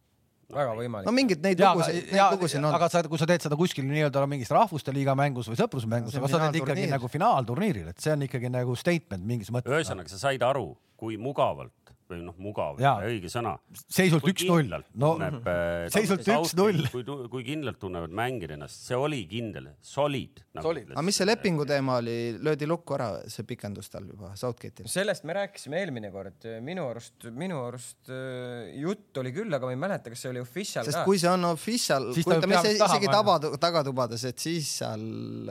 Väga 0.53 0.75
võimalik. 0.79 1.09
no 1.09 1.15
mingeid 1.17 1.45
neid 1.45 1.63
lugusid, 1.63 2.11
neid 2.13 2.35
lugusid 2.37 2.61
on. 2.63 2.71
aga 2.77 2.89
sa, 2.93 3.05
kui 3.09 3.21
sa 3.21 3.29
teed 3.31 3.47
seda 3.47 3.59
kuskil 3.61 3.87
nii-öelda 3.89 4.25
mingis 4.31 4.53
rahvuste 4.55 4.95
liiga 4.95 5.17
mängus 5.19 5.51
või 5.51 5.61
sõprusmängus, 5.61 6.19
aga 6.19 6.33
sa 6.33 6.43
teed 6.47 6.61
ikkagi 6.63 6.89
nagu 6.93 7.11
finaalturniiril, 7.13 7.93
et 7.93 8.05
see 8.05 8.15
on 8.15 8.27
ikkagi 8.29 8.53
nagu 8.53 8.77
statement 8.79 9.25
mingis 9.25 9.53
mõttes. 9.55 9.73
ühesõnaga, 9.73 10.13
sa 10.13 10.21
said 10.29 10.45
aru, 10.45 10.73
kui 11.01 11.19
mugavalt 11.21 11.84
või 12.11 12.21
noh, 12.25 12.37
mugav, 12.41 12.79
õige 12.79 13.31
sõna. 13.33 13.55
seisult 13.89 14.27
üks-null. 14.29 14.73
no 15.01 15.15
tunneb, 15.15 15.47
äh, 15.51 15.87
seisult 15.93 16.27
üks-null. 16.27 16.85
kui, 16.93 17.05
kui 17.33 17.47
kindlalt 17.47 17.81
tunnevad 17.83 18.15
mängijad 18.15 18.57
ennast, 18.57 18.85
see 18.89 18.99
oli 18.99 19.23
kindel, 19.31 19.71
solid 19.85 20.43
nagu. 20.55 20.75
aga 20.95 21.05
mis 21.07 21.19
see 21.21 21.29
lepingu 21.29 21.67
teema 21.69 21.99
oli, 22.03 22.17
löödi 22.45 22.69
lukku 22.69 22.97
ära 22.97 23.09
see 23.31 23.47
pikendus 23.49 23.91
tal 23.93 24.07
juba 24.09 24.33
Southgate'il? 24.39 24.89
sellest 24.91 25.27
me 25.29 25.37
rääkisime 25.39 25.81
eelmine 25.81 26.11
kord, 26.15 26.47
minu 26.65 26.87
arust, 26.91 27.29
minu 27.35 27.63
arust 27.67 28.13
äh, 28.13 28.75
jutt 28.81 29.23
oli 29.23 29.35
küll, 29.35 29.53
aga 29.55 29.71
ma 29.71 29.77
ei 29.77 29.81
mäleta, 29.87 30.13
kas 30.13 30.25
see 30.27 30.33
oli 30.35 30.43
official 30.45 30.87
sest 30.87 31.01
ka. 31.01 31.05
kui 31.09 31.21
see 31.23 31.33
on 31.33 31.49
official, 31.51 32.11
kujutame 32.15 32.61
isegi 32.75 33.11
taba, 33.13 33.39
tagatubades, 33.61 34.27
et 34.31 34.43
siis 34.43 34.71
seal 34.81 35.05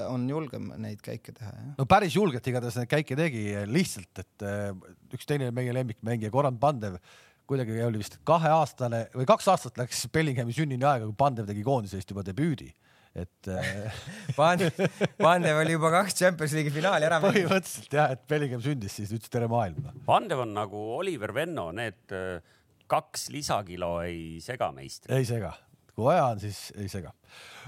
on 0.08 0.28
julgem 0.30 0.72
neid 0.84 1.02
käike 1.04 1.36
teha. 1.36 1.54
no 1.78 1.88
päris 1.90 2.18
julgelt 2.18 2.48
igatahes 2.54 2.80
neid 2.82 2.92
käike 2.92 3.18
tegi, 3.20 3.46
lihtsalt, 3.70 4.24
et 4.24 4.48
äh, 4.48 4.72
üks 5.14 5.28
teine 5.30 5.50
meie 5.56 5.74
lemmikmängija 5.76 6.34
Goran 6.44 6.60
Pandev 6.60 7.00
kuidagi 7.48 7.76
oli 7.84 8.00
vist 8.02 8.20
kaheaastane 8.28 9.06
või 9.16 9.28
kaks 9.28 9.48
aastat 9.52 9.80
läks 9.80 10.08
Bellinghami 10.12 10.56
sünnini 10.56 10.84
aega, 10.84 11.08
kui 11.08 11.16
Pandev 11.16 11.48
tegi 11.48 11.64
koondise 11.64 12.00
eest 12.00 12.12
juba 12.12 12.24
debüüdi 12.28 12.68
et 13.14 13.48
äh, 13.48 13.94
Pandev, 14.40 14.80
Pandev 15.20 15.60
oli 15.62 15.76
juba 15.76 15.92
kaks 16.00 16.18
Champions 16.18 16.56
League'i 16.58 16.74
finaali 16.74 17.08
ära 17.08 17.20
mänginud. 17.22 17.46
põhimõtteliselt 17.52 17.96
jah, 17.96 18.16
et 18.16 18.24
Bellingham 18.28 18.64
sündis, 18.66 18.96
siis 18.98 19.14
ütles 19.14 19.32
tere 19.32 19.48
maailm. 19.52 19.86
Pandev 20.08 20.42
on 20.44 20.56
nagu 20.56 20.82
Oliver 20.98 21.36
Venno, 21.36 21.68
need 21.78 22.16
äh, 22.18 22.42
kaks 22.90 23.30
lisakilo 23.34 24.00
ei 24.02 24.42
sega 24.44 24.72
meistrit. 24.74 25.14
ei 25.14 25.30
sega, 25.30 25.54
kui 25.96 26.08
vaja 26.10 26.26
on, 26.32 26.42
siis 26.44 26.66
ei 26.78 26.90
sega 26.92 27.14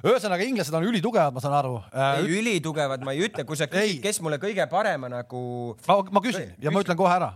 ühesõnaga, 0.06 0.46
inglased 0.46 0.76
on 0.76 0.86
ülitugevad, 0.90 1.34
ma 1.36 1.42
saan 1.44 1.56
aru 1.58 1.78
äh,. 1.90 2.20
ei, 2.20 2.28
ülitugevad 2.40 3.06
ma 3.06 3.16
ei 3.16 3.26
ütle, 3.28 3.46
kui 3.48 3.58
sa 3.60 3.68
küsid, 3.72 4.02
kes 4.04 4.20
mulle 4.24 4.40
kõige 4.42 4.66
parema 4.72 5.10
nagu. 5.12 5.40
ma, 5.88 5.98
ma 6.12 6.22
küsin 6.24 6.50
ja 6.50 6.58
küsin. 6.58 6.76
ma 6.76 6.84
ütlen 6.84 7.00
kohe 7.00 7.14
ära, 7.16 7.32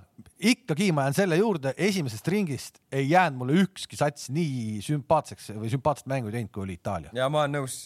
ikkagi 0.51 0.89
ma 0.95 1.07
jään 1.07 1.17
selle 1.21 1.39
juurde, 1.39 1.73
esimesest 1.77 2.27
ringist 2.33 2.81
ei 2.91 3.07
jäänud 3.09 3.39
mulle 3.39 3.63
ükski 3.63 3.99
sats 3.99 4.27
nii 4.33 4.83
sümpaatseks 4.85 5.53
või 5.55 5.71
sümpaatset 5.71 6.09
mängu 6.11 6.33
teinud, 6.33 6.51
kui 6.53 6.65
oli 6.65 6.75
Itaalia. 6.79 7.13
ja 7.15 7.29
ma 7.31 7.45
olen 7.45 7.57
nõus. 7.59 7.79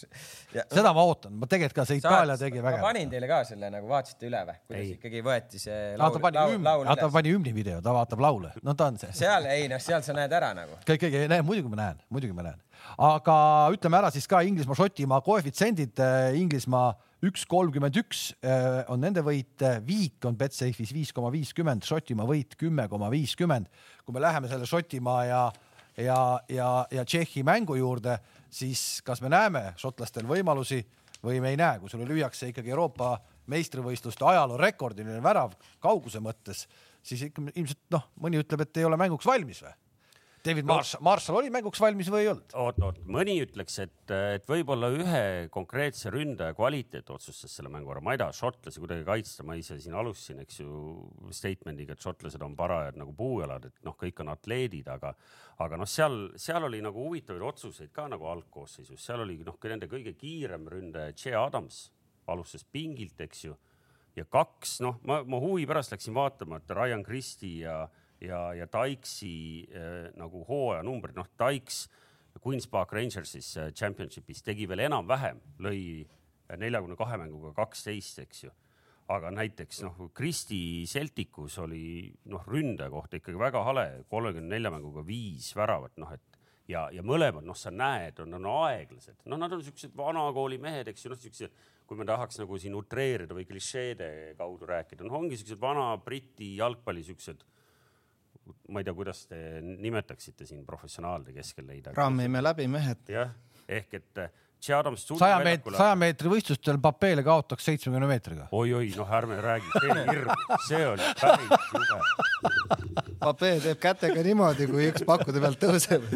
seda 0.52 0.92
ma 0.96 1.06
ootan, 1.06 1.38
ma 1.38 1.48
tegelikult 1.50 1.78
ka 1.80 1.88
see 1.88 2.02
Itaalia 2.02 2.36
tegi 2.40 2.62
väga. 2.64 2.82
ma 2.82 2.90
panin 2.90 3.14
teile 3.14 3.30
ka 3.30 3.40
selle 3.48 3.70
nagu 3.74 3.90
vaatasite 3.90 4.30
üle 4.30 4.42
või, 4.50 4.60
kuidas 4.66 4.82
ei. 4.82 4.98
ikkagi 4.98 5.24
võeti 5.30 5.62
see 5.62 5.80
laul, 6.00 6.20
laul, 6.20 6.58
laul, 6.58 6.86
üles. 6.88 7.02
ta 7.04 7.10
pani 7.14 7.34
hümni 7.36 7.54
video, 7.56 7.80
ta 7.84 7.94
vaatab 7.94 8.26
laule, 8.26 8.52
no 8.62 8.76
ta 8.76 8.90
on 8.92 9.00
see. 9.00 9.14
seal 9.22 9.48
ei 9.54 9.70
noh, 9.70 9.82
seal 9.82 10.04
sa 10.04 10.16
näed 10.16 10.34
ära 10.34 10.52
nagu. 10.56 10.80
kõik, 10.84 11.06
kõik, 11.06 11.40
muidugi 11.46 11.72
ma 11.72 11.82
näen, 11.86 12.06
muidugi 12.10 12.36
ma 12.36 12.50
näen 12.50 12.63
aga 12.98 13.36
ütleme 13.74 13.98
ära 13.98 14.10
siis 14.14 14.26
ka 14.30 14.42
Inglismaa-Šotimaa 14.46 15.20
koefitsiendid. 15.24 15.98
Äh, 16.02 16.38
Inglismaa 16.40 16.92
üks 17.24 17.44
kolmkümmend 17.48 17.96
üks 18.00 18.26
äh, 18.44 18.82
on 18.92 19.02
nende 19.04 19.24
võit, 19.24 19.62
viik 19.86 20.24
on 20.28 20.36
Betsafe'is 20.38 20.92
viis 20.94 21.12
koma 21.16 21.32
viiskümmend, 21.34 21.86
Šotimaa 21.88 22.28
võit 22.28 22.56
kümme 22.60 22.88
koma 22.92 23.10
viiskümmend. 23.12 23.70
kui 24.04 24.16
me 24.16 24.22
läheme 24.24 24.50
selle 24.50 24.68
Šotimaa 24.68 25.24
ja, 25.28 25.44
ja, 25.96 26.18
ja, 26.48 26.70
ja 26.90 27.04
Tšehhi 27.04 27.44
mängu 27.46 27.78
juurde, 27.78 28.18
siis 28.50 29.00
kas 29.04 29.22
me 29.24 29.32
näeme 29.32 29.72
šotlastel 29.80 30.26
võimalusi 30.28 30.82
või 31.24 31.40
me 31.40 31.54
ei 31.54 31.60
näe, 31.60 31.78
kui 31.80 31.90
sulle 31.90 32.06
lüüakse 32.08 32.50
ikkagi 32.50 32.74
Euroopa 32.74 33.16
meistrivõistluste 33.52 34.26
ajaloo 34.28 34.58
rekordiline 34.60 35.22
värav 35.24 35.54
kauguse 35.82 36.20
mõttes, 36.24 36.66
siis 37.04 37.28
ikka 37.28 37.48
ilmselt 37.54 37.80
noh, 37.94 38.10
mõni 38.20 38.40
ütleb, 38.40 38.64
et 38.64 38.80
ei 38.80 38.86
ole 38.88 39.00
mänguks 39.00 39.28
valmis 39.28 39.62
või? 39.64 39.72
David 40.44 40.66
Marshall, 40.68 41.00
Marshall 41.00 41.38
oli 41.38 41.48
mänguks 41.52 41.80
valmis 41.80 42.10
või 42.12 42.26
ei 42.26 42.28
olnud? 42.28 42.50
oot, 42.60 42.80
oot, 42.84 42.98
mõni 43.08 43.38
ütleks, 43.40 43.78
et, 43.80 44.12
et 44.12 44.44
võib-olla 44.48 44.90
ühe 44.92 45.22
konkreetse 45.54 46.12
ründaja 46.12 46.52
kvaliteet 46.58 47.08
otsustas 47.14 47.54
selle 47.56 47.70
mängu 47.72 47.94
ära, 47.94 48.02
ma 48.04 48.12
ei 48.12 48.20
taha 48.20 48.34
šotlasi 48.36 48.82
kuidagi 48.82 49.06
kaitsta, 49.08 49.46
ma 49.48 49.56
ise 49.56 49.78
siin 49.80 49.96
alustasin, 49.96 50.42
eks 50.44 50.60
ju, 50.60 50.82
statement'iga, 51.32 51.96
et 51.96 52.04
šotlased 52.04 52.44
on 52.44 52.58
parajad 52.58 53.00
nagu 53.00 53.16
puujalad, 53.16 53.70
et 53.70 53.88
noh, 53.88 53.96
kõik 54.00 54.20
on 54.20 54.34
atleedid, 54.34 54.92
aga, 54.92 55.14
aga 55.64 55.80
noh, 55.80 55.88
seal, 55.88 56.18
seal 56.36 56.68
oli 56.68 56.82
nagu 56.84 57.08
huvitavaid 57.08 57.48
otsuseid 57.48 57.94
ka 57.96 58.10
nagu 58.12 58.28
algkoosseisus, 58.34 59.00
seal 59.00 59.24
oli 59.24 59.40
noh, 59.48 59.56
nende 59.64 59.88
kõige 59.88 60.12
kiirem 60.20 60.68
ründaja, 60.68 61.16
Che 61.16 61.32
Adams 61.40 61.86
alustas 62.28 62.68
pingilt, 62.68 63.16
eks 63.24 63.46
ju, 63.48 63.56
ja 64.20 64.28
kaks, 64.28 64.78
noh, 64.84 65.00
ma, 65.08 65.22
ma 65.24 65.40
huvi 65.40 65.64
pärast 65.68 65.96
läksin 65.96 66.12
vaatama, 66.20 66.60
et 66.60 66.76
Ryan 66.76 67.04
Christie 67.06 67.64
ja 67.64 67.86
ja, 68.20 68.40
ja 68.54 68.66
Dykesi 68.70 69.68
äh, 69.74 70.10
nagu 70.18 70.44
hooajanumbrid, 70.48 71.16
noh, 71.18 71.30
Dykes 71.40 71.86
Queen's 72.42 72.66
Park 72.70 72.92
Rangersis 72.92 73.56
äh, 73.56 73.70
championship'is 73.72 74.42
tegi 74.44 74.66
veel 74.70 74.84
enam-vähem, 74.88 75.40
lõi 75.62 76.04
neljakümne 76.58 76.96
kahe 76.98 77.18
mänguga 77.20 77.54
kaksteist, 77.56 78.20
eks 78.24 78.44
ju. 78.44 78.52
aga 79.12 79.30
näiteks 79.36 79.82
noh, 79.84 79.98
Kristi 80.16 80.86
Celticus 80.88 81.58
oli 81.60 82.08
noh, 82.32 82.44
ründaja 82.48 82.90
kohta 82.90 83.18
ikkagi 83.18 83.38
väga 83.40 83.64
hale, 83.66 83.86
kolmekümne 84.08 84.56
nelja 84.56 84.72
mänguga 84.72 85.04
viis 85.04 85.50
väravat, 85.56 85.96
noh 86.00 86.12
et 86.14 86.40
ja, 86.68 86.86
ja 86.92 87.04
mõlemad, 87.04 87.44
noh, 87.44 87.56
sa 87.58 87.72
näed, 87.74 88.18
on, 88.24 88.38
on 88.38 88.50
aeglased, 88.64 89.20
noh, 89.28 89.40
nad 89.40 89.52
on 89.52 89.62
siuksed 89.64 89.94
vanakooli 89.96 90.58
mehed, 90.62 90.88
eks 90.90 91.04
ju, 91.04 91.12
noh, 91.12 91.20
siukse, 91.20 91.50
kui 91.84 92.00
me 92.00 92.06
tahaks 92.08 92.40
nagu 92.40 92.58
siin 92.60 92.76
utreerida 92.78 93.36
või 93.36 93.44
klišeede 93.48 94.08
kaudu 94.38 94.68
rääkida, 94.70 95.04
noh, 95.04 95.18
ongi 95.20 95.38
siuksed 95.40 95.60
vana 95.60 95.90
Briti 96.00 96.54
jalgpalli 96.60 97.04
siuksed 97.04 97.44
ma 98.68 98.80
ei 98.80 98.86
tea, 98.86 98.94
kuidas 98.96 99.26
te 99.30 99.40
nimetaksite 99.64 100.46
siin 100.48 100.64
professionaalide 100.66 101.32
keskel 101.36 101.66
leida. 101.68 101.94
rammime 101.96 102.42
läbi 102.42 102.68
mehed. 102.70 103.04
jah, 103.08 103.34
ehk 103.68 104.00
et 104.00 104.24
Che 104.64 104.72
Adams. 104.72 105.04
saja 105.04 105.42
meetri, 105.44 105.74
saja 105.76 105.96
meetri 106.00 106.30
võistlustel 106.32 106.78
Papeele 106.80 107.20
kaotaks 107.26 107.66
seitsmekümne 107.68 108.06
meetriga 108.08 108.46
oi,. 108.48 108.70
oi-oi, 108.72 108.94
noh, 108.96 109.10
ärme 109.12 109.36
räägi, 109.44 109.68
see 109.74 109.90
oli 109.92 110.04
hirm, 110.08 110.30
see 110.64 110.86
oli 110.88 111.08
päris 111.20 111.66
jube. 111.74 111.98
Papee 113.20 113.58
teeb 113.60 113.82
kätega 113.82 114.24
niimoodi, 114.24 114.68
kui 114.70 114.86
üks 114.88 115.04
pakkude 115.04 115.42
pealt 115.44 115.60
tõuseb. 115.60 116.06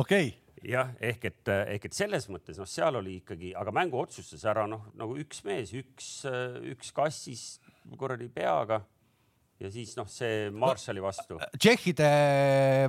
okei 0.00 0.32
jah, 0.64 0.94
ehk 1.04 1.28
et, 1.28 1.52
ehk 1.74 1.90
et 1.90 2.00
selles 2.00 2.30
mõttes 2.32 2.56
noh, 2.60 2.68
seal 2.68 2.96
oli 3.02 3.18
ikkagi, 3.20 3.52
aga 3.60 3.76
mängu 3.76 4.00
otsustas 4.00 4.48
ära 4.48 4.64
noh, 4.70 4.88
nagu 4.96 5.20
üks 5.20 5.44
mees, 5.44 5.74
üks, 5.76 6.14
üks 6.72 6.96
kassis 6.96 7.44
kuradi 7.98 8.28
peaga 8.32 8.80
ja 9.60 9.68
siis 9.72 9.92
noh, 9.98 10.08
see 10.08 10.48
Marshalli 10.56 11.02
vastu 11.04 11.36
no,. 11.36 11.48
Tšehhide 11.60 12.08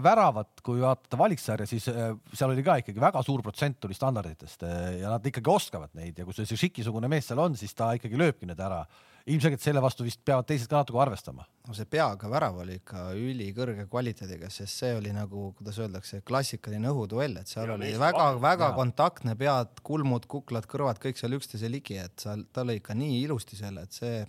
väravat, 0.03 0.63
kui 0.65 0.81
vaadata 0.81 1.19
valiksarja, 1.19 1.67
siis 1.69 1.87
äh, 1.91 2.13
seal 2.31 2.53
oli 2.53 2.65
ka 2.65 2.79
ikkagi 2.81 3.03
väga 3.03 3.23
suur 3.27 3.43
protsent 3.45 3.81
tuli 3.83 3.97
standarditest 3.97 4.65
äh, 4.67 4.81
ja 5.01 5.11
nad 5.11 5.27
ikkagi 5.27 5.51
oskavad 5.51 5.95
neid 5.99 6.19
ja 6.19 6.27
kui 6.27 6.35
see 6.37 6.59
Šiki-sugune 6.61 7.11
mees 7.11 7.27
seal 7.29 7.41
on, 7.43 7.57
siis 7.59 7.75
ta 7.77 7.91
ikkagi 7.97 8.19
lööbki 8.19 8.49
need 8.49 8.61
ära. 8.61 8.85
ilmselgelt 9.31 9.61
selle 9.61 9.81
vastu 9.83 10.03
vist 10.03 10.23
peavad 10.25 10.47
teised 10.49 10.69
ka 10.69 10.79
natuke 10.79 10.97
arvestama. 11.03 11.43
no 11.67 11.75
see 11.77 11.85
peaga 11.85 12.29
värav 12.31 12.63
oli 12.63 12.79
ikka 12.79 13.11
ülikõrge 13.19 13.85
kvaliteediga, 13.91 14.49
sest 14.49 14.81
see 14.81 14.95
oli 14.95 15.11
nagu, 15.13 15.51
kuidas 15.57 15.77
öeldakse, 15.83 16.23
klassikaline 16.25 16.89
õhuduell, 16.89 17.37
et 17.37 17.51
seal 17.51 17.67
ja 17.67 17.75
oli 17.75 17.91
väga-väga 17.99 18.71
kontaktne, 18.79 19.35
pead, 19.37 19.83
kulmud, 19.83 20.25
kuklad, 20.31 20.65
kõrvad, 20.71 21.03
kõik 21.03 21.19
seal 21.19 21.37
üksteise 21.37 21.69
ligi, 21.69 21.99
et 22.01 22.15
seal, 22.23 22.47
ta 22.53 22.63
lõi 22.65 22.79
ikka 22.79 22.97
nii 22.97 23.25
ilusti 23.27 23.59
selle, 23.59 23.85
et 23.85 23.99
see 23.99 24.23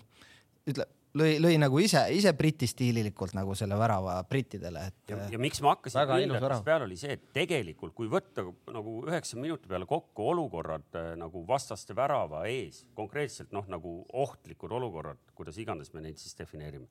ütle, 0.70 0.86
lõi, 1.18 1.36
lõi 1.42 1.54
nagu 1.60 1.80
ise, 1.82 2.02
ise 2.14 2.32
Briti 2.36 2.68
stiililikult 2.70 3.34
nagu 3.36 3.56
selle 3.58 3.76
värava 3.78 4.16
brittidele, 4.28 4.84
et. 4.90 4.98
ja, 5.12 5.18
ja 5.34 5.40
miks 5.42 5.62
ma 5.64 5.74
hakkasin 5.74 6.12
hindajatest 6.24 6.66
peale, 6.66 6.88
oli 6.88 6.98
see, 7.00 7.16
et 7.18 7.24
tegelikult 7.36 7.94
kui 7.96 8.10
võtta 8.12 8.44
nagu 8.74 8.98
üheksa 9.06 9.40
minuti 9.40 9.70
peale 9.70 9.88
kokku 9.90 10.28
olukorrad 10.34 11.00
äh, 11.00 11.10
nagu 11.20 11.44
vastaste 11.48 11.96
värava 11.98 12.44
ees, 12.50 12.84
konkreetselt 12.98 13.52
noh, 13.56 13.66
nagu 13.72 14.00
ohtlikud 14.24 14.72
olukorrad, 14.78 15.20
kuidas 15.38 15.58
iganes 15.62 15.92
me 15.96 16.04
neid 16.04 16.20
siis 16.22 16.38
defineerime 16.38 16.88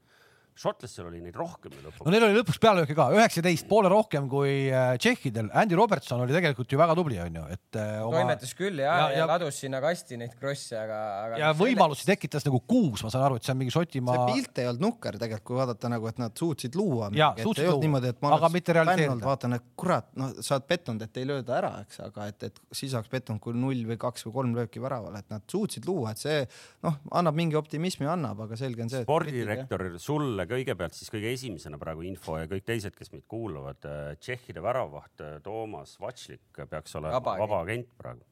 šotlastel 0.57 1.07
oli 1.07 1.21
neid 1.23 1.35
rohkem 1.37 1.73
ju 1.73 1.81
lõpuks. 1.85 2.05
no 2.05 2.13
neil 2.13 2.25
oli 2.27 2.37
lõpuks 2.37 2.59
pealelööke 2.61 2.95
ka, 2.97 3.07
üheksateist, 3.15 3.67
poole 3.69 3.89
rohkem 3.91 4.27
kui 4.31 4.67
äh, 4.69 4.93
tšehhidel. 5.01 5.49
Andy 5.57 5.77
Robertson 5.79 6.21
oli 6.23 6.35
tegelikult 6.35 6.71
ju 6.71 6.79
väga 6.81 6.95
tubli, 6.97 7.17
onju, 7.23 7.45
et 7.55 7.79
äh, 7.79 8.01
oma.... 8.05 8.19
toimetas 8.19 8.53
küll 8.57 8.81
ja, 8.83 8.91
ja, 8.91 9.07
ja, 9.13 9.21
ja 9.21 9.27
ladus 9.31 9.61
sinna 9.63 9.81
kasti 9.83 10.19
neid 10.21 10.35
krosse, 10.39 10.75
aga, 10.77 10.99
aga. 11.25 11.39
ja 11.41 11.51
võimalusi 11.57 12.03
selleks... 12.03 12.21
tekitas 12.21 12.47
nagu 12.47 12.61
kuus, 12.67 13.03
ma 13.05 13.13
saan 13.13 13.25
aru, 13.29 13.39
et 13.39 13.47
see 13.47 13.55
on 13.55 13.61
mingi 13.61 13.75
Šotimaa. 13.75 14.17
see 14.17 14.37
pilt 14.37 14.61
ei 14.61 14.69
olnud 14.69 14.85
nukker 14.87 15.17
tegelikult, 15.21 15.47
kui 15.51 15.59
vaadata 15.61 15.91
nagu, 15.91 16.09
et 16.11 16.21
nad 16.21 16.35
suutsid 16.37 16.77
luua. 16.79 17.09
jaa, 17.15 17.31
suutsid 17.39 17.69
luua, 17.69 17.81
niimoodi, 17.85 18.11
et 18.13 18.21
ma 18.23 18.35
aga 18.37 18.51
mitte 18.53 18.77
realiseerida. 18.77 19.17
vaatan, 19.25 19.57
et 19.57 19.67
kurat, 19.79 20.09
noh, 20.19 20.35
sa 20.43 20.57
oled 20.57 20.67
pettunud, 20.69 21.07
et 21.07 21.21
ei 21.21 21.29
lööda 21.29 21.57
ära, 21.57 21.73
eks, 21.85 22.03
aga 22.05 22.27
et, 22.31 22.49
et 22.51 22.61
siis 22.75 22.93
oleks 22.97 23.11
pettunud, 23.11 23.41
kui 23.43 23.57
null 23.57 23.85
või 23.89 23.97
kaks 24.01 24.27
või 24.27 24.37
kolm 24.37 24.55
lööki 24.59 24.83
väravale, 24.83 25.23
et 25.23 25.33
nad 25.33 25.45
suutsid 25.49 25.87
luua, 25.89 26.13
et 26.13 26.21
see 26.21 26.37
noh, 26.85 26.99
annab 27.17 27.37
mingi 27.37 27.57
optimismi, 27.59 28.09
annab, 28.09 28.45
aga 28.45 28.59
selge 28.59 28.85
on 28.85 28.93
see. 28.93 29.05
spordidirektor 29.07 29.87
sulle 30.01 30.40
kõigepealt 30.49 30.95
siis 30.97 31.11
kõige 31.13 31.31
esimesena 31.35 31.79
praegu 31.81 32.05
info 32.07 32.37
ja 32.39 32.49
kõik 32.51 32.65
teised, 32.67 32.95
kes 32.97 33.11
meid 33.13 33.25
kuulavad, 33.31 33.81
äh, 33.87 34.13
Tšehhide 34.19 34.63
väravavaht 34.63 35.23
äh, 35.25 35.39
Toomas 35.45 35.97
Vatšlik 36.01 36.63
peaks 36.69 36.95
olema 36.99 37.19
vaba, 37.19 37.37
vaba 37.41 37.61
agent 37.65 37.91
praegu. 37.97 38.25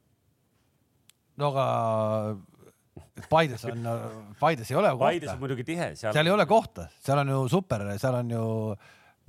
no 1.40 1.52
aga 1.54 1.68
Paides 3.30 3.66
on, 3.68 3.86
Paides 4.40 4.72
ei 4.72 4.78
ole 4.80 4.92
kohta. 4.92 5.06
Paides 5.06 5.34
on 5.34 5.44
muidugi 5.44 5.66
tihe. 5.68 5.92
seal 6.00 6.26
ei 6.26 6.34
ole 6.34 6.46
kohta, 6.50 6.88
seal 7.04 7.22
on 7.24 7.36
ju 7.36 7.44
super, 7.52 7.86
seal 8.00 8.20
on 8.22 8.34
ju 8.36 8.44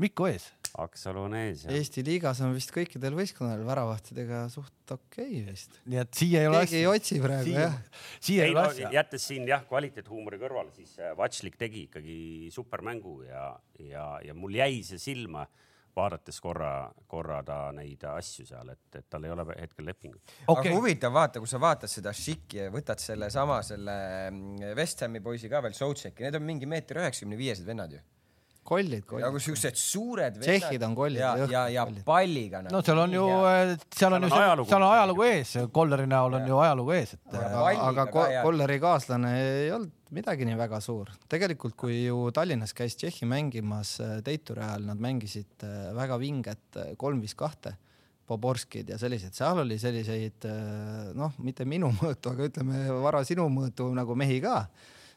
Mikko 0.00 0.30
ees. 0.30 0.48
Aksalu 0.78 1.24
on 1.26 1.36
ees. 1.38 1.64
Eesti 1.70 2.04
liigas 2.06 2.40
on 2.44 2.54
vist 2.54 2.72
kõikidel 2.74 3.16
võistkondadel 3.18 3.66
väravahtidega 3.66 4.42
suht 4.52 4.94
okei 4.94 5.40
okay 5.42 5.46
vist. 5.48 5.80
nii 5.90 6.02
et 6.02 6.20
siia 6.20 6.44
ei 6.44 6.50
ole. 6.50 6.60
keegi 6.64 6.78
ei 6.80 6.90
otsi 6.90 7.20
praegu 7.22 7.48
siia, 7.48 7.64
jah. 7.64 8.04
siia 8.20 8.44
ei 8.44 8.54
ole 8.54 8.60
no, 8.60 8.74
asja. 8.74 8.92
jättes 8.94 9.26
siin 9.30 9.48
jah, 9.50 9.64
kvaliteethuumori 9.68 10.38
kõrvale, 10.42 10.74
siis 10.76 10.94
äh, 11.00 11.14
Vatšlik 11.18 11.58
tegi 11.60 11.86
ikkagi 11.88 12.20
supermängu 12.54 13.16
ja, 13.26 13.48
ja, 13.82 14.06
ja 14.24 14.36
mul 14.36 14.54
jäi 14.60 14.84
see 14.86 15.02
silma 15.02 15.46
vaadates 15.96 16.38
korra, 16.40 16.72
korra 17.10 17.40
ta 17.46 17.58
neid 17.74 18.04
asju 18.06 18.46
seal, 18.48 18.70
et, 18.72 18.84
et 18.94 19.08
tal 19.10 19.26
ei 19.26 19.32
ole 19.34 19.44
hetkel 19.56 19.88
lepingut 19.90 20.22
okay.. 20.46 20.70
aga 20.70 20.76
huvitav 20.76 21.14
vaata, 21.14 21.42
kui 21.42 21.50
sa 21.50 21.60
vaatad 21.62 21.90
seda 21.90 22.14
Šiki 22.14 22.62
ja 22.62 22.70
võtad 22.72 23.02
sellesama 23.02 23.58
selle 23.66 23.96
mm, 24.30 24.70
West 24.78 25.02
Hami 25.04 25.22
poisi 25.24 25.50
ka 25.50 25.62
veel, 25.64 25.74
Soutšeki, 25.76 26.26
need 26.26 26.38
on 26.38 26.46
mingi 26.46 26.70
meeter 26.70 27.02
üheksakümne 27.02 27.38
viiesed 27.40 27.66
vennad 27.66 27.98
ju 27.98 28.02
kollid, 28.64 29.04
kollid. 29.08 29.26
nagu 29.26 29.42
siuksed 29.42 29.78
suured 29.80 30.40
tšehhid 30.40 30.82
on 30.86 30.96
kollid. 30.98 31.22
ja, 31.22 31.32
ja, 31.50 31.62
ja 31.74 31.86
palliga 32.06 32.64
nagu.. 32.64 32.74
no 32.76 32.82
seal 32.86 33.04
on 33.04 33.14
ju, 33.16 33.28
seal 33.96 34.18
on 34.18 34.26
ju, 34.26 34.32
seal 34.34 34.82
on 34.82 34.90
ajalugu 34.90 35.28
ees, 35.28 35.56
Kolleri 35.72 36.08
näol 36.10 36.40
on 36.40 36.50
ju 36.50 36.60
ajalugu 36.64 36.98
ees, 36.98 37.16
et. 37.16 37.40
aga 37.40 38.06
Kolleri 38.12 38.80
kaaslane 38.82 39.34
ei 39.40 39.72
olnud 39.76 39.96
midagi 40.14 40.46
nii 40.46 40.58
väga 40.58 40.80
suur. 40.82 41.10
tegelikult, 41.30 41.76
kui 41.78 42.02
ju 42.04 42.30
Tallinnas 42.34 42.74
käis 42.76 42.96
Tšehhi 42.98 43.28
mängimas 43.30 43.96
äh, 44.02 44.18
Teituri 44.26 44.62
ajal, 44.64 44.88
nad 44.90 45.00
mängisid 45.02 45.64
äh, 45.66 45.90
väga 45.96 46.18
vinget 46.20 46.80
äh, 46.80 46.94
kolm 46.98 47.22
viis 47.22 47.36
kahte. 47.38 47.76
Poborskid 48.30 48.86
ja 48.92 48.94
sellised, 48.94 49.34
seal 49.34 49.58
oli 49.58 49.74
selliseid 49.82 50.44
noh, 51.18 51.32
mitte 51.42 51.64
minu 51.66 51.88
mõõtu, 51.98 52.30
aga 52.30 52.46
ütleme 52.46 52.84
vara 53.02 53.24
sinu 53.26 53.48
mõõtu 53.50 53.88
nagu 53.96 54.14
mehi 54.14 54.36
ka 54.44 54.60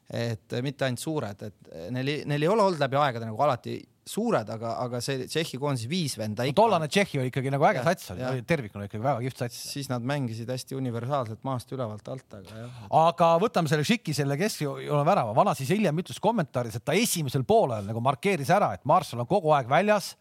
et 0.10 0.56
mitte 0.66 0.86
ainult 0.86 1.02
suured, 1.02 1.48
et 1.48 1.74
neil, 1.96 2.14
neil 2.30 2.44
ei 2.44 2.52
ole 2.52 2.66
olnud 2.66 2.82
läbi 2.82 3.00
aegade 3.00 3.28
nagu 3.28 3.40
alati 3.46 3.80
suured, 4.04 4.50
aga, 4.52 4.74
aga 4.84 5.00
see 5.04 5.26
Tšehhi 5.30 5.58
koondise 5.62 5.88
viis 5.88 6.16
venda 6.20 6.44
ikka. 6.48 6.58
tollane 6.60 6.90
Tšehhi 6.92 7.22
oli 7.22 7.32
ikkagi 7.32 7.52
nagu 7.54 7.64
äge 7.70 7.84
sats, 7.86 8.10
oli 8.12 8.42
tervikuna 8.48 8.88
ikkagi 8.90 9.04
väga 9.04 9.24
kihvt 9.24 9.44
sats. 9.46 9.60
siis 9.72 9.88
nad 9.92 10.04
mängisid 10.04 10.50
hästi 10.52 10.76
universaalselt 10.76 11.44
maast 11.48 11.72
ülevalt 11.72 12.10
alt, 12.12 12.28
aga 12.40 12.66
jah. 12.66 12.82
aga 13.04 13.30
võtame 13.44 13.72
selle 13.72 13.88
Šiki, 13.88 14.16
selle 14.18 14.38
keskjoone 14.40 15.06
värava, 15.08 15.36
vana 15.38 15.56
siis 15.56 15.72
hiljem 15.72 16.04
ütles 16.04 16.20
kommentaaris, 16.24 16.76
et 16.80 16.86
ta 16.86 16.96
esimesel 17.00 17.48
poolel 17.48 17.88
nagu 17.88 18.04
markeeris 18.04 18.52
ära, 18.54 18.74
et 18.76 18.84
Marshall 18.90 19.24
on 19.24 19.30
kogu 19.30 19.56
aeg 19.56 19.72
väljas 19.72 20.14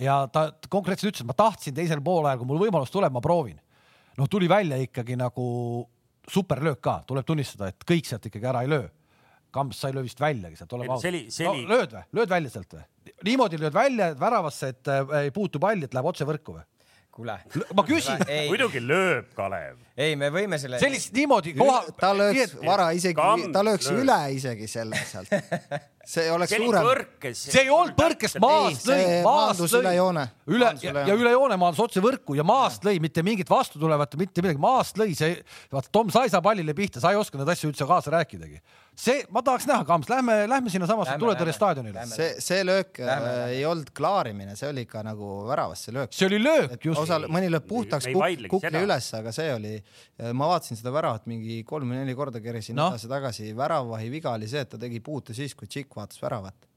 ja 0.00 0.22
ta 0.32 0.48
konkreetselt 0.72 1.12
ütles, 1.12 1.26
et 1.26 1.28
ma 1.28 1.36
tahtsin 1.36 1.76
teisel 1.76 2.00
poolajal, 2.04 2.40
kui 2.40 2.48
mul 2.48 2.64
võimalus 2.64 2.92
tuleb, 2.94 3.12
ma 3.12 3.24
proovin. 3.24 3.60
noh, 4.16 4.28
tuli 4.32 4.48
välja 4.48 4.80
ikkagi 4.80 5.16
nagu 5.20 5.84
superlöök 6.26 6.80
ka, 6.80 7.02
tuleb 7.06 7.26
tunnistada, 7.26 7.68
et 7.68 7.84
kõik 7.84 8.08
sealt 8.08 8.24
ikkagi 8.32 8.48
ära 8.48 8.64
ei 8.64 8.72
löö 8.72 8.86
Kamps, 9.54 9.80
sa 9.80 9.90
ei 9.90 9.96
löö 9.96 10.04
vist 10.04 10.20
väljagi 10.20 10.58
sealt, 10.58 10.72
oleme 10.76 10.92
ausad. 10.96 11.16
No, 11.46 11.54
lööd 11.70 11.94
või, 11.96 12.04
lööd 12.18 12.32
välja 12.32 12.52
sealt 12.52 12.76
või? 12.76 12.86
niimoodi 13.24 13.60
lööd 13.60 13.74
välja 13.74 14.10
väravasse, 14.18 14.72
et 14.74 14.90
äh, 14.92 15.14
ei 15.26 15.34
puutu 15.34 15.62
palli, 15.62 15.86
et 15.86 15.94
läheb 15.96 16.10
otse 16.10 16.26
võrku 16.28 16.58
või? 16.58 16.64
kuule. 17.16 17.38
ma 17.72 17.84
küsin. 17.86 18.20
muidugi 18.50 18.82
lööb 18.84 19.32
Kalev. 19.36 19.85
Ei, 19.96 20.16
me 20.18 20.28
võime 20.32 20.58
selle. 20.60 20.78
sellist 20.80 21.12
niimoodi 21.16 21.54
koha. 21.56 21.80
ta 21.98 22.12
lööks 22.16 22.56
vara 22.60 22.90
isegi, 22.96 23.28
ta 23.52 23.62
lööks 23.64 23.90
lööb. 23.90 24.02
üle 24.04 24.18
isegi 24.36 24.68
selle 24.70 25.00
sealt. 25.08 25.32
see 26.06 26.26
oleks 26.30 26.52
see 26.52 26.60
suurem. 26.62 26.90
see 27.32 27.62
ei 27.64 27.72
olnud 27.72 27.96
põrkest, 27.98 28.40
maast 28.42 28.88
lõi, 28.90 29.04
maast 29.26 29.64
lõi. 29.64 29.80
üle 29.80 29.94
joone. 29.96 30.26
üle 30.52 30.72
ja, 30.84 30.96
ja 31.10 31.16
üle 31.16 31.32
joone 31.34 31.58
maandus 31.60 31.82
otse 31.86 32.04
võrku 32.04 32.36
ja 32.38 32.44
maast 32.46 32.84
lõi, 32.86 32.98
mitte 33.02 33.24
mingit 33.26 33.50
vastu 33.50 33.80
tulevat, 33.82 34.18
mitte 34.20 34.44
midagi, 34.44 34.60
maast 34.62 35.00
lõi 35.00 35.16
see. 35.18 35.38
vaata, 35.72 35.92
Tom, 35.92 36.12
sa 36.14 36.26
ei 36.26 36.34
saa 36.34 36.44
pallile 36.44 36.76
pihta, 36.76 37.00
sa 37.02 37.14
ei 37.14 37.20
oska 37.20 37.40
neid 37.40 37.54
asju 37.56 37.72
üldse 37.72 37.88
kaasa 37.88 38.12
rääkidagi 38.18 38.60
see, 38.96 39.24
ma 39.32 39.42
tahaks 39.44 39.66
näha, 39.68 39.84
Kams, 39.86 40.08
lähme, 40.10 40.36
lähme 40.48 40.72
sinnasamasse 40.72 41.16
tuletõrje 41.20 41.54
staadionile. 41.54 42.06
see, 42.08 42.28
see 42.42 42.62
löök 42.64 43.00
lähme, 43.02 43.32
äh, 43.42 43.52
ei 43.58 43.64
olnud 43.68 43.90
klaarimine, 43.96 44.56
see 44.56 44.70
oli 44.70 44.86
ikka 44.86 45.02
nagu 45.06 45.30
väravasse 45.48 45.92
löök. 45.92 46.14
see 46.16 46.28
oli 46.30 46.40
löök, 46.42 46.78
just. 46.80 47.00
osal, 47.02 47.28
mõni 47.32 47.50
lööb 47.52 47.66
puhtaks 47.68 48.08
kuk, 48.08 48.48
kukli 48.56 48.84
üles, 48.86 49.10
aga 49.18 49.32
see 49.36 49.52
oli, 49.52 49.74
ma 50.32 50.48
vaatasin 50.52 50.78
seda 50.78 50.92
väravat 50.94 51.26
mingi 51.30 51.62
kolm 51.68 51.92
või 51.92 52.02
neli 52.02 52.14
korda, 52.16 52.40
keerasin 52.44 52.78
no. 52.78 52.88
edasi-tagasi. 52.94 53.50
väravavahi 53.56 54.08
viga 54.12 54.32
oli 54.36 54.48
see, 54.48 54.64
et 54.64 54.72
ta 54.72 54.80
tegi 54.80 55.00
puute 55.04 55.36
siis, 55.36 55.54
kui 55.54 55.68
Tšikk 55.68 55.98
vaatas 55.98 56.22
väravat 56.22 56.68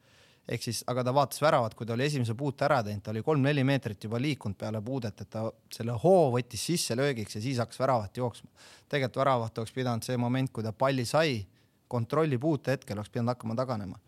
ehk 0.50 0.66
siis, 0.66 0.82
aga 0.90 1.04
ta 1.06 1.14
vaatas 1.14 1.42
väravat, 1.44 1.76
kui 1.78 1.88
ta 1.88 1.94
oli 1.94 2.08
esimese 2.08 2.34
puute 2.38 2.66
ära 2.66 2.80
teinud, 2.86 3.04
ta 3.06 3.14
oli 3.14 3.22
kolm-neli 3.26 3.64
meetrit 3.68 4.04
juba 4.04 4.20
liikunud 4.22 4.58
peale 4.58 4.82
puudet, 4.86 5.22
et 5.22 5.30
ta 5.30 5.46
selle 5.74 5.96
hoo 6.04 6.30
võttis 6.34 6.64
sisse 6.72 6.98
löögiks 6.98 7.38
ja 7.38 7.42
siis 7.44 7.60
hakkas 7.62 7.80
väravat 7.82 8.18
jooksma. 8.18 8.50
tegelikult 8.90 9.22
väravat 9.22 9.62
oleks 9.62 9.76
pidanud 9.76 10.06
see 10.06 10.18
moment, 10.18 10.52
kui 10.52 10.66
ta 10.66 10.74
palli 10.74 11.06
sai 11.06 11.44
kontrolli 11.88 12.38
puute 12.38 12.74
hetkel 12.76 12.98
oleks 12.98 13.14
pidanud 13.14 13.36
hakkama 13.36 13.56
taganema. 13.56 14.00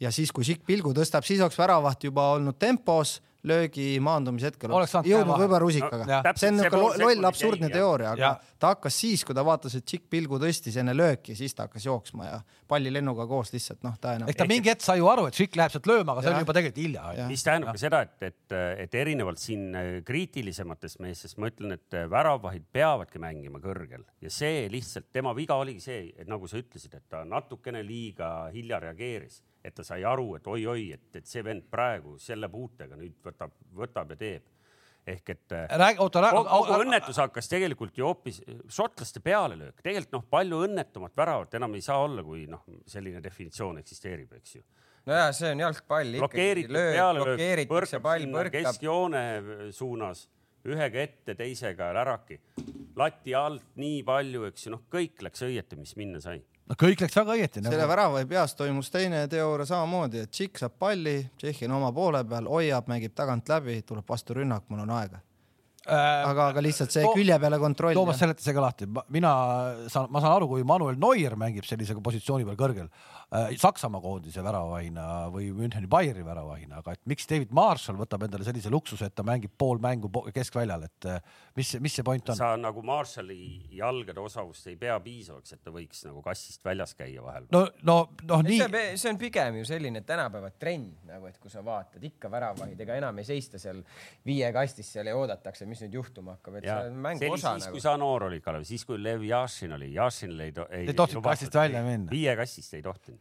ja 0.00 0.10
siis, 0.12 0.32
kui 0.32 0.44
Sikk 0.44 0.66
pilgu 0.66 0.92
tõstab, 0.94 1.26
siis 1.26 1.40
oleks 1.40 1.58
väravaht 1.58 2.04
juba 2.04 2.32
olnud 2.34 2.58
tempos 2.58 3.20
löögi 3.48 3.86
maandumise 4.04 4.50
hetkel 4.50 4.72
jõudnud 4.72 5.40
võib-olla 5.40 5.60
rusikaga 5.62 6.06
no,. 6.08 6.20
see 6.38 6.50
on 6.50 6.58
niisugune 6.58 7.02
loll 7.02 7.28
absurdne 7.30 7.70
teooria, 7.72 8.12
aga 8.14 8.24
ja. 8.24 8.30
ta 8.60 8.72
hakkas 8.74 8.98
siis, 9.02 9.24
kui 9.26 9.36
ta 9.36 9.44
vaatas, 9.46 9.78
et 9.78 9.86
Tšikk 9.88 10.08
pilgu 10.12 10.38
tõstis 10.42 10.76
enne 10.80 10.94
lööki, 10.96 11.36
siis 11.38 11.56
ta 11.56 11.66
hakkas 11.66 11.86
jooksma 11.88 12.28
ja 12.28 12.38
pallilennuga 12.68 13.26
koos 13.30 13.52
lihtsalt 13.54 13.82
noh, 13.86 13.96
ta 14.00 14.14
enam. 14.18 14.30
ehk 14.30 14.38
ta 14.40 14.48
mingi 14.50 14.72
hetk 14.72 14.84
sai 14.84 14.98
ju 15.00 15.08
aru, 15.10 15.26
et 15.30 15.36
Tšikk 15.38 15.58
läheb 15.60 15.74
sealt 15.74 15.90
lööma, 15.90 16.14
aga 16.14 16.24
see 16.24 16.32
oli 16.32 16.44
juba 16.44 16.56
tegelikult 16.58 16.82
hilja. 16.84 17.28
mis 17.32 17.46
tähendab 17.46 17.74
ka 17.76 17.82
seda, 17.82 18.02
et, 18.06 18.28
et, 18.30 18.56
et 18.84 18.98
erinevalt 19.02 19.42
siin 19.42 19.66
äh, 19.78 19.90
kriitilisematest 20.08 21.02
meestest 21.04 21.40
ma 21.40 21.52
ütlen, 21.52 21.76
et 21.78 21.98
äh, 21.98 22.08
väravahid 22.10 22.68
peavadki 22.72 23.22
mängima 23.22 23.62
kõrgel 23.64 24.06
ja 24.24 24.32
see 24.32 24.66
lihtsalt 24.72 25.10
tema 25.14 25.34
viga 25.36 25.58
oligi 25.60 25.84
see, 25.88 26.00
et 26.16 26.30
nagu 26.30 26.50
sa 26.50 26.60
ütlesid, 26.60 26.94
et 26.98 27.08
ta 27.10 27.24
natukene 27.28 27.82
liiga 27.86 28.48
hilja 28.54 28.82
reageeris 28.84 29.42
et 29.64 29.74
ta 29.74 29.84
sai 29.84 30.04
aru, 30.06 30.32
et 30.38 30.46
oi-oi, 30.48 30.88
et, 30.94 31.08
et 31.18 31.26
see 31.28 31.42
vend 31.44 31.66
praegu 31.70 32.16
selle 32.22 32.48
puutega 32.52 32.96
nüüd 32.98 33.18
võtab, 33.38 33.58
võtab 33.74 34.14
ja 34.14 34.16
teeb. 34.18 34.46
ehk 35.08 35.30
et 35.32 35.52
äh, 35.56 35.70
räägi, 35.80 36.02
oota, 36.04 36.20
kogu 36.34 36.80
õnnetus 36.82 37.16
hakkas 37.16 37.48
tegelikult 37.48 37.96
ju 37.96 38.04
hoopis 38.04 38.42
šotlaste 38.68 39.22
pealelöök, 39.24 39.78
tegelikult 39.80 40.18
noh, 40.18 40.24
palju 40.30 40.64
õnnetumat 40.66 41.14
väravat 41.16 41.54
enam 41.56 41.74
ei 41.78 41.84
saa 41.84 42.02
olla, 42.04 42.22
kui 42.22 42.44
noh, 42.50 42.66
selline 42.86 43.22
definitsioon 43.24 43.78
eksisteerib, 43.80 44.34
eks 44.36 44.58
ju. 44.58 44.64
Nojah, 45.08 45.30
see 45.32 45.54
on 45.54 45.62
jalgpall. 45.64 46.18
blokeeritud 46.18 46.76
pealelöök, 46.76 47.40
põrkab 47.70 48.20
sinna 48.20 48.44
keskjoone 48.52 49.22
suunas, 49.72 50.26
ühega 50.68 51.00
ette, 51.00 51.38
teisega 51.38 51.88
läraki, 51.96 52.36
lati 52.98 53.34
alt 53.38 53.64
nii 53.80 54.02
palju, 54.04 54.44
eks 54.50 54.66
ju, 54.66 54.74
noh, 54.76 54.84
kõik 54.92 55.24
läks 55.24 55.46
õieti, 55.48 55.80
mis 55.80 55.96
minna 55.96 56.20
sai 56.20 56.42
no 56.68 56.76
kõik 56.78 57.04
läks 57.04 57.16
väga 57.18 57.36
õieti 57.36 57.62
nagu.. 57.62 57.74
selle 57.74 57.88
värava 57.90 58.24
peas 58.28 58.54
toimus 58.58 58.90
teine 58.94 59.24
teooria 59.30 59.68
samamoodi, 59.68 60.24
et 60.26 60.34
Tšikk 60.34 60.62
saab 60.64 60.76
palli, 60.80 61.16
Tšehhi 61.40 61.68
on 61.68 61.78
oma 61.80 61.92
poole 61.96 62.22
peal, 62.28 62.50
hoiab, 62.50 62.90
mängib 62.90 63.16
tagant 63.18 63.48
läbi, 63.48 63.80
tuleb 63.88 64.06
vastu 64.08 64.36
rünnak, 64.38 64.66
mul 64.68 64.84
on 64.84 64.94
aega. 64.98 65.22
äh,. 65.86 66.24
aga, 66.28 66.50
aga 66.52 66.64
lihtsalt 66.64 66.92
see 66.94 67.04
to 67.06 67.14
külje 67.16 67.38
peale 67.40 67.60
kontroll. 67.62 67.96
Toomas, 67.96 68.20
seleta 68.20 68.44
see 68.44 68.56
ka 68.56 68.64
lahti, 68.64 68.90
mina 69.14 69.32
saan, 69.88 70.10
ma 70.12 70.24
saan 70.24 70.36
aru, 70.36 70.50
kui 70.54 70.66
Manuel 70.66 71.00
Neuer 71.00 71.38
mängib 71.40 71.68
sellise 71.68 71.96
positsiooni 72.04 72.48
peal 72.48 72.60
kõrgel 72.60 72.92
Saksamaa 73.28 74.00
koondise 74.00 74.40
väravahina 74.44 75.28
või 75.32 75.50
Müncheni 75.52 75.88
Bayeri 75.90 76.22
väravahina, 76.24 76.78
aga 76.80 76.94
et 76.96 77.02
miks 77.10 77.28
David 77.28 77.50
Marshall 77.52 77.98
võtab 78.00 78.22
endale 78.24 78.46
sellise 78.46 78.70
luksuse, 78.72 79.10
et 79.10 79.14
ta 79.18 79.24
mängib 79.26 79.52
pool 79.60 79.80
mängu 79.84 80.08
keskväljal, 80.32 80.86
et 80.88 81.08
äh, 81.12 81.18
mis, 81.58 81.74
mis 81.84 81.98
see 81.98 82.06
point 82.06 82.32
on? 82.32 82.38
sa 82.38 82.54
nagu 82.56 82.80
Marshalli 82.88 83.68
jalgade 83.76 84.22
osavust 84.22 84.70
ei 84.72 84.78
pea 84.80 84.96
piisavaks, 85.04 85.52
et 85.58 85.60
ta 85.64 85.74
võiks 85.74 86.00
nagu 86.06 86.22
kassist 86.24 86.64
väljas 86.64 86.96
käia 86.96 87.24
vahel. 87.24 87.50
no, 87.52 87.66
no, 87.84 87.98
noh 88.30 88.46
nii. 88.46 88.62
see 88.96 89.12
on 89.12 89.20
pigem 89.20 89.60
ju 89.60 89.68
selline 89.68 90.00
tänapäeva 90.08 90.48
trend 90.56 91.04
nagu, 91.10 91.28
et 91.28 91.36
kui 91.42 91.52
sa 91.52 91.60
vaatad 91.64 92.08
ikka 92.08 92.32
väravahid, 92.32 92.80
ega 92.80 92.96
enam 92.96 93.20
ei 93.20 93.28
seista 93.28 93.60
seal 93.60 93.82
viie 94.24 94.48
kastis 94.56 94.88
seal 94.96 95.12
ja 95.12 95.16
oodatakse, 95.20 95.68
mis 95.68 95.84
nüüd 95.84 96.00
juhtuma 96.00 96.38
hakkab, 96.38 96.62
et 96.62 96.70
ja. 96.70 96.80
see 96.80 96.94
on 96.94 97.00
mängu 97.04 97.32
osa. 97.34 97.54
siis 97.58 97.68
nagu., 97.68 97.76
kui 97.76 97.84
sa 97.84 97.96
noor 98.00 98.28
olid, 98.30 98.44
Kalev, 98.44 98.64
siis 98.68 98.88
kui 98.88 98.96
Lev 99.02 99.28
Jašin 99.28 99.76
oli, 99.76 99.92
Jašinil 99.94 100.46
ei, 100.46 100.54
ei, 100.70 100.88
ei 100.88 100.96
tohtinud 100.96 101.28
kastist 101.28 101.60
välja 101.60 101.84
minna. 101.84 102.08
viie 102.12 102.36
kastist 102.38 102.72
ei 102.78 102.84
tohtinud. 102.84 103.17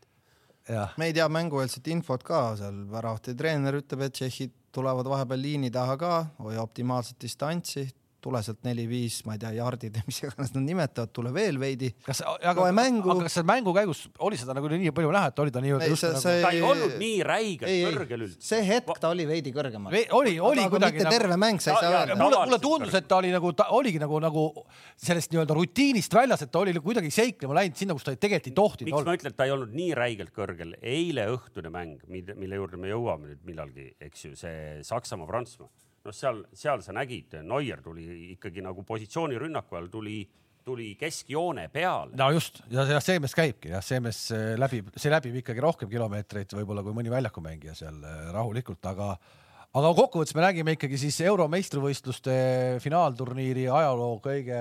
Me 0.97 1.05
ei 1.05 1.13
tea 1.15 1.27
mängueelset 1.31 1.87
infot 1.93 2.23
ka 2.27 2.41
seal, 2.59 2.81
väravate 2.91 3.35
treener 3.37 3.79
ütleb, 3.79 4.07
et 4.07 4.17
tšehhid 4.17 4.53
tulevad 4.75 5.07
vahepeal 5.09 5.41
liini 5.41 5.71
taha 5.73 5.95
ka, 5.97 6.13
hoia 6.43 6.61
optimaalset 6.61 7.19
distantsi, 7.21 7.87
tule 8.27 8.41
sealt 8.43 8.59
neli-viis, 8.67 9.21
ma 9.27 9.35
ei 9.37 9.41
tea, 9.41 9.53
jardid 9.57 9.97
ja 9.99 10.03
mis 10.07 10.19
iganes 10.21 10.53
nad 10.55 10.63
nimetavad, 10.65 11.11
tule 11.15 11.31
veel 11.35 11.59
veidi. 11.61 11.91
kas, 12.05 12.21
aga, 12.25 12.67
mängu... 12.75 13.11
aga 13.13 13.27
kas 13.27 13.37
seal 13.37 13.47
mängu 13.47 13.73
käigus 13.75 14.03
oli 14.27 14.39
seda 14.39 14.55
nagu 14.57 14.71
nii 14.71 14.93
palju 14.95 15.13
näha, 15.15 15.31
et 15.31 15.41
oli 15.43 15.53
ta 15.53 15.63
nii-öelda 15.63 15.89
just 15.91 16.07
nagu... 16.07 16.23
ta 16.43 16.51
ei 16.55 16.63
olnud 16.65 16.97
nii 17.01 17.21
räigelt 17.27 17.73
kõrgel 17.87 18.25
üldse. 18.27 18.41
see 18.49 18.65
hetk 18.67 19.01
ta 19.03 19.11
oli 19.13 19.27
veidi 19.29 19.53
kõrgemal. 19.55 19.95
oli, 20.19 20.35
oli 20.39 20.65
aga 20.65 20.73
kuidagi 20.75 21.03
nagu. 21.03 21.15
terve 21.15 21.39
mäng, 21.39 21.63
sa 21.63 21.73
ei 21.73 21.79
saa 21.79 21.93
öelda. 22.01 22.19
mulle, 22.19 22.43
mulle 22.43 22.61
tundus, 22.63 22.97
et 22.99 23.07
ta 23.07 23.21
oli 23.21 23.31
nagu, 23.33 23.53
ta 23.57 23.69
oligi 23.77 24.01
nagu, 24.03 24.21
nagu 24.23 24.45
sellest 25.07 25.33
nii-öelda 25.33 25.57
rutiinist 25.57 26.19
väljas, 26.19 26.45
et 26.45 26.53
ta 26.53 26.63
oli 26.63 26.75
kuidagi 26.83 27.11
seiklema 27.13 27.59
läinud 27.61 27.79
sinna, 27.79 27.97
kus 27.97 28.07
ta 28.07 28.15
tegelikult 28.15 28.51
ei 28.51 28.57
tohtinud 28.61 28.93
olla. 28.93 29.03
miks 29.03 29.11
ma 29.11 29.17
ütlen, 29.21 29.35
et 29.35 29.39
ta 29.39 29.47
ei 29.47 29.55
olnud 29.55 29.75
nii 29.77 29.89
räigelt 29.97 30.35
kõrgel, 30.35 30.77
eile 30.81 31.29
õhtune 31.37 31.73
mäng, 31.73 32.03
mille 32.11 32.61
juurde 32.61 32.79
me 32.81 32.91
jõuame 32.91 33.31
nüüd 33.31 33.43
millalgi, 33.47 33.91
eks 34.09 34.27
ju, 34.27 34.37
see 34.39 34.57
Saksamaa-Prantsusmaa 34.87 35.71
noh, 36.07 36.15
seal, 36.15 36.43
seal 36.55 36.83
sa 36.85 36.95
nägid, 36.95 37.39
Neuer 37.47 37.81
tuli 37.83 38.33
ikkagi 38.33 38.63
nagu 38.65 38.83
positsioonirünnaku 38.87 39.79
all 39.79 39.89
tuli, 39.91 40.21
tuli 40.67 40.93
keskjoone 40.99 41.67
peale. 41.73 42.15
no 42.17 42.29
just 42.35 42.61
ja, 42.71 42.85
ja 42.87 43.01
Seemes 43.03 43.35
käibki 43.37 43.73
jah, 43.73 43.83
Seemes 43.85 44.27
eh, 44.35 44.53
läbib, 44.59 44.93
see 44.95 45.11
läbib 45.13 45.41
ikkagi 45.41 45.63
rohkem 45.63 45.91
kilomeetreid 45.91 46.55
võib-olla 46.59 46.85
kui 46.85 46.95
mõni 46.95 47.13
väljakumängija 47.13 47.75
seal 47.77 47.99
eh, 48.03 48.23
rahulikult, 48.35 48.81
aga 48.89 49.13
aga 49.77 49.91
kokkuvõttes 49.93 50.33
me 50.33 50.41
nägime 50.41 50.73
ikkagi 50.77 50.97
siis 50.97 51.19
Euro 51.27 51.45
meistrivõistluste 51.51 52.33
finaalturniiri 52.81 53.67
ajaloo 53.69 54.15
kõige 54.23 54.59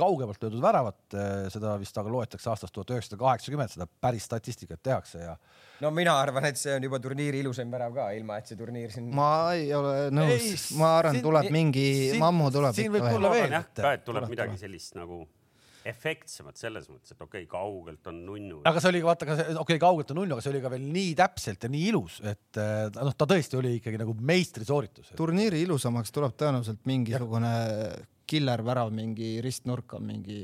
kaugemalt 0.00 0.42
löödud 0.42 0.64
väravat, 0.64 0.98
seda 1.52 1.76
vist 1.78 1.98
aga 2.00 2.10
loetakse 2.10 2.50
aastast 2.50 2.74
tuhat 2.74 2.90
üheksasada 2.96 3.20
kaheksakümmend, 3.20 3.74
seda 3.76 3.86
päris 3.86 4.26
statistikat 4.26 4.82
tehakse 4.82 5.22
ja. 5.22 5.36
No 5.84 5.92
mina 5.94 6.16
arvan, 6.20 6.48
et 6.50 6.60
see 6.60 6.74
on 6.76 6.86
juba 6.88 7.00
turniiri 7.02 7.42
ilusaim 7.44 7.72
värav 7.72 7.96
ka, 7.96 8.10
ilma 8.16 8.40
et 8.40 8.52
see 8.52 8.58
turniir 8.58 8.92
siin. 8.94 9.08
ma 9.16 9.30
ei 9.56 9.72
ole 9.76 10.10
nõus, 10.14 10.68
ma 10.80 10.96
arvan, 11.00 11.22
tuleb 11.24 11.50
mingi 11.54 11.88
siin, 12.12 12.20
mammu 12.22 12.52
tuleb. 12.54 12.76
siin 12.76 12.94
võib 12.94 13.08
tulla 13.08 13.32
veel. 13.34 13.58
jah, 13.58 13.66
ka, 13.80 13.96
et 13.98 14.06
tuleb 14.06 14.30
midagi 14.32 14.60
sellist 14.62 14.96
nagu 14.98 15.24
efektsemad 15.86 16.58
selles 16.58 16.88
mõttes, 16.90 17.12
et 17.14 17.20
okei 17.20 17.44
okay,, 17.44 17.50
kaugelt 17.50 18.08
on 18.10 18.18
nunnu. 18.26 18.60
aga 18.66 18.82
see 18.82 18.90
oli 18.90 19.02
ka 19.04 19.10
vaata 19.12 19.28
okei 19.36 19.54
okay,, 19.62 19.78
kaugelt 19.82 20.10
on 20.12 20.20
nunnu, 20.22 20.36
aga 20.36 20.44
see 20.44 20.52
oli 20.54 20.62
ka 20.64 20.72
veel 20.72 20.88
nii 20.96 21.14
täpselt 21.18 21.66
ja 21.66 21.70
nii 21.72 21.84
ilus, 21.92 22.18
et 22.26 22.60
eh, 22.62 22.82
noh, 22.96 23.14
ta 23.14 23.28
tõesti 23.30 23.60
oli 23.60 23.76
ikkagi 23.78 24.00
nagu 24.02 24.16
meistrisooritus. 24.32 25.14
turniiri 25.18 25.62
ilusamaks 25.66 26.14
tuleb 26.14 26.34
tõenäoliselt 26.40 26.82
mingisugune 26.90 27.54
ja 27.54 27.94
killer-värav 28.26 28.90
mingi 28.94 29.36
ristnurka, 29.44 30.00
mingi 30.02 30.36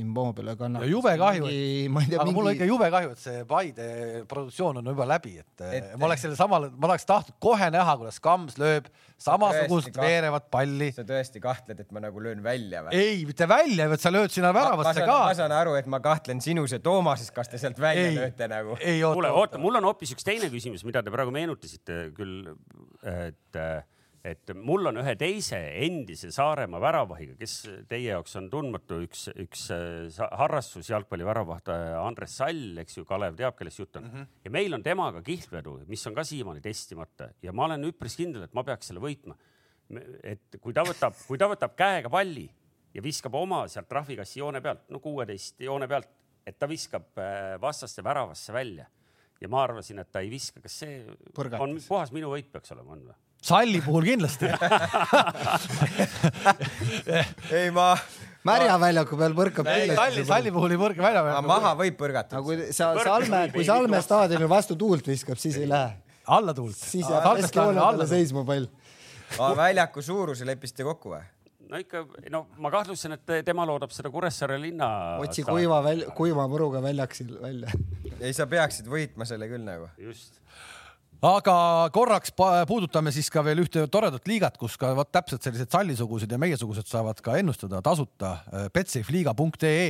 Immobile 0.00 0.54
kannab. 0.60 0.84
jube 0.88 1.14
kahju, 1.20 1.48
aga 1.48 1.94
mingi... 1.96 2.34
mul 2.36 2.50
on 2.50 2.56
ikka 2.56 2.68
jube 2.68 2.90
kahju, 2.92 3.14
et 3.14 3.22
see 3.22 3.44
Paide 3.48 3.86
produktsioon 4.30 4.80
on 4.80 4.90
juba 4.92 5.06
läbi, 5.08 5.36
et, 5.40 5.64
et 5.78 5.88
ma 5.98 6.08
oleks 6.08 6.26
selle 6.26 6.38
samal, 6.38 6.68
ma 6.72 6.90
oleks 6.90 7.08
tahtnud 7.08 7.38
kohe 7.42 7.70
näha, 7.74 7.96
kuidas 8.00 8.20
Kams 8.24 8.58
lööb 8.60 8.90
samasugust 9.24 9.96
veerevat 9.96 10.50
palli. 10.52 10.90
sa 10.94 11.06
tõesti 11.08 11.40
kahtled, 11.44 11.80
et 11.80 11.94
ma 11.94 12.02
nagu 12.04 12.22
löön 12.24 12.42
välja 12.44 12.84
või? 12.86 13.00
ei, 13.00 13.24
mitte 13.28 13.48
välja, 13.48 13.88
vaid 13.92 14.04
sa 14.04 14.12
lööd 14.12 14.34
sinna 14.34 14.52
väravasse 14.56 15.06
ka. 15.06 15.18
ma 15.30 15.38
saan 15.38 15.56
aru, 15.56 15.78
et 15.80 15.88
ma 15.90 16.02
kahtlen 16.04 16.44
sinus 16.44 16.76
ja 16.76 16.80
Toomases, 16.84 17.32
kas 17.34 17.52
te 17.52 17.60
sealt 17.62 17.80
välja 17.80 18.10
ei, 18.10 18.18
lööte 18.18 18.50
nagu. 18.52 18.76
kuule, 18.78 19.32
oota, 19.32 19.60
mul 19.62 19.80
on 19.80 19.88
hoopis 19.88 20.12
üks 20.16 20.26
teine 20.26 20.52
küsimus, 20.52 20.84
mida 20.84 21.02
te 21.04 21.14
praegu 21.14 21.32
meenutasite 21.34 22.10
küll, 22.16 22.52
et 23.00 23.60
äh, 23.60 23.80
et 24.24 24.52
mul 24.56 24.88
on 24.88 24.98
ühe 25.02 25.14
teise 25.20 25.58
endise 25.84 26.30
Saaremaa 26.32 26.80
väravahiga, 26.80 27.34
kes 27.36 27.56
teie 27.90 28.08
jaoks 28.14 28.38
on 28.40 28.48
tundmatu, 28.52 29.02
üks, 29.04 29.26
üks 29.44 29.66
äh, 29.74 30.22
harrastus 30.40 30.88
jalgpalli 30.88 31.26
väravaht 31.28 31.68
Andres 32.00 32.38
Sall, 32.40 32.78
eks 32.80 32.98
ju, 32.98 33.04
Kalev 33.08 33.36
teab, 33.38 33.56
kellest 33.58 33.82
jutt 33.82 34.00
on 34.00 34.06
mm. 34.08 34.14
-hmm. 34.14 34.40
ja 34.46 34.54
meil 34.56 34.74
on 34.74 34.82
temaga 34.82 35.22
kihlvedu, 35.22 35.78
mis 35.88 36.06
on 36.08 36.16
ka 36.16 36.24
siiamaani 36.24 36.64
testimata 36.64 37.28
ja 37.42 37.52
ma 37.52 37.68
olen 37.68 37.84
üpris 37.90 38.16
kindel, 38.16 38.46
et 38.48 38.54
ma 38.56 38.64
peaks 38.64 38.92
selle 38.92 39.04
võitma. 39.04 39.36
et 40.24 40.56
kui 40.60 40.72
ta 40.72 40.80
võtab, 40.80 41.12
kui 41.28 41.38
ta 41.38 41.44
võtab 41.50 41.74
käega 41.76 42.08
palli 42.08 42.48
ja 42.94 43.02
viskab 43.02 43.34
oma 43.34 43.66
sealt 43.68 43.88
trahvikassi 43.88 44.40
joone 44.40 44.62
pealt, 44.64 44.88
no 44.88 45.00
kuueteist 45.04 45.60
joone 45.60 45.88
pealt, 45.88 46.08
et 46.46 46.58
ta 46.58 46.68
viskab 46.68 47.18
äh, 47.18 47.60
vastaste 47.60 48.04
väravasse 48.04 48.52
välja 48.52 48.86
ja 49.40 49.48
ma 49.50 49.62
arvasin, 49.66 50.00
et 50.00 50.10
ta 50.12 50.22
ei 50.24 50.30
viska, 50.32 50.62
kas 50.64 50.78
see 50.84 51.02
Põrgatis. 51.34 51.60
on 51.60 51.76
puhas 51.88 52.12
minu 52.14 52.30
võit 52.32 52.50
peaks 52.52 52.72
olema, 52.72 52.96
on 52.96 53.04
või? 53.10 53.16
Salli 53.44 53.80
puhul 53.84 54.06
kindlasti 54.08 54.48
ei, 57.58 57.68
ma 57.74 57.90
märja 58.48 58.78
väljaku 58.80 59.18
peal 59.20 59.36
põrkab 59.36 59.68
kindlasti. 59.68 59.98
salli, 59.98 60.24
salli 60.30 60.54
puhul 60.54 60.76
ei 60.76 60.80
põrka 60.80 61.04
välja. 61.04 61.42
maha 61.48 61.74
võib 61.80 61.98
põrgata. 62.00 62.40
aga 62.40 62.46
kui 62.46 62.72
sa 62.76 62.84
Salme, 63.04 63.42
kui 63.54 63.66
Salme 63.68 64.00
staadionil 64.04 64.50
vastu 64.50 64.78
tuult 64.80 65.06
viskab, 65.08 65.38
siis 65.40 65.56
ei 65.60 65.68
lähe. 65.68 65.90
alla 66.38 66.56
tuult. 66.56 66.78
siis 66.78 67.08
jääb 67.10 67.40
keskjoone 67.42 67.80
peale 67.80 68.08
seisma 68.08 68.44
pall. 68.48 68.68
väljaku 69.60 70.04
suuruse 70.04 70.48
leppisite 70.48 70.86
kokku 70.88 71.16
või? 71.16 71.24
no 71.68 71.80
ikka, 71.80 72.04
no 72.32 72.46
ma 72.60 72.72
kahtlustasin, 72.72 73.18
et 73.18 73.44
tema 73.44 73.66
loodab 73.68 73.92
seda 73.92 74.12
Kuressaare 74.12 74.56
linna. 74.60 74.88
otsi 75.24 75.44
kuiva 75.44 75.82
välja, 75.84 76.06
kuiva 76.16 76.48
muruga 76.48 76.80
väljaks 76.84 77.26
välja. 77.40 77.68
ei, 78.20 78.32
sa 78.32 78.48
peaksid 78.48 78.88
võitma 78.88 79.28
selle 79.28 79.48
küll 79.52 79.64
nagu. 79.68 79.88
just 80.00 80.40
aga 81.24 81.56
korraks 81.94 82.34
puudutame 82.68 83.12
siis 83.14 83.30
ka 83.32 83.44
veel 83.46 83.62
ühte 83.64 83.86
toredat 83.92 84.26
liigat, 84.28 84.58
kus 84.60 84.76
ka 84.80 84.92
vot 84.96 85.12
täpselt 85.14 85.46
sellised 85.46 85.72
sallisugused 85.72 86.30
ja 86.30 86.40
meiesugused 86.40 86.90
saavad 86.90 87.22
ka 87.24 87.38
ennustada 87.40 87.80
tasuta 87.84 88.36
betsafeliiga.ee. 88.74 89.88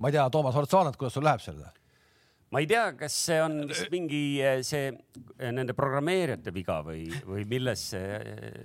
ma 0.00 0.08
ei 0.08 0.16
tea, 0.16 0.30
Toomas, 0.32 0.56
oled 0.56 0.70
sa 0.70 0.80
vaadanud, 0.80 1.00
kuidas 1.00 1.18
sul 1.18 1.26
läheb 1.26 1.44
seal? 1.44 1.60
ma 2.50 2.58
ei 2.58 2.66
tea, 2.66 2.84
kas 2.98 3.14
see 3.28 3.38
on 3.42 3.60
vist 3.70 3.90
mingi 3.92 4.22
eh, 4.42 4.60
see 4.66 4.88
eh, 4.90 5.50
nende 5.54 5.74
programmeerijate 5.78 6.52
viga 6.54 6.80
või, 6.86 7.04
või 7.26 7.44
milles 7.50 7.84
see 7.92 8.18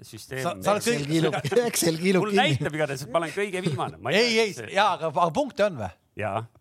süsteem. 0.08 0.64
Excel 0.76 1.06
kiilub, 1.06 1.38
Excel 1.68 2.00
kiilub 2.02 2.26
kinni. 2.26 2.34
mul 2.34 2.40
näitab 2.40 2.80
igatahes, 2.80 3.06
et 3.06 3.14
ma 3.14 3.22
olen 3.22 3.36
kõige 3.36 3.62
viimane. 3.66 4.02
ei, 4.10 4.40
ei, 4.42 4.56
see... 4.58 4.72
ja 4.74 4.92
aga, 4.96 5.12
aga 5.14 5.30
punkte 5.36 5.68
on 5.68 5.84
või? 5.84 5.92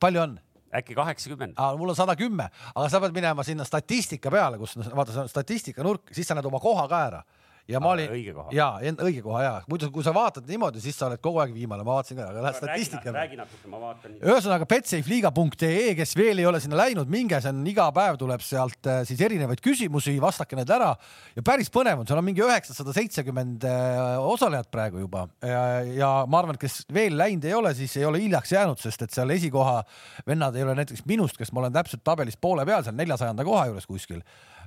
palju 0.03 0.25
on? 0.27 0.37
Äkki 0.75 0.95
kaheksakümmend. 0.95 1.55
mul 1.79 1.95
on 1.95 1.97
sada 1.97 2.17
kümme, 2.17 2.49
aga 2.75 2.89
sa 2.89 3.01
pead 3.01 3.15
minema 3.15 3.45
sinna 3.47 3.65
statistika 3.65 4.31
peale, 4.31 4.59
kus 4.59 4.77
vaata, 4.77 5.13
see 5.13 5.25
on 5.25 5.29
statistika 5.29 5.83
nurk, 5.87 6.13
siis 6.13 6.29
sa 6.29 6.35
näed 6.35 6.47
oma 6.51 6.61
koha 6.63 6.89
ka 6.89 7.07
ära 7.09 7.25
ja 7.69 7.81
ma 7.81 7.95
olin, 7.95 8.11
ja 8.53 8.67
õige 8.83 9.23
koha 9.25 9.43
ja 9.43 9.53
muidu, 9.71 9.89
kui 9.93 10.05
sa 10.05 10.13
vaatad 10.15 10.45
niimoodi, 10.49 10.83
siis 10.85 10.99
sa 10.99 11.07
oled 11.09 11.21
kogu 11.25 11.41
aeg 11.41 11.55
viimane, 11.57 11.85
ma 11.87 11.97
vaatasin 11.97 12.19
ka, 12.19 12.27
aga 12.29 12.43
lähed 12.45 12.59
statistika 12.59 13.15
räägi 13.15 13.39
natuke, 13.41 13.71
ma 13.73 13.81
vaatan. 13.81 14.19
ühesõnaga 14.21 14.69
betsafeliiga.ee, 14.69 15.95
kes 15.97 16.13
veel 16.19 16.43
ei 16.43 16.49
ole 16.49 16.61
sinna 16.61 16.77
läinud, 16.83 17.09
minge, 17.13 17.41
see 17.41 17.55
on 17.55 17.63
iga 17.71 17.89
päev 17.97 18.19
tuleb 18.21 18.45
sealt 18.45 18.91
äh, 18.91 19.01
siis 19.09 19.23
erinevaid 19.25 19.65
küsimusi, 19.65 20.17
vastake 20.21 20.59
need 20.61 20.71
ära. 20.77 20.93
Ja 21.39 21.45
päris 21.47 21.73
põnev 21.73 22.03
on, 22.03 22.09
seal 22.09 22.21
on 22.21 22.29
mingi 22.29 22.45
üheksasada 22.45 22.93
seitsekümmend 22.97 23.65
äh, 23.69 24.17
osalejat 24.21 24.69
praegu 24.75 25.01
juba. 25.01 25.27
Ja, 25.41 25.65
ja 25.89 26.13
ma 26.29 26.43
arvan, 26.43 26.59
et 26.59 26.67
kes 26.67 26.83
veel 26.93 27.17
läinud 27.17 27.49
ei 27.49 27.57
ole, 27.57 27.73
siis 27.79 27.97
ei 27.97 28.05
ole 28.09 28.21
hiljaks 28.27 28.53
jäänud, 28.53 28.81
sest 28.83 29.09
et 29.09 29.17
seal 29.17 29.33
esikoha 29.33 29.81
vennad 30.29 30.57
ei 30.59 30.69
ole 30.69 30.77
näiteks 30.83 31.07
minust, 31.09 31.41
kes 31.41 31.53
ma 31.53 31.65
olen 31.65 31.81
täpselt 31.81 32.05
tabelis 32.05 32.37
poole 32.37 32.67
peal 32.69 32.85
seal 32.85 32.99
neljasajanda 32.99 33.47
koha 33.47 33.71
juures 33.71 33.89
kuskil 33.89 34.21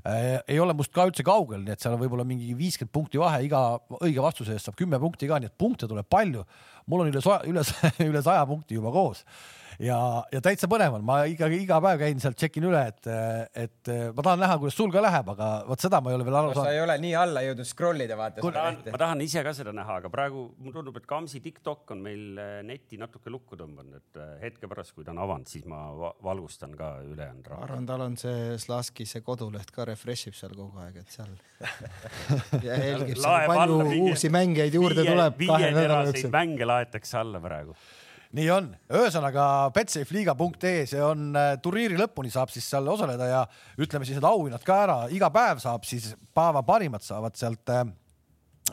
ei 0.07 0.59
ole 0.63 0.75
must 0.77 0.93
ka 0.95 1.07
üldse 1.09 1.23
kaugel, 1.25 1.63
nii 1.65 1.73
et 1.73 1.83
seal 1.83 1.95
on 1.95 2.01
võib-olla 2.01 2.23
mingi 2.27 2.53
viiskümmend 2.55 2.93
punkti 2.93 3.19
vahe, 3.19 3.41
iga 3.47 3.61
õige 3.99 4.23
vastuse 4.23 4.55
eest 4.55 4.69
saab 4.69 4.77
kümme 4.79 4.99
punkti 5.01 5.27
ka, 5.29 5.39
nii 5.41 5.51
et 5.51 5.57
punkte 5.59 5.89
tuleb 5.89 6.07
palju. 6.09 6.45
mul 6.87 7.03
on 7.03 7.11
üle 7.11 7.21
saja, 7.23 7.41
üle, 7.49 7.63
üle 8.09 8.21
saja 8.23 8.45
punkti 8.47 8.77
juba 8.77 8.93
koos. 8.95 9.25
Ja, 9.83 9.97
ja 10.33 10.41
täitsa 10.43 10.69
põnev 10.71 10.97
on, 10.97 11.05
ma 11.05 11.19
ikkagi 11.29 11.59
iga 11.63 11.79
päev 11.83 12.01
käin 12.01 12.21
sealt, 12.21 12.37
tšekin 12.39 12.65
üle, 12.69 12.81
et, 12.89 13.09
et 13.57 13.91
ma 14.15 14.25
tahan 14.25 14.41
näha, 14.41 14.57
kuidas 14.61 14.77
sul 14.77 14.91
ka 14.93 15.03
läheb, 15.03 15.31
aga 15.35 15.49
vot 15.67 15.83
seda 15.83 16.01
ma 16.03 16.11
ei 16.11 16.17
ole 16.17 16.27
veel 16.27 16.39
aru 16.39 16.53
saanud. 16.53 16.69
sa 16.69 16.75
ei 16.75 16.81
ole 16.83 16.97
nii 17.03 17.13
alla 17.19 17.43
jõudnud 17.45 17.69
scroll 17.69 18.05
ida, 18.05 18.17
vaata. 18.19 18.45
ma 18.91 19.01
tahan, 19.03 19.23
ise 19.25 19.43
ka 19.45 19.53
seda 19.57 19.73
näha, 19.75 19.99
aga 20.01 20.11
praegu 20.13 20.47
mulle 20.57 20.77
tundub, 20.79 20.97
et 20.99 21.09
Kamsi 21.09 21.41
TikTok 21.43 21.93
on 21.95 22.01
meil 22.05 22.41
eh, 22.41 22.55
neti 22.67 22.99
natuke 23.01 23.33
lukku 23.33 23.59
tõmmanud, 23.59 23.99
et 24.01 24.21
eh, 24.23 24.33
hetke 24.47 24.69
pärast, 24.71 24.95
kui 24.97 25.05
ta 25.07 25.13
on 25.13 25.21
avanud, 25.27 25.49
siis 25.51 25.67
ma 25.69 25.83
valgustan 26.25 26.73
ka 26.77 26.97
ülejäänud 27.05 27.51
rahva. 27.51 27.61
ma 27.61 27.69
arvan, 27.69 27.89
tal 27.89 28.05
on 28.07 28.17
see 28.19 28.57
Slaski 28.61 29.05
see 29.09 29.23
koduleht 29.25 29.71
ka 29.75 29.85
refresh 29.87 30.31
ib 30.31 30.37
seal 30.37 30.57
kogu 30.57 30.81
aeg, 30.85 31.01
et 31.03 31.13
seal 31.13 31.37
ja 32.67 32.81
jälgib 32.81 33.21
seal 33.21 33.47
palju 33.53 34.01
uusi 34.07 34.33
mängijaid 34.33 34.81
juurde 34.81 35.03
viie, 35.03 35.13
tuleb. 35.13 35.39
viieteraseid 35.45 36.33
mänge 36.33 36.67
laetakse 36.69 37.21
alla 37.21 37.41
praegu 37.43 37.77
nii 38.35 38.47
on, 38.51 38.71
ühesõnaga 38.91 39.45
betsafeliiga.ee, 39.75 40.85
see 40.89 41.03
on 41.03 41.29
äh, 41.37 41.53
turniiri 41.63 41.99
lõpuni 41.99 42.31
saab 42.33 42.51
siis 42.51 42.67
seal 42.67 42.87
osaleda 42.91 43.29
ja 43.29 43.43
ütleme 43.79 44.07
siis 44.07 44.19
need 44.19 44.27
auhinnad 44.27 44.65
ka 44.67 44.81
ära, 44.83 44.97
iga 45.13 45.29
päev 45.33 45.61
saab 45.63 45.87
siis 45.87 46.09
päeva 46.35 46.63
parimad 46.67 47.05
saavad 47.05 47.37
sealt 47.39 47.71
äh, 47.73 47.85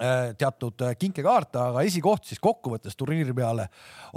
äh 0.01 0.33
teatud 0.39 0.83
kinkekaarte, 0.99 1.61
aga 1.71 1.85
esikoht 1.87 2.27
siis 2.27 2.43
kokkuvõttes 2.43 2.99
turniiri 2.99 3.35
peale 3.37 3.69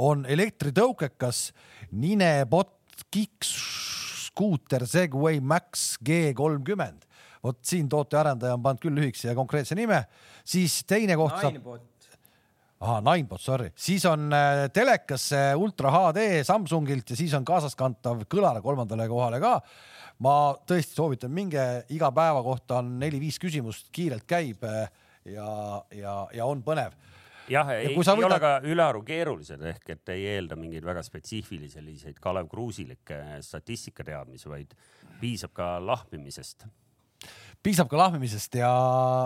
on 0.01 0.25
elektritõukekas 0.25 1.51
Ninebot 1.91 2.73
Kiks 3.13 3.53
skuuter 4.27 4.85
Segway 4.85 5.39
Max 5.41 5.97
G 6.05 6.33
kolmkümmend. 6.37 7.05
vot 7.43 7.59
siin 7.63 7.85
tootearendaja 7.89 8.55
on 8.57 8.63
pannud 8.65 8.81
küll 8.81 8.97
lühikese 8.97 9.29
ja 9.29 9.35
konkreetse 9.37 9.75
nime, 9.77 10.01
siis 10.43 10.81
teine 10.89 11.15
koht 11.15 11.37
saab 11.37 11.61
ahah, 12.79 13.01
Ninebot, 13.01 13.41
sorry, 13.41 13.71
siis 13.75 14.05
on 14.09 14.31
äh, 14.33 14.67
telekas 14.73 15.29
ultra 15.57 15.91
HD 15.95 16.43
Samsungilt 16.45 17.09
ja 17.09 17.17
siis 17.19 17.33
on 17.37 17.45
kaasaskantav 17.47 18.25
kõlare 18.29 18.61
kolmandale 18.65 19.07
kohale 19.09 19.41
ka. 19.43 19.57
ma 20.25 20.35
tõesti 20.67 20.97
soovitan, 20.97 21.33
minge 21.33 21.63
iga 21.93 22.11
päeva 22.11 22.41
kohta 22.45 22.79
on 22.81 22.95
neli-viis 23.01 23.37
küsimust, 23.41 23.89
kiirelt 23.93 24.25
käib 24.29 24.63
äh, 24.65 24.87
ja, 25.33 25.83
ja, 25.91 26.15
ja 26.33 26.45
on 26.45 26.63
põnev. 26.65 26.95
Jah, 27.47 27.69
ei, 27.71 27.93
ei 27.93 27.95
võtad... 27.95 28.19
ole 28.27 28.39
ka 28.43 28.53
ülearu 28.67 29.03
keerulised 29.07 29.61
ehk 29.69 29.93
et 29.93 30.11
ei 30.11 30.25
eelda 30.33 30.57
mingeid 30.59 30.83
väga 30.85 31.03
spetsiifilisi 31.05 31.79
selliseid 31.79 32.17
Kalev 32.19 32.49
Kruusilikke 32.51 33.21
statistikateadmisi, 33.45 34.49
vaid 34.51 34.73
piisab 35.21 35.53
ka 35.55 35.77
lahmimisest 35.79 36.67
piisab 37.67 37.89
ka 37.91 37.99
lahmimisest 37.99 38.55
ja, 38.61 38.69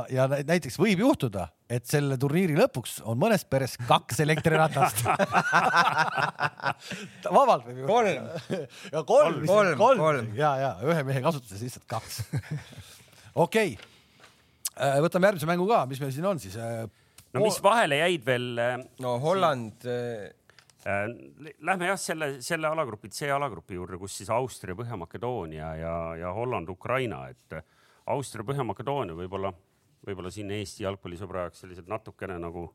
ja 0.10 0.26
näiteks 0.32 0.80
võib 0.82 1.04
juhtuda, 1.04 1.46
et 1.70 1.86
selle 1.90 2.18
turniiri 2.22 2.56
lõpuks 2.58 3.00
on 3.10 3.20
mõnes 3.22 3.44
peres 3.46 3.76
kaks 3.90 4.22
elektriratast 4.24 5.04
vabalt 7.38 7.68
võib 7.68 7.84
juhtuda. 7.84 7.92
kolm. 7.92 8.26
ja 8.96 9.04
kolm, 9.06 9.38
kolm, 9.46 9.76
kolm, 9.78 10.02
kolm. 10.02 10.32
ja, 10.38 10.52
ja 10.62 10.72
ühe 10.88 11.06
mehe 11.08 11.22
kasutuses 11.24 11.62
lihtsalt 11.68 11.86
kaks. 11.92 12.22
okei 13.46 13.76
okay., 13.76 13.78
äh, 14.74 14.98
võtame 15.06 15.30
järgmise 15.30 15.50
mängu 15.50 15.68
ka, 15.70 15.84
mis 15.92 16.02
meil 16.02 16.14
siin 16.16 16.30
on 16.32 16.42
siis? 16.42 16.58
Äh, 16.58 16.86
no 17.36 17.44
mis 17.46 17.60
vahele 17.64 18.02
jäid 18.02 18.26
veel? 18.26 18.54
Äh, 18.58 18.78
no 19.04 19.18
Holland 19.24 19.86
Lähme 20.82 21.92
jah, 21.92 21.98
selle, 22.02 22.32
selle 22.42 22.66
alagrupi, 22.72 23.12
C 23.14 23.28
alagrupi 23.30 23.76
juurde, 23.78 24.00
kus 24.02 24.16
siis 24.18 24.32
Austria, 24.34 24.74
Põhja-Makedoonia 24.80 25.68
ja, 25.78 25.92
ja 26.18 26.32
Holland, 26.34 26.72
Ukraina, 26.74 27.20
et 27.30 27.60
Austria, 28.12 28.46
Põhja-Makedoonia 28.48 29.16
võib-olla, 29.18 29.52
võib-olla 30.08 30.32
siin 30.34 30.52
Eesti 30.56 30.86
jalgpallisõbra 30.86 31.48
jaoks 31.48 31.64
sellised 31.64 31.90
natukene 31.92 32.38
nagu 32.42 32.68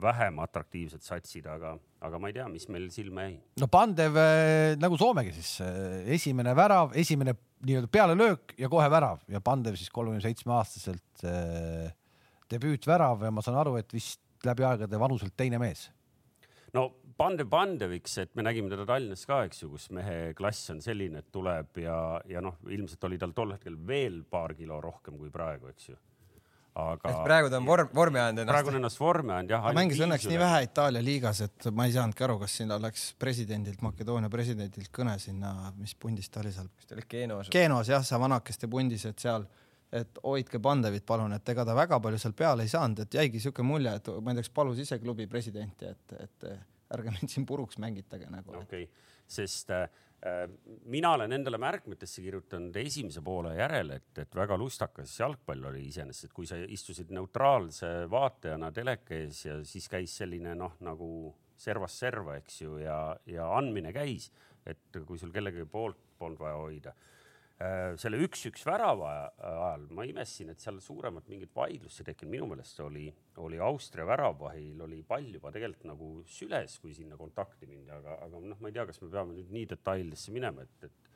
vähem 0.00 0.38
atraktiivsed 0.42 1.02
satsid, 1.02 1.46
aga, 1.50 1.72
aga 2.04 2.20
ma 2.22 2.30
ei 2.30 2.36
tea, 2.36 2.46
mis 2.50 2.68
meil 2.70 2.86
silma 2.94 3.26
jäi. 3.26 3.36
no 3.62 3.68
Pandev 3.72 4.18
äh, 4.20 4.76
nagu 4.80 4.98
Soomegi 5.00 5.34
siis 5.36 5.56
äh, 5.64 6.06
esimene 6.14 6.54
värav, 6.56 6.94
esimene 6.98 7.34
nii-öelda 7.66 7.90
pealelöök 7.92 8.54
ja 8.60 8.70
kohe 8.70 8.86
värav 8.92 9.24
ja 9.30 9.42
Pandev 9.44 9.78
siis 9.78 9.90
kolmekümne 9.94 10.22
seitsme 10.22 10.54
aastaselt 10.58 11.26
äh, 11.26 11.90
debüütvärav 12.52 13.26
ja 13.26 13.34
ma 13.34 13.44
saan 13.44 13.58
aru, 13.60 13.76
et 13.80 13.92
vist 13.94 14.22
läbi 14.46 14.66
aegade 14.66 15.00
vanuselt 15.00 15.34
teine 15.36 15.58
mees. 15.58 15.88
no 16.74 16.90
Pandev 17.18 17.48
Pandeviks, 17.50 18.12
et 18.22 18.34
me 18.38 18.44
nägime 18.46 18.70
teda 18.70 18.84
Tallinnas 18.86 19.24
ka, 19.26 19.40
eks 19.48 19.64
ju, 19.64 19.72
kus 19.72 19.88
mehe 19.94 20.34
klass 20.38 20.70
on 20.70 20.82
selline, 20.84 21.24
et 21.24 21.32
tuleb 21.34 21.80
ja, 21.82 21.96
ja 22.30 22.42
noh, 22.44 22.60
ilmselt 22.70 23.08
oli 23.08 23.18
tal 23.18 23.34
tol 23.34 23.56
hetkel 23.56 23.78
veel 23.88 24.22
paar 24.30 24.54
kilo 24.58 24.78
rohkem 24.84 25.18
kui 25.18 25.32
praegu, 25.34 25.72
eks 25.72 25.90
ju 25.90 25.98
aga. 26.78 27.12
praegu 27.24 27.50
ta 27.50 27.58
on 27.58 27.66
vorm, 27.66 27.90
vormi 27.94 28.20
ajanud 28.20 28.42
ennast. 28.42 28.54
praegu 28.54 28.70
on 28.72 28.78
ennast 28.78 29.00
vormi 29.00 29.34
ajanud 29.34 29.52
jah. 29.54 29.66
ta 29.66 29.74
mängis 29.76 30.02
õnneks 30.04 30.26
nii 30.30 30.40
vähe 30.40 30.60
Itaalia 30.68 31.02
liigas, 31.04 31.42
et 31.46 31.68
ma 31.74 31.88
ei 31.88 31.94
saanudki 31.96 32.26
aru, 32.26 32.38
kas 32.42 32.54
sinna 32.60 32.78
läks 32.82 33.08
presidendilt, 33.18 33.82
Makedoonia 33.84 34.30
presidendilt 34.32 34.92
kõne 34.94 35.16
sinna, 35.22 35.72
mis 35.78 35.94
pundis 35.98 36.30
ta 36.30 36.42
oli 36.44 36.54
seal? 36.54 36.70
kas 36.76 36.90
ta 36.90 36.98
oli 36.98 37.06
Genos? 37.10 37.50
Genos 37.54 37.90
jah, 37.90 38.06
see 38.06 38.22
vanakeste 38.22 38.70
pundis, 38.70 39.06
et 39.10 39.26
seal, 39.26 39.46
et 39.90 40.22
hoidke 40.22 40.62
Pandevit 40.62 41.06
palun, 41.08 41.34
et 41.34 41.54
ega 41.54 41.66
ta 41.66 41.76
väga 41.76 42.00
palju 42.04 42.22
seal 42.22 42.36
peale 42.38 42.66
ei 42.66 42.72
saanud, 42.72 43.04
et 43.04 43.20
jäigi 43.20 43.42
siuke 43.48 43.66
mulje, 43.66 43.98
et 43.98 44.10
ma 44.22 44.32
ei 44.32 44.38
tea, 44.38 44.46
kas 44.46 44.58
palus 44.62 44.82
ise 44.84 45.00
klubi 45.02 45.26
presidenti, 45.30 45.94
et, 45.94 46.18
et 46.22 46.50
ärge 46.94 47.12
mind 47.16 47.32
siin 47.32 47.46
puruks 47.46 47.78
mängitage 47.82 48.28
nagu. 48.32 48.56
okei 48.56 48.86
okay., 48.88 49.16
sest 49.28 49.70
äh, 49.74 49.88
mina 50.90 51.12
olen 51.14 51.32
endale 51.36 51.60
märkmetesse 51.62 52.22
kirjutanud 52.24 52.76
esimese 52.80 53.22
poole 53.22 53.54
järel, 53.58 53.92
et, 53.98 54.10
et 54.18 54.34
väga 54.34 54.56
lustakas 54.58 55.12
jalgpall 55.20 55.68
oli 55.70 55.84
iseenesest, 55.90 56.30
et 56.30 56.36
kui 56.36 56.48
sa 56.48 56.58
istusid 56.58 57.12
neutraalse 57.14 57.92
vaatajana 58.10 58.72
teleka 58.74 59.14
ees 59.14 59.44
ja 59.44 59.60
siis 59.68 59.86
käis 59.92 60.16
selline 60.22 60.56
noh, 60.58 60.78
nagu 60.86 61.10
servast 61.58 62.00
serva, 62.00 62.38
eks 62.38 62.62
ju, 62.62 62.78
ja, 62.82 62.98
ja 63.26 63.46
andmine 63.58 63.92
käis, 63.94 64.30
et 64.66 65.00
kui 65.06 65.18
sul 65.18 65.34
kellegi 65.34 65.66
poolt 65.70 66.00
polnud 66.18 66.40
vaja 66.40 66.58
hoida 66.58 66.92
Äh, 66.94 67.17
selle 67.98 68.20
üks-üks 68.22 68.62
värava 68.66 69.12
ajal 69.42 69.88
ma 69.90 70.04
imestasin, 70.06 70.52
et 70.52 70.62
seal 70.62 70.78
suuremat 70.82 71.26
mingit 71.30 71.50
vaidlust 71.56 72.04
ei 72.04 72.06
tekkinud, 72.12 72.30
minu 72.36 72.46
meelest 72.52 72.78
oli, 72.84 73.08
oli 73.42 73.58
Austria 73.58 74.06
väravahil 74.06 74.84
oli 74.86 75.00
pall 75.06 75.26
juba 75.34 75.50
tegelikult 75.54 75.88
nagu 75.90 76.10
süles, 76.30 76.78
kui 76.78 76.94
sinna 76.94 77.18
kontakti 77.18 77.66
mindi, 77.66 77.90
aga, 77.90 78.20
aga 78.28 78.42
noh, 78.44 78.60
ma 78.62 78.70
ei 78.70 78.76
tea, 78.76 78.86
kas 78.86 79.02
me 79.02 79.10
peame 79.10 79.34
nüüd 79.34 79.50
nii 79.56 79.66
detailidesse 79.74 80.34
minema, 80.34 80.62
et, 80.68 80.86
et 80.86 81.07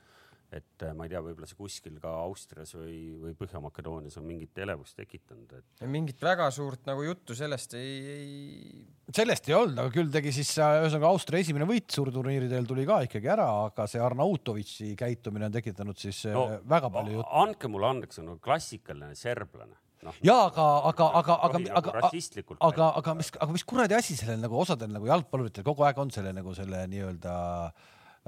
et 0.53 0.85
äh, 0.85 0.93
ma 0.97 1.07
ei 1.07 1.13
tea, 1.13 1.21
võib-olla 1.25 1.49
see 1.49 1.57
kuskil 1.57 1.97
ka 2.03 2.11
Austrias 2.27 2.75
või, 2.77 2.97
või 3.21 3.33
Põhja-Makedoonias 3.39 4.19
on 4.21 4.27
mingit 4.29 4.59
elevust 4.61 4.99
tekitanud, 4.99 5.53
et. 5.57 5.85
mingit 5.89 6.21
väga 6.23 6.49
suurt 6.55 6.85
nagu 6.89 7.05
juttu 7.07 7.37
sellest 7.39 7.77
ei, 7.79 7.93
ei. 8.13 8.83
sellest 9.17 9.49
ei 9.49 9.57
olnud, 9.57 9.81
aga 9.81 9.95
küll 9.95 10.13
tegi 10.13 10.35
siis 10.37 10.51
ühesõnaga 10.59 11.13
Austria 11.13 11.41
esimene 11.45 11.69
võit 11.69 11.89
suurturniiridel 11.95 12.69
tuli 12.69 12.85
ka 12.89 13.01
ikkagi 13.09 13.31
ära, 13.33 13.49
aga 13.69 13.87
see 13.91 14.03
Arnautovitši 14.05 14.93
käitumine 15.01 15.49
on 15.49 15.55
tekitanud 15.57 16.01
siis 16.01 16.25
äh, 16.29 16.37
no, 16.37 16.61
väga 16.69 16.93
palju 16.93 17.17
juttu. 17.19 17.31
andke 17.45 17.73
mulle 17.73 17.89
andeks, 17.95 18.21
on 18.21 18.37
klassikaline 18.43 19.17
serblane 19.19 19.79
no,. 20.05 20.13
ja 20.21 20.37
aga, 20.51 20.67
aga, 20.91 21.09
aga, 21.23 21.39
aga, 21.49 21.63
aga, 21.81 21.97
aga, 22.03 22.59
aga, 22.61 22.91
aga 23.01 23.17
mis, 23.23 23.33
aga 23.39 23.57
mis 23.57 23.65
kuradi 23.73 23.97
asi 23.97 24.19
sellel 24.21 24.45
nagu 24.45 24.61
osadel 24.61 24.93
nagu 24.93 25.09
jalgpalluritel 25.09 25.65
kogu 25.65 25.89
aeg 25.89 26.05
on 26.05 26.13
selle 26.13 26.35
nagu 26.37 26.53
selle 26.59 26.85
nii-öelda 26.93 27.39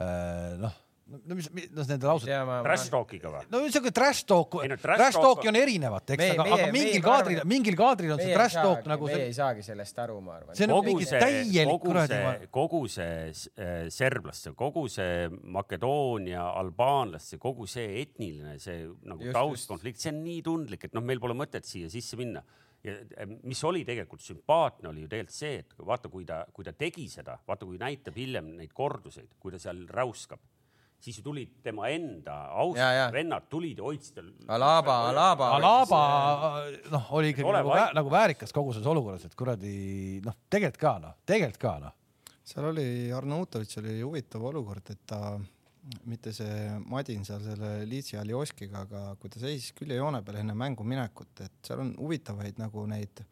äh, 0.00 0.56
noh 0.64 0.80
no 1.24 1.36
mis, 1.38 1.48
noh, 1.52 1.86
nende 1.88 2.08
laused. 2.08 2.30
Trash 2.66 2.90
talk'iga 2.92 3.32
või? 3.32 3.42
no 3.52 3.60
siuke 3.72 3.92
trash 3.94 4.24
talk, 4.28 4.56
trash 4.82 5.18
talk'i 5.18 5.50
on 5.50 5.58
erinevat, 5.58 6.14
eks, 6.16 6.24
aga, 6.34 6.46
aga 6.56 6.68
mingil 6.74 7.04
kaadril, 7.04 7.42
mingil 7.50 7.78
kaadril 7.78 8.14
on 8.16 8.22
see 8.22 8.34
trash 8.34 8.58
talk 8.58 8.88
nagu 8.90 9.08
see. 9.10 9.20
meie 9.20 9.30
ei 9.30 9.36
saagi 9.36 9.64
sellest 9.66 10.02
aru, 10.04 10.18
ma 10.24 10.38
arvan. 10.40 10.56
see 10.58 10.66
on 10.66 10.74
nagu 10.74 10.84
mingi 10.88 11.08
täielik 11.10 11.84
kuradi. 11.84 12.20
kogu 12.54 12.82
see 12.92 13.30
äh, 13.30 13.86
serblaste, 13.94 14.54
kogu 14.58 14.86
see 14.92 15.28
Makedoonia, 15.54 16.48
albaanlaste, 16.62 17.38
kogu 17.42 17.68
see 17.70 18.02
etniline, 18.02 18.58
see 18.62 18.84
nagu 19.08 19.32
taustkonflikt, 19.34 20.02
see 20.02 20.14
on 20.14 20.22
nii 20.26 20.44
tundlik, 20.46 20.88
et 20.88 20.96
noh, 20.96 21.04
meil 21.04 21.22
pole 21.22 21.36
mõtet 21.38 21.68
siia 21.68 21.92
sisse 21.92 22.18
minna 22.20 22.44
ja 22.84 22.96
äh, 23.18 23.28
mis 23.42 23.62
oli 23.64 23.84
tegelikult 23.86 24.22
sümpaatne, 24.24 24.90
oli 24.90 25.04
ju 25.04 25.12
tegelikult 25.12 25.36
see, 25.36 25.60
et 25.62 25.76
vaata, 25.78 26.10
kui 26.12 26.26
ta, 26.28 26.42
kui 26.52 26.66
ta 26.66 26.74
tegi 26.76 27.06
seda, 27.12 27.38
vaata, 27.46 27.68
kui 27.68 27.80
näitab 27.80 28.18
hiljem 28.18 28.54
neid 28.58 28.74
korduseid, 28.76 29.38
kui 29.40 29.54
ta 29.54 29.60
seal 29.62 29.86
räuskab 29.88 30.42
siis 31.04 31.18
ju 31.20 31.24
tulid 31.24 31.58
tema 31.64 31.88
enda 31.92 32.36
ausad 32.62 33.12
vennad 33.12 33.48
tulid 33.52 33.80
ja 33.80 33.86
hoidsid 33.86 34.16
tal. 34.18 34.30
Alaba, 34.56 34.96
Alaba. 35.10 35.50
Alaba 35.58 36.02
noh, 36.92 37.10
oli 37.18 37.34
ikkagi 37.34 37.56
nagu, 37.58 37.72
vä 37.74 37.88
nagu 37.98 38.12
väärikas 38.12 38.54
kogu 38.56 38.72
selles 38.72 38.88
olukorras, 38.92 39.26
et 39.28 39.36
kuradi 39.38 39.74
noh, 40.24 40.38
tegelikult 40.48 40.80
ka 40.80 40.94
noh, 41.02 41.18
tegelikult 41.28 41.60
ka 41.66 41.74
noh. 41.84 41.98
seal 42.44 42.70
oli 42.70 42.86
Arnautovitš 43.16 43.82
oli 43.82 43.98
huvitav 44.00 44.48
olukord, 44.50 44.90
et 44.92 45.04
ta 45.08 45.36
mitte 46.08 46.32
see 46.32 46.78
Madin 46.88 47.24
seal 47.26 47.42
selle 47.44 47.74
Liitsi 47.88 48.16
Aljoskiga, 48.20 48.86
aga 48.86 49.04
kui 49.20 49.32
ta 49.32 49.42
seisis 49.42 49.74
küljejoone 49.76 50.22
peal 50.24 50.40
enne 50.40 50.56
mängu 50.56 50.86
minekut, 50.88 51.34
et 51.44 51.58
seal 51.66 51.84
on 51.84 51.92
huvitavaid 52.00 52.60
nagu 52.60 52.86
neid 52.88 53.24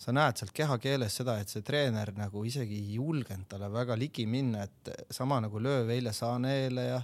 sa 0.00 0.14
näed 0.16 0.40
sealt 0.40 0.54
kehakeeles 0.56 1.18
seda, 1.20 1.36
et 1.40 1.52
see 1.52 1.64
treener 1.66 2.14
nagu 2.16 2.44
isegi 2.48 2.78
ei 2.78 2.96
julgenud 2.96 3.48
talle 3.50 3.68
väga 3.72 3.96
ligi 4.00 4.24
minna, 4.26 4.64
et 4.64 5.12
sama 5.12 5.40
nagu 5.44 5.60
lööv 5.60 5.92
eile 5.92 6.14
Saanele 6.16 6.86
ja 6.86 7.00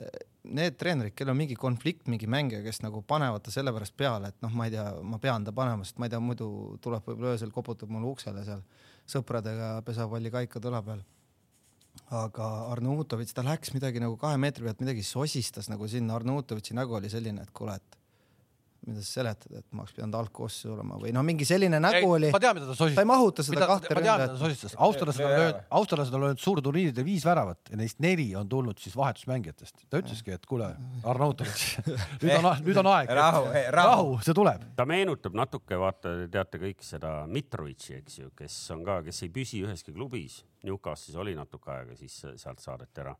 eh, 0.00 0.22
need 0.56 0.78
treenerid, 0.80 1.12
kellel 1.16 1.34
on 1.34 1.40
mingi 1.42 1.56
konflikt 1.60 2.08
mingi 2.08 2.28
mängija, 2.30 2.62
kes 2.64 2.80
nagu 2.84 3.02
panevad 3.06 3.44
ta 3.44 3.52
sellepärast 3.52 3.96
peale, 3.98 4.32
et 4.32 4.40
noh, 4.44 4.54
ma 4.56 4.68
ei 4.68 4.74
tea, 4.74 4.86
ma 5.04 5.20
pean 5.20 5.44
ta 5.44 5.52
panema, 5.56 5.84
sest 5.84 6.00
ma 6.00 6.08
ei 6.08 6.14
tea, 6.14 6.22
muidu 6.24 6.48
tuleb 6.80 7.04
võib-olla 7.10 7.34
öösel 7.34 7.52
koputab 7.52 7.92
mulle 7.92 8.08
uksele 8.14 8.44
seal 8.46 8.64
sõpradega 9.10 9.74
pesapalli 9.84 10.32
kaika 10.32 10.62
tõla 10.64 10.80
peal. 10.86 11.04
aga 12.14 12.46
Arnautovitš, 12.72 13.34
ta 13.36 13.44
läks 13.44 13.74
midagi 13.74 14.00
nagu 14.00 14.16
kahe 14.18 14.38
meetri 14.40 14.64
pealt 14.64 14.80
midagi 14.80 15.04
sosistas 15.04 15.68
nagu 15.68 15.88
sinna, 15.90 16.16
Arnautovitši 16.16 16.78
nägu 16.78 16.96
oli 16.96 17.10
selline, 17.12 17.44
et 17.44 17.52
kuule, 17.52 17.76
et 17.76 17.99
mida 18.86 19.02
sa 19.04 19.20
seletad, 19.20 19.52
et 19.58 19.66
ma 19.76 19.82
oleks 19.84 19.94
pidanud 19.96 20.16
algkoosseisus 20.20 20.70
olema 20.72 20.96
või 21.00 21.12
noh, 21.12 21.24
mingi 21.26 21.46
selline 21.48 21.80
nägu 21.82 22.00
ei, 22.00 22.12
oli. 22.16 22.30
ma 22.32 22.40
tean, 22.42 22.56
mida 22.56 22.68
ta 22.68 22.76
sosistas. 22.76 22.96
ta 22.96 23.04
ei 23.04 23.08
mahuta 23.10 23.44
seda 23.44 23.56
mida, 23.58 23.68
kahte 23.68 23.90
ründajat. 23.90 24.04
ma 24.04 24.06
tean, 24.06 24.22
mida 24.22 24.36
ta 24.36 24.40
sosistas. 24.40 24.76
austerlased 24.86 25.24
on 25.24 25.34
löönud, 25.34 25.58
austerlased 25.80 26.16
on 26.16 26.24
löönud 26.24 26.42
suurturniiridel 26.44 27.06
viis 27.06 27.26
väravat 27.28 27.72
ja 27.72 27.80
neist 27.80 28.00
neli 28.00 28.28
on 28.40 28.48
tulnud 28.48 28.80
siis 28.80 28.96
vahetusmängijatest. 28.96 29.84
ta 29.90 30.00
ütleski, 30.00 30.36
et 30.36 30.46
kuule, 30.48 30.70
Arnautovitš, 31.12 31.66
nüüd 32.22 32.36
on, 32.38 32.48
nüüd 32.66 32.80
on 32.80 32.90
aeg. 32.94 33.12
rahu, 33.20 33.50
rahu, 33.52 33.90
rahu, 33.92 34.14
see 34.24 34.36
tuleb. 34.36 34.64
ta 34.76 34.88
meenutab 34.88 35.36
natuke, 35.36 35.76
vaata, 35.80 36.14
teate 36.32 36.62
kõik 36.62 36.86
seda 36.86 37.12
Mitrovitši, 37.30 37.98
eks 38.00 38.22
ju, 38.22 38.32
kes 38.38 38.56
on 38.76 38.86
ka, 38.86 39.02
kes 39.10 39.26
ei 39.26 39.34
püsi 39.34 39.60
üheski 39.66 39.92
klubis. 39.96 40.40
Newcastle'is 40.64 41.16
oli 41.16 41.32
natuke 41.36 41.70
aega, 41.72 41.94
siis 41.96 42.18
sealt 42.36 42.60
saadeti 42.60 43.00
ära 43.00 43.14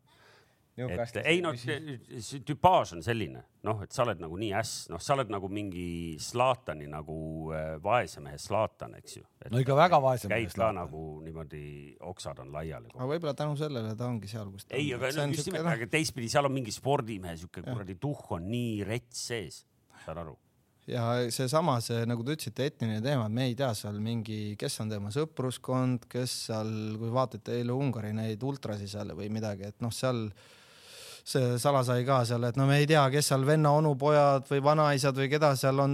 et 0.77 1.17
ei 1.25 1.41
noh, 1.43 1.55
see 1.57 2.41
tüpaaž 2.47 2.93
on 2.95 3.03
selline, 3.05 3.43
noh, 3.67 3.81
et 3.83 3.91
sa 3.93 4.05
oled 4.05 4.21
nagu 4.23 4.37
nii 4.39 4.51
äss, 4.57 4.85
noh, 4.91 5.01
sa 5.03 5.15
oled 5.17 5.31
nagu 5.33 5.49
mingi 5.51 6.17
Zlatani 6.21 6.87
nagu 6.91 7.17
äh, 7.55 7.73
vaese 7.83 8.23
mehe 8.23 8.39
Zlatan, 8.41 8.95
eks 9.01 9.17
ju. 9.19 9.25
no 9.51 9.61
ikka 9.61 9.75
väga 9.77 10.01
vaese 10.03 10.29
mehe. 10.31 10.45
käid 10.45 10.55
ka 10.57 10.71
nagu 10.75 11.05
niimoodi, 11.25 11.63
oksad 12.11 12.39
on 12.43 12.53
laiali. 12.55 12.93
aga 12.95 13.09
võib-olla 13.13 13.35
tänu 13.37 13.57
sellele 13.59 13.95
ta 13.99 14.07
ongi 14.07 14.31
seal, 14.31 14.51
kus 14.53 14.69
ta 14.69 14.79
ei, 14.79 14.93
aga 14.95 15.11
no, 15.17 15.27
just 15.35 15.51
nimelt, 15.51 15.73
aga 15.73 15.89
teistpidi 15.91 16.31
seal 16.31 16.47
on 16.47 16.55
mingi 16.55 16.73
spordimehe 16.75 17.35
siuke 17.43 17.65
kuradi 17.67 17.97
tuhh 17.99 18.37
on 18.37 18.47
nii 18.51 18.79
rets 18.87 19.27
sees, 19.31 19.65
saad 20.05 20.23
aru 20.23 20.37
ja 20.89 21.03
seesama, 21.33 21.77
see 21.83 22.05
nagu 22.09 22.23
te 22.25 22.35
ütlesite, 22.35 22.69
etniline 22.71 23.01
teema, 23.03 23.27
me 23.29 23.49
ei 23.49 23.57
tea 23.57 23.69
seal 23.77 23.99
mingi, 24.03 24.55
kes 24.59 24.79
on 24.83 24.91
tema 24.91 25.11
sõpruskond, 25.13 26.07
kes 26.11 26.37
seal, 26.47 26.71
kui 26.99 27.11
vaatate 27.13 27.59
eile 27.59 27.75
Ungari 27.75 28.13
neid 28.17 28.41
ultrasi 28.47 28.89
seal 28.91 29.13
või 29.17 29.29
midagi, 29.33 29.69
et 29.69 29.83
noh, 29.83 29.93
seal 29.93 30.25
see 31.27 31.57
salasai 31.61 32.03
ka 32.05 32.21
seal, 32.27 32.43
et 32.49 32.57
no 32.59 32.65
me 32.69 32.79
ei 32.81 32.87
tea, 32.89 33.03
kes 33.13 33.31
seal 33.31 33.43
venna 33.47 33.71
onupojad 33.77 34.47
või 34.49 34.61
vanaisad 34.65 35.17
või 35.17 35.29
keda 35.31 35.51
seal 35.59 35.79
on 35.83 35.93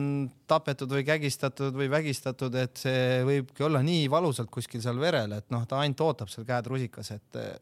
tapetud 0.49 0.91
või 0.93 1.03
kägistatud 1.07 1.75
või 1.77 1.89
vägistatud, 1.91 2.55
et 2.55 2.79
see 2.79 3.21
võibki 3.27 3.65
olla 3.67 3.83
nii 3.85 4.07
valusalt 4.11 4.51
kuskil 4.53 4.83
seal 4.83 4.99
verel, 5.01 5.37
et 5.37 5.49
noh, 5.53 5.67
ta 5.67 5.81
ainult 5.83 6.03
ootab 6.05 6.31
seal 6.31 6.47
käed 6.47 6.71
rusikas, 6.71 7.11
et 7.17 7.39
eh, 7.41 7.53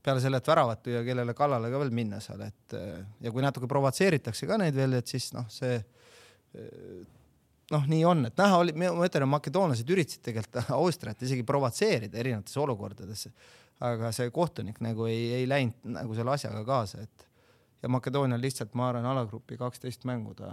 peale 0.00 0.22
selle, 0.24 0.40
et 0.40 0.50
väravat 0.52 0.88
lüüa, 0.88 1.04
kellele 1.06 1.36
kallale 1.36 1.70
ka 1.72 1.84
veel 1.84 1.94
minna 1.94 2.20
seal, 2.24 2.42
et 2.48 2.76
eh, 2.78 2.98
ja 3.26 3.32
kui 3.34 3.44
natuke 3.44 3.68
provotseeritakse 3.70 4.48
ka 4.48 4.60
neid 4.60 4.76
veel, 4.76 4.96
et 5.00 5.16
siis 5.16 5.30
noh, 5.36 5.48
see 5.52 5.76
eh, 5.76 7.00
noh, 7.70 7.88
nii 7.90 8.04
on, 8.08 8.26
et 8.30 8.40
näha 8.40 8.60
oli, 8.64 8.74
ma 8.80 8.92
ütlen, 9.06 9.28
makedoonlased 9.30 9.92
üritasid 9.92 10.24
tegelikult 10.26 10.72
Austriat 10.80 11.22
isegi 11.26 11.44
provotseerida 11.46 12.18
erinevates 12.22 12.56
olukordades 12.60 13.28
aga 13.80 14.12
see 14.14 14.30
kohtunik 14.34 14.80
nagu 14.84 15.06
ei, 15.08 15.30
ei 15.40 15.48
läinud 15.48 15.88
nagu 15.96 16.16
selle 16.16 16.34
asjaga 16.34 16.62
kaasa, 16.68 17.04
et 17.06 17.26
ja 17.82 17.88
Makedoonial 17.88 18.42
lihtsalt, 18.42 18.74
ma 18.76 18.90
arvan, 18.90 19.08
alagrupi 19.08 19.56
kaksteist 19.60 20.04
mängu 20.08 20.34
ta, 20.36 20.52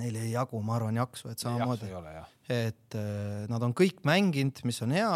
neil 0.00 0.16
ei 0.20 0.32
jagu, 0.32 0.60
ma 0.64 0.78
arvan, 0.78 0.96
jaksu, 0.96 1.30
et 1.32 1.42
samamoodi, 1.42 1.92
et 2.52 2.96
äh, 2.96 3.44
nad 3.52 3.62
on 3.64 3.76
kõik 3.76 4.02
mänginud, 4.08 4.64
mis 4.68 4.80
on 4.84 4.96
hea 4.96 5.12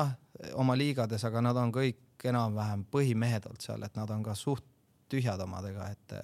oma 0.60 0.76
liigades, 0.76 1.24
aga 1.28 1.42
nad 1.44 1.58
on 1.60 1.72
kõik 1.72 2.28
enam-vähem 2.30 2.84
põhimehed 2.92 3.48
olnud 3.48 3.64
seal, 3.64 3.84
et 3.86 3.96
nad 3.96 4.10
on 4.12 4.24
ka 4.24 4.36
suht 4.36 4.66
tühjad 5.10 5.40
omadega, 5.44 5.90
et 5.94 6.18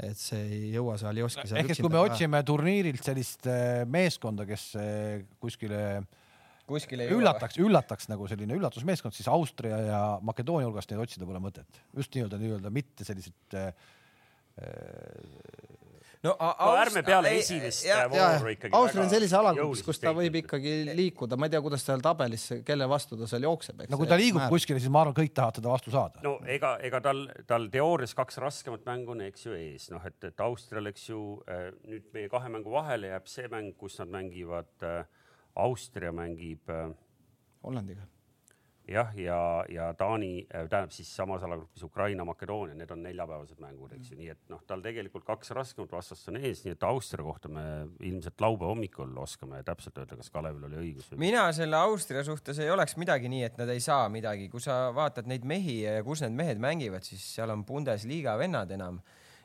et 0.00 0.16
see 0.16 0.40
ei 0.40 0.68
jõua 0.72 0.94
seal, 0.96 1.18
seal 1.28 1.58
ehk 1.60 1.74
et 1.74 1.80
kui 1.82 1.90
me 1.92 2.00
otsime 2.00 2.38
turniirilt 2.46 3.04
sellist 3.04 3.44
äh, 3.50 3.82
meeskonda, 3.90 4.46
kes 4.48 4.70
kuskile 5.42 5.82
äh, 5.98 6.19
kuskil 6.70 7.04
ei 7.04 7.14
üllataks, 7.14 7.58
üllataks 7.60 8.10
nagu 8.10 8.28
selline 8.30 8.56
üllatusmeeskond, 8.58 9.16
siis 9.16 9.28
Austria 9.30 9.80
ja 9.84 10.02
Makedoonia 10.26 10.68
hulgast 10.70 10.92
neid 10.92 11.02
otsida 11.04 11.28
pole 11.28 11.42
mõtet. 11.42 11.82
just 11.96 12.14
nii-öelda, 12.14 12.40
nii-öelda 12.40 12.72
mitte 12.74 13.06
sellised 13.06 13.58
äh, 13.58 13.72
no, 16.24 16.34
no 16.36 16.72
ärme 16.76 17.02
peale 17.06 17.32
esimest 17.38 17.86
vooru 18.12 18.52
ikkagi. 18.52 18.72
Austria 18.76 19.04
on 19.04 19.12
sellise 19.12 19.36
alagrupis, 19.38 19.82
kus 19.86 20.00
ta 20.02 20.12
võib 20.16 20.36
ikkagi 20.42 20.74
liikuda, 20.96 21.38
ma 21.40 21.48
ei 21.48 21.54
tea, 21.54 21.62
kuidas 21.64 21.84
seal 21.86 22.02
tabelis, 22.04 22.46
kelle 22.66 22.88
vastu 22.90 23.18
ta 23.20 23.28
seal 23.30 23.46
jookseb. 23.48 23.84
no 23.90 24.00
kui 24.00 24.10
ta 24.10 24.18
liigub 24.20 24.42
määr. 24.42 24.52
kuskile, 24.52 24.82
siis 24.82 24.92
ma 24.92 25.04
arvan, 25.04 25.16
kõik 25.16 25.34
tahavad 25.36 25.60
teda 25.60 25.72
vastu 25.72 25.94
saada. 25.94 26.24
no 26.26 26.36
ega, 26.58 26.74
ega 26.86 27.02
tal, 27.04 27.24
tal 27.48 27.70
teoorias 27.72 28.14
kaks 28.18 28.40
raskemat 28.42 28.84
mängu 28.88 29.16
on, 29.16 29.24
eks 29.30 29.48
ju, 29.48 29.56
ees, 29.56 29.88
noh, 29.94 30.04
et, 30.06 30.18
et 30.28 30.44
Austrial, 30.44 30.90
eks 30.92 31.08
ju, 31.08 31.22
äh, 31.48 31.70
nüüd 31.88 32.10
meie 32.16 32.32
kahe 32.32 32.52
mängu 32.52 32.74
vahele 32.74 33.14
jääb 33.14 33.30
see 33.30 33.48
mäng, 33.52 33.72
kus 33.80 33.98
nad 34.02 34.12
mängivad 34.12 34.86
äh, 34.86 35.02
Austria 35.56 36.12
mängib 36.12 36.70
äh, 36.70 36.90
Hollandiga. 37.62 38.06
jah, 38.90 39.10
ja, 39.14 39.64
ja 39.70 39.92
Taani, 39.94 40.46
äh, 40.48 40.64
tähendab 40.68 40.90
siis 40.90 41.10
samas 41.16 41.42
alagrupis 41.46 41.82
Ukraina, 41.86 42.24
Makedoonia, 42.24 42.74
need 42.74 42.90
on 42.90 43.02
neljapäevased 43.04 43.60
mängud, 43.62 43.92
eks 43.94 44.10
ju, 44.10 44.18
nii 44.18 44.32
et 44.32 44.40
noh, 44.50 44.62
tal 44.66 44.82
tegelikult 44.82 45.24
kaks 45.28 45.52
raskemat 45.54 45.92
vastast 45.94 46.26
on 46.32 46.40
ees, 46.40 46.64
nii 46.64 46.74
et 46.74 46.86
Austria 46.88 47.26
kohta 47.26 47.52
me 47.52 47.64
ilmselt 48.06 48.42
laupäeva 48.42 48.72
hommikul 48.72 49.14
oskame 49.22 49.62
täpselt 49.66 50.00
öelda, 50.02 50.18
kas 50.18 50.32
Kalevil 50.34 50.66
oli 50.70 50.80
õigus. 50.82 51.12
mina 51.20 51.44
selle 51.54 51.78
Austria 51.78 52.24
suhtes 52.26 52.58
ei 52.58 52.70
oleks 52.70 52.98
midagi 52.98 53.30
nii, 53.30 53.44
et 53.46 53.62
nad 53.62 53.70
ei 53.70 53.84
saa 53.84 54.08
midagi, 54.10 54.48
kui 54.50 54.62
sa 54.64 54.88
vaatad 54.96 55.30
neid 55.30 55.46
mehi 55.46 55.82
ja 55.84 56.00
kus 56.06 56.24
need 56.26 56.34
mehed 56.42 56.62
mängivad, 56.62 57.06
siis 57.06 57.22
seal 57.36 57.54
on 57.54 57.64
Bundesliga 57.68 58.38
vennad 58.40 58.74
enam 58.74 58.98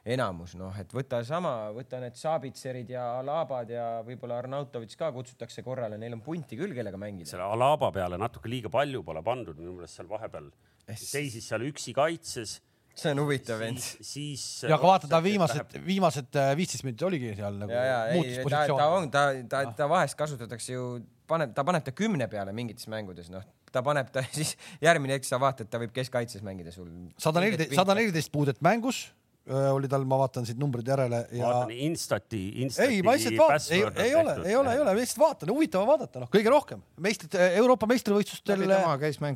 enamus, 0.06 0.54
noh, 0.60 0.76
et 0.78 0.92
võta 0.94 1.22
sama, 1.26 1.72
võta 1.74 2.00
need 2.04 2.18
Sabitserid 2.20 2.92
ja 2.94 3.08
Alabad 3.20 3.72
ja 3.74 3.86
võib-olla 4.06 4.38
Arnautovitš 4.44 5.00
ka 5.00 5.10
kutsutakse 5.16 5.64
korrale, 5.66 5.98
neil 6.02 6.14
on 6.18 6.22
punti 6.26 6.60
küll, 6.60 6.76
kellega 6.78 7.00
mängida. 7.02 7.32
selle 7.32 7.48
Alaba 7.50 7.90
peale 7.96 8.20
natuke 8.22 8.52
liiga 8.52 8.70
palju 8.74 9.02
pole 9.08 9.24
pandud, 9.26 9.58
minu 9.58 9.74
meelest 9.80 9.98
seal 9.98 10.10
vahepeal 10.12 10.52
seisis 10.94 11.50
seal 11.50 11.66
üksi 11.66 11.96
kaitses 11.98 12.60
see 12.96 13.12
on 13.12 13.20
huvitav 13.24 13.60
vend. 13.60 13.82
siis. 13.82 14.44
ja 14.64 14.78
aga 14.78 14.88
vaata, 14.88 15.10
ta 15.12 15.20
viimased 15.24 15.76
viimased 15.84 16.38
äh, 16.40 16.54
viisteist 16.60 16.86
minutit 16.86 17.04
oligi 17.10 17.34
seal 17.36 17.58
nagu. 17.60 17.76
muutis 18.14 18.40
positsiooni. 18.46 18.80
ta 18.80 18.88
on, 18.94 19.10
ta, 19.12 19.26
ta, 19.52 19.64
ta 19.82 19.90
vahest 19.92 20.18
kasutatakse 20.20 20.78
ju, 20.78 20.86
paneb, 21.28 21.52
ta 21.58 21.66
paneb 21.68 21.84
ta 21.86 21.92
kümne 21.96 22.30
peale 22.32 22.54
mingites 22.56 22.88
mängudes, 22.92 23.34
noh, 23.34 23.44
ta 23.74 23.84
paneb 23.86 24.14
ta 24.16 24.24
siis 24.38 24.56
järgmine 24.86 25.18
hetk 25.18 25.28
sa 25.28 25.42
vaatad, 25.42 25.70
ta 25.72 25.82
võib 25.82 25.92
keskkaitses 25.98 26.46
mängida 26.46 26.72
sul. 26.76 26.88
sada 27.20 27.44
neliteist, 27.44 27.76
sada 27.76 27.98
neliteist 27.98 28.32
puudet 28.32 28.62
mängus 28.64 29.08
oli 29.46 29.90
tal, 29.90 30.06
ma 30.10 30.18
vaatan 30.18 30.46
siit 30.48 30.58
numbrid 30.58 30.88
järele 30.90 31.20
ja. 31.38 31.46
vaatan 31.46 31.72
Instati, 31.88 32.42
Instati. 32.64 32.98
ei, 32.98 33.04
ma 33.06 33.14
lihtsalt 33.14 33.38
vaatan, 33.38 33.68
ei, 33.70 33.84
ei 34.08 34.16
ole, 34.18 34.36
ei 34.42 34.56
ole, 34.58 34.74
ei 34.74 34.82
ole, 34.82 34.90
ma 34.90 34.98
lihtsalt 34.98 35.22
vaatan, 35.22 35.52
huvitav 35.54 35.86
on 35.86 35.90
vaadata, 35.92 36.24
noh, 36.24 36.32
kõige 36.34 36.54
rohkem 36.54 36.82
meistrid, 37.06 37.38
Euroopa 37.62 37.90
meistrivõistlustel 37.92 38.66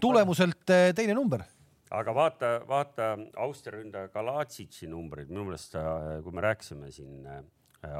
tulemuselt 0.02 0.74
eh, 0.74 0.90
teine 0.98 1.14
number. 1.18 1.46
aga 1.94 2.16
vaata, 2.16 2.52
vaata 2.70 3.12
Austria 3.46 3.78
ründaja 3.78 4.10
Kalatsitši 4.14 4.90
numbrid, 4.90 5.30
minu 5.30 5.46
meelest, 5.52 5.78
äh, 5.78 6.16
kui 6.26 6.34
me 6.34 6.46
rääkisime 6.48 6.90
siin 6.96 7.30
äh, 7.30 7.44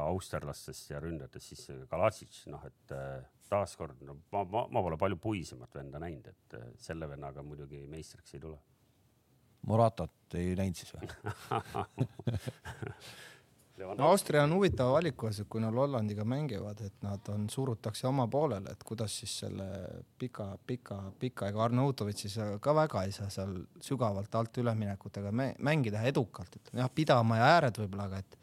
austerlastest 0.02 0.90
ja 0.96 1.04
ründajatest, 1.04 1.54
siis 1.54 1.86
Kalatsitš, 1.94 2.48
noh, 2.50 2.66
et 2.66 2.98
äh, 2.98 3.22
taaskord, 3.54 4.02
no 4.06 4.18
ma, 4.34 4.44
ma, 4.50 4.66
ma 4.66 4.86
pole 4.86 4.98
palju 4.98 5.22
puisemat 5.22 5.78
venda 5.78 6.02
näinud, 6.02 6.34
et 6.34 6.60
selle 6.82 7.10
vennaga 7.10 7.46
muidugi 7.46 7.86
meistriks 7.90 8.34
ei 8.38 8.42
tule 8.42 8.58
Moratot 9.68 10.38
ei 10.40 10.54
näinud 10.56 10.78
siis 10.80 10.94
või? 10.96 11.10
No 13.80 14.10
Austria 14.10 14.44
on 14.44 14.54
huvitava 14.54 14.98
valiku 14.98 15.30
ees, 15.30 15.38
et 15.40 15.48
kui 15.52 15.62
nad 15.64 15.76
Hollandiga 15.76 16.26
mängivad, 16.28 16.82
et 16.84 16.98
nad 17.06 17.30
on, 17.32 17.46
surutakse 17.52 18.08
oma 18.10 18.26
poolele, 18.28 18.74
et 18.76 18.84
kuidas 18.84 19.14
siis 19.22 19.38
selle 19.46 19.68
pika, 20.20 20.50
pika, 20.68 20.98
pika, 21.20 21.48
ega 21.48 21.64
Arnautovitš 21.64 22.26
siis 22.26 22.36
ka 22.60 22.74
väga 22.76 23.06
ei 23.08 23.16
saa 23.16 23.30
seal 23.32 23.56
sügavalt 23.84 24.36
alt 24.36 24.60
üleminekutega 24.60 25.32
mängida 25.32 26.04
edukalt, 26.12 26.60
ütleme 26.60 26.84
jah, 26.84 26.92
pidama 26.92 27.40
ja 27.40 27.52
ääred 27.56 27.80
võib-olla, 27.80 28.10
aga 28.12 28.20
et, 28.20 28.38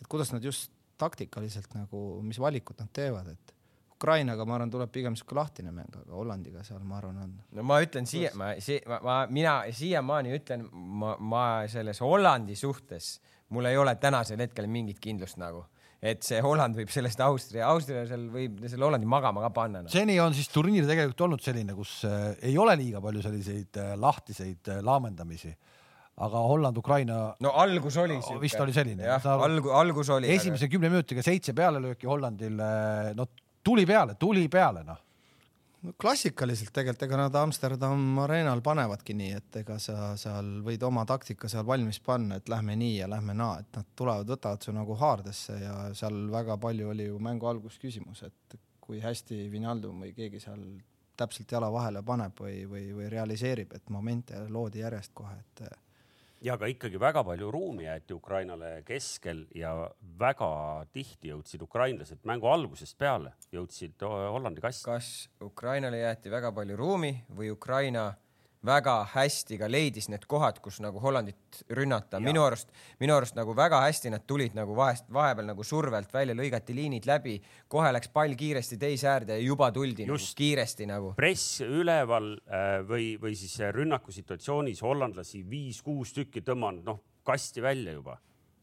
et 0.00 0.08
kuidas 0.08 0.32
nad 0.32 0.48
just 0.48 0.72
taktikaliselt 1.00 1.76
nagu, 1.76 2.04
mis 2.24 2.40
valikud 2.40 2.80
nad 2.80 2.88
teevad, 2.96 3.28
et 3.34 3.54
Ukrainaga, 4.00 4.46
ma 4.48 4.56
arvan, 4.56 4.70
tuleb 4.72 4.92
pigem 4.94 5.16
sihuke 5.18 5.36
lahtine 5.36 5.74
mäng, 5.76 5.90
aga 5.92 6.16
Hollandiga 6.16 6.62
seal, 6.64 6.80
ma 6.88 6.96
arvan, 6.96 7.18
on. 7.26 7.34
no 7.58 7.64
ma 7.68 7.80
ütlen 7.84 8.08
siia, 8.08 8.30
ma, 8.38 8.54
ma, 8.88 9.00
ma, 9.04 9.16
mina 9.28 9.58
siiamaani 9.76 10.32
ütlen, 10.38 10.64
ma, 10.72 11.18
ma 11.20 11.42
selles 11.68 12.00
Hollandi 12.00 12.56
suhtes, 12.56 13.18
mul 13.52 13.68
ei 13.68 13.76
ole 13.76 13.94
tänasel 14.00 14.40
hetkel 14.40 14.70
mingit 14.70 15.02
kindlust 15.04 15.40
nagu 15.42 15.66
et 16.00 16.24
see 16.24 16.38
Holland 16.40 16.78
võib 16.78 16.88
sellest 16.88 17.20
Austria, 17.20 17.66
Austria 17.68 18.06
seal 18.08 18.22
võib 18.32 18.62
selle 18.64 18.86
Hollandi 18.86 19.08
magama 19.10 19.42
ka 19.44 19.50
panna 19.52 19.82
no.. 19.84 19.92
seni 19.92 20.16
on 20.24 20.32
siis 20.32 20.48
turniir 20.48 20.86
tegelikult 20.88 21.26
olnud 21.26 21.44
selline, 21.44 21.76
kus 21.76 21.98
äh, 22.08 22.30
ei 22.48 22.56
ole 22.56 22.72
liiga 22.80 23.02
palju 23.04 23.20
selliseid 23.26 23.76
äh, 23.82 23.92
lahtiseid 24.00 24.72
äh, 24.72 24.80
laamendamisi 24.86 25.52
aga 26.24 26.40
Holland-Ukraina. 26.44 27.18
no 27.44 27.52
algus 27.62 27.96
oli 28.00 28.16
siuke. 28.20 28.40
vist 28.42 28.60
oli 28.60 28.72
selline. 28.76 29.04
jah, 29.08 29.28
algu-, 29.44 29.72
algus 29.76 30.10
oli. 30.16 30.32
esimese 30.32 30.66
aga... 30.66 30.72
kümne 30.74 30.92
minutiga 30.92 31.24
seitse 31.24 31.54
pealelööki 31.56 32.08
Hollandil, 32.08 32.60
äh, 32.64 33.12
no 33.16 33.28
tuli 33.64 33.86
peale, 33.86 34.14
tuli 34.14 34.48
peale, 34.48 34.84
noh. 34.84 35.06
No 35.80 35.94
klassikaliselt 35.96 36.74
tegelikult, 36.76 37.06
ega 37.06 37.18
nad 37.22 37.36
Amsterdam 37.40 38.18
Arenal 38.20 38.60
panevadki 38.60 39.14
nii, 39.16 39.30
et 39.38 39.56
ega 39.62 39.78
sa 39.80 40.10
seal 40.20 40.58
võid 40.66 40.82
oma 40.84 41.06
taktika 41.08 41.48
seal 41.48 41.64
valmis 41.64 42.02
panna, 42.04 42.36
et 42.36 42.52
lähme 42.52 42.76
nii 42.76 42.98
ja 42.98 43.08
lähme 43.08 43.32
naa, 43.32 43.62
et 43.62 43.78
nad 43.78 43.88
tulevad, 43.96 44.28
võtavad 44.28 44.66
su 44.66 44.74
nagu 44.76 44.96
haardesse 45.00 45.56
ja 45.56 45.76
seal 45.96 46.26
väga 46.32 46.58
palju 46.60 46.92
oli 46.92 47.08
ju 47.08 47.16
mängu 47.24 47.48
alguses 47.48 47.80
küsimus, 47.80 48.20
et 48.28 48.60
kui 48.80 49.00
hästi 49.00 49.46
Vinaldum 49.48 50.04
või 50.04 50.12
keegi 50.12 50.42
seal 50.44 50.60
täpselt 51.16 51.52
jala 51.52 51.70
vahele 51.72 52.02
paneb 52.04 52.36
või, 52.44 52.66
või, 52.68 52.84
või 52.96 53.08
realiseerib, 53.12 53.72
et 53.76 53.88
momente 53.88 54.44
loodi 54.52 54.84
järjest 54.84 55.16
kohe, 55.16 55.38
et 55.40 55.64
ja 56.40 56.54
aga 56.56 56.68
ikkagi 56.72 57.00
väga 57.00 57.22
palju 57.24 57.50
ruumi 57.52 57.84
jäeti 57.84 58.14
Ukrainale 58.16 58.82
keskel 58.86 59.44
ja 59.54 59.74
väga 60.20 60.50
tihti 60.92 61.32
jõudsid 61.32 61.62
ukrainlased 61.66 62.24
mängu 62.28 62.48
algusest 62.48 62.96
peale, 62.98 63.34
jõudsid 63.52 64.00
Hollandi 64.00 64.64
kasti. 64.64 64.84
kas 64.84 65.10
Ukrainale 65.44 66.00
jäeti 66.00 66.32
väga 66.32 66.52
palju 66.52 66.76
ruumi 66.76 67.12
või 67.36 67.52
Ukraina 67.52 68.10
väga 68.66 68.94
hästi 69.14 69.58
ka 69.60 69.68
leidis 69.70 70.08
need 70.12 70.26
kohad, 70.28 70.60
kus 70.60 70.80
nagu 70.84 71.00
Hollandit 71.00 71.62
rünnata. 71.76 72.20
minu 72.20 72.42
arust, 72.44 72.68
minu 73.00 73.16
arust 73.16 73.34
nagu 73.38 73.54
väga 73.56 73.80
hästi 73.86 74.12
nad 74.12 74.26
tulid 74.26 74.54
nagu 74.54 74.76
vahest, 74.76 75.08
vahepeal 75.12 75.50
nagu 75.52 75.64
survelt 75.64 76.12
välja, 76.12 76.34
lõigati 76.36 76.76
liinid 76.76 77.08
läbi, 77.08 77.40
kohe 77.68 77.92
läks 77.92 78.12
pall 78.12 78.34
kiiresti 78.36 78.76
teise 78.76 79.08
äärde 79.08 79.38
ja 79.38 79.44
juba 79.44 79.70
tuldi 79.72 80.04
nagu 80.04 80.18
Just. 80.18 80.32
nagu 80.34 80.42
kiiresti 80.42 80.86
nagu. 80.86 81.12
press 81.16 81.60
üleval 81.64 82.32
äh, 82.46 82.80
või, 82.86 83.14
või 83.20 83.36
siis 83.38 83.56
rünnakusituatsioonis 83.74 84.82
hollandlasi 84.82 85.44
viis-kuus 85.48 86.12
tükki 86.16 86.44
tõmmanud, 86.44 86.84
noh 86.84 87.00
kasti 87.24 87.62
välja 87.62 87.92
juba 87.92 88.18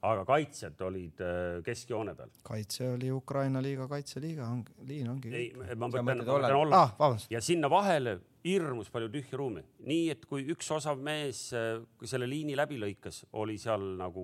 aga 0.05 0.25
kaitsjad 0.27 0.81
olid 0.85 1.21
äh, 1.25 1.59
keskjoone 1.65 2.13
peal. 2.17 2.31
kaitse 2.45 2.91
oli 2.93 3.11
Ukraina 3.11 3.61
liiga 3.63 3.87
kaitseliiga, 3.89 4.49
on, 4.53 4.63
liin 4.85 5.09
ongi. 5.09 5.33
ei, 5.33 5.47
ma 5.75 5.89
mõtlen 5.89 6.23
Holland 6.27 6.77
ah, 6.77 7.17
ja 7.33 7.41
sinna 7.41 7.69
vahele 7.71 8.19
hirmus 8.45 8.91
palju 8.93 9.09
tühja 9.11 9.39
ruumi, 9.39 9.63
nii 9.89 10.11
et 10.13 10.25
kui 10.29 10.45
üks 10.53 10.69
osav 10.75 11.01
mees 11.03 11.47
äh, 11.57 11.81
selle 12.05 12.29
liini 12.29 12.55
läbi 12.57 12.79
lõikas, 12.81 13.23
oli 13.41 13.57
seal 13.61 13.95
nagu 13.99 14.23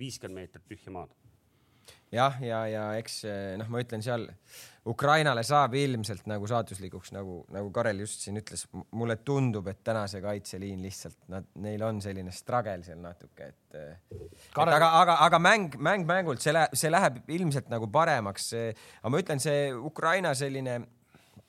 viiskümmend 0.00 0.42
meetrit 0.42 0.66
tühja 0.68 0.92
maad 0.94 1.12
jah, 2.12 2.40
ja, 2.40 2.62
ja, 2.66 2.66
ja 2.70 2.86
eks 3.00 3.22
noh, 3.58 3.68
ma 3.72 3.82
ütlen 3.82 4.04
seal 4.04 4.26
Ukrainale 4.86 5.42
saab 5.42 5.74
ilmselt 5.74 6.28
nagu 6.30 6.46
saatuslikuks, 6.46 7.10
nagu, 7.16 7.40
nagu 7.50 7.72
Karel 7.74 8.04
just 8.04 8.22
siin 8.22 8.38
ütles, 8.38 8.66
mulle 8.94 9.16
tundub, 9.26 9.66
et 9.72 9.80
täna 9.86 10.04
see 10.10 10.22
kaitseliin 10.22 10.84
lihtsalt 10.84 11.18
nad, 11.32 11.48
neil 11.64 11.82
on 11.82 11.98
selline 12.04 12.34
struggle 12.34 12.86
seal 12.86 13.00
natuke, 13.02 13.50
et, 13.50 13.78
Karel... 14.54 14.70
et 14.70 14.78
aga, 14.78 14.92
aga, 15.00 15.18
aga 15.26 15.42
mäng, 15.42 15.74
mäng 15.82 16.06
mängult, 16.06 16.44
see 16.44 16.54
läheb, 16.54 16.78
see 16.78 16.92
läheb 16.92 17.18
ilmselt 17.34 17.72
nagu 17.72 17.90
paremaks. 17.90 18.52
aga 19.00 19.12
ma 19.12 19.24
ütlen, 19.24 19.42
see 19.42 19.68
Ukraina 19.74 20.34
selline 20.38 20.78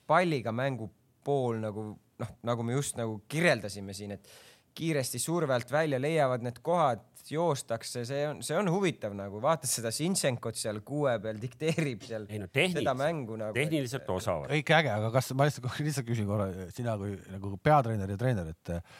palliga 0.09 0.53
mängu 0.55 0.89
pool 1.27 1.61
nagu 1.61 1.91
noh, 2.17 2.33
nagu 2.47 2.65
me 2.65 2.77
just 2.77 2.97
nagu 2.97 3.21
kirjeldasime 3.29 3.93
siin, 3.93 4.15
et 4.17 4.29
kiiresti 4.77 5.19
surve 5.21 5.55
alt 5.55 5.71
välja 5.71 5.99
leiavad 6.01 6.45
need 6.45 6.59
kohad, 6.65 7.03
joostakse, 7.31 8.03
see 8.07 8.23
on, 8.29 8.41
see 8.45 8.57
on 8.57 8.69
huvitav 8.71 9.15
nagu 9.17 9.41
vaatad 9.43 9.69
seda 9.71 9.91
Sinchenko't 9.93 10.59
seal 10.59 10.81
kuue 10.85 11.17
peal 11.23 11.39
dikteerib 11.41 12.05
seal 12.07 12.27
ei, 12.29 12.41
no, 12.43 12.49
seda 12.53 12.95
mängu 12.97 13.37
nagu. 13.39 13.55
tehniliselt 13.57 14.09
osavad. 14.13 14.49
kõik 14.51 14.73
äge, 14.79 14.93
aga 14.93 15.11
kas 15.15 15.31
ma 15.37 15.47
lihtsalt, 15.49 15.69
lihtsalt 15.87 16.09
küsin 16.09 16.29
korra 16.29 16.49
sina 16.75 16.97
kui 16.99 17.15
nagu 17.33 17.53
peatreener 17.63 18.13
ja 18.13 18.19
treener, 18.19 18.51
et 18.53 18.75
eh, 18.77 18.99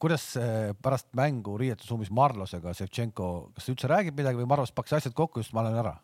kuidas 0.00 0.30
pärast 0.82 1.10
mängu 1.18 1.56
riietusruumis 1.60 2.12
Marlosega 2.14 2.72
Ševtšenko, 2.76 3.30
kas 3.56 3.66
ta 3.66 3.74
üldse 3.74 3.90
räägib 3.90 4.20
midagi 4.20 4.40
või 4.40 4.48
Marlos 4.48 4.72
pakkus 4.72 5.00
asjad 5.00 5.16
kokku, 5.16 5.44
just 5.44 5.56
ma 5.56 5.66
olen 5.66 5.80
ära? 5.82 5.96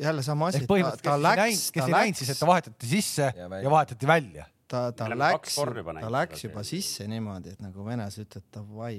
jälle 0.00 0.22
sama 0.22 0.48
asi, 0.50 0.66
ta, 0.66 0.96
ta 1.02 1.14
läks, 1.20 1.70
kes 1.70 1.86
ei 1.86 1.94
näinud 1.94 2.18
siis, 2.18 2.32
et 2.34 2.40
ta 2.42 2.46
vahetati 2.48 2.88
sisse 2.90 3.30
ja, 3.36 3.46
ja 3.62 3.70
vahetati 3.70 4.08
välja 4.08 4.46
ta, 4.68 4.90
ta 4.92 5.08
läks, 5.10 5.56
ta 6.00 6.10
läks 6.12 6.44
juba 6.46 6.64
sisse 6.66 7.06
niimoodi, 7.10 7.54
et 7.54 7.62
nagu 7.64 7.86
venes 7.86 8.18
ütled 8.22 8.46
davai, 8.54 8.98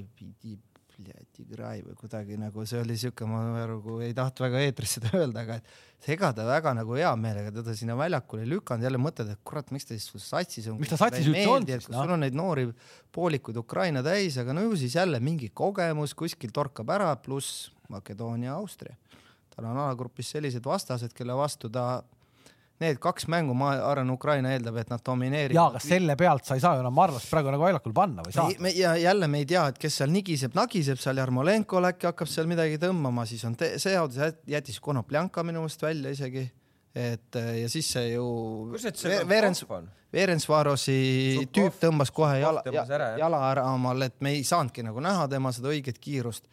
pidi 0.98 1.46
Grai 1.50 1.82
või 1.86 1.96
kuidagi 1.98 2.38
nagu 2.40 2.66
see 2.68 2.80
oli 2.82 2.98
siuke, 2.98 3.26
ma 3.30 3.44
nagu 3.54 4.00
ei 4.04 4.16
tahtnud 4.18 4.48
väga 4.48 4.62
eetris 4.66 4.96
seda 4.98 5.12
öelda, 5.20 5.44
aga 5.46 5.58
et 5.60 6.10
ega 6.14 6.32
ta 6.36 6.46
väga 6.48 6.74
nagu 6.78 6.98
hea 6.98 7.12
meelega 7.20 7.54
teda 7.56 7.76
sinna 7.78 7.98
väljakule 8.00 8.44
ei 8.46 8.50
lükanud, 8.52 8.88
jälle 8.88 9.02
mõtled, 9.02 9.32
et 9.34 9.42
kurat, 9.48 9.70
miks 9.76 9.88
ta 9.88 9.98
siis 9.98 10.26
satsis 10.26 10.70
on. 10.72 10.80
miks 10.82 10.94
ta 10.94 11.00
satsis 11.00 11.30
üldse 11.30 11.48
on 11.54 11.68
siis? 11.70 11.90
Sul 11.90 12.16
on 12.18 12.26
neid 12.26 12.38
noori 12.38 12.68
poolikuid 13.14 13.62
Ukraina 13.62 14.04
täis, 14.06 14.40
aga 14.42 14.56
no 14.58 14.66
ju 14.66 14.78
siis 14.80 14.98
jälle 14.98 15.22
mingi 15.24 15.52
kogemus 15.54 16.16
kuskil 16.18 16.54
torkab 16.56 16.90
ära, 16.98 17.14
pluss 17.22 17.70
Makedoonia, 17.94 18.58
Austria. 18.58 18.98
tal 19.54 19.66
on 19.72 19.78
alagrupis 19.82 20.34
sellised 20.36 20.66
vastased, 20.66 21.14
kelle 21.18 21.34
vastu 21.38 21.70
ta 21.74 22.04
need 22.84 23.00
kaks 23.02 23.26
mängu, 23.32 23.56
ma 23.58 23.72
arvan, 23.82 24.12
Ukraina 24.14 24.52
eeldab, 24.54 24.78
et 24.82 24.92
nad 24.92 25.02
domineerivad. 25.06 25.58
ja, 25.58 25.66
aga 25.72 25.82
selle 25.82 26.16
pealt 26.20 26.46
sa 26.46 26.58
ei 26.58 26.62
saa 26.64 26.78
ju 26.78 26.84
enam 26.84 26.94
Marlost 26.94 27.30
praegu 27.32 27.52
nagu 27.54 27.66
väljakul 27.66 27.96
panna 27.98 28.26
või 28.26 28.36
saad? 28.36 28.70
ja 28.78 28.94
jälle 29.02 29.30
me 29.32 29.42
ei 29.42 29.50
tea, 29.50 29.66
et 29.72 29.82
kes 29.82 30.00
seal 30.02 30.14
nigiseb, 30.14 30.54
nagiseb 30.58 31.02
seal, 31.02 31.18
Jarmolenko 31.22 31.82
äkki 31.90 32.10
hakkab 32.12 32.30
seal 32.32 32.50
midagi 32.50 32.78
tõmbama, 32.82 33.26
siis 33.30 33.44
on 33.50 33.58
see 33.58 33.96
jaotus 33.96 34.40
jättis 34.48 34.80
Konopljanka 34.84 35.46
minu 35.48 35.66
meelest 35.66 35.86
välja 35.88 36.14
isegi, 36.14 36.46
et 36.98 37.38
ja 37.62 37.70
siis 37.70 37.90
see 37.98 38.12
ju. 38.14 38.26
Veerens, 39.30 39.66
Veerensvarosi 40.14 41.00
tüüp 41.54 41.82
tõmbas 41.82 42.14
kohe 42.16 42.38
jala, 42.40 42.62
jala 43.20 43.42
ära 43.52 43.66
omal, 43.74 44.06
et 44.06 44.22
me 44.22 44.38
ei 44.38 44.46
saanudki 44.48 44.86
nagu 44.86 45.02
näha 45.04 45.26
tema 45.32 45.52
seda 45.56 45.74
õiget 45.74 45.98
kiirust 46.02 46.46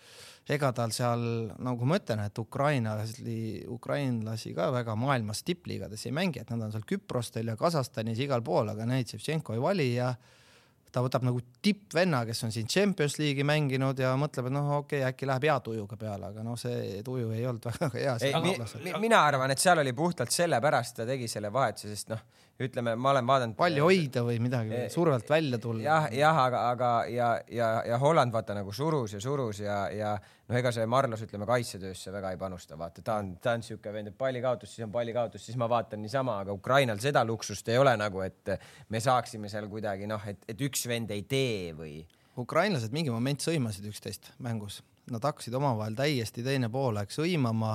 ega 0.49 0.71
tal 0.77 0.93
seal, 0.93 1.25
nagu 1.65 1.89
ma 1.89 1.99
ütlen, 2.01 2.21
et 2.27 2.39
ukrainlasi, 2.39 3.65
ukrainlasi 3.73 4.53
ka 4.57 4.69
väga 4.75 4.97
maailmas 4.99 5.41
tippliigades 5.47 6.05
ei 6.05 6.13
mängi, 6.17 6.43
et 6.43 6.53
nad 6.53 6.67
on 6.67 6.73
seal 6.75 6.85
Küprostel 6.89 7.49
ja 7.49 7.57
Kasahstanis 7.57 8.21
igal 8.21 8.45
pool, 8.45 8.69
aga 8.75 8.87
neid 8.89 9.09
Ševtšenko 9.09 9.57
ei 9.57 9.63
vali 9.65 9.89
ja 9.95 10.13
ta 10.95 11.03
võtab 11.03 11.25
nagu 11.27 11.41
tippvenna, 11.65 12.23
kes 12.29 12.45
on 12.47 12.53
siin 12.55 12.69
Champions 12.71 13.17
League'i 13.19 13.47
mänginud 13.47 13.99
ja 13.99 14.13
mõtleb, 14.21 14.47
et 14.51 14.55
noh, 14.55 14.69
okei 14.77 15.01
okay,, 15.01 15.09
äkki 15.11 15.27
läheb 15.27 15.49
hea 15.49 15.57
tujuga 15.65 15.99
peale, 15.99 16.31
aga 16.31 16.45
noh, 16.47 16.59
see 16.61 17.01
tuju 17.07 17.33
ei 17.35 17.49
olnud 17.51 17.67
väga 17.73 17.91
hea. 17.97 18.15
Mi, 18.45 18.55
mi, 18.85 18.95
mina 19.09 19.25
arvan, 19.27 19.51
et 19.51 19.63
seal 19.63 19.81
oli 19.83 19.97
puhtalt 19.97 20.35
sellepärast 20.35 21.01
ta 21.01 21.09
tegi 21.09 21.27
selle 21.31 21.51
vahetuse, 21.55 21.91
sest 21.97 22.15
noh 22.15 22.23
ütleme, 22.63 22.95
ma 22.95 23.11
olen 23.11 23.27
vaadanud. 23.27 23.57
palli 23.59 23.83
hoida 23.83 24.23
või 24.27 24.37
midagi, 24.43 24.71
eh, 24.77 24.87
survelt 24.93 25.29
välja 25.31 25.59
tulla. 25.59 25.83
jah, 25.83 26.07
jah, 26.15 26.39
aga, 26.45 26.61
aga 26.71 26.91
ja, 27.11 27.29
ja, 27.51 27.71
ja 27.89 27.99
Holland 27.99 28.33
vaata 28.33 28.55
nagu 28.55 28.73
surus 28.73 29.17
ja 29.17 29.21
surus 29.21 29.59
ja, 29.65 29.79
ja 29.91 30.13
noh, 30.15 30.59
ega 30.59 30.71
see 30.75 30.87
Marlos 30.87 31.25
ütleme 31.27 31.49
kaitsetöösse 31.51 32.13
väga 32.15 32.31
ei 32.35 32.39
panusta, 32.39 32.79
vaata, 32.79 33.03
ta 33.03 33.19
on, 33.23 33.33
ta 33.43 33.57
on 33.59 33.65
siuke 33.67 33.93
vend, 33.93 34.13
et 34.13 34.19
palli 34.19 34.43
kaotus, 34.45 34.75
siis 34.75 34.87
on 34.87 34.93
palli 34.95 35.15
kaotus, 35.17 35.47
siis 35.47 35.59
ma 35.59 35.69
vaatan 35.71 36.03
niisama, 36.05 36.39
aga 36.45 36.55
Ukrainal 36.55 37.03
seda 37.03 37.25
luksust 37.27 37.69
ei 37.75 37.81
ole 37.81 37.97
nagu, 37.99 38.23
et 38.23 38.55
me 38.89 39.03
saaksime 39.03 39.51
seal 39.51 39.67
kuidagi 39.73 40.07
noh, 40.11 40.23
et, 40.31 40.47
et 40.49 40.67
üks 40.69 40.87
vend 40.91 41.11
ei 41.15 41.25
tee 41.27 41.73
või. 41.75 42.05
ukrainlased 42.39 42.95
mingi 42.95 43.11
moment 43.11 43.43
sõimasid 43.43 43.87
üksteist 43.91 44.31
mängus, 44.39 44.81
nad 45.11 45.23
hakkasid 45.27 45.55
omavahel 45.55 45.99
täiesti 45.99 46.43
teine 46.43 46.71
pool 46.71 46.95
läks 46.95 47.19
sõimama 47.19 47.75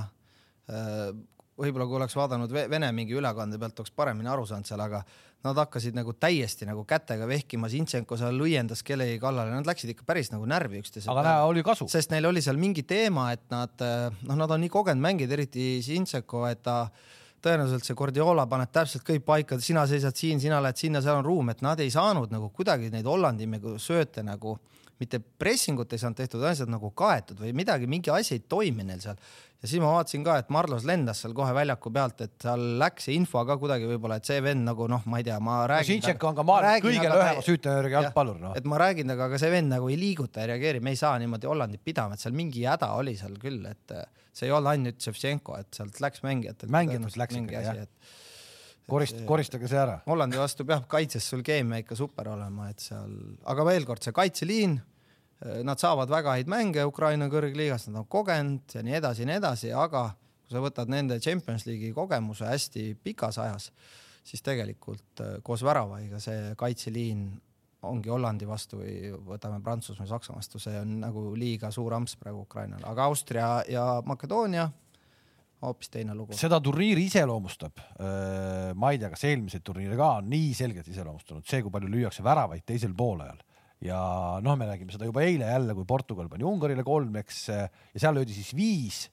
äh, 0.71 1.11
võib-olla 1.59 1.87
kui 1.87 1.97
oleks 1.99 2.15
vaadanud 2.17 2.53
Vene 2.71 2.91
mingi 2.95 3.15
ülekande 3.17 3.59
pealt, 3.61 3.79
oleks 3.81 3.93
paremini 3.95 4.31
aru 4.31 4.45
saanud 4.49 4.69
seal, 4.69 4.81
aga 4.83 5.03
nad 5.45 5.59
hakkasid 5.61 5.95
nagu 5.95 6.13
täiesti 6.19 6.67
nagu 6.67 6.83
kätega 6.87 7.27
vehkima, 7.29 7.69
Zintšenko 7.71 8.17
seal 8.19 8.35
lüiendas 8.35 8.83
kellegi 8.83 9.19
kallale, 9.21 9.53
nad 9.55 9.69
läksid 9.69 9.93
ikka 9.93 10.07
päris 10.07 10.33
nagu 10.33 10.47
närvi 10.49 10.81
üksteise 10.83 11.11
aga 11.11 11.23
näe, 11.27 11.45
oli 11.51 11.63
kasu. 11.63 11.87
sest 11.91 12.11
neil 12.11 12.27
oli 12.27 12.43
seal 12.43 12.59
mingi 12.59 12.83
teema, 12.87 13.29
et 13.35 13.45
nad 13.53 13.71
noh, 13.79 14.35
nad 14.35 14.51
on 14.51 14.63
nii 14.65 14.73
kogenud 14.73 15.03
mängijad, 15.03 15.37
eriti 15.37 15.71
Zintšenko, 15.85 16.43
et 16.51 16.63
ta 16.65 16.81
tõenäoliselt 17.43 17.87
see 17.87 17.95
Guardiola 17.95 18.45
paneb 18.51 18.71
täpselt 18.75 19.05
kõik 19.07 19.23
paika, 19.27 19.59
sina 19.63 19.85
seisad 19.87 20.17
siin, 20.19 20.41
sina 20.43 20.59
lähed 20.63 20.79
sinna, 20.79 21.01
seal 21.03 21.21
on 21.21 21.27
ruum, 21.27 21.53
et 21.53 21.63
nad 21.63 21.79
ei 21.79 21.91
saanud 21.93 22.33
nagu 22.33 22.51
kuidagi 22.55 22.91
neid 22.91 23.07
Hollandi 23.07 23.47
nagu 23.47 23.77
sööte 23.79 24.25
nagu 24.27 24.57
mitte 24.99 25.19
pressingut 25.19 25.93
ei 25.93 26.01
saanud 26.01 26.19
tehtud, 26.19 26.43
asjad 26.43 26.71
nagu 26.71 26.91
kaetud 26.97 27.39
või 27.39 27.53
midagi, 27.55 27.87
mingi 27.87 28.11
asi 28.11 28.35
ei 28.35 28.43
toimi 28.51 28.83
neil 28.83 28.99
seal 29.03 29.19
ja 29.59 29.67
siis 29.67 29.81
ma 29.83 29.91
vaatasin 29.91 30.23
ka, 30.23 30.37
et 30.39 30.51
Marlos 30.53 30.85
lendas 30.87 31.19
seal 31.23 31.33
kohe 31.35 31.51
väljaku 31.55 31.91
pealt, 31.95 32.21
et 32.23 32.35
seal 32.43 32.61
läks 32.79 33.09
see 33.09 33.17
info 33.19 33.41
ka 33.47 33.57
kuidagi 33.59 33.89
võib-olla, 33.89 34.19
et 34.21 34.29
see 34.29 34.39
vend 34.43 34.63
nagu 34.67 34.87
noh, 34.91 35.03
ma 35.11 35.19
ei 35.19 35.27
tea, 35.27 35.39
ma 35.43 35.59
räägin. 35.69 35.99
Zintšenko 35.99 36.29
on 36.31 36.37
ka 36.37 36.45
maailma 36.47 36.75
kõige 36.85 37.11
lühema 37.11 37.43
süütenööriga 37.45 37.99
jalgpallur 37.99 38.39
noh. 38.39 38.55
et 38.59 38.69
ma 38.69 38.79
räägin 38.79 39.09
temaga, 39.09 39.27
aga 39.27 39.41
see 39.41 39.51
vend 39.53 39.75
nagu 39.75 39.91
ei 39.91 39.99
liiguta, 39.99 40.43
ei 40.43 40.51
reageeri, 40.53 40.83
me 40.83 40.95
ei 40.95 41.01
saa 41.01 41.17
niimoodi 41.19 41.51
Hollandit 41.51 41.83
pidama, 41.83 42.15
et 42.15 42.23
seal 42.23 42.37
mingi 42.37 42.63
häda 42.63 42.93
oli 42.99 43.17
seal 43.19 43.35
küll, 43.41 43.67
et 43.67 43.95
see 44.31 44.47
ei 44.47 44.55
olnud 44.55 44.73
ainult 44.73 45.03
Ševtšenko, 45.03 45.59
et 45.59 45.81
sealt 45.81 45.99
läks 46.03 46.23
mängijatelt. 46.23 46.71
mängijatelt 46.71 47.19
läks 47.19 47.39
ikka 47.41 47.63
jah 47.65 47.81
et, 47.83 48.13
korist-, 48.87 49.25
koristage 49.27 49.67
see 49.67 49.81
ära. 49.81 49.99
Hollandi 50.07 50.39
vastu 50.39 50.63
peab 50.69 50.87
kaitses 50.91 51.27
sul 51.33 51.43
keemia 51.45 51.83
ikka 51.83 51.99
super 51.99 52.31
olema, 52.31 52.71
et 52.71 52.87
seal, 52.87 53.11
aga 53.51 53.67
veel 53.67 53.89
kord 53.89 54.07
see 54.07 54.15
kaitseliin 54.15 54.79
Äh, 54.79 54.88
nad 55.39 55.79
saavad 55.79 56.09
väga 56.11 56.35
häid 56.35 56.49
mänge 56.51 56.83
Ukraina 56.87 57.29
kõrgliigas, 57.31 57.87
nad 57.87 58.01
on 58.01 58.07
kogenud 58.11 58.75
ja 58.75 58.83
nii 58.83 58.97
edasi 58.99 59.23
ja 59.23 59.29
nii 59.29 59.37
edasi, 59.39 59.71
aga 59.71 60.09
kui 60.49 60.55
sa 60.55 60.63
võtad 60.63 60.91
nende 60.91 61.19
Champions 61.23 61.67
League'i 61.67 61.93
kogemuse 61.95 62.47
hästi 62.49 62.89
pikas 63.03 63.37
ajas, 63.39 63.69
siis 64.25 64.43
tegelikult 64.45 65.23
äh, 65.23 65.37
koos 65.45 65.63
väravaiga 65.63 66.19
see 66.23 66.55
kaitseliin 66.59 67.29
ongi 67.87 68.11
Hollandi 68.11 68.47
vastu 68.47 68.81
või 68.81 69.13
võtame 69.29 69.61
Prantsusmaa, 69.63 70.09
Saksa 70.09 70.35
vastu, 70.35 70.59
see 70.59 70.75
on 70.81 70.97
nagu 71.05 71.29
liiga 71.39 71.71
suur 71.71 71.95
amps 71.95 72.17
praegu 72.19 72.43
Ukrainale, 72.43 72.83
aga 72.89 73.07
Austria 73.07 73.51
ja 73.69 73.85
Makedoonia 74.05 74.67
hoopis 75.63 75.91
teine 75.93 76.15
lugu. 76.15 76.35
seda 76.35 76.59
turniiri 76.63 77.05
iseloomustab, 77.07 77.79
äh, 77.79 78.73
ma 78.75 78.91
ei 78.91 78.99
tea, 78.99 79.11
kas 79.13 79.23
eelmiseid 79.29 79.63
turniire 79.63 79.95
ka 79.99 80.15
on 80.19 80.27
nii 80.33 80.51
selgelt 80.57 80.87
iseloomustanud 80.91 81.47
see, 81.47 81.61
kui 81.63 81.71
palju 81.71 81.91
lüüakse 81.93 82.25
väravaid 82.25 82.65
teisel 82.67 82.97
poolajal 82.97 83.39
ja 83.83 83.99
noh, 84.43 84.57
me 84.59 84.67
nägime 84.67 84.91
seda 84.91 85.07
juba 85.07 85.23
eile 85.23 85.47
jälle, 85.47 85.75
kui 85.77 85.87
Portugal 85.87 86.27
pani 86.31 86.47
Ungarile 86.47 86.83
kolm, 86.83 87.15
eks, 87.21 87.45
ja 87.49 87.95
seal 87.95 88.17
löödi 88.17 88.35
siis 88.35 88.51
viis 88.55 89.05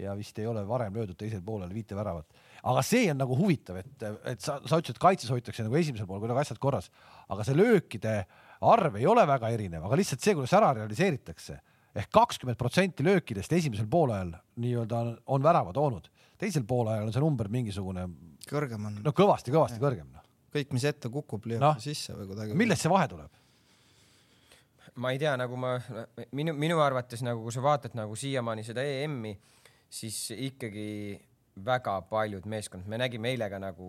ja 0.00 0.14
vist 0.16 0.38
ei 0.38 0.48
ole 0.48 0.62
varem 0.68 0.96
löödud 0.96 1.16
teisel 1.18 1.42
poolel 1.44 1.72
viite 1.72 1.96
väravat. 1.96 2.26
aga 2.62 2.82
see 2.84 3.10
on 3.12 3.20
nagu 3.20 3.36
huvitav, 3.36 3.78
et, 3.80 3.94
et 4.02 4.40
sa, 4.40 4.58
sa 4.64 4.80
ütlesid, 4.80 4.96
et 4.96 5.02
kaitses 5.02 5.30
hoitakse 5.32 5.64
nagu 5.64 5.76
esimesel 5.78 6.08
pool 6.08 6.20
kuidagi 6.22 6.42
asjad 6.42 6.60
korras, 6.60 6.90
aga 7.32 7.46
see 7.46 7.56
löökide 7.56 8.16
arv 8.66 8.96
ei 8.96 9.06
ole 9.08 9.24
väga 9.28 9.52
erinev, 9.52 9.86
aga 9.86 9.98
lihtsalt 10.00 10.24
see, 10.24 10.36
kuidas 10.36 10.52
ära 10.56 10.72
realiseeritakse 10.76 11.60
ehk 11.96 12.12
kakskümmend 12.12 12.58
protsenti 12.60 13.04
löökidest 13.06 13.52
esimesel 13.56 13.88
poolajal 13.88 14.34
nii-öelda 14.60 14.98
on, 15.00 15.14
on 15.32 15.44
värava 15.44 15.72
toonud, 15.76 16.10
teisel 16.40 16.66
poolajal 16.68 17.08
on 17.08 17.14
see 17.14 17.24
number 17.24 17.48
mingisugune. 17.52 18.06
kõrgem 18.50 18.88
on. 18.90 19.00
no 19.04 19.12
kõvasti-kõvasti 19.16 19.80
kõrgem 19.80 20.10
no.. 20.12 20.24
kõik, 20.52 20.76
mis 20.76 20.84
ette 20.88 21.08
kukub, 21.12 21.48
lüüakse 21.48 21.64
no. 21.64 21.74
sisse 21.80 22.16
või 22.18 22.28
kuidagi. 22.32 22.58
millest 22.58 22.84
see 22.84 22.92
vahe 22.92 23.08
tuleb? 23.12 23.32
Ma 24.96 25.12
ei 25.12 25.20
tea, 25.20 25.36
nagu 25.36 25.56
ma 25.60 25.76
minu, 26.32 26.54
minu 26.56 26.80
arvates 26.80 27.22
nagu, 27.24 27.42
kui 27.44 27.54
sa 27.54 27.64
vaatad 27.64 27.96
nagu 27.98 28.16
siiamaani 28.16 28.64
seda 28.66 28.84
EM-i, 28.84 29.34
siis 29.92 30.30
ikkagi 30.34 30.86
väga 31.64 31.98
paljud 32.10 32.46
meeskond, 32.48 32.86
me 32.88 32.98
nägime 33.00 33.32
eile 33.32 33.48
ka 33.52 33.60
nagu 33.60 33.88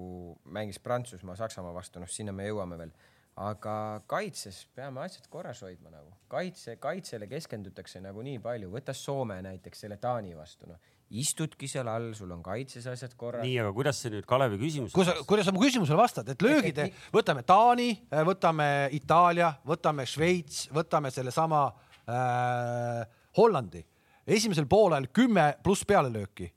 mängis 0.56 0.80
Prantsusmaa 0.80 1.36
Saksamaa 1.36 1.74
vastu, 1.76 2.00
noh, 2.00 2.12
sinna 2.12 2.36
me 2.36 2.48
jõuame 2.48 2.80
veel 2.80 2.94
aga 3.38 4.02
kaitses 4.10 4.64
peame 4.76 5.04
asjad 5.04 5.28
korras 5.30 5.62
hoidma 5.62 5.92
nagu, 5.94 6.10
kaitse, 6.32 6.78
kaitsele 6.82 7.28
keskendutakse 7.30 8.02
nagu 8.02 8.24
nii 8.26 8.40
palju, 8.42 8.70
võta 8.74 8.96
Soome 8.98 9.38
näiteks 9.46 9.84
selle 9.86 10.00
Taani 10.02 10.34
vastu, 10.38 10.70
noh. 10.70 10.80
Istudki 11.08 11.70
seal 11.72 11.88
all, 11.88 12.10
sul 12.18 12.34
on 12.36 12.42
kaitses 12.44 12.84
asjad 12.92 13.14
korras. 13.16 13.46
nii, 13.46 13.60
aga 13.62 13.70
kuidas 13.76 14.02
see 14.02 14.12
nüüd 14.12 14.26
Kalevi 14.28 14.58
küsimus? 14.60 14.96
kuidas, 14.96 15.22
kuidas 15.30 15.48
sa 15.48 15.54
mu 15.56 15.62
küsimusele 15.62 16.00
vastad, 16.00 16.32
et 16.34 16.42
löögid, 16.44 16.82
võtame 17.14 17.46
Taani, 17.48 17.92
võtame 18.28 18.68
Itaalia, 18.98 19.54
võtame 19.70 20.08
Šveits, 20.10 20.66
võtame 20.76 21.14
sellesama 21.14 21.62
äh, 22.10 23.06
Hollandi, 23.38 23.86
esimesel 24.28 24.68
poolel 24.68 25.08
kümme 25.14 25.54
pluss 25.64 25.86
pealelööki, 25.88 26.50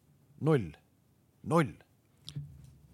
null, 0.48 0.72
null 1.44 1.76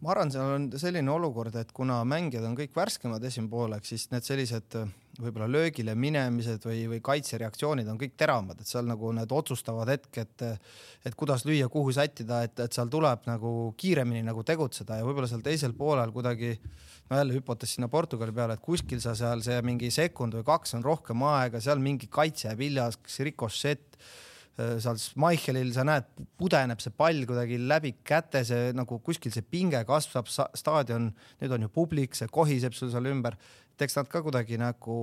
ma 0.06 0.12
arvan, 0.14 0.30
seal 0.30 0.52
on 0.54 0.66
selline 0.78 1.10
olukord, 1.10 1.56
et 1.58 1.72
kuna 1.74 1.98
mängijad 2.06 2.44
on 2.46 2.54
kõik 2.54 2.76
värskemad 2.76 3.24
esimene 3.26 3.50
poolek, 3.50 3.86
siis 3.88 4.04
need 4.12 4.22
sellised 4.22 4.76
võib-olla 5.18 5.48
löögile 5.50 5.96
minemised 5.98 6.62
või, 6.68 6.84
või 6.92 7.00
kaitsereaktsioonid 7.02 7.88
on 7.90 7.98
kõik 7.98 8.14
teravamad, 8.20 8.60
et 8.60 8.70
seal 8.70 8.86
nagu 8.86 9.10
need 9.16 9.32
otsustavad 9.32 9.90
hetked, 9.90 10.44
et 11.08 11.16
kuidas 11.18 11.42
lüüa, 11.48 11.66
kuhu 11.72 11.94
sättida, 11.96 12.42
et, 12.46 12.54
et 12.62 12.76
seal 12.76 12.92
tuleb 12.92 13.26
nagu 13.26 13.54
kiiremini 13.80 14.22
nagu 14.26 14.44
tegutseda 14.46 15.00
ja 15.00 15.08
võib-olla 15.08 15.30
seal 15.30 15.42
teisel 15.42 15.74
poolel 15.74 16.12
kuidagi 16.14 16.52
no 17.10 17.18
jälle 17.18 17.40
hüpotes 17.40 17.74
sinna 17.74 17.88
Portugali 17.90 18.34
peale, 18.36 18.54
et 18.54 18.62
kuskil 18.62 19.02
sa 19.02 19.16
seal 19.18 19.42
see 19.42 19.58
mingi 19.66 19.90
sekund 19.94 20.38
või 20.38 20.46
kaks 20.46 20.78
on 20.78 20.86
rohkem 20.86 21.26
aega, 21.32 21.64
seal 21.64 21.82
mingi 21.82 22.06
kaitse 22.12 22.50
jääb 22.50 22.62
hiljaks, 22.68 23.18
rikošett 23.26 23.98
Äh, 23.98 24.22
seal 24.56 24.96
Schmeichelil 25.00 25.72
sa 25.76 25.84
näed, 25.84 26.06
pudeneb 26.40 26.80
see 26.80 26.94
pall 26.96 27.26
kuidagi 27.28 27.58
läbi 27.60 27.92
käte, 28.06 28.40
see 28.48 28.72
nagu 28.76 28.98
kuskil 29.04 29.34
see 29.34 29.44
pinge 29.44 29.82
kasvab, 29.88 30.30
staadion, 30.30 31.10
nüüd 31.42 31.54
on 31.56 31.66
ju 31.66 31.72
publik, 31.74 32.16
see 32.16 32.30
kohiseb 32.32 32.76
sul 32.76 32.92
seal 32.94 33.08
ümber. 33.12 33.36
et 33.76 33.84
eks 33.84 33.98
nad 33.98 34.08
ka 34.08 34.22
kuidagi 34.24 34.56
nagu, 34.56 34.94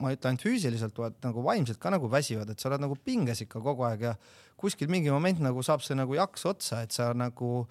ma 0.00 0.08
ei 0.08 0.16
ütle 0.16 0.30
ainult 0.30 0.40
füüsiliselt, 0.40 0.96
vaid 0.96 1.18
nagu 1.20 1.42
vaimselt 1.44 1.76
ka 1.82 1.90
nagu 1.92 2.08
väsivad, 2.08 2.48
et 2.48 2.60
sa 2.60 2.70
oled 2.70 2.80
nagu 2.80 2.96
pinges 3.04 3.42
ikka 3.44 3.60
kogu 3.60 3.84
aeg 3.84 4.06
ja 4.06 4.14
kuskil 4.56 4.88
mingi 4.88 5.12
moment 5.12 5.42
nagu 5.44 5.60
saab 5.60 5.84
see 5.84 5.98
nagu 5.98 6.16
jaks 6.16 6.46
otsa, 6.48 6.80
et 6.86 6.96
sa 6.96 7.10
nagu 7.12 7.66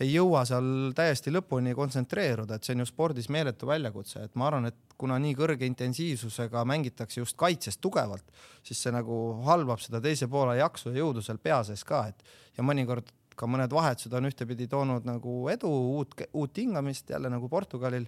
ei 0.00 0.10
jõua 0.10 0.42
seal 0.48 0.92
täiesti 0.96 1.30
lõpuni 1.30 1.74
kontsentreeruda, 1.76 2.56
et 2.56 2.66
see 2.66 2.74
on 2.74 2.82
ju 2.82 2.88
spordis 2.88 3.28
meeletu 3.30 3.68
väljakutse, 3.70 4.24
et 4.26 4.34
ma 4.38 4.48
arvan, 4.48 4.66
et 4.70 4.96
kuna 4.98 5.18
nii 5.22 5.36
kõrge 5.38 5.68
intensiivsusega 5.68 6.64
mängitakse 6.66 7.20
just 7.20 7.36
kaitses 7.38 7.78
tugevalt, 7.78 8.26
siis 8.66 8.80
see 8.82 8.94
nagu 8.94 9.18
halvab 9.46 9.82
seda 9.82 10.00
teise 10.02 10.26
poole 10.30 10.56
jaksu 10.58 10.90
ja 10.90 11.04
jõudu 11.04 11.22
seal 11.22 11.38
pea 11.42 11.60
sees 11.66 11.84
ka, 11.86 12.08
et 12.10 12.58
ja 12.58 12.66
mõnikord 12.66 13.12
ka 13.38 13.46
mõned 13.50 13.72
vahetused 13.74 14.14
on 14.14 14.28
ühtepidi 14.30 14.66
toonud 14.70 15.06
nagu 15.06 15.40
edu, 15.50 15.70
uut, 15.98 16.14
uut 16.32 16.58
hingamist 16.58 17.10
jälle 17.10 17.30
nagu 17.30 17.48
Portugalil, 17.50 18.06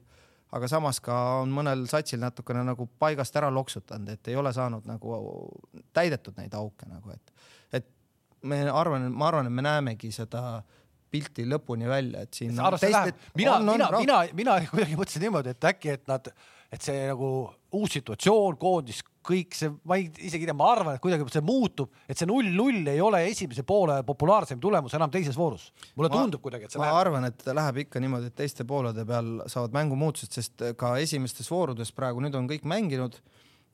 aga 0.54 0.68
samas 0.70 1.00
ka 1.02 1.16
on 1.42 1.52
mõnel 1.54 1.84
satsil 1.90 2.20
natukene 2.22 2.62
nagu 2.66 2.86
paigast 2.98 3.36
ära 3.38 3.50
loksutanud, 3.50 4.14
et 4.14 4.30
ei 4.30 4.38
ole 4.38 4.52
saanud 4.54 4.86
nagu 4.86 5.20
täidetud 5.94 6.38
neid 6.38 6.54
auke 6.54 6.86
nagu, 6.90 7.14
et, 7.14 7.32
et 7.80 7.88
me 8.46 8.62
arvan, 8.70 9.10
ma 9.12 9.30
arvan, 9.30 9.50
et 9.50 9.54
me 9.54 9.66
näemegi 9.66 10.12
seda 10.14 10.62
pilti 11.10 11.46
lõpuni 11.48 11.88
välja, 11.88 12.24
et 12.26 12.36
siin. 12.36 12.54
mina, 13.38 13.58
mina, 13.62 13.90
mina, 13.96 14.20
mina 14.40 14.58
kuidagi 14.70 14.98
mõtlesin 14.98 15.26
niimoodi, 15.26 15.54
et 15.54 15.68
äkki, 15.70 15.92
et 15.96 16.06
nad, 16.10 16.30
et 16.72 16.82
see 16.82 17.06
nagu 17.10 17.30
uus 17.76 17.96
situatsioon, 17.96 18.58
koondis, 18.60 19.02
kõik 19.26 19.56
see, 19.58 19.72
ma 19.88 19.98
ei, 19.98 20.06
isegi 20.28 20.46
ei 20.46 20.50
tea, 20.50 20.56
ma 20.56 20.68
arvan, 20.72 20.96
et 20.96 21.02
kuidagi 21.02 21.26
see 21.34 21.44
muutub, 21.46 21.90
et 22.06 22.18
see 22.18 22.28
null-null 22.30 22.92
ei 22.92 23.00
ole 23.02 23.24
esimese 23.30 23.64
poole 23.66 23.98
populaarsem 24.06 24.60
tulemus 24.62 24.94
enam 24.98 25.12
teises 25.12 25.38
voorus. 25.38 25.70
mulle 25.96 26.12
ma, 26.12 26.20
tundub 26.20 26.44
kuidagi, 26.44 26.68
et 26.68 26.76
see 26.76 26.82
ma 26.82 26.90
läheb. 26.90 27.00
arvan, 27.00 27.26
et 27.30 27.48
läheb 27.58 27.82
ikka 27.86 28.02
niimoodi, 28.02 28.30
et 28.30 28.38
teiste 28.38 28.66
poolede 28.68 29.06
peal 29.08 29.32
saavad 29.50 29.74
mängumuutused, 29.76 30.36
sest 30.38 30.68
ka 30.78 30.94
esimestes 31.02 31.50
voorudes 31.50 31.92
praegu 31.96 32.22
nüüd 32.22 32.38
on 32.38 32.48
kõik 32.50 32.66
mänginud. 32.68 33.18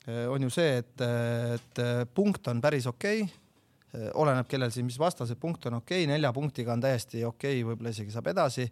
on 0.03 0.43
ju 0.43 0.49
see, 0.51 0.81
et, 0.81 0.99
et 0.99 1.79
punkt 2.13 2.47
on 2.51 2.59
päris 2.61 2.89
okei 2.89 3.21
okay 3.23 3.31
Äh, 3.31 3.42
oleneb, 3.93 4.47
kellel 4.49 4.71
siis 4.73 4.85
mis 4.85 4.97
vastased, 4.99 5.37
punkt 5.39 5.67
on 5.69 5.79
okei 5.79 6.03
okay,, 6.03 6.09
nelja 6.09 6.33
punktiga 6.33 6.73
on 6.73 6.81
täiesti 6.81 7.23
okei 7.25 7.59
okay,, 7.59 7.67
võib-olla 7.69 7.93
isegi 7.93 8.13
saab 8.13 8.29
edasi. 8.33 8.67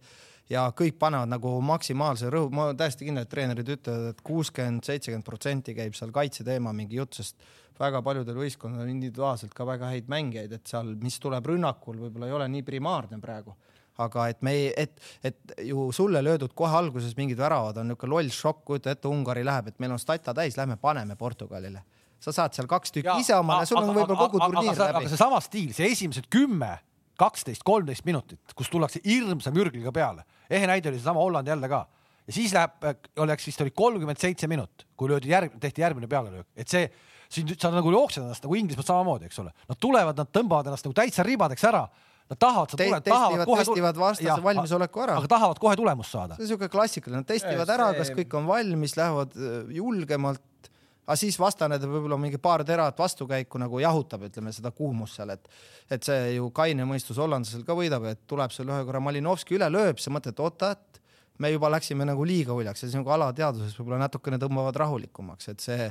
Ja 0.51 0.65
kõik 0.75 0.97
panevad 0.99 1.29
nagu 1.31 1.53
maksimaalse 1.63 2.27
rõhu, 2.33 2.49
ma 2.51 2.65
olen 2.67 2.79
täiesti 2.79 3.05
kindel, 3.07 3.23
et 3.23 3.31
treenerid 3.31 3.69
ütlevad, 3.71 4.09
et 4.11 4.23
kuuskümmend, 4.25 4.83
seitsekümmend 4.83 5.27
protsenti 5.27 5.75
käib 5.77 5.95
seal 5.95 6.11
kaitseteema 6.11 6.73
mingi 6.75 6.97
jutt, 6.97 7.21
sest 7.21 7.45
väga 7.79 8.01
paljudel 8.03 8.35
võistkondadel 8.41 8.89
on 8.89 8.95
individuaalselt 8.95 9.53
ka 9.55 9.65
väga 9.69 9.93
häid 9.93 10.09
mängijaid, 10.11 10.57
et 10.57 10.73
seal, 10.73 10.91
mis 10.99 11.19
tuleb 11.23 11.47
rünnakul, 11.53 12.01
võib-olla 12.01 12.27
ei 12.27 12.35
ole 12.39 12.49
nii 12.57 12.65
primaarne 12.67 13.21
praegu. 13.21 13.55
Aga 14.01 14.27
et 14.33 14.41
me 14.43 14.51
ei, 14.57 14.67
et, 14.81 14.99
et 15.23 15.55
ju 15.67 15.89
sulle 15.95 16.19
löödud 16.23 16.55
kohe 16.57 16.73
alguses 16.73 17.15
mingid 17.15 17.39
väravad 17.39 17.77
on 17.77 17.91
niisugune 17.91 18.15
loll 18.15 18.33
šokk, 18.33 18.65
kujuta 18.65 18.95
ette, 18.95 19.07
Ungari 19.07 19.45
läheb, 19.45 19.69
et 19.69 19.79
meil 19.79 19.93
on 19.93 20.01
stata 20.01 20.33
täis, 20.35 20.57
lähme 20.57 20.79
paneme 20.81 21.15
Portugalile 21.19 21.85
sa 22.21 22.33
saad 22.35 22.55
seal 22.55 22.69
kaks 22.69 22.93
tükki 22.95 23.17
ise 23.23 23.35
omale, 23.37 23.67
sul 23.69 23.79
on 23.81 23.93
võib-olla 23.95 24.27
kogu 24.27 24.41
turniir 24.41 24.77
läbi. 24.77 25.01
aga 25.01 25.11
seesama 25.11 25.39
stiil, 25.43 25.71
see 25.77 25.89
esimesed 25.91 26.29
kümme, 26.33 26.75
kaksteist, 27.21 27.65
kolmteist 27.67 28.05
minutit, 28.07 28.55
kus 28.57 28.69
tullakse 28.71 29.01
hirmsa 29.05 29.53
mürgliga 29.53 29.93
peale. 29.95 30.25
ehe 30.49 30.69
näide 30.69 30.91
oli 30.91 31.01
seesama 31.01 31.23
Holland 31.23 31.47
jälle 31.47 31.69
ka 31.71 31.85
ja 32.27 32.35
siis 32.35 32.53
läheb, 32.53 32.85
oleks 33.17 33.47
vist 33.47 33.61
oli 33.61 33.71
kolmkümmend 33.71 34.21
seitse 34.21 34.47
minut, 34.47 34.85
kui 34.95 35.09
löödi 35.09 35.33
järg, 35.33 35.57
tehti 35.59 35.81
järgmine 35.81 36.07
pealelöök, 36.07 36.47
et 36.55 36.69
see 36.69 36.85
siin 37.31 37.49
sa 37.57 37.71
nagu 37.71 37.91
jooksed 37.91 38.23
ennast 38.23 38.43
nagu 38.43 38.55
Inglismaal 38.59 38.85
samamoodi, 38.85 39.29
eks 39.29 39.39
ole. 39.39 39.53
Nad 39.69 39.79
tulevad, 39.79 40.17
nad 40.19 40.29
tõmbavad 40.35 40.67
ennast 40.67 40.83
nagu 40.85 40.97
täitsa 40.97 41.23
ribadeks 41.23 41.63
ära 41.69 41.85
Nad 42.31 42.39
tahavad 42.39 42.71
seda 42.71 42.85
tule, 42.87 42.99
tahavad 43.03 43.41
kohe 43.43 43.63
testivad 43.65 43.97
vastase 43.99 44.43
valmisoleku 44.43 45.01
ära. 45.03 45.17
aga 45.19 45.29
tahavad 45.33 45.59
kohe 45.59 45.75
tulemust 45.75 46.15
saada. 46.15 46.37
see 46.37 46.45
on 46.45 46.47
niisugune 46.47 46.71
klassikaline, 46.71 47.19
nad 47.19 47.27
testivad 47.27 47.73
ära, 47.75 47.89
kas 47.97 48.11
kõik 48.15 48.35
on 48.39 48.47
valmis, 48.47 48.95
lähevad 48.95 49.35
äh, 49.35 49.73
julgemalt, 49.75 50.69
aga 51.05 51.17
siis 51.19 51.37
vastane 51.39 51.79
teeb 51.81 51.91
võib-olla 51.91 52.17
mingi 52.21 52.39
paar 52.41 52.63
teravat 52.67 52.99
vastukäiku 52.99 53.59
nagu 53.61 53.81
jahutab, 53.81 54.27
ütleme 54.29 54.53
seda 54.55 54.71
kuumust 54.75 55.19
seal, 55.19 55.33
et 55.33 55.47
et 55.91 56.07
see 56.07 56.35
ju 56.37 56.49
kaine 56.55 56.85
mõistus 56.87 57.19
hollandlasel 57.19 57.65
ka 57.67 57.75
võidab, 57.75 58.05
et 58.11 58.21
tuleb 58.29 58.53
seal 58.55 58.69
ühe 58.71 58.81
korra 58.87 59.01
Malinovski 59.03 59.57
üle, 59.57 59.67
lööb, 59.73 59.99
sa 59.99 60.13
mõtled, 60.13 60.39
oota, 60.39 60.71
et 60.77 61.01
me 61.41 61.51
juba 61.51 61.71
läksime 61.73 62.05
nagu 62.07 62.25
liiga 62.27 62.55
uljaks 62.55 62.83
ja 62.83 62.87
siis 62.87 62.97
nagu 62.99 63.11
alateadvuses 63.11 63.77
võib-olla 63.79 64.03
natukene 64.05 64.39
tõmbavad 64.41 64.77
rahulikumaks, 64.83 65.49
et 65.51 65.63
see 65.63 65.87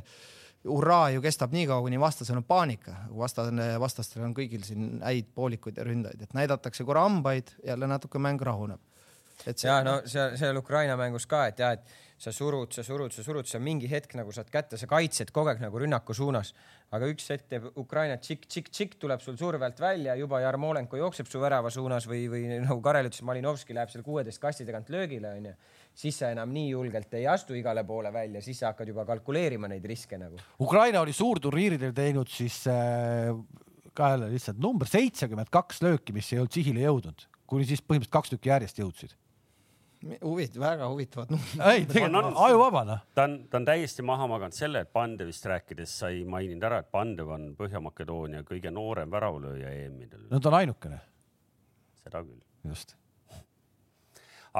hurraa 0.69 1.09
ju 1.15 1.23
kestab 1.25 1.55
nii 1.57 1.65
kaua, 1.69 1.83
kuni 1.87 2.01
vastasel 2.01 2.39
on 2.41 2.45
paanika, 2.45 2.95
vastane, 3.17 3.73
vastastel 3.81 4.27
on 4.27 4.35
kõigil 4.37 4.65
siin 4.67 5.01
häid 5.05 5.31
poolikuid 5.35 5.81
ja 5.81 5.87
ründajaid, 5.89 6.27
et 6.27 6.37
näidatakse 6.37 6.85
korra 6.85 7.07
hambaid, 7.07 7.55
jälle 7.65 7.89
natuke 7.89 8.21
mäng 8.21 8.43
rahuneb. 8.45 8.81
et 9.47 9.59
see. 9.59 9.69
ja 9.71 9.81
no 9.85 10.01
seal, 10.05 10.37
seal 10.37 10.57
Ukraina 10.61 10.97
mängus 11.01 11.27
ka, 11.27 11.47
et 11.49 11.59
ja, 11.59 11.73
et 11.73 11.85
sa 12.21 12.33
surud, 12.37 12.69
sa 12.69 12.83
surud, 12.85 13.13
sa 13.15 13.23
surud, 13.25 13.49
sa 13.49 13.59
mingi 13.63 13.89
hetk 13.89 14.13
nagu 14.19 14.33
saad 14.35 14.51
kätte, 14.53 14.77
sa 14.77 14.85
kaitsed 14.89 15.31
kogu 15.33 15.49
aeg 15.49 15.63
nagu 15.63 15.81
rünnaku 15.81 16.13
suunas, 16.17 16.51
aga 16.93 17.09
üks 17.09 17.31
hetk 17.33 17.47
teeb 17.49 17.69
Ukraina 17.81 18.19
tšikk-tšikk-tšikk, 18.21 18.99
tuleb 19.01 19.23
sul 19.25 19.39
surve 19.41 19.65
alt 19.65 19.81
välja, 19.81 20.19
juba 20.21 20.43
Jarmolenko 20.43 21.01
jookseb 21.01 21.31
su 21.31 21.41
värava 21.41 21.73
suunas 21.73 22.05
või, 22.11 22.27
või 22.29 22.43
nagu 22.61 22.83
Karel 22.85 23.09
ütles, 23.09 23.25
Malinovski 23.25 23.77
läheb 23.77 23.93
seal 23.93 24.05
kuueteist 24.05 24.43
kasti 24.43 24.67
tagant 24.69 24.93
löögile 24.93 25.33
onju, 25.39 25.55
siis 26.03 26.21
sa 26.21 26.29
enam 26.35 26.53
nii 26.53 26.75
julgelt 26.75 27.17
ei 27.17 27.25
astu 27.31 27.57
igale 27.57 27.87
poole 27.89 28.13
välja, 28.13 28.45
siis 28.45 28.61
sa 28.61 28.75
hakkad 28.75 28.93
juba 28.93 29.07
kalkuleerima 29.09 29.73
neid 29.73 29.89
riske 29.89 30.21
nagu. 30.21 30.37
Ukraina 30.61 31.01
oli 31.01 31.17
suurturniiridel 31.17 31.97
teinud 31.97 32.29
siis 32.29 32.61
äh, 32.69 33.33
ka 33.97 34.13
jälle 34.13 34.29
lihtsalt 34.35 34.61
number 34.61 34.93
seitsekümmend 34.93 35.49
kaks 35.49 35.81
lööki, 35.89 36.13
mis 36.13 36.29
ei 36.35 36.45
olnud 36.45 36.53
sihile 36.53 36.85
jõudnud, 36.85 37.27
kuni 37.49 37.65
siis 37.65 37.81
põhimõtteliselt 37.81 38.19
kaks 38.21 38.37
tükki 38.37 38.53
järjest 38.53 38.85
jõudsid 38.85 39.17
huvitav, 40.01 40.61
väga 40.61 40.89
huvitavad 40.89 41.33
numbrid. 41.35 41.63
ei, 41.73 41.85
tegelikult 41.89 42.39
ajuvaba 42.47 42.85
noh. 42.89 43.03
ta 43.15 43.27
on, 43.29 43.37
ta 43.51 43.61
on 43.61 43.67
täiesti 43.69 44.05
maha 44.07 44.29
maganud 44.31 44.57
selle, 44.57 44.85
et 44.85 44.93
Pandevist 44.93 45.47
rääkides 45.51 45.97
sa 46.03 46.09
ei 46.15 46.23
maininud 46.25 46.65
ära, 46.71 46.81
et 46.81 46.89
Pandev 46.93 47.33
on 47.35 47.51
Põhja-Makedoonia 47.59 48.45
kõige 48.49 48.73
noorem 48.73 49.13
väravlööja 49.13 49.73
EM-idel. 49.85 50.25
no 50.31 50.41
ta 50.41 50.53
on 50.53 50.59
ainukene. 50.63 51.01
seda 52.01 52.23
küll. 52.25 52.41
just. 52.71 52.97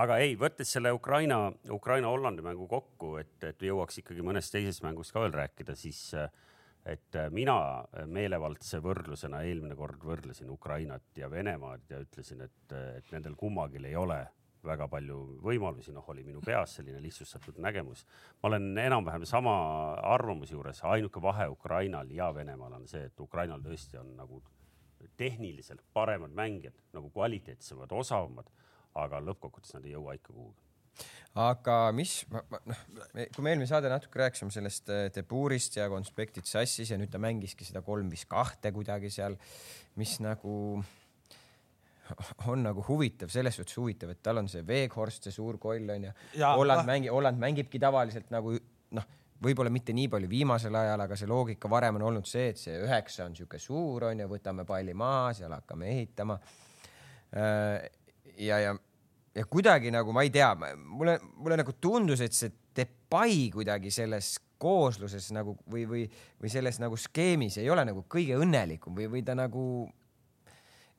aga 0.03 0.21
ei, 0.21 0.37
võttes 0.41 0.73
selle 0.77 0.93
Ukraina, 0.93 1.47
Ukraina-Hollandi 1.73 2.45
mängu 2.45 2.69
kokku, 2.69 3.17
et, 3.23 3.39
et 3.49 3.65
jõuaks 3.65 4.03
ikkagi 4.05 4.27
mõnest 4.27 4.53
teisest 4.53 4.85
mängust 4.85 5.17
ka 5.17 5.25
veel 5.25 5.37
rääkida, 5.41 5.77
siis 5.77 6.11
et 6.91 7.17
mina 7.33 7.55
meelevaldse 8.09 8.79
võrdlusena 8.81 9.43
eelmine 9.45 9.77
kord 9.77 10.05
võrdlesin 10.05 10.49
Ukrainat 10.53 11.17
ja 11.17 11.29
Venemaad 11.31 11.89
ja 11.93 11.99
ütlesin, 12.01 12.41
et, 12.45 12.77
et 12.97 13.11
nendel 13.13 13.35
kummagil 13.41 13.85
ei 13.89 13.97
ole 14.01 14.21
väga 14.65 14.89
palju 14.93 15.19
võimalusi, 15.45 15.93
noh, 15.95 16.07
oli 16.13 16.25
minu 16.27 16.43
peas 16.45 16.77
selline 16.79 17.01
lihtsustatud 17.03 17.59
nägemus. 17.63 18.05
ma 18.43 18.49
olen 18.49 18.79
enam-vähem 18.79 19.25
sama 19.27 19.55
arvamuse 20.15 20.55
juures, 20.55 20.83
ainuke 20.85 21.23
vahe 21.23 21.49
Ukrainal 21.49 22.11
ja 22.11 22.35
Venemaal 22.35 22.73
on 22.81 22.89
see, 22.89 23.05
et 23.09 23.21
Ukrainal 23.21 23.61
tõesti 23.61 24.01
on 24.01 24.17
nagu 24.17 24.43
tehniliselt 25.17 25.81
paremad 25.93 26.33
mängijad, 26.37 26.77
nagu 26.93 27.11
kvaliteetsemad, 27.11 27.93
osavamad, 27.93 28.51
aga 28.95 29.21
lõppkokkuvõttes 29.25 29.75
nad 29.77 29.87
ei 29.87 29.97
jõua 29.97 30.17
ikka 30.19 30.33
kuhugi 30.33 30.69
aga 31.39 31.77
mis, 31.95 32.25
noh, 32.31 32.81
kui 33.35 33.45
me 33.45 33.53
eelmine 33.53 33.69
saade 33.71 33.91
natuke 33.91 34.19
rääkisime 34.19 34.51
sellest 34.55 34.91
äh, 34.91 35.05
Debuurist 35.15 35.79
ja 35.79 35.87
konspektid 35.93 36.49
sassis 36.49 36.91
ja 36.91 36.99
nüüd 36.99 37.13
ta 37.13 37.21
mängiski 37.23 37.67
seda 37.67 37.85
kolm 37.87 38.11
viis 38.11 38.27
kahte 38.31 38.73
kuidagi 38.75 39.13
seal, 39.15 39.39
mis 40.01 40.17
nagu 40.25 40.83
on 42.53 42.65
nagu 42.67 42.85
huvitav, 42.89 43.31
selles 43.33 43.57
suhtes 43.59 43.77
huvitav, 43.79 44.13
et 44.15 44.23
tal 44.23 44.41
on 44.43 44.49
see 44.51 44.65
Weghorst, 44.67 45.27
see 45.27 45.35
suur 45.35 45.59
koll 45.63 45.89
onju. 45.97 46.13
Holland 46.41 46.89
mängib, 46.89 47.15
Holland 47.15 47.41
mängibki 47.43 47.81
tavaliselt 47.83 48.31
nagu 48.35 48.55
noh, 48.97 49.09
võib-olla 49.45 49.73
mitte 49.73 49.95
nii 49.97 50.11
palju 50.13 50.29
viimasel 50.31 50.77
ajal, 50.77 51.07
aga 51.07 51.17
see 51.17 51.31
loogika 51.31 51.71
varem 51.73 52.01
on 52.01 52.09
olnud 52.11 52.29
see, 52.29 52.51
et 52.53 52.61
see 52.61 52.77
üheksa 52.85 53.27
on 53.29 53.37
sihuke 53.39 53.61
suur 53.63 54.11
onju, 54.11 54.29
võtame 54.31 54.67
palli 54.69 54.95
maha, 54.97 55.33
seal 55.39 55.55
hakkame 55.57 55.91
ehitama. 55.95 56.37
Äh, 57.31 57.89
ja, 58.43 58.61
ja, 58.61 58.75
ja 59.37 59.47
kuidagi 59.49 59.93
nagu 59.95 60.13
ma 60.17 60.27
ei 60.27 60.33
tea, 60.35 60.53
mulle, 60.77 61.19
mulle 61.39 61.61
nagu 61.63 61.77
tundus, 61.81 62.25
et 62.25 62.37
see 62.37 62.53
Depay 62.77 63.49
kuidagi 63.51 63.91
selles 63.91 64.37
koosluses 64.61 65.31
nagu 65.35 65.57
või, 65.73 65.87
või, 65.89 66.03
või 66.41 66.53
selles 66.53 66.79
nagu 66.83 66.99
skeemis 67.01 67.57
ei 67.59 67.71
ole 67.73 67.83
nagu 67.89 68.05
kõige 68.13 68.37
õnnelikum 68.39 68.95
või, 68.97 69.09
või 69.11 69.23
ta 69.27 69.35
nagu 69.39 69.63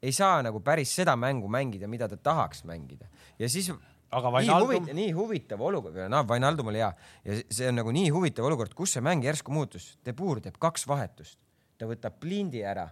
ei 0.02 0.12
saa 0.16 0.42
nagu 0.46 0.60
päris 0.66 0.94
seda 0.96 1.16
mängu 1.16 1.50
mängida, 1.52 1.88
mida 1.88 2.10
ta 2.10 2.18
tahaks 2.18 2.64
mängida 2.68 3.10
ja 3.40 3.50
siis 3.50 3.72
aga 4.12 4.32
Vainaldum? 4.32 4.70
nii 4.70 4.78
huvitav, 4.78 4.96
nii 4.96 5.12
huvitav 5.16 5.66
olukord, 5.68 6.00
noh, 6.12 6.26
Vainaldum 6.28 6.72
oli 6.72 6.82
hea 6.84 6.94
ja 7.26 7.42
see 7.50 7.70
on 7.72 7.80
nagu 7.80 7.94
nii 7.96 8.10
huvitav 8.14 8.48
olukord, 8.50 8.74
kus 8.78 8.98
see 8.98 9.04
mäng 9.06 9.24
järsku 9.26 9.54
muutus. 9.56 9.94
De 10.06 10.14
Boer 10.14 10.42
teeb 10.44 10.58
kaks 10.62 10.88
vahetust, 10.90 11.40
ta 11.80 11.88
võtab 11.90 12.20
Blindi 12.22 12.66
ära. 12.68 12.90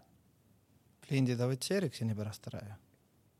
Blindi 1.07 1.35
ta 1.37 1.49
võttis 1.49 1.75
Eriksoni 1.75 2.15
pärast 2.15 2.47
ära 2.51 2.63
ju 2.67 2.77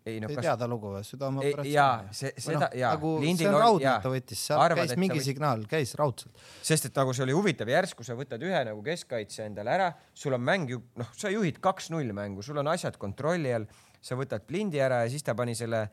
ei 0.07 0.19
no 0.23 0.29
kas. 0.31 0.43
teada 0.45 0.67
lugu 0.69 0.93
või, 0.93 1.01
südameoperatsioon? 1.05 1.73
jaa, 1.73 2.13
see, 2.15 2.31
seda 2.39 2.61
no, 2.61 2.69
jaa. 2.79 2.91
nagu 2.95 3.11
see 3.25 3.49
on 3.49 3.57
raudne, 3.59 3.91
et 3.91 4.05
ta 4.05 4.11
võttis, 4.13 4.43
seal 4.47 4.75
käis 4.79 4.93
mingi 5.01 5.17
võt... 5.17 5.25
signaal, 5.25 5.65
käis 5.69 5.93
raudselt. 5.99 6.45
sest 6.65 6.89
et 6.89 7.01
nagu 7.01 7.15
see 7.15 7.25
oli 7.25 7.35
huvitav, 7.35 7.71
järsku 7.73 8.07
sa 8.07 8.15
võtad 8.19 8.43
ühe 8.47 8.61
nagu 8.69 8.83
keskkaitse 8.85 9.49
endale 9.49 9.75
ära, 9.75 9.89
sul 10.15 10.37
on 10.37 10.45
mäng 10.45 10.71
ju, 10.71 10.81
noh, 10.99 11.11
sa 11.17 11.31
juhid 11.33 11.59
kaks-null 11.63 12.15
mängu, 12.15 12.45
sul 12.45 12.61
on 12.61 12.71
asjad 12.71 12.97
kontrolli 13.01 13.53
all, 13.55 13.67
sa 14.01 14.17
võtad 14.19 14.47
Blindi 14.47 14.79
ära 14.81 15.03
ja 15.03 15.11
siis 15.11 15.25
ta 15.27 15.35
pani 15.35 15.57
selle 15.59 15.85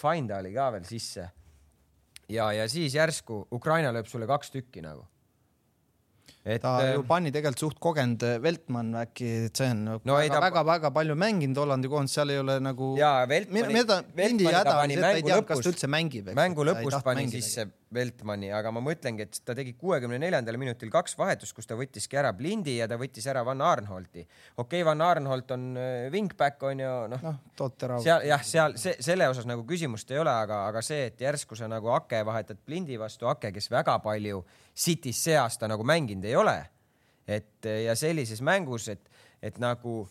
Findali 0.00 0.54
ka 0.56 0.70
veel 0.76 0.88
sisse. 0.88 1.28
ja, 2.32 2.52
ja 2.56 2.68
siis 2.68 2.96
järsku 2.96 3.46
Ukraina 3.52 3.92
lööb 3.92 4.08
sulle 4.08 4.28
kaks 4.30 4.56
tükki 4.56 4.84
nagu 4.84 5.04
et 6.44 6.62
ta 6.62 6.76
ju 6.86 7.00
äh, 7.02 7.06
pani 7.08 7.32
tegelikult 7.34 7.64
suht 7.64 7.80
kogenud 7.82 8.22
äh, 8.24 8.38
Veltmann 8.42 8.94
äkki, 9.02 9.28
et 9.48 9.60
see 9.60 9.68
on 9.74 9.82
no, 9.98 10.16
väga-väga 10.16 10.88
ta... 10.88 10.94
palju 10.94 11.16
mänginud 11.18 11.60
Hollandi 11.60 11.90
koondis, 11.92 12.16
seal 12.16 12.32
ei 12.32 12.40
ole 12.40 12.56
nagu. 12.64 12.94
jaa, 13.00 13.26
Veltmanni, 13.28 13.84
Veltmanni 14.16 14.54
ta 14.56 14.78
pani 14.78 14.96
mängu 15.00 15.34
lõpus, 15.34 15.60
ta 15.64 15.74
üldse 15.74 15.92
mängib. 15.92 16.32
mängu 16.38 16.66
lõpus 16.70 17.00
pani 17.04 17.28
sisse 17.32 17.68
Veltmanni, 17.94 18.52
aga 18.54 18.70
ma 18.70 18.78
mõtlengi, 18.86 19.24
et 19.26 19.38
ta 19.42 19.54
tegi 19.58 19.72
kuuekümne 19.74 20.14
neljandal 20.22 20.54
minutil 20.62 20.92
kaks 20.94 21.16
vahetust, 21.18 21.56
kus 21.56 21.66
ta 21.66 21.74
võttiski 21.74 22.20
ära 22.20 22.30
Blindi 22.38 22.76
ja 22.76 22.86
ta 22.86 22.94
võttis 23.00 23.26
ära 23.26 23.42
Van 23.46 23.58
Arnholti. 23.66 24.22
okei 24.22 24.62
okay,, 24.62 24.84
Van 24.86 25.02
Arnholt 25.02 25.50
on 25.56 25.64
äh, 25.74 26.06
wingback 26.14 26.62
on 26.68 26.84
ju 26.84 26.92
noh 27.10 27.24
no, 27.26 27.32
no, 27.58 27.98
seal 28.04 28.28
jah, 28.28 28.44
seal 28.46 28.76
see, 28.78 28.94
selle 29.02 29.26
osas 29.32 29.48
nagu 29.50 29.64
küsimust 29.66 30.14
ei 30.14 30.22
ole, 30.22 30.30
aga, 30.30 30.60
aga 30.68 30.84
see, 30.86 31.08
et 31.10 31.26
järsku 31.26 31.58
sa 31.58 31.66
nagu 31.66 31.90
Ake 31.96 32.22
vahetad 32.26 32.62
Blindi 32.62 32.98
vastu, 33.00 33.26
Ake, 33.26 33.50
kes 33.58 33.66
väga 33.74 33.98
palju 34.04 34.44
City's 34.70 35.24
see 35.26 35.34
aasta 35.40 35.66
nagu 35.66 35.82
mänginud 35.82 36.30
ei 36.30 36.38
ole. 36.38 36.56
et 37.26 37.66
ja 37.66 37.98
sellises 37.98 38.40
mängus, 38.42 38.86
et, 38.94 39.10
et 39.42 39.58
nagu 39.58 40.04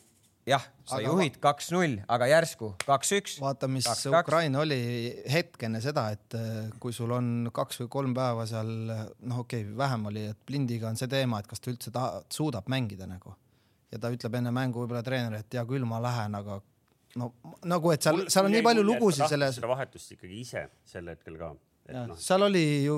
jah, 0.49 0.65
sa 0.87 0.97
aga 0.97 1.11
juhid 1.11 1.37
kaks-null, 1.43 1.99
aga 2.11 2.29
järsku 2.31 2.71
kaks-üks. 2.85 3.37
vaata, 3.43 3.69
mis 3.71 3.87
2 3.87 4.09
-2. 4.09 4.21
Ukraina 4.23 4.63
oli 4.63 4.79
hetk 5.29 5.63
enne 5.67 5.81
seda, 5.83 6.09
et 6.15 6.37
äh, 6.37 6.71
kui 6.79 6.95
sul 6.95 7.11
on 7.15 7.49
kaks 7.53 7.83
või 7.83 7.91
kolm 7.97 8.15
päeva 8.17 8.47
seal, 8.49 8.71
noh, 8.89 9.43
okei 9.43 9.63
okay,, 9.65 9.77
vähem 9.77 10.09
oli, 10.11 10.25
et 10.33 10.41
Blindiga 10.47 10.89
on 10.89 10.99
see 10.99 11.11
teema, 11.11 11.39
et 11.39 11.47
kas 11.47 11.63
ta 11.63 11.71
üldse 11.73 11.93
ta, 11.95 12.09
suudab 12.29 12.67
mängida 12.71 13.07
nagu. 13.09 13.35
ja 13.91 13.97
ta 13.97 14.11
ütleb 14.13 14.35
enne 14.37 14.51
mängu 14.53 14.83
võib-olla 14.83 15.01
treener, 15.05 15.39
et 15.39 15.53
hea 15.53 15.65
küll, 15.65 15.85
ma 15.89 16.01
lähen, 16.01 16.35
aga 16.37 16.59
no 17.17 17.31
nagu, 17.65 17.91
et 17.91 18.05
seal, 18.05 18.27
seal 18.29 18.45
on 18.45 18.53
nii 18.53 18.65
palju 18.65 18.85
lugusid 18.85 19.25
selles. 19.31 19.57
seda 19.57 19.71
vahetust 19.71 20.13
ikkagi 20.17 20.43
ise 20.43 20.67
sel 20.85 21.09
hetkel 21.09 21.39
ka 21.39 21.53
No. 21.89 22.15
seal 22.19 22.43
oli 22.45 22.63
ju, 22.85 22.95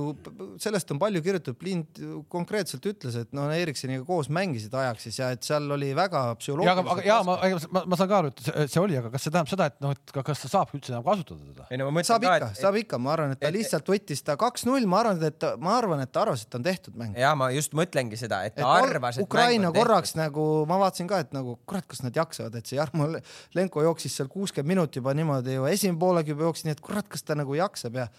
sellest 0.59 0.89
on 0.91 0.99
palju 0.99 1.21
kirjutatud, 1.23 1.61
Lind 1.63 1.99
konkreetselt 2.31 2.85
ütles, 2.89 3.15
et 3.21 3.29
no 3.35 3.45
Eriksoniga 3.53 4.03
koos 4.07 4.27
mängisid 4.33 4.73
ajaksis 4.75 5.19
ja 5.19 5.29
et 5.35 5.45
seal 5.45 5.69
oli 5.71 5.91
väga 5.95 6.23
psühholoogiliselt. 6.39 7.05
ja, 7.05 7.19
aga, 7.21 7.35
ja 7.45 7.59
ma, 7.71 7.77
ma, 7.77 7.83
ma 7.93 7.99
saan 7.99 8.09
ka 8.11 8.19
aru, 8.21 8.31
et 8.33 8.43
see, 8.43 8.65
see 8.73 8.81
oli, 8.81 8.97
aga 8.99 9.11
kas 9.13 9.25
see 9.25 9.33
tähendab 9.33 9.51
seda, 9.51 9.67
et 9.71 9.77
noh, 9.83 9.93
et 9.95 10.13
kas 10.17 10.43
ta 10.43 10.51
saab 10.51 10.73
üldse 10.75 10.93
enam 10.93 11.05
kasutada 11.05 11.39
teda? 11.45 11.67
ei 11.69 11.79
no 11.79 11.87
ma 11.87 11.95
mõtlen 11.97 12.09
saab 12.09 12.25
ka, 12.25 12.33
ikka, 12.39 12.49
saab 12.59 12.79
ikka, 12.81 12.99
ma 13.05 13.13
arvan, 13.15 13.35
et 13.35 13.41
ta 13.41 13.51
et, 13.51 13.55
lihtsalt 13.57 13.91
võttis 13.93 14.25
ta 14.27 14.37
kaks-null, 14.41 14.87
ma 14.91 15.03
arvan, 15.03 15.21
et 15.29 15.47
ma 15.61 15.75
arvan, 15.77 16.03
et 16.03 16.11
ta 16.11 16.25
arvas, 16.25 16.43
et 16.47 16.59
on 16.59 16.65
tehtud 16.67 16.97
mäng. 16.99 17.19
ja 17.21 17.31
ma 17.39 17.51
just 17.55 17.77
mõtlengi 17.77 18.19
seda, 18.19 18.41
et 18.49 18.57
ta 18.57 18.65
et 18.65 18.89
arvas, 18.89 19.21
et 19.21 19.27
Ukraina 19.27 19.71
korraks 19.75 20.15
tehtud. 20.15 20.25
nagu 20.25 20.47
ma 20.69 20.81
vaatasin 20.83 21.11
ka, 21.11 21.21
et 21.23 21.31
nagu 21.37 21.55
kurat, 21.63 21.87
kas 21.87 22.03
nad 22.03 22.17
jaksavad, 22.17 22.59
et 22.59 22.67
see 22.67 22.79
Jarmo 22.81 23.07
Lenko 23.55 23.85
jooksis 23.87 24.19
seal 24.19 24.31
kuuskümmend 24.31 24.71
minutit 24.75 24.99
juba 24.99 25.15
niimoodi 25.17 25.55
ju 25.55 25.69
esimene 25.69 25.99
poolega 26.01 26.33
juba 26.33 26.49
jooksis, 26.49 26.67
nii 26.67 26.75
et 26.75 26.83
kurat, 26.83 27.07
kas 27.11 27.23
ta 27.27 27.37
nagu 27.37 27.55
jaksab 27.57 27.97
ja 28.01 28.09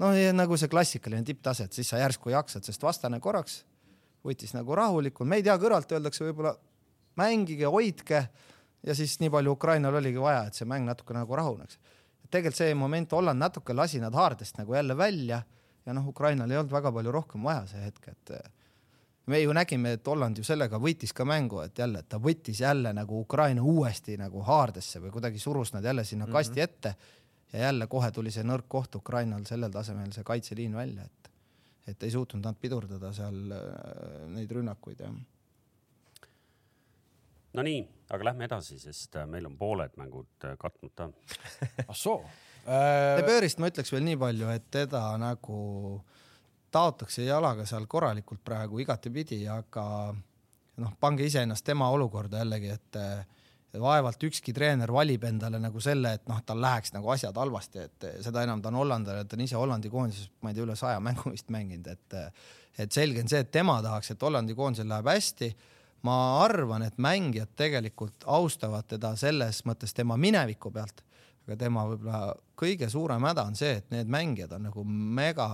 noh, 0.00 0.16
nagu 0.32 0.56
see 0.56 0.70
klassikaline 0.72 1.24
tipptase, 1.26 1.68
et 1.68 1.76
siis 1.76 1.92
sa 1.92 2.00
järsku 2.00 2.32
jaksad, 2.32 2.64
sest 2.64 2.82
vastane 2.82 3.20
korraks 3.20 3.62
võttis 4.26 4.54
nagu 4.54 4.76
rahulikult, 4.78 5.28
me 5.28 5.40
ei 5.40 5.46
tea, 5.46 5.56
kõrvalt 5.58 5.92
öeldakse 5.92 6.24
võib-olla 6.24 6.54
mängige, 7.18 7.66
hoidke 7.70 8.22
ja 8.86 8.94
siis 8.94 9.18
nii 9.20 9.30
palju 9.32 9.56
Ukrainal 9.56 9.98
oligi 9.98 10.20
vaja, 10.22 10.46
et 10.48 10.58
see 10.58 10.68
mäng 10.68 10.86
natuke 10.88 11.14
nagu 11.16 11.36
rahuneks. 11.36 11.78
tegelikult 12.30 12.56
see 12.56 12.74
moment 12.74 13.12
Holland 13.12 13.38
natuke 13.38 13.74
lasi 13.74 14.00
nad 14.00 14.14
haardest 14.14 14.58
nagu 14.58 14.74
jälle 14.74 14.96
välja 14.96 15.42
ja 15.86 15.92
noh, 15.92 16.08
Ukrainal 16.08 16.50
ei 16.50 16.56
olnud 16.56 16.72
väga 16.72 16.92
palju 16.92 17.12
rohkem 17.12 17.42
vaja 17.42 17.66
see 17.66 17.82
hetk, 17.82 18.08
et 18.08 18.30
me 19.26 19.40
ju 19.40 19.52
nägime, 19.52 19.92
et 19.92 20.06
Holland 20.06 20.38
ju 20.38 20.44
sellega 20.44 20.78
võitis 20.78 21.12
ka 21.14 21.24
mängu, 21.24 21.60
et 21.62 21.78
jälle, 21.78 22.02
et 22.02 22.08
ta 22.08 22.18
võttis 22.18 22.62
jälle 22.62 22.92
nagu 22.92 23.20
Ukraina 23.20 23.62
uuesti 23.62 24.16
nagu 24.18 24.42
haardesse 24.46 25.02
või 25.02 25.12
kuidagi 25.14 25.38
surus 25.38 25.72
nad 25.72 25.84
jälle 25.84 26.04
sinna 26.04 26.26
kasti 26.26 26.60
mhm. 26.60 26.70
ette 26.70 26.94
ja 27.52 27.58
jälle 27.58 27.86
kohe 27.86 28.10
tuli 28.10 28.30
see 28.32 28.44
nõrk 28.46 28.68
koht 28.68 28.94
Ukrainal 28.96 29.44
sellel 29.48 29.72
tasemel, 29.72 30.12
see 30.14 30.24
kaitseliin 30.24 30.76
välja, 30.76 31.04
et, 31.04 31.30
et 31.92 32.06
ei 32.06 32.14
suutnud 32.14 32.44
nad 32.44 32.58
pidurdada 32.60 33.12
seal 33.16 33.52
äh, 33.56 34.22
neid 34.32 34.52
rünnakuid, 34.56 35.04
jah. 35.04 35.12
Nonii, 37.52 37.82
aga 38.08 38.30
lähme 38.30 38.48
edasi, 38.48 38.78
sest 38.80 39.18
äh, 39.20 39.28
meil 39.28 39.46
on 39.50 39.58
pooled 39.60 39.98
mängud 40.00 40.48
äh, 40.48 40.56
katmata. 40.60 41.10
ah 41.88 41.96
soo 41.96 42.22
äh.... 42.64 43.18
De 43.20 43.26
Beerist 43.28 43.60
ma 43.60 43.68
ütleks 43.68 43.92
veel 43.92 44.06
nii 44.06 44.16
palju, 44.20 44.48
et 44.54 44.70
teda 44.72 45.04
nagu 45.20 45.60
taotakse 46.72 47.26
jalaga 47.26 47.66
seal 47.68 47.84
korralikult 47.84 48.40
praegu 48.44 48.80
igatepidi, 48.80 49.42
aga 49.52 49.84
noh, 50.80 50.96
pange 51.00 51.28
ise 51.28 51.44
ennast 51.44 51.66
tema 51.68 51.90
olukorda 51.92 52.40
jällegi, 52.40 52.72
et 52.72 53.00
vaevalt 53.80 54.24
ükski 54.28 54.52
treener 54.52 54.92
valib 54.92 55.22
endale 55.24 55.58
nagu 55.60 55.80
selle, 55.80 56.14
et 56.18 56.26
noh, 56.28 56.40
tal 56.44 56.60
läheks 56.60 56.92
nagu 56.92 57.08
asjad 57.14 57.36
halvasti, 57.40 57.86
et 57.86 58.08
seda 58.24 58.42
enam 58.44 58.60
ta 58.62 58.68
on 58.68 58.80
hollandlane, 58.82 59.24
ta 59.24 59.38
on 59.38 59.44
ise 59.44 59.56
Hollandi 59.56 59.92
koondises, 59.92 60.28
ma 60.44 60.52
ei 60.52 60.58
tea, 60.58 60.66
üle 60.66 60.76
saja 60.76 61.00
mängu 61.00 61.32
vist 61.32 61.52
mänginud, 61.52 61.88
et 61.92 62.18
et 62.80 62.92
selge 62.92 63.20
on 63.20 63.28
see, 63.28 63.42
et 63.44 63.50
tema 63.52 63.76
tahaks, 63.84 64.14
et 64.14 64.22
Hollandi 64.22 64.54
koondisel 64.56 64.88
läheb 64.88 65.08
hästi. 65.12 65.54
ma 66.02 66.42
arvan, 66.42 66.82
et 66.82 66.96
mängijad 66.98 67.52
tegelikult 67.54 68.24
austavad 68.26 68.88
teda 68.90 69.12
selles 69.16 69.60
mõttes 69.64 69.94
tema 69.94 70.16
mineviku 70.18 70.72
pealt, 70.74 71.04
aga 71.46 71.56
tema 71.56 71.84
võib-olla 71.86 72.32
kõige 72.58 72.88
suurem 72.90 73.22
häda 73.22 73.44
on 73.46 73.54
see, 73.54 73.76
et 73.78 73.90
need 73.94 74.10
mängijad 74.10 74.52
on 74.56 74.66
nagu 74.66 74.82
mega 74.84 75.46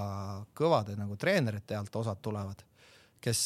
kõvade 0.56 0.96
nagu 0.96 1.16
treenerite 1.16 1.76
alt 1.76 1.96
osad 2.00 2.22
tulevad, 2.24 2.64
kes 3.20 3.42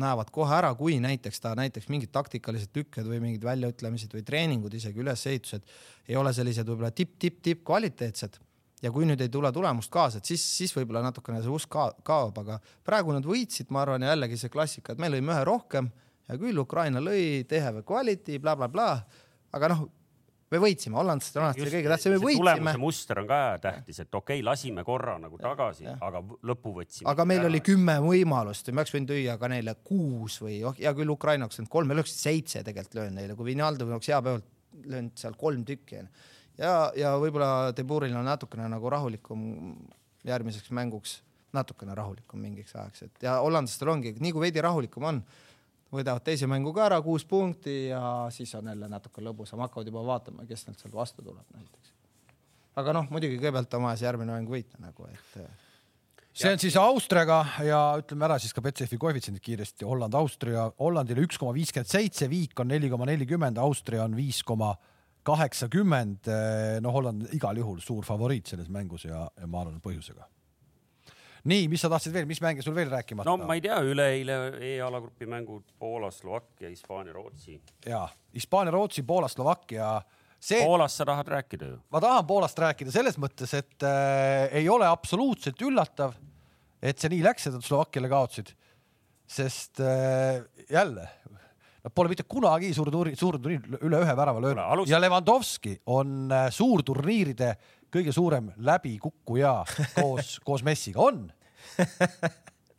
näevad 0.00 0.30
kohe 0.34 0.54
ära, 0.56 0.72
kui 0.78 0.98
näiteks 1.02 1.40
ta 1.44 1.54
näiteks 1.58 1.88
mingid 1.92 2.12
taktikalised 2.14 2.72
tükked 2.74 3.06
või 3.08 3.20
mingid 3.22 3.44
väljaütlemised 3.46 4.14
või 4.14 4.24
treeningud, 4.26 4.74
isegi 4.74 5.02
ülesehitused 5.02 5.66
ei 6.08 6.16
ole 6.16 6.32
sellised 6.34 6.68
võib-olla 6.68 6.92
tipp-tipp-tipp 6.94 7.64
kvaliteetsed. 7.66 8.38
Ja 8.82 8.92
kui 8.94 9.08
nüüd 9.08 9.20
ei 9.24 9.30
tule 9.32 9.50
tulemust 9.52 9.90
kaasa, 9.90 10.20
et 10.20 10.28
siis, 10.30 10.42
siis 10.60 10.74
võib-olla 10.76 11.02
natukene 11.08 11.40
see 11.42 11.50
usk 11.50 11.70
ka, 11.74 11.88
kaob, 12.06 12.36
aga 12.44 12.60
praegu 12.86 13.14
nad 13.14 13.26
võitsid, 13.26 13.72
ma 13.74 13.82
arvan, 13.82 14.06
jällegi 14.06 14.38
see 14.38 14.52
klassika, 14.54 14.94
et 14.94 15.02
me 15.02 15.10
lõime 15.10 15.34
ühe 15.34 15.46
rohkem, 15.48 15.88
hea 16.30 16.38
küll, 16.38 16.62
Ukraina 16.62 17.02
lõi, 17.02 17.42
tehe 17.50 17.72
või 17.80 17.86
kvaliteedi 17.88 18.38
bla,, 18.38 18.54
blablabla, 18.54 19.24
aga 19.58 19.72
noh, 19.74 19.82
me 20.52 20.60
võitsime, 20.62 20.96
hollandlased 20.98 21.36
on 21.38 21.46
alati 21.46 21.66
kõige 21.66 21.90
tähtsam, 21.92 22.14
me 22.14 22.20
võitsime. 22.22 22.42
tulemuse 22.42 22.80
muster 22.82 23.20
on 23.22 23.28
ka 23.28 23.40
tähtis, 23.62 24.00
et 24.04 24.08
okei 24.08 24.38
okay,, 24.38 24.46
lasime 24.46 24.84
korra 24.86 25.18
nagu 25.20 25.40
tagasi, 25.40 25.88
aga 25.92 26.22
lõpu 26.50 26.72
võtsime. 26.78 27.08
aga 27.12 27.26
meil 27.28 27.42
ära. 27.42 27.50
oli 27.50 27.60
kümme 27.64 27.98
võimalust 28.04 28.68
ja 28.68 28.74
me 28.74 28.82
oleks 28.82 28.94
võinud 28.96 29.12
lüüa 29.14 29.36
ka 29.40 29.50
neile 29.52 29.76
kuus 29.84 30.38
või 30.44 30.60
oh, 30.68 30.76
hea 30.78 30.94
küll, 30.96 31.12
Ukraina 31.12 31.48
oleks 31.48 31.60
saanud 31.60 31.72
kolm, 31.72 31.90
meil 31.90 32.02
oleks 32.02 32.16
seitse 32.16 32.64
tegelikult 32.66 32.98
löönud 33.00 33.18
neile, 33.20 33.36
kui 33.38 33.50
Vinaldov 33.50 33.92
oleks 33.92 34.10
hea 34.12 34.20
päeval 34.24 34.44
löönud 34.88 35.20
seal 35.20 35.36
kolm 35.38 35.64
tükki. 35.68 36.02
ja, 36.58 36.74
ja 36.96 37.14
võib-olla 37.20 37.72
Deburil 37.76 38.16
on 38.16 38.28
natukene 38.28 38.68
nagu 38.72 38.92
rahulikum 38.92 39.42
järgmiseks 40.28 40.72
mänguks, 40.74 41.18
natukene 41.56 41.94
rahulikum 41.96 42.40
mingiks 42.40 42.74
ajaks, 42.76 43.04
et 43.06 43.28
ja 43.28 43.38
hollandlastel 43.44 43.92
ongi, 43.92 44.14
nii 44.20 44.32
kui 44.32 44.48
veidi 44.48 44.64
rahulikum 44.64 45.06
on 45.12 45.22
võidavad 45.94 46.24
teise 46.24 46.48
mängu 46.50 46.72
ka 46.76 46.86
ära, 46.88 46.98
kuus 47.04 47.24
punkti 47.28 47.88
ja 47.88 48.02
siis 48.34 48.52
on 48.58 48.68
jälle 48.70 48.90
natuke 48.90 49.22
lõbusam, 49.24 49.62
hakkavad 49.64 49.88
juba 49.88 50.04
vaatama, 50.06 50.44
kes 50.48 50.66
neilt 50.66 50.82
seal 50.82 50.92
vastu 50.94 51.24
tuleb 51.24 51.46
näiteks. 51.54 51.94
aga 52.78 52.94
noh, 52.94 53.08
muidugi 53.10 53.38
kõigepealt 53.38 53.78
on 53.78 53.88
vaja 53.88 54.00
see 54.00 54.08
järgmine 54.08 54.36
mäng 54.36 54.52
võita 54.52 54.80
nagu, 54.82 55.08
et. 55.08 55.40
see 56.32 56.52
on 56.52 56.62
siis 56.62 56.76
Austriaga 56.80 57.40
ja 57.66 57.80
ütleme 58.02 58.28
ära 58.28 58.38
siis 58.38 58.54
ka 58.54 58.62
Betsafe 58.64 59.00
koefitsiendid 59.00 59.42
kiiresti. 59.42 59.88
Holland, 59.88 60.14
Austria, 60.14 60.68
Hollandil 60.78 61.24
üks 61.24 61.40
koma 61.40 61.56
viiskümmend 61.56 61.90
seitse, 61.90 62.28
Viik 62.30 62.60
on 62.60 62.72
neli 62.74 62.92
koma 62.92 63.08
nelikümmend, 63.08 63.58
Austria 63.58 64.04
on 64.04 64.16
viis 64.16 64.42
koma 64.44 64.74
kaheksakümmend. 65.28 66.28
noh, 66.84 66.92
Holland 66.92 67.32
igal 67.32 67.56
juhul 67.56 67.80
suur 67.84 68.04
favoriit 68.04 68.46
selles 68.46 68.68
mängus 68.68 69.08
ja, 69.08 69.24
ja 69.36 69.48
ma 69.48 69.64
arvan 69.64 69.80
põhjusega 69.84 70.28
nii, 71.44 71.68
mis 71.70 71.84
sa 71.84 71.90
tahtsid 71.92 72.14
veel, 72.14 72.26
mis 72.26 72.40
mänge 72.42 72.62
sul 72.62 72.74
veel 72.74 72.90
rääkimata? 72.90 73.30
no 73.30 73.48
ma 73.48 73.54
ei 73.58 73.62
tea, 73.64 73.78
üleeile 73.84 74.38
E-alagrupi 74.74 75.26
mängud 75.30 75.74
Poola, 75.78 76.10
Slovakkia, 76.10 76.68
Hispaania, 76.68 77.12
Rootsi. 77.12 77.60
ja 77.86 78.08
Hispaania, 78.34 78.74
Rootsi, 78.74 79.02
Poola, 79.02 79.28
Slovakkia 79.28 79.98
see. 80.40 80.62
Poolast 80.64 80.98
sa 80.98 81.06
tahad 81.08 81.28
rääkida 81.28 81.72
ju? 81.72 81.78
ma 81.92 82.00
tahan 82.00 82.26
Poolast 82.26 82.58
rääkida 82.58 82.94
selles 82.94 83.18
mõttes, 83.20 83.54
et 83.58 83.86
äh, 83.86 84.48
ei 84.60 84.68
ole 84.70 84.86
absoluutselt 84.88 85.60
üllatav, 85.62 86.14
et 86.82 86.98
see 86.98 87.12
nii 87.14 87.24
läks, 87.26 87.48
et 87.48 87.56
nad 87.58 87.66
Slovakkiale 87.66 88.10
kaotasid. 88.10 88.54
sest 89.28 89.80
äh, 89.84 90.40
jälle, 90.70 91.08
nad 91.84 91.92
pole 91.94 92.08
mitte 92.08 92.24
kunagi 92.24 92.70
suurturniir, 92.74 93.16
suurturniir 93.18 93.82
üle 93.84 94.00
ühe 94.04 94.14
värava 94.16 94.40
löönud 94.40 94.88
ja 94.88 95.00
Levandovski 95.00 95.78
on 95.86 96.30
äh, 96.32 96.48
suurturniiride 96.50 97.56
kõige 97.92 98.12
suurem 98.14 98.52
läbikukkuja 98.56 99.52
koos 99.98 100.38
koos 100.44 100.64
Messiga, 100.66 101.00
on. 101.00 101.26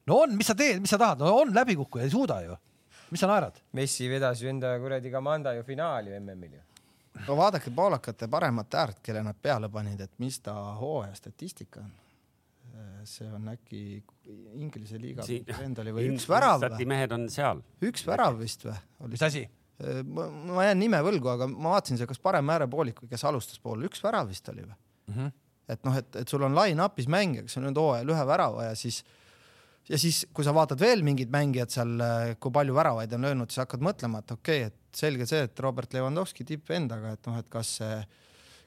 no 0.09 0.23
on, 0.23 0.35
mis 0.37 0.49
sa 0.49 0.55
teed, 0.57 0.81
mis 0.83 0.91
sa 0.93 0.99
tahad, 1.01 1.21
no 1.21 1.35
on 1.41 1.53
läbikukkuja, 1.55 2.07
ei 2.07 2.13
suuda 2.13 2.41
ju. 2.45 2.57
mis 3.11 3.21
sa 3.23 3.29
naerad? 3.31 3.61
Messi 3.77 4.09
vedas 4.09 4.41
ju 4.43 4.49
enda 4.51 4.75
kuradi 4.79 5.11
Kamanda 5.11 5.53
ju 5.57 5.63
finaali 5.67 6.19
MM-il 6.19 6.59
ju. 6.59 6.65
no 7.27 7.37
vaadake 7.39 7.73
poolakate 7.75 8.29
paremat 8.31 8.75
äärt, 8.81 9.01
kelle 9.03 9.23
nad 9.25 9.37
peale 9.41 9.69
panid, 9.69 10.01
et 10.01 10.13
mis 10.19 10.39
ta 10.45 10.55
hooaja 10.79 11.15
statistika 11.15 11.83
on. 11.83 11.95
see 13.03 13.27
on 13.27 13.47
äkki 13.49 14.03
Inglise 14.55 14.99
liiga 15.01 15.23
oli 15.81 15.91
või 15.95 16.11
üks 16.13 16.27
värav 16.29 16.61
või? 16.63 16.85
mehed 16.85 17.11
on 17.11 17.29
seal. 17.29 17.63
üks 17.81 18.05
värav 18.07 18.37
vist 18.39 18.67
või? 18.67 18.77
mis 19.15 19.23
asi? 19.25 19.47
ma, 20.05 20.27
ma 20.29 20.67
jään 20.67 20.79
nime 20.79 20.99
võlgu, 21.03 21.31
aga 21.31 21.47
ma 21.49 21.73
vaatasin 21.73 21.97
seal, 21.97 22.07
kas 22.07 22.21
parem 22.21 22.49
äärepooliku, 22.51 23.07
kes 23.09 23.23
alustas 23.25 23.59
pool, 23.63 23.87
üks 23.87 24.03
värav 24.03 24.29
vist 24.29 24.47
oli 24.53 24.67
või? 24.67 24.77
Mm. 25.09 25.15
-hmm. 25.17 25.31
et 25.75 25.87
noh, 25.87 25.97
et, 26.01 26.21
et 26.23 26.35
sul 26.35 26.43
on 26.45 26.55
line-up'is 26.57 27.09
mängija, 27.11 27.45
kes 27.47 27.57
on 27.59 27.67
nüüd 27.69 27.81
hooajal 27.81 28.13
ühe 28.15 28.27
värava 28.33 28.69
ja 28.69 28.75
siis 28.75 29.03
ja 29.89 29.97
siis, 29.97 30.23
kui 30.33 30.45
sa 30.45 30.53
vaatad 30.55 30.79
veel 30.81 31.03
mingid 31.05 31.31
mängijad 31.33 31.73
seal, 31.73 31.93
kui 32.41 32.53
palju 32.53 32.75
väravaid 32.77 33.13
on 33.17 33.27
löönud, 33.27 33.51
siis 33.51 33.63
hakkad 33.63 33.83
mõtlema, 33.85 34.23
et 34.23 34.33
okei 34.35 34.63
okay,, 34.65 34.73
et 34.73 34.99
selge 34.99 35.27
see, 35.29 35.45
et 35.47 35.61
Robert 35.65 35.93
Lewandowski 35.93 36.45
tippvend, 36.47 36.93
aga 36.93 37.13
et 37.17 37.29
noh, 37.29 37.37
et 37.41 37.49
kas 37.51 37.75
see, 37.79 37.95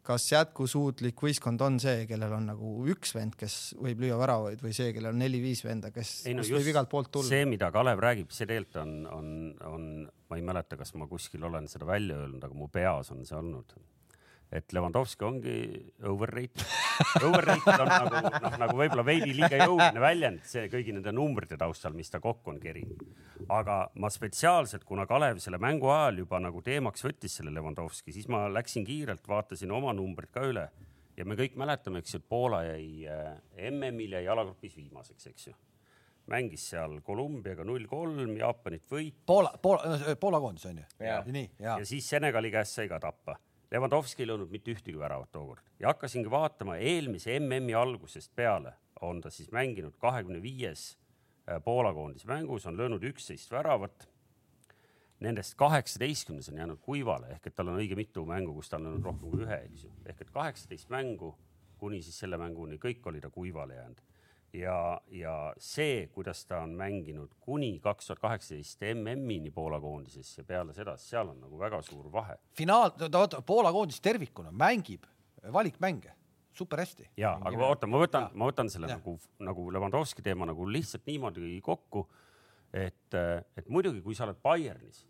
kas 0.07 0.25
jätkusuutlik 0.33 1.21
võistkond 1.23 1.63
on 1.63 1.79
see, 1.83 2.07
kellel 2.11 2.35
on 2.35 2.49
nagu 2.51 2.73
üks 2.91 3.15
vend, 3.15 3.37
kes 3.39 3.77
võib 3.79 4.03
lüüa 4.03 4.19
väravaid 4.19 4.63
või 4.65 4.75
see, 4.75 4.91
kellel 4.97 5.15
on 5.15 5.23
neli-viis 5.23 5.63
venda, 5.63 5.93
kes, 5.95 6.25
no, 6.35 6.43
võib 6.57 6.73
igalt 6.73 6.91
poolt 6.91 7.13
tulla. 7.15 7.31
see, 7.31 7.47
mida 7.47 7.71
Kalev 7.75 8.03
räägib, 8.03 8.35
see 8.35 8.49
tegelikult 8.49 8.81
on, 8.83 8.97
on, 9.15 9.33
on, 9.71 9.89
ma 10.31 10.39
ei 10.41 10.47
mäleta, 10.47 10.79
kas 10.81 10.95
ma 10.99 11.07
kuskil 11.11 11.47
olen 11.47 11.71
seda 11.71 11.87
välja 11.87 12.19
öelnud, 12.19 12.43
aga 12.43 12.59
mu 12.59 12.67
peas 12.73 13.13
on 13.15 13.23
see 13.29 13.39
olnud 13.39 13.77
et 14.53 14.73
Levanovski 14.77 15.25
ongi 15.25 15.55
overrated. 16.09 16.65
Overrated 17.25 17.81
on 17.81 17.89
nagu 17.89 18.21
noh, 18.21 18.57
nagu 18.61 18.77
võib-olla 18.77 19.05
veidi 19.07 19.33
liiga 19.37 19.63
jõuline 19.65 20.03
väljend, 20.03 20.45
see 20.49 20.67
kõigi 20.73 20.95
nende 20.97 21.15
numbrite 21.17 21.57
taustal, 21.61 21.97
mis 21.97 22.13
ta 22.13 22.21
kokku 22.23 22.53
on 22.53 22.61
kerinud. 22.63 23.03
aga 23.53 23.79
ma 23.99 24.11
spetsiaalselt, 24.13 24.85
kuna 24.89 25.07
Kalev 25.09 25.41
selle 25.43 25.59
mängu 25.63 25.91
ajal 25.91 26.23
juba 26.23 26.41
nagu 26.41 26.63
teemaks 26.63 27.05
võttis 27.05 27.39
selle 27.39 27.55
Levanovski, 27.55 28.13
siis 28.13 28.29
ma 28.29 28.45
läksin 28.53 28.85
kiirelt, 28.87 29.27
vaatasin 29.29 29.73
oma 29.73 29.95
numbrid 29.97 30.31
ka 30.33 30.45
üle 30.47 30.69
ja 31.17 31.27
me 31.29 31.37
kõik 31.39 31.57
mäletame, 31.61 32.03
eks 32.03 32.15
ju, 32.15 32.23
et 32.23 32.29
Poola 32.29 32.63
jäi 32.69 33.09
äh, 33.09 33.37
MM-il 33.71 34.19
jäi 34.19 34.25
jalagrupis 34.29 34.77
viimaseks, 34.77 35.31
eks 35.33 35.49
ju 35.51 35.59
mängis 36.31 36.69
seal 36.71 37.01
Kolumbiaga 37.03 37.65
null 37.67 37.89
kolm, 37.91 38.37
Jaapanit 38.39 38.85
võit. 38.91 39.17
Poola, 39.27 39.51
Poola, 39.63 40.15
Poola 40.21 40.39
koondis 40.41 40.69
on 40.71 40.79
ju? 40.79 40.85
nii, 41.35 41.49
ja 41.59 41.81
siis 41.89 42.07
Senegali 42.09 42.53
käest 42.55 42.79
sai 42.79 42.87
ka 42.89 43.01
tappa 43.03 43.35
Levandovski 43.73 44.23
ei 44.23 44.27
löönud 44.29 44.51
mitte 44.53 44.71
ühtegi 44.71 44.99
väravat 44.99 45.31
tookord. 45.33 45.65
Ja 45.81 45.89
hakkasingi 45.89 46.31
vaatama 46.31 46.77
eelmise 46.77 47.39
MM-i 47.41 47.75
algusest 47.75 48.35
peale. 48.37 48.75
On 49.01 49.21
ta 49.21 49.31
siis 49.31 49.51
mänginud 49.53 49.97
kahekümne 49.99 50.43
viies 50.43 50.99
äh, 51.49 51.63
Poola 51.65 51.95
koondise 51.95 52.29
mängus, 52.29 52.67
on 52.67 52.77
löönud 52.77 53.03
üksteist 53.03 53.51
väravat. 53.51 54.09
Nendest 55.21 55.55
kaheksateistkümnes 55.55 56.49
on 56.49 56.59
jäänud 56.59 56.83
kuivale 56.83 57.33
ehk 57.33 57.47
et 57.47 57.55
tal 57.55 57.71
on 57.73 57.81
õige 57.81 57.97
mitu 57.97 58.27
mängu, 58.27 58.55
kus 58.55 58.69
ta 58.69 58.77
on 58.77 58.89
löönud 58.91 59.09
rohkem 59.09 59.31
kui 59.31 59.47
ühe, 59.47 59.59
eks 59.71 59.85
ju, 59.87 59.93
ehk 60.07 60.21
et 60.21 60.31
kaheksateist 60.35 60.91
mängu 60.91 61.33
kuni 61.79 62.03
siis 62.03 62.19
selle 62.19 62.39
mänguni 62.39 62.79
kõik 62.83 63.07
oli 63.11 63.21
ta 63.21 63.31
kuivale 63.31 63.75
jäänud 63.75 64.03
ja, 64.53 65.01
ja 65.11 65.35
see, 65.61 66.07
kuidas 66.15 66.45
ta 66.47 66.63
on 66.67 66.75
mänginud 66.79 67.35
kuni 67.41 67.79
kaks 67.83 68.11
tuhat 68.11 68.23
kaheksateist 68.23 68.83
MM-ini 68.93 69.51
Poola 69.55 69.81
koondises 69.81 70.35
ja 70.39 70.45
peale 70.45 70.75
seda, 70.77 70.97
seal 71.01 71.33
on 71.33 71.41
nagu 71.41 71.61
väga 71.61 71.83
suur 71.87 72.11
vahe. 72.13 72.37
finaal, 72.59 72.93
oota, 73.09 73.43
Poola 73.47 73.73
koondis 73.73 74.01
tervikuna 74.01 74.53
mängib 74.53 75.07
valikmänge 75.53 76.13
super 76.53 76.83
hästi. 76.85 77.11
ja, 77.17 77.37
aga 77.41 77.69
oota, 77.69 77.89
ma 77.89 78.03
võtan, 78.03 78.29
ma 78.35 78.51
võtan 78.51 78.71
selle 78.73 78.91
ja. 78.91 78.99
nagu, 79.01 79.17
nagu 79.41 79.71
Levanovski 79.73 80.23
teema 80.23 80.47
nagu 80.49 80.69
lihtsalt 80.69 81.07
niimoodi 81.09 81.57
kokku, 81.65 82.07
et, 82.73 83.17
et 83.57 83.69
muidugi, 83.69 84.05
kui 84.05 84.15
sa 84.15 84.29
oled 84.29 84.41
Bayernis 84.43 85.07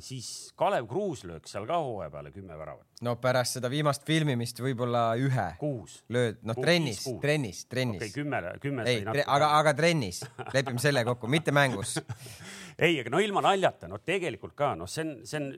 siis 0.00 0.28
Kalev 0.56 0.86
Kruus 0.88 1.24
lööks 1.28 1.52
seal 1.52 1.66
ka 1.68 1.78
hooaja 1.82 2.10
peale 2.12 2.32
kümme 2.32 2.56
väravat. 2.58 2.89
No 3.04 3.14
pärast 3.20 3.56
seda 3.56 3.70
viimast 3.72 4.04
filmimist 4.08 4.60
võib-olla 4.60 5.04
ühe. 5.20 5.46
lööd, 6.12 6.40
noh 6.46 6.58
trennis, 6.58 7.02
trennis, 7.22 7.64
trennis. 7.70 8.00
okei 8.00 8.10
okay,, 8.10 8.16
kümme, 8.16 8.40
kümme. 8.60 8.86
ei, 8.88 9.04
aga, 9.24 9.52
aga 9.60 9.74
trennis, 9.76 10.22
lepime 10.54 10.82
selle 10.82 11.04
kokku, 11.08 11.30
mitte 11.32 11.54
mängus 11.56 11.96
ei, 12.84 13.00
aga 13.00 13.12
no 13.12 13.22
ilma 13.24 13.42
naljata, 13.44 13.88
no 13.88 14.00
tegelikult 14.04 14.54
ka, 14.58 14.74
noh, 14.78 14.90
see 14.90 15.06
on, 15.06 15.14
see 15.28 15.40
on 15.40 15.48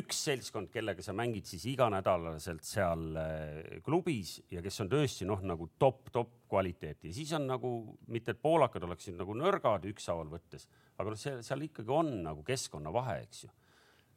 üks 0.00 0.24
seltskond, 0.30 0.72
kellega 0.72 1.04
sa 1.04 1.14
mängid 1.16 1.48
siis 1.50 1.68
iganädalaselt 1.74 2.64
seal 2.66 3.06
äh, 3.20 3.78
klubis 3.84 4.38
ja 4.52 4.64
kes 4.64 4.84
on 4.84 4.92
tõesti 4.92 5.28
noh, 5.28 5.44
nagu 5.44 5.70
top, 5.78 6.08
top 6.14 6.34
kvaliteeti 6.48 7.12
ja 7.12 7.20
siis 7.20 7.32
on 7.36 7.48
nagu 7.50 7.72
mitte, 8.08 8.32
et 8.32 8.40
poolakad 8.40 8.88
oleksid 8.88 9.18
nagu 9.20 9.36
nõrgad 9.36 9.84
ükshaaval 9.92 10.32
võttes 10.38 10.64
aga 10.98 11.14
noh, 11.14 11.20
seal, 11.20 11.40
seal 11.46 11.64
ikkagi 11.68 11.94
on 11.94 12.10
nagu 12.24 12.44
keskkonnavahe, 12.46 13.20
eks 13.26 13.44
ju. 13.46 13.52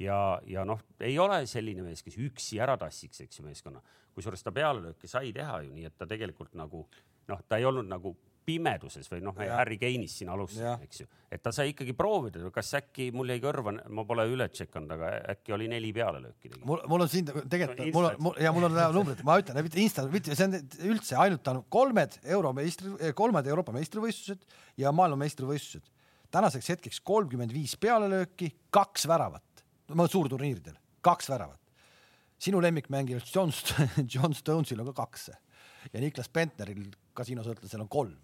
Ja, 0.01 0.19
ja 0.47 0.65
noh, 0.67 0.81
ei 0.99 1.17
ole 1.21 1.43
selline 1.49 1.85
mees, 1.85 2.03
kes 2.05 2.17
üksi 2.21 2.59
ära 2.63 2.77
tassiks, 2.81 3.23
eks 3.25 3.39
ju, 3.39 3.45
meeskonna. 3.47 3.81
kusjuures 4.15 4.43
ta 4.43 4.51
pealelööke 4.51 5.07
sai 5.07 5.31
teha 5.35 5.61
ju, 5.65 5.71
nii 5.75 5.87
et 5.87 5.97
ta 5.97 6.07
tegelikult 6.09 6.53
nagu 6.59 6.85
noh, 7.31 7.41
ta 7.47 7.59
ei 7.61 7.65
olnud 7.69 7.87
nagu 7.87 8.15
pimeduses 8.45 9.05
või 9.11 9.21
noh, 9.23 9.37
Harry 9.53 9.77
Kane'ist 9.81 10.21
siin 10.21 10.31
alustasime, 10.33 10.87
eks 10.87 11.03
ju, 11.03 11.07
et 11.31 11.43
ta 11.43 11.53
sai 11.53 11.71
ikkagi 11.71 11.93
proovida, 11.97 12.41
kas 12.53 12.71
äkki 12.79 13.09
mul 13.15 13.29
jäi 13.31 13.41
kõrva, 13.43 13.75
ma 13.93 14.05
pole 14.07 14.25
üle 14.31 14.47
tšekanud, 14.51 14.93
aga 14.95 15.11
äkki 15.35 15.55
oli 15.55 15.69
neli 15.71 15.91
pealelööki. 15.95 16.53
mul, 16.65 16.81
mul 16.89 17.05
on 17.05 17.11
siin 17.11 17.29
tegelikult 17.29 17.83
no,, 17.85 17.91
mul 17.93 18.09
on, 18.09 18.41
ja 18.41 18.53
mul 18.55 18.67
on 18.67 18.77
numbrid, 18.97 19.23
ma 19.27 19.37
ütlen, 19.41 19.61
mitte 19.67 19.81
insta, 19.83 20.07
mitte 20.11 20.37
see 20.37 20.49
on 20.49 20.57
üldse 20.93 21.19
ainult 21.21 21.53
on 21.53 21.61
kolmed 21.71 22.17
euromeistri, 22.25 22.95
kolmed 23.17 23.49
Euroopa 23.53 23.75
meistrivõistlused 23.77 24.45
ja 24.81 24.93
maailmameistrivõistlused. 24.95 25.85
Tänaseks 26.31 26.69
hetkeks 26.71 27.01
kolmkümmend 27.03 27.51
viis 27.53 27.75
pealelööki, 27.79 28.53
kaks 28.73 29.05
väravat, 29.11 29.43
suurturniiridel, 30.11 30.77
kaks 31.01 31.29
väravat. 31.29 31.59
sinu 32.41 32.61
lemmikmängijal 32.61 33.21
John, 33.35 33.51
John 34.13 34.33
Stonesil 34.33 34.79
on 34.79 34.91
ka 34.93 35.05
kaks 35.05 35.29
ja 35.93 36.01
Niklas 36.01 36.29
Bentneril 36.29 36.89
kasiinosõltlasel 37.13 37.81
on 37.81 37.89
kolm 37.89 38.17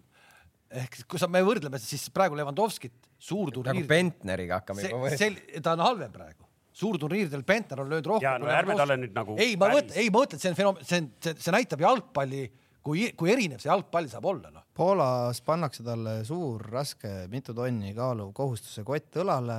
ehk 0.68 1.00
kui 1.08 1.20
sa, 1.20 1.28
me 1.28 1.40
võrdleme 1.44 1.78
siis 1.80 2.08
praegu 2.12 2.36
Levandovskit 2.36 3.08
suurturniiridel. 3.18 3.86
nagu 3.86 3.88
Bentneriga 3.88 4.60
hakkame 4.60 4.84
juba 4.84 5.00
võrdlema. 5.06 5.62
ta 5.64 5.72
on 5.72 5.84
halvem 5.86 6.12
praegu 6.12 6.48
suurturniiridel 6.78 7.42
Bentner 7.46 7.82
on 7.82 7.90
löönud 7.90 8.06
rohkem. 8.06 8.26
ja 8.28 8.38
no 8.38 8.50
ärme 8.52 8.76
talle 8.78 8.98
nüüd 9.00 9.14
nagu. 9.16 9.36
ei, 9.40 9.56
ma 9.58 9.70
mõtlen, 9.72 9.96
ei 9.98 10.10
ma 10.12 10.22
mõtlen, 10.22 10.42
see 10.42 10.52
on 10.52 10.58
fenomen, 10.58 10.86
see 10.86 11.00
on, 11.02 11.10
see, 11.24 11.36
see 11.46 11.54
näitab 11.54 11.82
jalgpalli 11.82 12.44
kui, 12.84 13.08
kui 13.18 13.32
erinev 13.32 13.62
see 13.62 13.70
jalgpall 13.70 14.10
saab 14.10 14.28
olla, 14.30 14.52
noh. 14.54 14.67
Poolas 14.78 15.40
pannakse 15.42 15.82
talle 15.82 16.20
suur, 16.22 16.62
raske, 16.70 17.10
mitu 17.32 17.50
tonni 17.50 17.88
kaaluv 17.96 18.28
kohustuse 18.30 18.84
kott 18.86 19.16
õlale, 19.18 19.56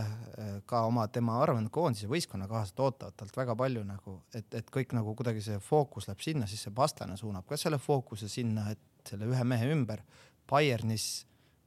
ka 0.69 0.85
oma, 0.87 1.09
tema 1.11 1.41
arvan, 1.43 1.65
koondise 1.75 2.07
võistkonnakaaslased 2.07 2.79
ootavad 2.85 3.17
talt 3.19 3.35
väga 3.35 3.55
palju 3.59 3.83
nagu, 3.83 4.15
et, 4.31 4.47
et 4.55 4.71
kõik 4.71 4.95
nagu 4.95 5.11
kuidagi 5.19 5.43
see 5.43 5.59
fookus 5.59 6.07
läheb 6.07 6.23
sinna, 6.23 6.47
siis 6.47 6.63
see 6.63 6.71
vastane 6.77 7.19
suunab 7.19 7.43
ka 7.49 7.59
selle 7.59 7.81
fookuse 7.83 8.31
sinna, 8.31 8.69
et 8.71 9.11
selle 9.11 9.27
ühe 9.27 9.43
mehe 9.43 9.67
ümber. 9.73 10.05
Bayernis 10.47 11.09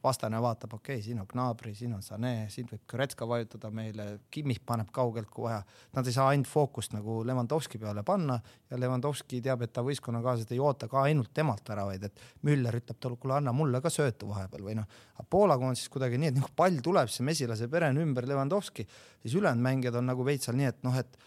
vastane 0.05 0.41
vaatab, 0.43 0.75
okei 0.75 0.97
okay,, 0.97 1.05
siin 1.05 1.21
on 1.23 1.27
Gnabry, 1.31 1.75
siin 1.75 1.93
on 1.95 2.03
Sané, 2.03 2.49
siin 2.51 2.67
võib 2.71 2.83
Kõretska 2.91 3.27
vajutada 3.29 3.71
meile, 3.75 4.07
Kimmih 4.31 4.59
paneb 4.67 4.91
kaugelt, 4.95 5.31
kui 5.31 5.47
vaja. 5.47 5.61
Nad 5.97 6.09
ei 6.09 6.17
saa 6.17 6.29
ainult 6.33 6.51
fookust 6.51 6.97
nagu 6.97 7.21
Levanovski 7.27 7.79
peale 7.83 8.03
panna 8.07 8.39
ja 8.71 8.81
Levanovski 8.81 9.41
teab, 9.45 9.63
et 9.63 9.73
ta 9.73 9.85
võistkonnakaaslased 9.87 10.55
ei 10.55 10.63
oota 10.63 10.89
ka 10.91 11.05
ainult 11.07 11.31
temalt 11.35 11.69
väravaid, 11.69 12.09
et 12.09 12.25
Müller 12.49 12.81
ütleb 12.81 12.99
talle, 12.99 13.21
kuule 13.23 13.39
anna 13.39 13.55
mulle 13.57 13.83
ka 13.85 13.93
söötu 13.93 14.31
vahepeal 14.33 14.67
või 14.67 14.79
noh. 14.81 14.99
Poola 15.31 15.59
koondises 15.61 15.93
kuidagi 15.93 16.19
nii, 16.19 16.33
et 16.33 16.41
nagu 16.41 16.51
pall 16.57 16.83
tuleb, 16.83 17.11
see 17.13 17.27
mesilase 17.27 17.71
pere 17.71 17.93
on 17.93 18.03
ümber 18.03 18.27
Levanovski, 18.29 18.87
siis 19.23 19.39
ülejäänud 19.39 19.63
mängijad 19.63 20.01
on 20.03 20.11
nagu 20.11 20.27
veits 20.27 20.49
seal 20.49 20.59
nii, 20.59 20.73
et 20.73 20.83
noh, 20.87 20.99
et 20.99 21.19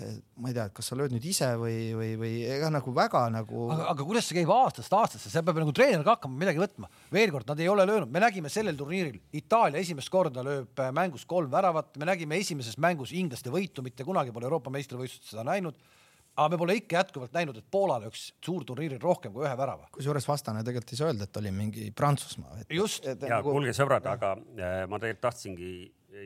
ma 0.00 0.48
ei 0.48 0.54
tea, 0.56 0.64
et 0.66 0.74
kas 0.74 0.88
sa 0.88 0.96
lööd 0.96 1.12
nüüd 1.12 1.24
ise 1.28 1.50
või, 1.60 1.92
või, 1.96 2.12
või 2.20 2.32
ega 2.48 2.70
nagu 2.72 2.94
väga 2.96 3.26
nagu. 3.34 3.66
aga, 3.74 3.90
aga 3.92 4.06
kuidas 4.08 4.28
see 4.28 4.38
käib 4.38 4.52
aastast 4.54 4.94
aastasse, 4.96 5.30
seal 5.30 5.44
peab 5.44 5.60
nagu 5.60 5.74
treener 5.76 6.04
ka 6.06 6.16
hakkama 6.16 6.40
midagi 6.40 6.62
võtma. 6.62 6.88
veel 7.12 7.32
kord, 7.34 7.48
nad 7.52 7.60
ei 7.60 7.68
ole 7.68 7.84
löönud, 7.88 8.10
me 8.12 8.22
nägime 8.24 8.50
sellel 8.52 8.78
turniiril, 8.78 9.20
Itaalia 9.36 9.82
esimest 9.84 10.10
korda 10.12 10.44
lööb 10.46 10.80
äh, 10.80 10.92
mängus 10.96 11.26
kolm 11.28 11.52
väravat, 11.52 11.92
me 12.00 12.08
nägime 12.08 12.40
esimeses 12.40 12.78
mängus 12.80 13.12
inglaste 13.12 13.52
võitu, 13.52 13.84
mitte 13.84 14.06
kunagi 14.08 14.32
pole 14.32 14.48
Euroopa 14.48 14.72
meistrivõistlustes 14.72 15.36
seda 15.36 15.44
näinud 15.52 15.76
aga 16.32 16.48
me 16.54 16.62
pole 16.62 16.78
ikka 16.80 16.96
jätkuvalt 16.96 17.36
näinud, 17.36 17.60
et 17.60 17.68
Poola 17.70 17.98
lööks 18.00 18.30
suurturniiril 18.40 19.00
rohkem 19.02 19.34
kui 19.34 19.44
ühe 19.44 19.52
värava. 19.58 19.90
kusjuures 19.92 20.24
vastane 20.24 20.64
tegelikult 20.64 20.94
ei 20.94 21.02
saa 21.02 21.12
öelda, 21.12 21.28
et 21.28 21.40
oli 21.42 21.52
mingi 21.52 21.90
Prantsusmaa. 21.92 22.64
just. 22.72 23.04
ja 23.04 23.16
nagu... 23.36 23.52
kuulge, 23.52 23.76
sõbrad, 23.76 24.08
aga 24.08 24.34
äh, 24.40 24.82
ma 24.88 24.96
tegelikult 25.02 25.26
tahtsingi 25.28 25.72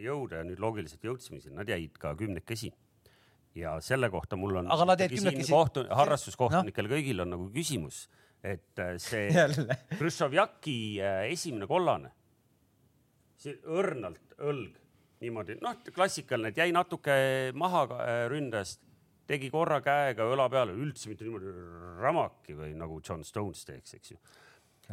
jõuda 0.06 0.44
ja 0.44 0.46
nüüd 0.46 0.62
loogiliselt 0.62 1.02
jõudsime 1.02 1.42
siin, 1.42 1.58
nad 1.58 1.66
jäid 1.66 1.98
ka 1.98 2.14
kümnekesi 2.18 2.70
ja 3.56 3.76
selle 3.80 4.10
kohta 4.10 4.36
mul 4.36 4.60
on. 4.60 4.70
aga 4.72 4.84
nad 4.92 5.00
jäid 5.00 5.16
kümnekesi. 5.16 5.52
kohtu-, 5.52 5.86
harrastuskohtunikel 5.98 6.88
no. 6.88 6.94
kõigil 6.94 7.22
on 7.24 7.32
nagu 7.34 7.48
küsimus, 7.54 8.06
et 8.44 8.82
äh, 8.82 8.96
see 9.02 9.28
Hruštšovjaki 9.98 10.78
äh, 11.00 11.20
esimene 11.32 11.68
kollane, 11.70 12.12
see 13.40 13.56
õrnalt 13.64 14.36
õlg 14.36 14.76
niimoodi, 15.24 15.56
noh, 15.64 15.78
klassikaline, 15.94 16.52
et 16.52 16.60
jäi 16.60 16.68
natuke 16.76 17.16
maha 17.56 17.86
äh, 17.96 18.18
ründest, 18.32 18.82
tegi 19.26 19.48
korra 19.50 19.80
käega 19.82 20.28
õla 20.28 20.50
peale, 20.52 20.76
üldse 20.76 21.10
mitte 21.10 21.26
niimoodi 21.26 21.54
ramaki 22.02 22.54
või 22.58 22.74
nagu 22.78 23.00
John 23.00 23.24
Stones 23.26 23.64
teeks, 23.66 23.96
eks 23.96 24.12
ju. 24.12 24.20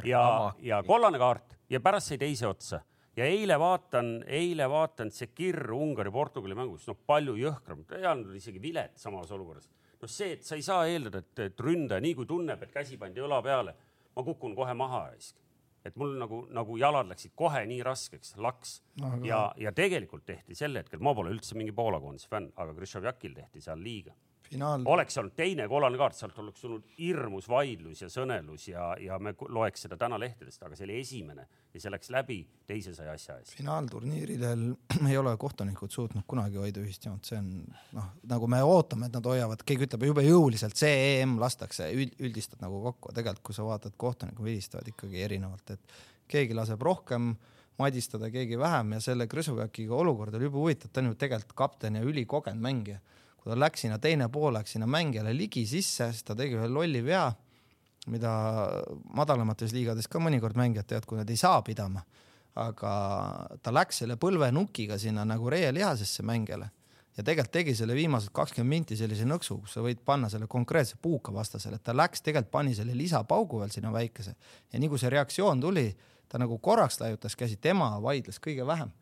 ja, 0.07 0.23
ja 0.63 0.81
kollane 0.87 1.19
kaart 1.21 1.59
ja 1.69 1.83
pärast 1.83 2.09
sai 2.13 2.17
teise 2.21 2.47
otsa 2.49 2.79
ja 3.17 3.27
eile 3.29 3.57
vaatan, 3.59 4.15
eile 4.27 4.67
vaatan 4.69 5.11
Sekir 5.13 5.59
Ungari-Portugali 5.75 6.57
mängus, 6.57 6.87
noh, 6.89 6.97
palju 7.07 7.35
jõhkram, 7.39 7.85
ei 7.97 8.07
olnud 8.09 8.35
isegi 8.37 8.61
vilet 8.61 8.97
samas 8.99 9.31
olukorras. 9.31 9.69
noh, 10.01 10.09
see, 10.09 10.33
et 10.37 10.43
sa 10.43 10.57
ei 10.59 10.65
saa 10.65 10.87
eeldada, 10.89 11.23
et, 11.23 11.39
et 11.47 11.63
ründaja 11.63 12.03
nii 12.03 12.17
kui 12.17 12.27
tunneb, 12.27 12.63
et 12.63 12.73
käsi 12.73 12.97
pandi 12.99 13.23
õla 13.23 13.39
peale, 13.45 13.75
ma 14.15 14.25
kukun 14.25 14.55
kohe 14.55 14.73
maha 14.73 15.07
raisk. 15.07 15.37
et 15.83 15.95
mul 15.99 16.13
nagu, 16.15 16.45
nagu 16.55 16.77
jalad 16.79 17.09
läksid 17.11 17.33
kohe 17.35 17.65
nii 17.67 17.81
raskeks, 17.83 18.37
laks 18.39 18.77
no,. 19.01 19.17
ja, 19.27 19.49
ja 19.59 19.71
tegelikult 19.75 20.25
tehti 20.25 20.55
sel 20.55 20.77
hetkel, 20.79 21.01
ma 21.03 21.13
pole 21.13 21.33
üldse 21.33 21.57
mingi 21.59 21.75
Poola 21.75 21.99
koondise 21.99 22.29
fänn, 22.31 22.53
aga 22.55 22.75
Grishov-Jakil 22.77 23.35
tehti 23.35 23.61
seal 23.61 23.83
liiga 23.83 24.15
finaal. 24.53 24.85
oleks 24.93 25.17
olnud 25.19 25.35
teine 25.37 25.67
kollane 25.71 25.99
kaart, 25.99 26.17
sealt 26.17 26.39
oleks 26.43 26.63
tulnud 26.63 26.85
hirmus 26.97 27.49
vaidlus 27.51 28.03
ja 28.03 28.09
sõnelus 28.11 28.67
ja, 28.69 28.91
ja 29.01 29.19
me 29.19 29.35
loeks 29.49 29.85
seda 29.87 29.97
täna 29.99 30.19
lehtedest, 30.21 30.61
aga 30.63 30.77
see 30.77 30.87
oli 30.87 30.99
esimene 31.01 31.45
ja 31.73 31.81
see 31.81 31.93
läks 31.93 32.11
läbi, 32.13 32.39
teise 32.69 32.93
sai 32.95 33.09
asja 33.13 33.37
eest. 33.41 33.55
finaalturniiridel 33.57 34.65
ei 35.11 35.17
ole 35.19 35.35
kohtunikud 35.41 35.93
suutnud 35.93 36.27
kunagi 36.29 36.61
hoida 36.61 36.83
ühist 36.83 37.07
joont, 37.09 37.25
see 37.27 37.39
on 37.39 37.49
noh, 37.97 38.11
nagu 38.29 38.49
me 38.51 38.61
ootame, 38.65 39.09
et 39.09 39.17
nad 39.17 39.31
hoiavad, 39.33 39.65
keegi 39.67 39.89
ütleb 39.89 40.07
jube 40.09 40.25
jõuliselt, 40.27 40.77
see 40.79 41.19
EM 41.19 41.37
lastakse, 41.41 41.89
üldistad 42.23 42.61
nagu 42.63 42.81
kokku, 42.89 43.13
tegelikult 43.15 43.47
kui 43.49 43.57
sa 43.57 43.65
vaatad, 43.67 43.97
kohtunikud 43.99 44.45
vilistavad 44.45 44.87
ikkagi 44.93 45.25
erinevalt, 45.25 45.75
et 45.75 45.97
keegi 46.31 46.55
laseb 46.55 46.81
rohkem 46.81 47.33
madistada, 47.79 48.29
keegi 48.31 48.57
vähem 48.59 48.95
ja 48.95 49.01
selle 49.01 49.27
Krõsuväkiga 49.29 49.95
olukord 49.97 50.35
oli 50.37 50.47
jube 50.47 50.61
huvitav, 50.61 50.91
ta 50.93 51.01
on 51.01 51.11
ju 51.11 51.17
tegelikult 51.19 51.55
kapten 51.57 51.97
ja 51.97 52.05
ülikogenud 52.05 52.61
mängija 52.61 52.99
kui 53.43 53.51
ta 53.51 53.59
läks 53.59 53.83
sinna 53.83 53.99
teine 53.99 54.29
pool, 54.31 54.53
läks 54.55 54.77
sinna 54.77 54.87
mängijale 54.87 55.33
ligi 55.35 55.65
sisse, 55.67 56.07
siis 56.13 56.23
ta 56.23 56.35
tegi 56.39 56.55
ühe 56.55 56.69
lolli 56.71 57.01
vea, 57.03 57.25
mida 58.11 58.31
madalamates 59.15 59.73
liigades 59.75 60.07
ka 60.11 60.21
mõnikord 60.23 60.55
mängijad 60.59 60.87
teevad, 60.87 61.07
kui 61.07 61.19
nad 61.19 61.29
ei 61.29 61.39
saa 61.39 61.61
pidama. 61.61 62.05
aga 62.53 62.89
ta 63.65 63.71
läks 63.73 64.03
selle 64.03 64.13
põlvenukiga 64.21 64.99
sinna 65.01 65.23
nagu 65.25 65.49
reielihasesse 65.49 66.21
mängijale 66.21 66.67
ja 67.17 67.23
tegelikult 67.23 67.51
tegi 67.51 67.73
selle 67.73 67.95
viimased 67.97 68.29
kakskümmend 68.29 68.69
minti 68.69 68.97
sellise 68.97 69.25
nõksu, 69.25 69.57
kus 69.63 69.73
sa 69.73 69.81
võid 69.81 70.03
panna 70.05 70.29
selle 70.29 70.45
konkreetse 70.47 70.99
puuka 71.01 71.33
vastasele, 71.33 71.79
et 71.81 71.83
ta 71.83 71.95
läks, 71.97 72.21
tegelikult 72.21 72.51
pani 72.51 72.75
selle 72.77 72.93
lisapaugu 72.93 73.63
veel 73.63 73.73
sinna 73.73 73.89
väikese 73.93 74.35
ja 74.71 74.79
nii 74.79 74.91
kui 74.91 75.01
see 75.01 75.09
reaktsioon 75.09 75.65
tuli, 75.65 75.87
ta 76.29 76.37
nagu 76.37 76.59
korraks 76.61 76.99
laiutas 77.01 77.35
käsi, 77.35 77.57
tema 77.57 77.89
vaidles 78.01 78.37
kõige 78.37 78.69
vähem 78.69 78.93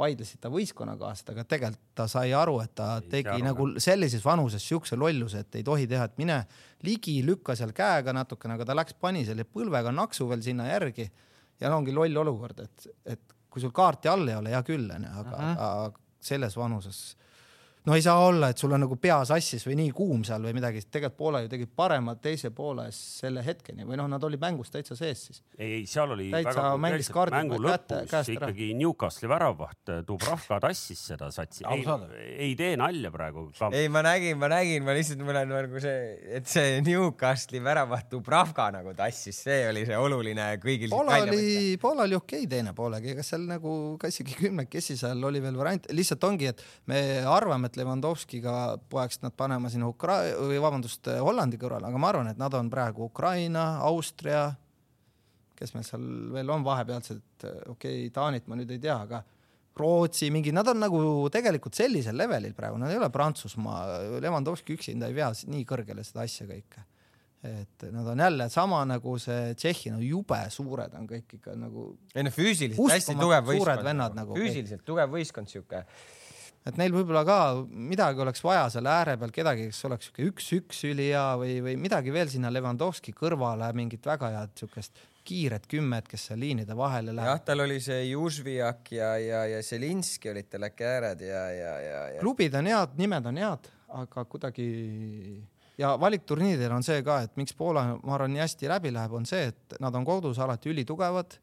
vaidlesid 0.00 0.40
ta 0.42 0.50
võistkonnakaaslased, 0.52 1.32
aga 1.34 1.44
tegelikult 1.48 1.94
ta 2.00 2.06
sai 2.10 2.34
aru, 2.36 2.58
et 2.64 2.74
ta 2.78 2.90
ei 2.98 3.08
tegi 3.18 3.32
aru, 3.34 3.46
nagu 3.46 3.68
sellises 3.82 4.24
vanuses 4.24 4.64
siukse 4.66 4.98
lolluse, 4.98 5.44
et 5.44 5.60
ei 5.60 5.66
tohi 5.66 5.86
teha, 5.90 6.08
et 6.08 6.20
mine 6.20 6.40
ligi, 6.86 7.18
lükka 7.26 7.56
seal 7.58 7.74
käega 7.76 8.14
natukene, 8.16 8.56
aga 8.56 8.68
ta 8.70 8.76
läks, 8.78 8.96
pani 9.00 9.26
selle 9.28 9.46
põlvega 9.48 9.92
naksu 9.94 10.28
veel 10.30 10.44
sinna 10.44 10.70
järgi 10.70 11.10
ja 11.60 11.72
ongi 11.76 11.94
loll 11.94 12.22
olukord, 12.24 12.64
et, 12.64 12.88
et 13.16 13.36
kui 13.50 13.62
sul 13.62 13.74
kaarti 13.74 14.10
all 14.10 14.28
ei 14.28 14.38
ole, 14.38 14.54
hea 14.54 14.62
küll, 14.66 14.88
onju, 14.94 15.10
aga 15.30 15.90
selles 16.20 16.56
vanuses 16.56 17.00
no 17.88 17.96
ei 17.96 18.02
saa 18.04 18.18
olla, 18.26 18.50
et 18.52 18.60
sul 18.60 18.72
on 18.76 18.82
nagu 18.84 18.96
pea 19.00 19.18
sassis 19.28 19.64
või 19.68 19.78
nii 19.80 19.92
kuum 19.96 20.24
seal 20.26 20.44
või 20.44 20.52
midagi, 20.56 20.82
tegelikult 20.86 21.18
Poola 21.20 21.40
ju 21.44 21.50
tegi 21.52 21.66
parema 21.66 22.14
teise 22.20 22.50
poole 22.56 22.86
selle 22.94 23.42
hetkeni 23.44 23.86
või 23.88 23.98
noh, 24.00 24.08
nad 24.08 24.24
olid 24.24 24.40
mängus 24.40 24.72
täitsa 24.72 24.96
sees 24.96 25.22
siis. 25.28 25.40
ei, 25.58 25.80
ei 25.80 25.86
seal 25.88 26.12
oli 26.14 26.28
täitsa 26.32 26.70
mängis 26.80 27.10
kaardi 27.12 27.36
mängu 27.38 27.60
lõpus 27.64 28.30
ikkagi 28.34 28.70
Newcastli 28.78 29.30
väravvaht 29.30 29.92
äh, 29.92 30.02
Dubravka 30.06 30.60
tassis 30.64 31.02
seda 31.10 31.30
satsi. 31.34 31.64
ei, 31.68 31.84
ei 32.48 32.54
tee 32.58 32.74
nalja 32.80 33.12
praegu. 33.14 33.46
ei, 33.72 33.88
ma 33.92 34.04
nägin, 34.04 34.38
ma 34.40 34.50
nägin, 34.52 34.84
ma 34.84 34.96
lihtsalt, 34.96 35.24
mul 35.24 35.40
on 35.40 35.54
nagu 35.54 35.82
see, 35.82 36.04
et 36.40 36.48
see 36.50 36.80
Newcastli 36.84 37.62
väravvaht 37.64 38.10
Dubravka 38.12 38.68
nagu 38.76 38.94
tassis, 38.98 39.40
see 39.46 39.64
oli 39.70 39.86
see 39.88 39.98
oluline 39.98 40.50
kõigil. 40.62 40.92
Poola 40.92 41.20
oli, 41.24 41.76
Poola 41.80 42.04
oli 42.08 42.18
okei 42.18 42.44
okay, 42.44 42.52
teine 42.56 42.76
poolega, 42.76 43.14
ega 43.14 43.24
seal 43.26 43.48
nagu 43.48 43.96
ka 44.00 44.12
isegi 44.12 44.36
kümnekesi 44.38 44.98
seal 45.00 45.24
oli 45.24 45.42
veel 45.42 45.56
variant, 45.60 45.88
lihtsalt 45.96 46.28
ongi, 46.28 46.50
et 46.52 46.64
me 46.90 47.00
arvame, 47.28 47.69
et 47.70 47.78
Levanovskiga 47.78 48.54
peaks 48.90 49.22
nad 49.22 49.34
panema 49.38 49.70
sinna 49.70 49.88
Ukra- 49.90 50.22
või 50.36 50.58
vabandust, 50.62 51.06
Hollandi 51.22 51.58
kõrvale, 51.60 51.88
aga 51.88 52.02
ma 52.02 52.10
arvan, 52.10 52.30
et 52.32 52.40
nad 52.40 52.54
on 52.58 52.70
praegu 52.72 53.06
Ukraina, 53.06 53.78
Austria, 53.86 54.48
kes 55.58 55.74
meil 55.76 55.86
seal 55.86 56.06
veel 56.34 56.50
on 56.50 56.64
vahepealsed, 56.66 57.22
okei 57.44 57.70
okay,, 57.74 58.08
Taanit 58.14 58.48
ma 58.50 58.58
nüüd 58.58 58.72
ei 58.74 58.82
tea, 58.82 58.96
aga 59.06 59.22
Rootsi 59.80 60.28
mingi, 60.34 60.52
nad 60.52 60.68
on 60.68 60.80
nagu 60.82 61.00
tegelikult 61.32 61.78
sellisel 61.78 62.16
levelil 62.18 62.52
praegu, 62.56 62.78
nad 62.80 62.90
ei 62.90 62.98
ole 62.98 63.08
Prantsusmaa, 63.14 64.00
Levanovski 64.20 64.74
üksinda 64.76 65.08
ei 65.08 65.16
vea 65.16 65.30
nii 65.30 65.66
kõrgele 65.68 66.04
seda 66.04 66.26
asja 66.26 66.48
kõike. 66.48 66.86
et 67.40 67.86
nad 67.88 68.04
on 68.12 68.20
jälle 68.20 68.50
sama 68.52 68.82
nagu 68.84 69.14
see 69.16 69.54
Tšehhi, 69.54 69.94
no 69.94 70.02
jube 70.04 70.40
suured 70.52 70.92
on 70.98 71.06
kõik 71.08 71.38
ikka 71.38 71.54
nagu. 71.56 71.94
ei 72.14 72.26
no 72.26 72.32
füüsiliselt 72.34 72.92
hästi 72.92 73.14
tugev 73.16 73.46
võistkond, 73.48 73.88
nagu, 74.18 74.36
füüsiliselt 74.36 74.84
tugev 74.84 75.14
võistkond 75.14 75.48
sihuke 75.48 75.84
et 76.68 76.80
neil 76.80 76.92
võib-olla 76.92 77.22
ka 77.24 77.38
midagi 77.68 78.20
oleks 78.20 78.42
vaja 78.44 78.66
selle 78.72 78.92
ääre 78.92 79.16
peal, 79.20 79.32
kedagi, 79.34 79.68
kes 79.70 79.86
oleks 79.88 80.08
sihuke 80.08 80.26
üks-üks 80.28 80.82
ülihea 80.90 81.24
või, 81.40 81.54
või 81.64 81.76
midagi 81.80 82.12
veel 82.14 82.28
sinna 82.32 82.52
Levandovski 82.52 83.14
kõrvale, 83.16 83.70
mingit 83.76 84.04
väga 84.06 84.32
head 84.36 84.52
siukest 84.60 85.00
kiiret 85.26 85.66
kümmet, 85.70 86.08
kes 86.08 86.28
seal 86.30 86.40
liinide 86.40 86.76
vahele 86.76 87.14
läheb. 87.16 87.32
jah, 87.32 87.40
tal 87.44 87.64
oli 87.64 87.78
see 87.84 88.02
Južvijak 88.10 88.92
ja, 88.96 89.14
ja, 89.20 89.44
ja 89.54 89.62
Zelinski 89.64 90.32
olid 90.32 90.50
tal 90.52 90.68
äkki 90.68 90.88
ääred 90.88 91.24
ja, 91.24 91.44
ja, 91.54 91.72
ja, 91.84 92.02
ja. 92.16 92.20
klubid 92.24 92.56
on 92.58 92.68
head, 92.72 92.96
nimed 93.00 93.30
on 93.30 93.40
head, 93.40 93.70
aga 94.00 94.24
kuidagi 94.28 94.68
ja 95.80 95.94
valikturniiridel 96.00 96.74
on 96.76 96.84
see 96.84 97.00
ka, 97.06 97.22
et 97.26 97.36
miks 97.40 97.56
Poola, 97.56 97.86
ma 98.02 98.16
arvan, 98.16 98.34
nii 98.34 98.44
hästi 98.44 98.68
läbi 98.70 98.92
läheb, 98.94 99.14
on 99.16 99.28
see, 99.28 99.48
et 99.52 99.80
nad 99.80 99.94
on 99.96 100.04
kodus 100.08 100.40
alati 100.42 100.72
ülitugevad 100.72 101.38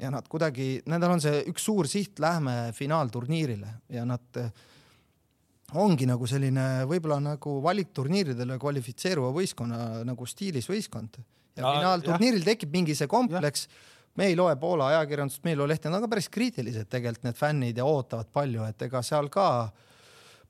ja 0.00 0.10
nad 0.12 0.26
kuidagi, 0.28 0.80
nendel 0.88 1.14
on 1.14 1.22
see 1.22 1.42
üks 1.50 1.64
suur 1.68 1.88
siht, 1.90 2.18
lähme 2.22 2.72
finaalturniirile. 2.76 3.74
Ja 3.92 4.06
nad 4.08 4.40
eh, 4.40 4.50
ongi 5.80 6.08
nagu 6.08 6.26
selline 6.28 6.86
võib-olla 6.90 7.20
nagu 7.32 7.58
valikturniiridele 7.64 8.58
kvalifitseeruva 8.60 9.32
võistkonna 9.36 10.02
nagu 10.08 10.28
stiilis 10.28 10.68
võistkond. 10.70 11.20
Ja 11.58 11.66
no, 11.66 11.74
finaalturniiril 11.76 12.46
tekib 12.46 12.72
mingi 12.74 12.96
see 12.96 13.10
kompleks. 13.10 13.68
me 14.16 14.26
ei 14.26 14.36
loe 14.36 14.56
Poola 14.58 14.88
ajakirjandust, 14.94 15.44
me 15.44 15.52
ei 15.52 15.58
loe 15.60 15.68
lehti, 15.70 15.88
nad 15.88 16.00
on 16.00 16.08
ka 16.08 16.14
päris 16.14 16.28
kriitilised 16.32 16.88
tegelikult 16.90 17.28
need 17.28 17.38
fännid 17.38 17.78
ja 17.78 17.84
ootavad 17.86 18.28
palju, 18.32 18.64
et 18.66 18.82
ega 18.82 19.02
seal 19.06 19.28
ka 19.30 19.46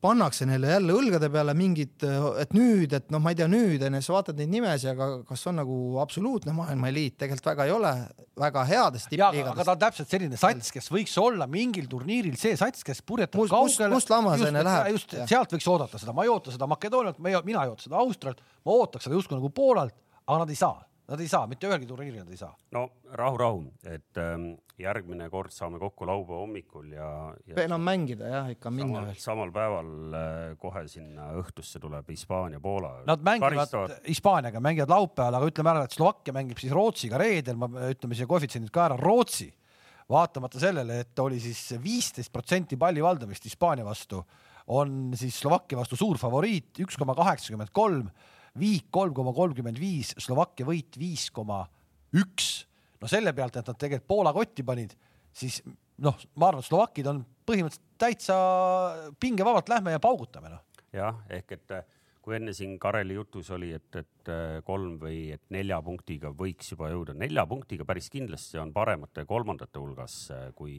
pannakse 0.01 0.47
neile 0.49 0.73
jälle 0.73 0.95
õlgade 0.97 1.29
peale 1.33 1.53
mingid, 1.57 2.05
et 2.41 2.55
nüüd, 2.57 2.95
et 2.97 3.11
noh, 3.13 3.21
ma 3.23 3.35
ei 3.35 3.39
tea, 3.39 3.49
nüüd 3.51 3.83
onju, 3.85 4.01
sa 4.05 4.15
vaatad 4.17 4.41
neid 4.41 4.53
nimesi, 4.55 4.89
aga 4.91 5.09
kas 5.29 5.45
on 5.51 5.61
nagu 5.61 5.77
absoluutne 6.03 6.55
maailma 6.57 6.89
eliit, 6.93 7.19
tegelikult 7.21 7.51
väga 7.51 7.69
ei 7.69 7.75
ole, 7.77 7.93
väga 8.41 8.65
headest 8.71 9.11
tippliigadest. 9.13 9.53
aga 9.53 9.69
ta 9.69 9.77
on 9.77 9.83
täpselt 9.85 10.13
selline 10.15 10.41
sats, 10.41 10.73
kes 10.73 10.89
võiks 10.93 11.17
olla 11.21 11.49
mingil 11.51 11.89
turniiril 11.91 12.39
see 12.41 12.57
sats, 12.61 12.85
kes 12.87 13.05
purjetab 13.05 13.43
must, 13.43 13.53
kaugele. 13.53 13.93
must 13.93 14.13
lammas 14.13 14.45
onju 14.47 14.65
läheb. 14.65 14.93
just, 14.97 15.17
sealt 15.33 15.57
võiks 15.57 15.69
oodata 15.69 16.01
seda, 16.01 16.17
ma 16.17 16.25
ei 16.25 16.33
oota 16.33 16.55
seda 16.55 16.71
Makedoonialt, 16.71 17.21
mina 17.21 17.67
ei 17.67 17.75
oota 17.75 17.85
seda 17.85 18.01
Austrialt, 18.01 18.41
ma 18.65 18.79
ootaks 18.81 19.09
seda 19.09 19.21
justkui 19.21 19.37
nagu 19.37 19.53
Poolalt, 19.53 19.97
aga 20.25 20.45
nad 20.45 20.55
ei 20.55 20.61
saa 20.61 20.79
Nad 21.11 21.19
ei 21.19 21.27
saa, 21.27 21.47
mitte 21.51 21.67
ühelgi 21.67 21.89
turniiril 21.91 22.23
nad 22.23 22.31
ei 22.31 22.39
saa. 22.39 22.53
no 22.77 22.85
rahu, 23.19 23.39
rahu, 23.41 23.63
et 23.83 24.19
ähm, 24.23 24.53
järgmine 24.79 25.27
kord 25.33 25.51
saame 25.51 25.81
kokku 25.83 26.07
laupäeva 26.07 26.45
hommikul 26.45 26.93
ja, 26.95 27.09
ja. 27.51 27.57
enam 27.65 27.83
mängida 27.83 28.31
jah, 28.31 28.51
ikka 28.55 28.71
minna 28.71 29.03
veel. 29.09 29.19
samal 29.19 29.51
päeval 29.55 29.91
äh, 30.15 30.39
kohe 30.63 30.85
sinna 30.93 31.33
õhtusse 31.41 31.83
tuleb 31.83 32.09
Hispaania-Poola. 32.15 32.93
Nad 33.11 33.27
mängivad 33.27 33.97
Hispaaniaga, 34.07 34.63
mängivad 34.63 34.95
laupäeval, 34.95 35.41
aga 35.41 35.51
ütleme 35.51 35.75
ära, 35.75 35.89
et 35.89 35.99
Slovakkia 35.99 36.37
mängib 36.37 36.63
siis 36.63 36.75
Rootsiga 36.77 37.19
reedel, 37.21 37.59
ma 37.59 37.71
ütleme 37.91 38.19
siia 38.19 38.31
koefitsiendid 38.31 38.71
ka 38.75 38.87
ära, 38.87 39.01
Rootsi 39.01 39.51
vaatamata 40.11 40.63
sellele, 40.63 41.03
et 41.05 41.23
oli 41.23 41.43
siis 41.43 41.75
viisteist 41.83 42.33
protsenti 42.35 42.79
palli 42.79 43.03
valdamist 43.03 43.51
Hispaania 43.51 43.87
vastu, 43.87 44.23
on 44.75 45.17
siis 45.19 45.39
Slovakkia 45.43 45.79
vastu 45.79 45.99
suur 45.99 46.19
favoriit, 46.23 46.71
üks 46.85 46.99
koma 46.99 47.19
kaheksakümmend 47.19 47.75
kolm 47.75 48.11
viik 48.59 48.89
kolm 48.91 49.15
koma 49.15 49.35
kolmkümmend 49.37 49.79
viis, 49.79 50.15
Slovakkia 50.19 50.67
võit 50.67 50.99
viis 50.99 51.29
koma 51.35 51.63
üks. 52.17 52.67
no 53.01 53.09
selle 53.09 53.33
pealt, 53.33 53.57
et 53.57 53.67
nad 53.71 53.79
tegelikult 53.79 54.09
Poola 54.11 54.33
kotti 54.37 54.65
panid, 54.67 54.97
siis 55.33 55.61
noh, 56.03 56.19
ma 56.37 56.51
arvan, 56.51 56.65
et 56.65 56.69
Slovakid 56.69 57.09
on 57.11 57.23
põhimõtteliselt 57.47 57.87
täitsa 58.01 58.37
pingevabalt 59.21 59.71
lähme 59.73 59.95
ja 59.95 60.03
paugutame 60.03 60.53
noh. 60.53 60.63
jah, 60.95 61.23
ehk 61.31 61.57
et 61.57 61.75
äh, 61.77 61.97
kui 62.25 62.37
enne 62.37 62.53
siin 62.57 62.77
Kareli 62.81 63.17
jutus 63.17 63.51
oli, 63.55 63.71
et, 63.77 63.89
et 63.97 64.33
äh, 64.33 64.59
kolm 64.67 64.99
või 65.03 65.31
et 65.37 65.45
nelja 65.55 65.81
punktiga 65.85 66.33
võiks 66.37 66.73
juba 66.75 66.91
jõuda, 66.93 67.15
nelja 67.17 67.47
punktiga 67.49 67.87
päris 67.89 68.11
kindlasti 68.13 68.61
on 68.63 68.75
paremate 68.77 69.27
kolmandate 69.29 69.83
hulgas, 69.83 70.23
äh, 70.35 70.49
kui, 70.57 70.77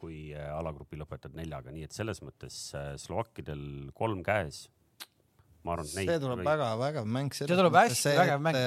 kui 0.00 0.32
alagrupi 0.34 0.98
lõpetad 1.00 1.36
neljaga, 1.36 1.72
nii 1.72 1.86
et 1.86 1.96
selles 1.96 2.20
mõttes 2.24 2.56
Slovakkidel 3.00 3.92
kolm 3.96 4.24
käes 4.26 4.66
ma 5.64 5.74
arvan, 5.74 5.88
et 5.88 5.96
neid. 5.96 6.10
see 6.10 6.20
tuleb 6.20 6.40
väga-vägev 6.44 7.06
mäng. 7.16 7.34
see 7.36 7.48
tuleb 7.48 7.76
hästi 7.78 8.12
vägev 8.18 8.42
mäng. 8.44 8.58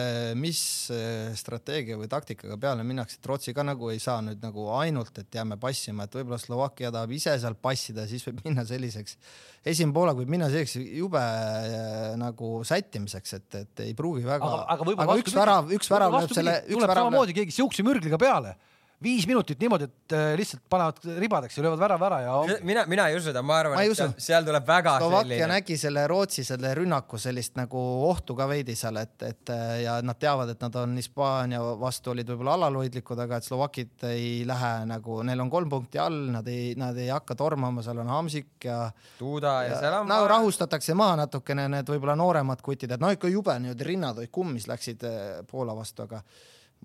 mis 0.42 0.62
äh, 0.94 1.34
strateegia 1.38 1.98
või 2.00 2.10
taktikaga 2.12 2.58
peale 2.62 2.86
minnakse, 2.88 3.20
et 3.20 3.30
Rootsi 3.30 3.54
ka 3.58 3.66
nagu 3.68 3.92
ei 3.94 4.02
saa 4.02 4.24
nüüd 4.26 4.42
nagu 4.44 4.70
ainult, 4.80 5.14
et 5.22 5.38
jääme 5.40 5.60
passima, 5.62 6.08
et 6.08 6.18
võib-olla 6.18 6.40
Slovakkia 6.42 6.92
tahab 6.96 7.14
ise 7.14 7.36
seal 7.42 7.58
passida, 7.62 8.08
siis 8.10 8.26
võib 8.28 8.42
minna 8.48 8.66
selliseks, 8.68 9.18
esimene 9.62 9.96
poolaeg 9.98 10.24
võib 10.24 10.34
minna 10.34 10.50
selliseks 10.54 10.90
jube 10.98 11.22
äh, 11.22 12.16
nagu 12.20 12.54
sättimiseks, 12.68 13.38
et, 13.38 13.60
et 13.62 13.86
ei 13.86 13.94
pruugi 13.98 14.26
väga. 14.26 14.50
aga, 14.50 14.64
aga, 14.74 14.98
aga 15.06 15.20
üks 15.22 15.38
värav, 15.38 15.70
üks 15.78 15.94
värav 15.94 16.18
lööb 16.18 16.34
selle. 16.34 16.60
tuleb 16.72 16.98
samamoodi 16.98 17.38
keegi 17.38 17.60
siukse 17.62 17.86
mürgliga 17.86 18.20
peale 18.22 18.58
viis 19.04 19.28
minutit 19.30 19.60
niimoodi, 19.62 19.86
et 19.86 20.14
äh, 20.18 20.32
lihtsalt 20.40 20.64
panevad 20.70 21.04
ribadeks 21.22 21.58
ja 21.58 21.64
löövad 21.64 21.80
värava 21.80 22.08
ära 22.08 22.18
ja. 22.22 22.38
mina, 22.66 22.86
mina 22.90 23.08
ei 23.12 23.18
usu 23.18 23.30
seda, 23.30 23.44
ma 23.46 23.60
arvan, 23.62 23.78
et 23.84 23.94
seal, 23.98 24.14
seal 24.18 24.48
tuleb 24.48 24.66
väga 24.66 24.96
Slovakkia 25.04 25.36
selline. 25.36 25.50
nägi 25.52 25.78
selle 25.78 26.06
Rootsi 26.10 26.46
selle 26.48 26.72
rünnaku 26.80 27.20
sellist 27.22 27.60
nagu 27.60 27.82
ohtu 28.08 28.34
ka 28.38 28.48
veidi 28.50 28.74
seal, 28.80 28.98
et, 29.04 29.14
et 29.28 29.54
äh, 29.54 29.76
ja 29.84 30.00
nad 30.02 30.18
teavad, 30.18 30.50
et 30.54 30.66
nad 30.66 30.80
on 30.82 30.98
Hispaania 30.98 31.62
vastu 31.78 32.16
olid 32.16 32.34
võib-olla 32.34 32.58
alalhoidlikud, 32.58 33.22
aga 33.28 33.38
et 33.38 33.46
slovakid 33.46 34.08
ei 34.10 34.42
lähe 34.50 34.74
nagu, 34.90 35.22
neil 35.30 35.46
on 35.46 35.54
kolm 35.54 35.70
punkti 35.70 36.02
all, 36.02 36.18
nad 36.34 36.50
ei, 36.50 36.74
nad 36.80 36.98
ei 36.98 37.12
hakka 37.14 37.38
tormama, 37.38 37.86
seal 37.86 38.02
on 38.02 38.12
Hamsik 38.16 38.66
ja. 38.66 38.82
Tuuda 39.22 39.60
ja, 39.68 39.76
ja 39.76 39.82
seal 39.86 40.02
on. 40.02 40.10
nagu 40.10 40.26
rahustatakse 40.34 40.98
maha 40.98 41.22
natukene 41.22 41.70
need 41.78 41.94
võib-olla 41.94 42.18
nooremad 42.18 42.66
kutid, 42.66 42.98
et 42.98 43.04
no 43.04 43.14
ikka 43.14 43.30
jube 43.30 43.60
niimoodi 43.62 43.92
rinnad 43.94 44.18
olid 44.18 44.34
kummis, 44.34 44.66
läksid 44.72 45.06
äh, 45.06 45.26
Poola 45.46 45.78
vastu, 45.78 46.10
aga 46.10 46.26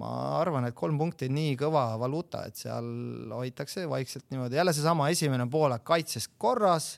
ma 0.00 0.10
arvan, 0.38 0.66
et 0.68 0.76
kolm 0.76 0.96
punkti 1.00 1.28
on 1.28 1.36
nii 1.36 1.56
kõva 1.60 1.84
valuuta, 2.00 2.46
et 2.48 2.56
seal 2.56 2.86
hoitakse 3.32 3.84
vaikselt 3.90 4.30
niimoodi, 4.32 4.56
jälle 4.56 4.72
seesama 4.72 5.10
esimene 5.12 5.46
poolek 5.50 5.84
kaitses 5.84 6.30
korras, 6.40 6.94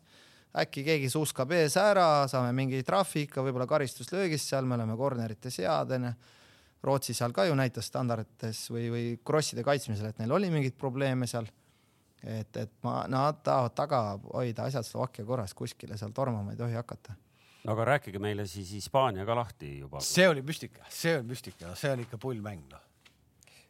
äkki 0.55 0.85
keegi 0.87 1.11
suuskab 1.11 1.51
ees 1.57 1.75
ära, 1.81 2.29
saame 2.31 2.53
mingi 2.55 2.83
trahvi 2.87 3.27
ikka, 3.27 3.43
võib-olla 3.43 3.66
karistuslöögist 3.71 4.53
seal, 4.53 4.69
me 4.69 4.79
oleme 4.79 4.97
kornerites 5.01 5.59
head 5.62 5.99
onju. 5.99 6.15
Rootsi 6.85 7.15
seal 7.16 7.33
ka 7.33 7.47
ju 7.49 7.55
näitas 7.57 7.87
standardites 7.89 8.66
või, 8.69 8.89
või 8.93 9.05
krosside 9.25 9.65
kaitsmisel, 9.65 10.11
et 10.11 10.19
neil 10.21 10.35
oli 10.37 10.51
mingeid 10.53 10.77
probleeme 10.77 11.27
seal. 11.27 11.49
et, 12.21 12.57
et 12.57 12.73
ma, 12.85 13.07
nad 13.09 13.41
tahavad 13.45 13.75
taga 13.75 14.01
hoida 14.35 14.69
asjad 14.69 14.85
Slovakkia 14.85 15.25
korras, 15.25 15.55
kuskile 15.57 15.97
seal 15.97 16.12
tormama 16.12 16.53
ei 16.53 16.61
tohi 16.61 16.77
hakata 16.77 17.16
no 17.65 17.73
aga 17.73 17.87
rääkige 17.95 18.21
meile 18.21 18.47
siis 18.49 18.73
Hispaania 18.77 19.25
ka 19.27 19.37
lahti 19.37 19.79
juba. 19.79 20.01
see 20.01 20.29
oli 20.29 20.43
müstika, 20.43 20.85
see 20.89 21.19
on 21.19 21.27
müstika, 21.27 21.75
see 21.77 21.93
on 21.93 22.05
ikka 22.05 22.21
pull 22.21 22.41
mäng 22.45 22.65
noh. 22.71 22.84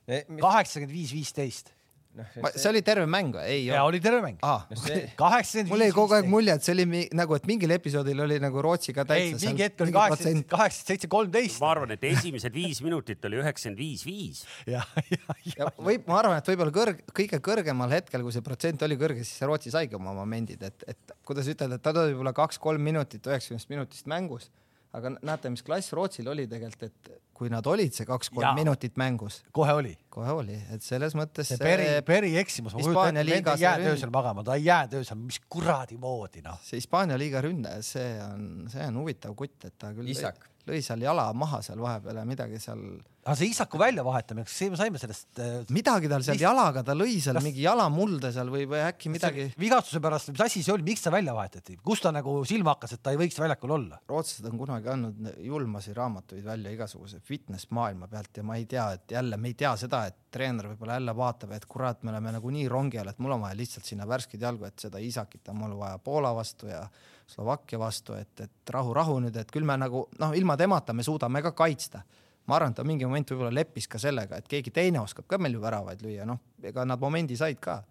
Kaheksakümmend 0.07 0.93
viis, 0.93 1.15
viisteist 1.15 1.75
noh, 2.15 2.51
see 2.55 2.69
oli 2.71 2.83
terve 2.87 3.05
mäng 3.11 3.35
või? 3.35 3.45
ei 3.51 3.63
olnud? 3.69 3.89
oli 3.89 4.01
terve 4.03 4.21
mäng 4.25 4.43
ah.. 4.47 4.65
kaheksakümmend 5.23 5.69
viis. 5.69 5.73
mul 5.73 5.85
jäi 5.85 5.95
kogu 5.97 6.17
aeg 6.17 6.29
mulje, 6.31 6.57
et 6.59 6.67
see 6.67 6.75
oli 6.77 7.03
nagu, 7.17 7.37
et 7.39 7.49
mingil 7.51 7.75
episodil 7.75 8.25
oli 8.25 8.39
nagu 8.43 8.63
Rootsi 8.65 8.95
ka 8.97 9.07
täitsa. 9.09 9.39
ei, 9.41 9.51
mingi 9.51 9.67
hetk 9.67 9.85
oli 9.85 9.95
kaheksakümmend, 9.95 10.49
kaheksakümmend 10.51 10.93
seitse, 10.93 11.11
kolmteist. 11.15 11.61
ma 11.63 11.71
arvan, 11.75 11.95
et 11.97 12.07
esimesed 12.11 12.55
viis 12.55 12.83
minutit 12.85 13.29
oli 13.29 13.41
üheksakümmend 13.43 13.83
viis, 13.83 14.05
viis. 14.07 14.43
ja, 14.71 14.83
ja, 15.11 15.39
ja. 15.55 15.71
võib, 15.79 16.07
ma 16.11 16.21
arvan, 16.23 16.41
et 16.41 16.51
võib-olla 16.53 16.75
kõrg, 16.79 17.05
kõige 17.15 17.41
kõrgemal 17.45 17.97
hetkel, 17.99 18.27
kui 18.27 18.35
see 18.35 18.47
protsent 18.47 18.87
oli 18.87 18.99
kõrge, 19.01 19.27
siis 19.27 19.43
Rootsi 19.49 19.75
saigi 19.75 19.99
oma 19.99 20.15
momendid, 20.17 20.63
et, 20.67 20.87
et 20.95 21.17
kuidas 21.27 21.51
ütelda, 21.51 21.81
et 21.81 21.85
ta 21.85 21.95
oli 21.97 22.15
võib-olla 22.15 22.35
kaks-kolm 22.37 22.93
minutit 22.93 23.27
üheksakümnest 23.31 23.73
minutist 23.73 24.11
mängus 24.11 24.51
aga 24.95 25.12
näete, 25.27 25.51
mis 25.53 25.65
klass 25.66 25.93
Rootsil 25.97 26.29
oli 26.31 26.47
tegelikult, 26.51 26.87
et 26.87 27.21
kui 27.35 27.51
nad 27.51 27.66
olid 27.66 27.95
see 27.97 28.07
kaks-kolm 28.07 28.55
minutit 28.59 28.99
mängus. 29.01 29.41
kohe 29.55 29.75
oli. 29.75 29.93
kohe 30.15 30.31
oli, 30.39 30.57
et 30.75 30.87
selles 30.87 31.16
mõttes. 31.19 31.51
see 31.51 31.61
Peri, 31.61 31.89
Peri 32.07 32.35
eksimus, 32.41 32.77
ma 32.77 32.85
kujutan 32.85 33.19
ette, 33.19 33.31
nende 33.31 33.57
ei 33.57 33.65
jäänud 33.66 33.93
öösel 33.95 34.15
magama, 34.15 34.47
ta 34.47 34.59
ei 34.59 34.69
jäänud 34.69 34.99
öösel, 35.01 35.21
mis 35.21 35.41
kuradi 35.51 35.99
moodi 36.01 36.45
noh. 36.47 36.61
see 36.62 36.79
Hispaania 36.79 37.19
liiga 37.21 37.43
ründaja, 37.45 37.83
see 37.87 38.11
on, 38.23 38.49
see 38.73 38.87
on 38.87 39.01
huvitav 39.03 39.35
kutt, 39.39 39.59
et 39.66 39.79
ta 39.79 39.91
küll 39.97 40.15
Isak. 40.15 40.47
Lõi 40.69 40.81
seal 40.85 41.03
jala 41.05 41.31
maha 41.36 41.62
seal 41.65 41.82
vahepeal 41.82 42.23
ja 42.23 42.28
midagi 42.28 42.61
seal 42.62 42.85
aga 43.24 43.35
see 43.39 43.51
Isaku 43.53 43.81
väljavahetamine, 43.81 44.45
kas 44.47 44.57
me 44.70 44.78
saime 44.78 45.01
sellest 45.01 45.41
äh,? 45.41 45.55
midagi 45.74 46.11
tal 46.12 46.24
seal 46.27 46.36
Mis... 46.36 46.45
jalaga, 46.45 46.82
ta 46.86 46.97
lõi 46.97 47.16
seal 47.24 47.39
kas... 47.39 47.47
mingi 47.47 47.65
jalamulde 47.65 48.31
seal 48.35 48.51
või, 48.53 48.66
või 48.69 48.82
äkki 48.85 49.12
midagi. 49.12 49.47
vigastuse 49.61 50.03
pärast, 50.05 50.32
mis 50.35 50.43
asi 50.45 50.62
see 50.65 50.74
oli, 50.74 50.85
miks 50.86 51.05
ta 51.05 51.12
välja 51.15 51.35
vahetati, 51.36 51.78
kus 51.85 52.05
ta 52.05 52.12
nagu 52.15 52.36
silma 52.49 52.74
hakkas, 52.74 52.97
et 52.97 53.05
ta 53.05 53.15
ei 53.15 53.20
võiks 53.20 53.41
väljakul 53.41 53.77
olla? 53.78 54.01
rootslased 54.11 54.51
on 54.51 54.61
kunagi 54.61 54.93
andnud 54.93 55.32
julmasi 55.45 55.97
raamatuid 55.97 56.45
välja 56.45 56.74
igasuguse 56.77 57.23
fitness 57.24 57.70
maailma 57.74 58.11
pealt 58.12 58.41
ja 58.41 58.47
ma 58.47 58.59
ei 58.61 58.69
tea, 58.70 58.91
et 58.99 59.16
jälle 59.16 59.41
me 59.41 59.53
ei 59.53 59.59
tea 59.65 59.73
seda, 59.81 60.05
et 60.11 60.20
treener 60.35 60.69
võib-olla 60.73 60.99
jälle 60.99 61.16
vaatab, 61.16 61.57
et 61.57 61.66
kurat, 61.70 62.05
me 62.05 62.12
oleme 62.12 62.36
nagu 62.36 62.53
nii 62.53 62.69
rongi 62.69 63.01
all, 63.01 63.12
et 63.12 63.24
mul 63.24 63.39
on 63.39 63.45
vaja 63.47 63.57
lihtsalt 63.57 63.89
sinna 63.89 64.09
värskeid 64.09 64.45
jalgu, 64.45 64.69
et 64.69 64.89
seda 64.89 65.01
Isakit 65.01 65.49
on 65.53 65.62
mul 65.62 65.78
vaja 65.81 66.01
Poola 66.03 66.35
vastu 66.36 66.69
ja 66.69 66.85
Slovakkia 67.27 67.79
vastu, 67.81 68.15
et, 68.19 68.41
et 68.41 68.71
rahu, 68.71 68.93
rahu 68.95 69.17
nüüd, 69.25 69.37
et 69.41 69.51
küll 69.51 69.65
me 69.65 69.79
nagu 69.81 70.05
noh, 70.21 70.35
ilma 70.37 70.59
temata 70.61 70.93
me 70.93 71.03
suudame 71.07 71.41
ka 71.43 71.55
kaitsta 71.57 72.03
ma 72.47 72.59
arvan, 72.59 72.75
et 72.75 72.79
ta 72.81 72.85
mingi 72.87 73.07
moment 73.09 73.31
võib-olla 73.33 73.53
leppis 73.55 73.89
ka 73.91 74.01
sellega, 74.01 74.39
et 74.39 74.49
keegi 74.51 74.73
teine 74.75 75.01
oskab 75.01 75.29
ka 75.29 75.39
meil 75.41 75.57
ju 75.57 75.63
väravaid 75.63 76.03
lüüa, 76.05 76.27
noh, 76.29 76.43
ega 76.65 76.85
nad 76.89 77.01
momendi 77.01 77.37
said 77.41 77.61
ka. 77.63 77.83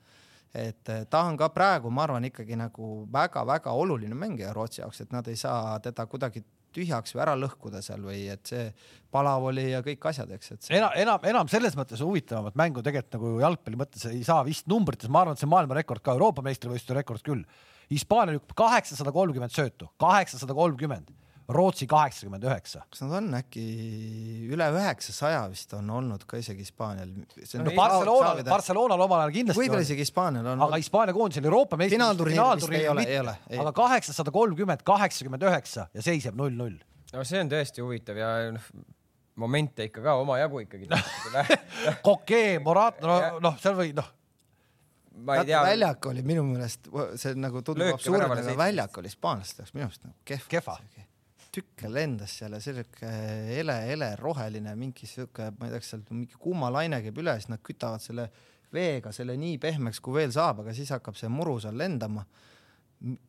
et 0.53 0.89
eh, 0.93 1.05
ta 1.09 1.23
on 1.25 1.37
ka 1.37 1.47
praegu, 1.49 1.89
ma 1.89 2.03
arvan, 2.03 2.27
ikkagi 2.27 2.53
nagu 2.53 3.07
väga-väga 3.09 3.71
oluline 3.73 4.13
mängija 4.13 4.51
Rootsi 4.53 4.83
jaoks, 4.83 5.01
et 5.01 5.11
nad 5.11 5.25
ei 5.27 5.35
saa 5.39 5.79
teda 5.81 6.05
kuidagi 6.05 6.43
tühjaks 6.73 7.15
või 7.15 7.23
ära 7.25 7.33
lõhkuda 7.37 7.81
seal 7.85 8.03
või 8.05 8.27
et 8.29 8.45
see 8.49 8.67
palav 9.13 9.47
oli 9.49 9.65
ja 9.71 9.81
kõik 9.85 10.05
asjad, 10.11 10.29
eks, 10.37 10.51
et 10.53 10.67
see.... 10.67 10.77
enam, 10.77 10.93
enam, 11.01 11.25
enam 11.31 11.49
selles 11.49 11.73
mõttes 11.77 12.01
huvitavamat 12.05 12.57
mängu 12.59 12.85
tegelikult 12.85 13.17
nagu 13.17 13.33
jalgpalli 13.41 13.81
mõttes 13.81 14.05
ei 14.11 14.21
saa 14.25 14.45
vist 14.45 14.69
numbrites, 14.69 15.09
ma 15.09 15.23
arvan, 15.23 15.37
et 15.37 15.41
see 15.41 15.49
maailmarekord 15.49 16.05
ka, 16.05 16.13
Euroopa 16.13 16.45
meistrivõistluste 16.45 16.99
rekord 16.99 17.25
küll. 17.25 17.45
Hispaania 17.91 18.37
lükkab 18.37 18.55
kaheksasada 18.63 19.11
kolmkümmend 19.11 19.51
söötu, 19.53 19.89
kaheksasada 19.99 20.55
kolmkümmend 20.57 21.11
Rootsi 21.49 21.87
kaheksakümmend 21.87 22.43
üheksa. 22.47 22.85
kas 22.89 23.01
nad 23.03 23.11
on 23.17 23.33
äkki 23.35 23.63
üle 24.53 24.67
üheksasaja 24.71 25.41
vist 25.51 25.73
on 25.75 25.89
olnud 25.91 26.23
ka 26.27 26.39
isegi 26.39 26.63
Hispaanial? 26.63 27.09
no 27.11 27.73
Barcelonal, 27.75 28.39
Barcelonal 28.47 29.03
omal 29.05 29.25
ajal 29.25 29.33
kindlasti. 29.35 29.59
võib-olla 29.59 29.83
isegi 29.83 30.05
Hispaanial 30.05 30.47
on. 30.53 30.63
aga 30.67 30.79
Hispaania 30.79 31.15
koondisel 31.17 31.49
Euroopa 31.49 31.79
meistrivõistlustel 31.81 32.95
mitte, 32.95 33.59
aga 33.59 33.75
kaheksasada 33.75 34.31
kolmkümmend, 34.31 34.87
kaheksakümmend 34.87 35.43
üheksa 35.49 35.89
ja 35.91 36.05
seis 36.05 36.29
jääb 36.29 36.39
null-null. 36.39 36.79
no 37.11 37.27
see 37.27 37.43
on 37.43 37.51
tõesti 37.51 37.83
huvitav 37.83 38.23
ja 38.23 38.33
noh, 38.55 38.71
momente 39.43 39.89
ikka 39.89 40.05
ka 40.05 40.15
omajagu 40.23 40.63
ikkagi 40.63 40.87
Kokee, 42.07 42.59
Morat, 42.63 43.03
no 43.03 43.19
noh, 43.43 43.59
seal 43.59 43.75
või 43.75 43.91
noh 43.99 44.07
ma 45.13 45.39
ei 45.39 45.47
tea. 45.49 45.61
väljak 45.67 46.05
oli 46.09 46.25
minu 46.25 46.43
meelest, 46.47 46.89
see 47.21 47.33
nagu 47.37 47.61
tundub 47.65 47.93
absurdne, 47.93 48.29
aga 48.41 48.55
väljak 48.57 49.01
oli 49.01 49.11
hispaanlaste 49.11 49.63
jaoks 49.63 49.75
minu 49.77 49.87
arust 49.89 50.05
nagu 50.07 50.15
kehv. 50.25 50.47
kehva 50.51 50.77
tükk 51.53 51.85
lendas 51.91 52.33
seal 52.39 52.55
ja 52.55 52.61
siuke 52.63 53.09
hele, 53.51 53.75
hele 53.85 54.09
roheline 54.17 54.73
mingi 54.77 55.05
siuke, 55.09 55.51
ma 55.59 55.67
ei 55.67 55.75
tea, 55.75 55.83
kas 55.83 55.91
seal 55.93 56.01
mingi 56.09 56.39
kuumalaine 56.41 56.97
käib 57.05 57.19
üle, 57.21 57.35
siis 57.37 57.51
nad 57.51 57.61
kütavad 57.65 58.01
selle 58.01 58.25
veega 58.73 59.11
selle 59.13 59.35
nii 59.37 59.59
pehmeks, 59.61 60.01
kui 60.01 60.17
veel 60.17 60.33
saab, 60.33 60.63
aga 60.63 60.73
siis 60.73 60.89
hakkab 60.95 61.17
see 61.19 61.29
muru 61.29 61.59
seal 61.61 61.77
lendama. 61.77 62.25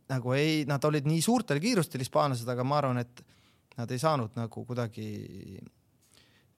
nagu 0.08 0.32
ei, 0.32 0.62
nad 0.70 0.84
olid 0.86 1.06
nii 1.10 1.20
suurtel 1.24 1.58
kiirustel 1.60 2.00
hispaanlased, 2.00 2.48
aga 2.48 2.64
ma 2.64 2.78
arvan, 2.78 3.00
et 3.02 3.24
nad 3.76 3.90
ei 3.90 3.98
saanud 3.98 4.36
nagu 4.38 4.64
kuidagi 4.64 5.08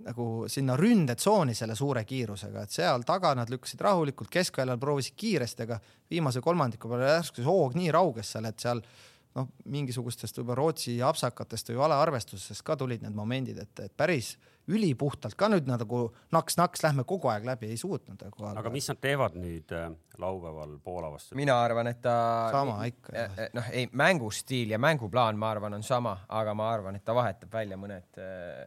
nagu 0.04 0.44
sinna 0.52 0.76
ründetsooni 0.76 1.54
selle 1.56 1.74
suure 1.78 2.04
kiirusega, 2.04 2.66
et 2.66 2.74
seal 2.74 3.04
taga 3.08 3.32
nad 3.38 3.50
lükkasid 3.52 3.80
rahulikult, 3.80 4.30
keskväljal 4.32 4.80
proovisid 4.80 5.16
kiiresti, 5.16 5.64
aga 5.64 5.78
viimase 6.10 6.42
kolmandiku 6.44 6.90
peale 6.92 7.08
järsku 7.14 7.40
see 7.40 7.48
hoog 7.48 7.76
nii 7.78 7.92
rauges 7.96 8.34
seal, 8.34 8.48
et 8.50 8.60
seal 8.60 8.82
noh, 9.36 9.48
mingisugustest 9.72 10.36
võib-olla 10.40 10.60
Rootsi 10.60 10.98
apsakatest 11.04 11.72
või 11.72 11.80
valearvestusest 11.84 12.64
ka 12.66 12.76
tulid 12.76 13.04
need 13.04 13.16
momendid, 13.16 13.62
et, 13.62 13.84
et 13.84 13.96
päris 13.96 14.34
ülipuhtalt 14.72 15.36
ka 15.38 15.48
nüüd 15.52 15.68
nagu 15.70 16.00
naks-naks 16.34 16.82
lähme 16.82 17.04
kogu 17.06 17.30
aeg 17.30 17.46
läbi, 17.46 17.70
ei 17.70 17.78
suutnud 17.78 18.22
nagu. 18.26 18.46
aga 18.50 18.72
mis 18.74 18.88
nad 18.90 18.98
teevad 19.02 19.36
nüüd 19.38 19.72
äh, 19.76 19.88
laupäeval 20.18 20.76
Poola 20.82 21.10
vastu? 21.12 21.38
mina 21.38 21.56
arvan, 21.62 21.92
et 21.92 22.00
ta. 22.02 22.16
sama 22.52 22.80
ikka. 22.90 23.14
Eh, 23.14 23.40
eh, 23.44 23.50
noh, 23.54 23.70
ei 23.70 23.88
mängustiil 23.92 24.74
ja 24.74 24.80
mänguplaan, 24.82 25.38
ma 25.38 25.52
arvan, 25.54 25.78
on 25.78 25.86
sama, 25.86 26.16
aga 26.28 26.54
ma 26.58 26.70
arvan, 26.72 26.98
et 26.98 27.06
ta 27.06 27.14
vahetab 27.14 27.52
välja 27.52 27.78
mõned 27.78 28.22
äh, 28.22 28.66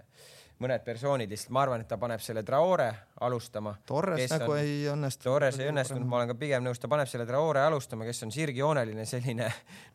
mõned 0.60 0.84
persoonid 0.84 1.32
lihtsalt, 1.32 1.54
ma 1.56 1.62
arvan, 1.64 1.84
et 1.84 1.88
ta 1.88 1.98
paneb 2.00 2.22
selle 2.24 2.44
Traore 2.44 2.88
alustama. 3.24 3.74
Torres 3.88 4.32
nagu 4.34 4.52
on, 4.52 4.60
ei 4.60 4.86
õnnestunud. 4.92 5.26
Torres 5.30 5.60
ei 5.60 5.70
õnnestunud, 5.72 6.06
ma 6.10 6.20
olen 6.20 6.32
ka 6.34 6.36
pigem 6.40 6.66
nõus, 6.66 6.82
ta 6.82 6.90
paneb 6.92 7.08
selle 7.10 7.26
Traore 7.30 7.64
alustama, 7.64 8.08
kes 8.08 8.26
on 8.28 8.34
sirgjooneline 8.36 9.06
selline 9.08 9.48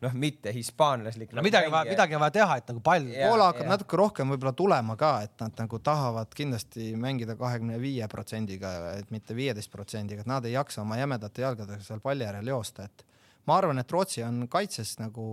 noh, 0.03 0.15
mitte 0.25 0.53
hispaanlaslik. 0.55 1.35
no 1.37 1.45
midagi 1.45 1.71
vaja, 1.73 1.89
midagi 1.91 2.17
on 2.17 2.25
vaja 2.25 2.37
teha, 2.39 2.59
et 2.61 2.73
nagu 2.73 2.83
pall. 2.85 3.09
Poola 3.13 3.49
hakkab 3.51 3.67
ja. 3.67 3.71
natuke 3.75 4.01
rohkem 4.01 4.33
võib-olla 4.33 4.55
tulema 4.57 4.97
ka, 4.99 5.13
et 5.27 5.45
nad 5.45 5.65
nagu 5.65 5.81
tahavad 5.89 6.33
kindlasti 6.37 6.93
mängida 6.99 7.37
kahekümne 7.39 7.77
viie 7.81 8.07
protsendiga, 8.11 8.75
et 9.01 9.13
mitte 9.13 9.37
viieteist 9.37 9.73
protsendiga, 9.73 10.25
et 10.25 10.31
nad 10.33 10.45
ei 10.49 10.57
jaksa 10.57 10.81
oma 10.81 10.97
jämedate 10.97 11.45
jalgadega 11.45 11.85
seal 11.85 12.01
palli 12.01 12.25
äärel 12.25 12.55
joosta, 12.55 12.89
et 12.89 13.05
ma 13.45 13.57
arvan, 13.59 13.79
et 13.81 13.91
Rootsi 13.91 14.23
on 14.25 14.45
kaitses 14.51 14.95
nagu 15.01 15.25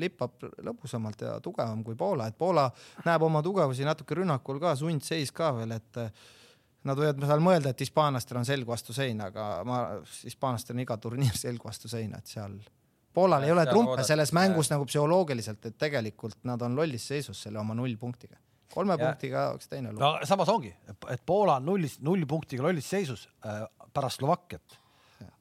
lippab 0.00 0.46
lõbusamalt 0.64 1.24
ja 1.24 1.34
tugevam 1.44 1.82
kui 1.86 1.96
Poola, 1.98 2.28
et 2.28 2.38
Poola 2.38 2.68
näeb 3.06 3.24
oma 3.26 3.42
tugevusi 3.44 3.86
natuke 3.86 4.18
rünnakul 4.20 4.60
ka, 4.62 4.74
sundseis 4.78 5.32
ka 5.34 5.52
veel, 5.56 5.76
et 5.78 6.00
nad 6.84 7.00
võivad 7.00 7.24
seal 7.24 7.44
mõelda, 7.44 7.72
et 7.72 7.84
hispaanlastel 7.84 8.40
on 8.40 8.48
selg 8.48 8.68
vastu 8.68 8.96
seina, 8.96 9.30
aga 9.32 9.48
ma, 9.66 9.82
hispaanlastel 10.24 10.76
on 10.76 10.84
iga 10.84 10.98
turniir 11.00 11.36
selg 11.40 11.64
vastu 11.64 11.90
seina, 11.92 12.20
et 12.20 12.34
seal 12.36 12.58
Poolal 13.14 13.44
ei 13.46 13.52
ole 13.54 13.62
trumpe 13.68 14.02
selles 14.02 14.32
mängus 14.34 14.72
nagu 14.72 14.86
psühholoogiliselt, 14.88 15.68
et 15.68 15.76
tegelikult 15.78 16.40
nad 16.50 16.62
on 16.66 16.74
lollis 16.74 17.04
seisus 17.12 17.44
selle 17.44 17.60
oma 17.60 17.76
null 17.78 17.94
punktiga. 18.00 18.40
kolme 18.74 18.96
ja. 18.98 19.06
punktiga 19.06 19.44
oleks 19.52 19.68
teine 19.70 19.92
lugu. 19.92 20.02
no 20.02 20.26
samas 20.26 20.50
ongi, 20.50 20.72
et 20.90 21.22
Poola 21.26 21.60
on 21.60 21.68
nullis, 21.70 22.00
null 22.02 22.26
punktiga 22.26 22.66
lollis 22.66 22.88
seisus 22.90 23.28
äh, 23.46 23.62
pärast 23.94 24.18
Slovakkiat 24.18 24.80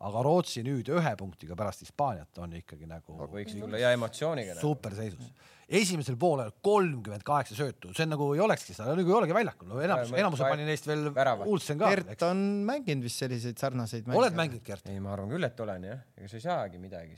aga 0.07 0.22
Rootsi 0.26 0.64
nüüd 0.65 0.89
ühe 0.93 1.14
punktiga 1.19 1.57
pärast 1.60 1.84
Hispaaniat 1.85 2.39
on 2.43 2.55
ikkagi 2.60 2.88
nagu 2.89 3.27
võiks 3.31 3.55
tulla 3.57 3.81
ja 3.81 3.91
emotsiooniga. 3.95 4.55
Nagu. 4.57 4.64
superseisus. 4.68 5.30
esimesel 5.68 6.18
poolel 6.19 6.51
kolmkümmend 6.65 7.26
kaheksa 7.26 7.57
söötu, 7.57 7.93
see 7.95 8.05
on 8.07 8.14
nagu 8.15 8.30
ei 8.35 8.43
olekski 8.45 8.76
seda, 8.76 8.95
nagu 8.97 9.14
ei 9.14 9.18
olegi 9.19 9.38
väljakul, 9.38 9.69
no 9.72 9.84
enamus, 9.84 10.11
enamuse 10.18 10.49
pani 10.49 10.68
neist 10.68 10.89
veel 10.89 11.07
Uulsen 11.45 11.80
ka. 11.80 11.93
Gert 11.93 12.27
on 12.27 12.43
mänginud 12.68 13.07
vist 13.07 13.23
selliseid 13.23 13.61
sarnaseid 13.61 14.10
mänge. 14.10 14.19
oled 14.22 14.38
mänginud, 14.38 14.65
Gert? 14.65 14.89
ei, 14.91 14.99
ma 15.03 15.15
arvan 15.15 15.31
küll, 15.34 15.47
et 15.47 15.64
olen 15.65 15.88
jah, 15.91 16.03
ega 16.19 16.31
sa 16.31 16.39
ei 16.39 16.45
saagi 16.45 16.84
midagi. 16.84 17.18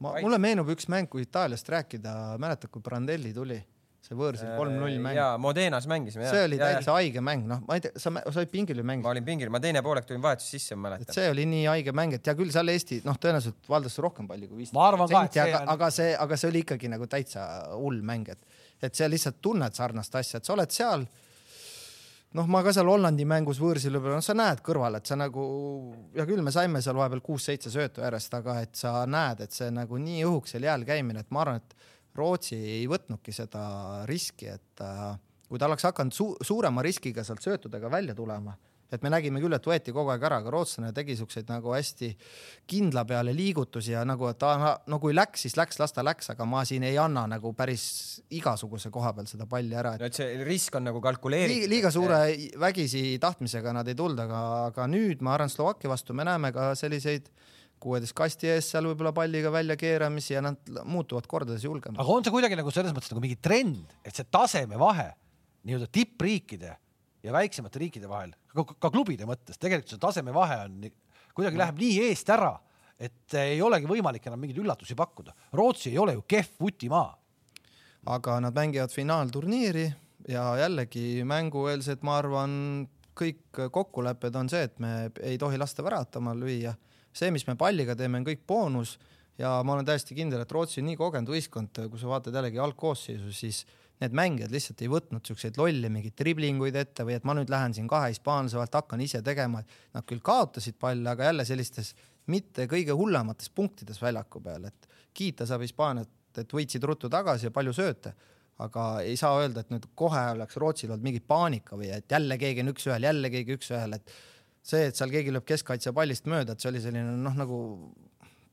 ma, 0.00 0.16
mulle 0.24 0.40
meenub 0.42 0.72
üks 0.74 0.88
mäng, 0.92 1.10
kui 1.12 1.26
Itaaliast 1.28 1.68
rääkida, 1.72 2.16
mäletad, 2.42 2.72
kui 2.72 2.82
Brandelli 2.84 3.34
tuli 3.36 3.60
see 4.02 4.16
võõrsil 4.18 4.48
äh, 4.48 4.56
kolm-null 4.58 4.98
mäng. 5.02 5.16
jaa, 5.16 5.36
Modenas 5.40 5.86
mängisime. 5.90 6.26
see 6.30 6.44
oli 6.48 6.58
ja, 6.58 6.72
täitsa 6.72 6.96
haige 6.96 7.22
mäng, 7.24 7.46
noh, 7.48 7.62
ma 7.68 7.78
ei 7.78 7.84
tea, 7.84 7.94
sa, 7.94 8.10
sa 8.10 8.42
olid 8.42 8.52
pingil 8.52 8.80
või 8.82 8.88
mängisid? 8.90 9.06
ma 9.06 9.14
olin 9.14 9.26
pingil, 9.28 9.52
ma 9.54 9.60
teine 9.62 9.82
poolek 9.86 10.08
tulin 10.08 10.22
vahetus 10.24 10.48
sisse, 10.54 10.78
ma 10.78 10.88
mäletan. 10.88 11.14
see 11.14 11.28
oli 11.30 11.46
nii 11.50 11.64
haige 11.70 11.94
mäng, 11.96 12.16
et 12.18 12.26
hea 12.26 12.34
küll, 12.38 12.50
seal 12.54 12.72
Eesti 12.72 13.02
noh, 13.06 13.18
tõenäoliselt 13.22 13.70
valdas 13.70 13.98
rohkem 14.02 14.30
palli 14.30 14.50
kui 14.50 14.62
viisteist. 14.62 14.78
ma 14.78 14.88
arvan 14.90 15.10
ka, 15.10 15.24
et 15.28 15.38
see 15.38 15.44
aga, 15.46 15.62
on. 15.62 15.74
aga 15.76 15.90
see, 15.94 16.14
aga 16.26 16.40
see 16.42 16.50
oli 16.50 16.64
ikkagi 16.66 16.90
nagu 16.92 17.10
täitsa 17.14 17.46
hull 17.76 18.02
mäng, 18.06 18.32
et, 18.34 18.62
et 18.82 18.98
sa 18.98 19.10
lihtsalt 19.10 19.38
tunned 19.44 19.78
sarnast 19.78 20.18
asja, 20.18 20.42
et 20.42 20.50
sa 20.50 20.56
oled 20.56 20.74
seal 20.74 21.06
noh, 22.36 22.48
ma 22.50 22.62
ka 22.64 22.72
seal 22.74 22.88
Hollandi 22.90 23.26
mängus 23.28 23.60
võõrsil 23.62 23.94
võib-olla, 23.94 24.18
noh, 24.18 24.26
sa 24.26 24.34
näed 24.36 24.62
kõrval, 24.64 24.98
et 24.98 25.08
sa 25.08 25.18
nagu, 25.20 25.44
hea 26.16 26.26
küll, 26.28 26.42
me 26.44 26.54
saime 26.54 26.82
seal 26.84 26.96
vahepeal 26.98 27.22
kuus-seitse 27.24 27.70
söötu 27.72 28.04
järjest, 28.04 28.34
aga 28.38 28.58
et 28.64 28.74
sa 28.78 29.02
näed, 29.06 29.44
et 29.46 29.54
see 29.54 29.70
nagu 29.74 30.00
nii 30.00 30.24
õhuks 30.28 30.56
seal 30.56 30.66
jääl 30.66 30.86
käimine, 30.88 31.22
et 31.22 31.34
ma 31.34 31.44
arvan, 31.44 31.60
et 31.62 31.76
Rootsi 32.18 32.56
ei 32.56 32.82
võtnudki 32.90 33.32
seda 33.32 33.62
riski, 34.08 34.50
et 34.52 34.82
äh, 34.84 35.14
kui 35.48 35.60
ta 35.60 35.68
oleks 35.68 35.86
hakanud 35.88 36.16
su 36.16 36.32
suurema 36.44 36.84
riskiga 36.84 37.24
sealt 37.24 37.44
söötudega 37.44 37.90
välja 37.92 38.14
tulema, 38.16 38.54
et 38.92 39.02
me 39.04 39.10
nägime 39.12 39.40
küll, 39.40 39.54
et 39.56 39.66
võeti 39.66 39.92
kogu 39.94 40.12
aeg 40.12 40.24
ära, 40.28 40.38
aga 40.42 40.52
rootslane 40.52 40.92
tegi 40.96 41.16
siukseid 41.16 41.48
nagu 41.48 41.72
hästi 41.72 42.10
kindla 42.68 43.06
peale 43.08 43.32
liigutusi 43.36 43.94
ja 43.94 44.02
nagu, 44.08 44.28
et 44.28 44.40
ta 44.40 44.74
no 44.92 44.98
kui 45.00 45.16
läks, 45.16 45.46
siis 45.46 45.56
läks, 45.56 45.80
las 45.80 45.96
ta 45.96 46.04
läks, 46.04 46.28
aga 46.34 46.46
ma 46.48 46.64
siin 46.68 46.84
ei 46.88 46.98
anna 47.00 47.24
nagu 47.30 47.54
päris 47.56 47.84
igasuguse 48.36 48.92
koha 48.92 49.14
peal 49.16 49.30
seda 49.30 49.48
palli 49.48 49.76
ära 49.78 49.94
et.... 49.96 50.04
no 50.04 50.10
et 50.10 50.20
see 50.20 50.44
risk 50.44 50.76
on 50.76 50.88
nagu 50.90 51.00
kalkuleeritud. 51.04 51.68
liiga 51.72 51.92
suure 51.94 52.20
vägisi 52.60 53.16
tahtmisega 53.22 53.72
nad 53.78 53.88
ei 53.88 53.96
tulnud, 53.96 54.20
aga, 54.26 54.42
aga 54.68 54.88
nüüd 54.92 55.24
ma 55.24 55.36
arvan, 55.38 55.52
Slovakkia 55.52 55.92
vastu 55.92 56.16
me 56.16 56.28
näeme 56.28 56.52
ka 56.52 56.72
selliseid 56.78 57.32
kuueteist 57.82 58.14
kasti 58.16 58.50
ees 58.52 58.70
seal 58.72 58.86
võib-olla 58.90 59.12
palliga 59.16 59.50
välja 59.54 59.76
keeramisi 59.80 60.36
ja 60.36 60.42
nad 60.44 60.72
muutuvad 60.88 61.26
kordades 61.30 61.64
julgemaks. 61.66 62.00
aga 62.00 62.16
on 62.16 62.24
see 62.24 62.34
kuidagi 62.34 62.58
nagu 62.58 62.72
selles 62.74 62.94
mõttes 62.94 63.12
nagu 63.12 63.22
mingi 63.24 63.38
trend, 63.42 63.96
et 64.06 64.14
see 64.16 64.28
tasemevahe 64.30 65.10
nii-öelda 65.66 65.88
tippriikide 65.94 66.76
ja 67.22 67.34
väiksemate 67.34 67.82
riikide 67.82 68.10
vahel, 68.10 68.34
ka 68.54 68.90
klubide 68.90 69.26
mõttes, 69.28 69.58
tegelikult 69.60 69.94
see 69.94 70.02
tasemevahe 70.02 70.58
on 70.66 70.78
kuidagi 71.36 71.60
läheb 71.60 71.80
nii 71.80 71.98
eest 72.08 72.30
ära, 72.34 72.52
et 73.02 73.36
ei 73.38 73.60
olegi 73.64 73.88
võimalik 73.88 74.26
enam 74.28 74.42
mingeid 74.42 74.60
üllatusi 74.62 74.96
pakkuda. 74.98 75.34
Rootsi 75.56 75.90
ei 75.90 75.98
ole 75.98 76.16
ju 76.18 76.24
kehv 76.28 76.60
vutimaa. 76.60 77.18
aga 78.02 78.40
nad 78.42 78.54
mängivad 78.54 78.90
finaalturniiri 78.90 79.84
ja 80.28 80.56
jällegi 80.58 81.22
mängueelsed, 81.22 82.00
ma 82.02 82.16
arvan, 82.18 82.88
kõik 83.14 83.60
kokkulepped 83.70 84.34
on 84.34 84.48
see, 84.50 84.64
et 84.66 84.80
me 84.82 85.12
ei 85.22 85.38
tohi 85.38 85.60
lasta 85.60 85.84
väratama 85.86 86.34
lüüa 86.34 86.74
see, 87.16 87.30
mis 87.34 87.46
me 87.48 87.56
palliga 87.60 87.96
teeme, 87.98 88.20
on 88.20 88.26
kõik 88.26 88.46
boonus. 88.48 88.98
Ja 89.40 89.54
ma 89.64 89.74
olen 89.74 89.86
täiesti 89.88 90.14
kindel, 90.14 90.42
et 90.44 90.52
Rootsi 90.52 90.82
on 90.82 90.90
nii 90.90 90.98
kogenud 91.00 91.30
võistkond, 91.32 91.78
kui 91.90 92.00
sa 92.00 92.10
vaatad 92.10 92.36
jällegi 92.36 92.60
algkoosseisu, 92.60 93.32
siis 93.32 93.62
need 94.02 94.14
mängijad 94.18 94.52
lihtsalt 94.52 94.82
ei 94.82 94.90
võtnud 94.90 95.26
siukseid 95.26 95.58
lolle 95.60 95.88
mingeid 95.92 96.16
driblinguid 96.18 96.76
ette 96.78 97.06
või 97.06 97.16
et 97.16 97.26
ma 97.28 97.36
nüüd 97.38 97.50
lähen 97.52 97.74
siin 97.76 97.88
kahe 97.90 98.10
hispaanlase 98.12 98.58
vahelt, 98.58 98.76
hakkan 98.80 99.02
ise 99.04 99.22
tegema, 99.24 99.62
et 99.62 99.94
nad 99.96 100.06
küll 100.08 100.22
kaotasid 100.24 100.76
palle, 100.80 101.06
aga 101.10 101.30
jälle 101.30 101.46
sellistes 101.48 101.92
mitte 102.32 102.66
kõige 102.70 102.94
hullemates 102.98 103.50
punktides 103.54 104.02
väljaku 104.02 104.42
peal, 104.42 104.68
et 104.70 104.90
kiita 105.14 105.46
saab 105.48 105.64
Hispaaniat, 105.64 106.10
et 106.38 106.54
võitsid 106.54 106.84
ruttu 106.88 107.10
tagasi 107.12 107.48
ja 107.48 107.54
palju 107.54 107.74
sööte, 107.76 108.14
aga 108.62 108.86
ei 109.06 109.16
saa 109.20 109.40
öelda, 109.40 109.62
et 109.62 109.72
nüüd 109.72 109.88
kohe 109.98 110.22
oleks 110.34 110.58
Rootsil 110.60 110.90
olnud 110.90 111.04
mingi 111.04 111.22
paanika 111.24 111.78
või 111.78 111.90
et 111.94 112.10
jälle 112.10 112.38
keegi 112.40 112.62
on 112.62 112.72
üks-ühel, 112.74 113.08
jälle 113.08 113.30
keegi 113.32 113.56
üks-ühel, 113.58 113.98
et 113.98 114.14
see, 114.62 114.86
et 114.88 114.98
seal 114.98 115.12
keegi 115.12 115.34
lööb 115.34 115.46
keskkaitse 115.48 115.92
pallist 115.96 116.28
mööda, 116.30 116.54
et 116.54 116.62
see 116.62 116.70
oli 116.70 116.82
selline 116.84 117.16
noh, 117.18 117.36
nagu 117.38 117.58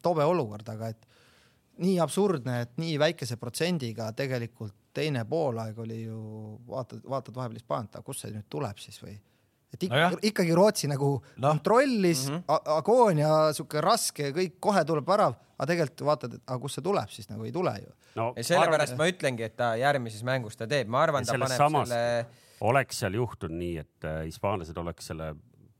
tobe 0.03 0.25
olukord, 0.25 0.67
aga 0.73 0.91
et 0.93 1.07
nii 1.79 1.97
absurdne, 2.03 2.61
et 2.65 2.77
nii 2.81 2.97
väikese 2.99 3.37
protsendiga 3.39 4.09
tegelikult 4.17 4.75
teine 4.95 5.23
poolaeg 5.29 5.77
oli 5.79 6.03
ju 6.03 6.19
vaatad, 6.67 7.03
vaatad 7.07 7.35
vahepeal 7.35 7.59
Hispaaniat, 7.59 7.99
aga 7.99 8.05
kust 8.05 8.25
see 8.25 8.33
nüüd 8.33 8.47
tuleb 8.51 8.81
siis 8.81 8.99
või? 9.03 9.15
et 9.69 9.85
ikka, 9.85 10.01
no 10.09 10.19
ikkagi 10.25 10.55
Rootsi 10.57 10.89
nagu 10.89 11.11
no. 11.21 11.47
kontrollis 11.47 12.25
mm 12.29 12.35
-hmm. 12.35 12.73
agoonia, 12.79 13.29
sihuke 13.53 13.81
raske, 13.85 14.31
kõik 14.35 14.57
kohe 14.59 14.83
tuleb 14.85 15.07
värav, 15.07 15.37
aga 15.57 15.67
tegelikult 15.71 16.05
vaatad, 16.07 16.33
et 16.39 16.43
aga 16.45 16.59
kust 16.59 16.79
see 16.79 16.85
tuleb 16.85 17.13
siis 17.13 17.29
nagu 17.29 17.45
ei 17.45 17.51
tule 17.53 17.75
ju. 17.77 17.93
no 18.15 18.33
sellepärast 18.41 18.97
ma 18.97 19.07
ütlengi, 19.11 19.45
et 19.45 19.55
ta 19.55 19.75
järgmises 19.75 20.23
mängus 20.23 20.57
ta 20.57 20.67
teeb, 20.67 20.87
ma 20.87 21.03
arvan, 21.03 21.25
ta 21.25 21.37
paneb 21.37 21.57
samas, 21.57 21.89
selle. 21.89 22.25
oleks 22.61 22.99
seal 22.99 23.13
juhtunud 23.13 23.57
nii, 23.57 23.77
et 23.77 24.09
äh, 24.09 24.23
hispaanlased 24.25 24.77
oleks 24.77 25.13
selle 25.13 25.35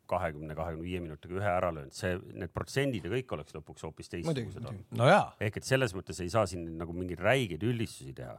kahekümne, 0.09 0.55
kahekümne 0.57 0.85
viie 0.85 1.01
minutiga 1.03 1.37
ühe 1.39 1.49
ära 1.51 1.71
löönud, 1.75 1.95
see, 1.95 2.17
need 2.33 2.53
protsendid 2.55 3.05
ja 3.05 3.11
kõik 3.13 3.35
oleks 3.37 3.55
lõpuks 3.55 3.85
hoopis 3.87 4.11
teistsugused 4.11 4.63
olnud. 4.63 4.95
no 4.99 5.09
ehk 5.45 5.59
et 5.61 5.67
selles 5.67 5.93
mõttes 5.97 6.21
ei 6.23 6.31
saa 6.33 6.45
siin 6.49 6.65
nagu 6.79 6.95
mingeid 6.95 7.21
räigeid 7.23 7.65
üldistusi 7.65 8.15
teha. 8.17 8.37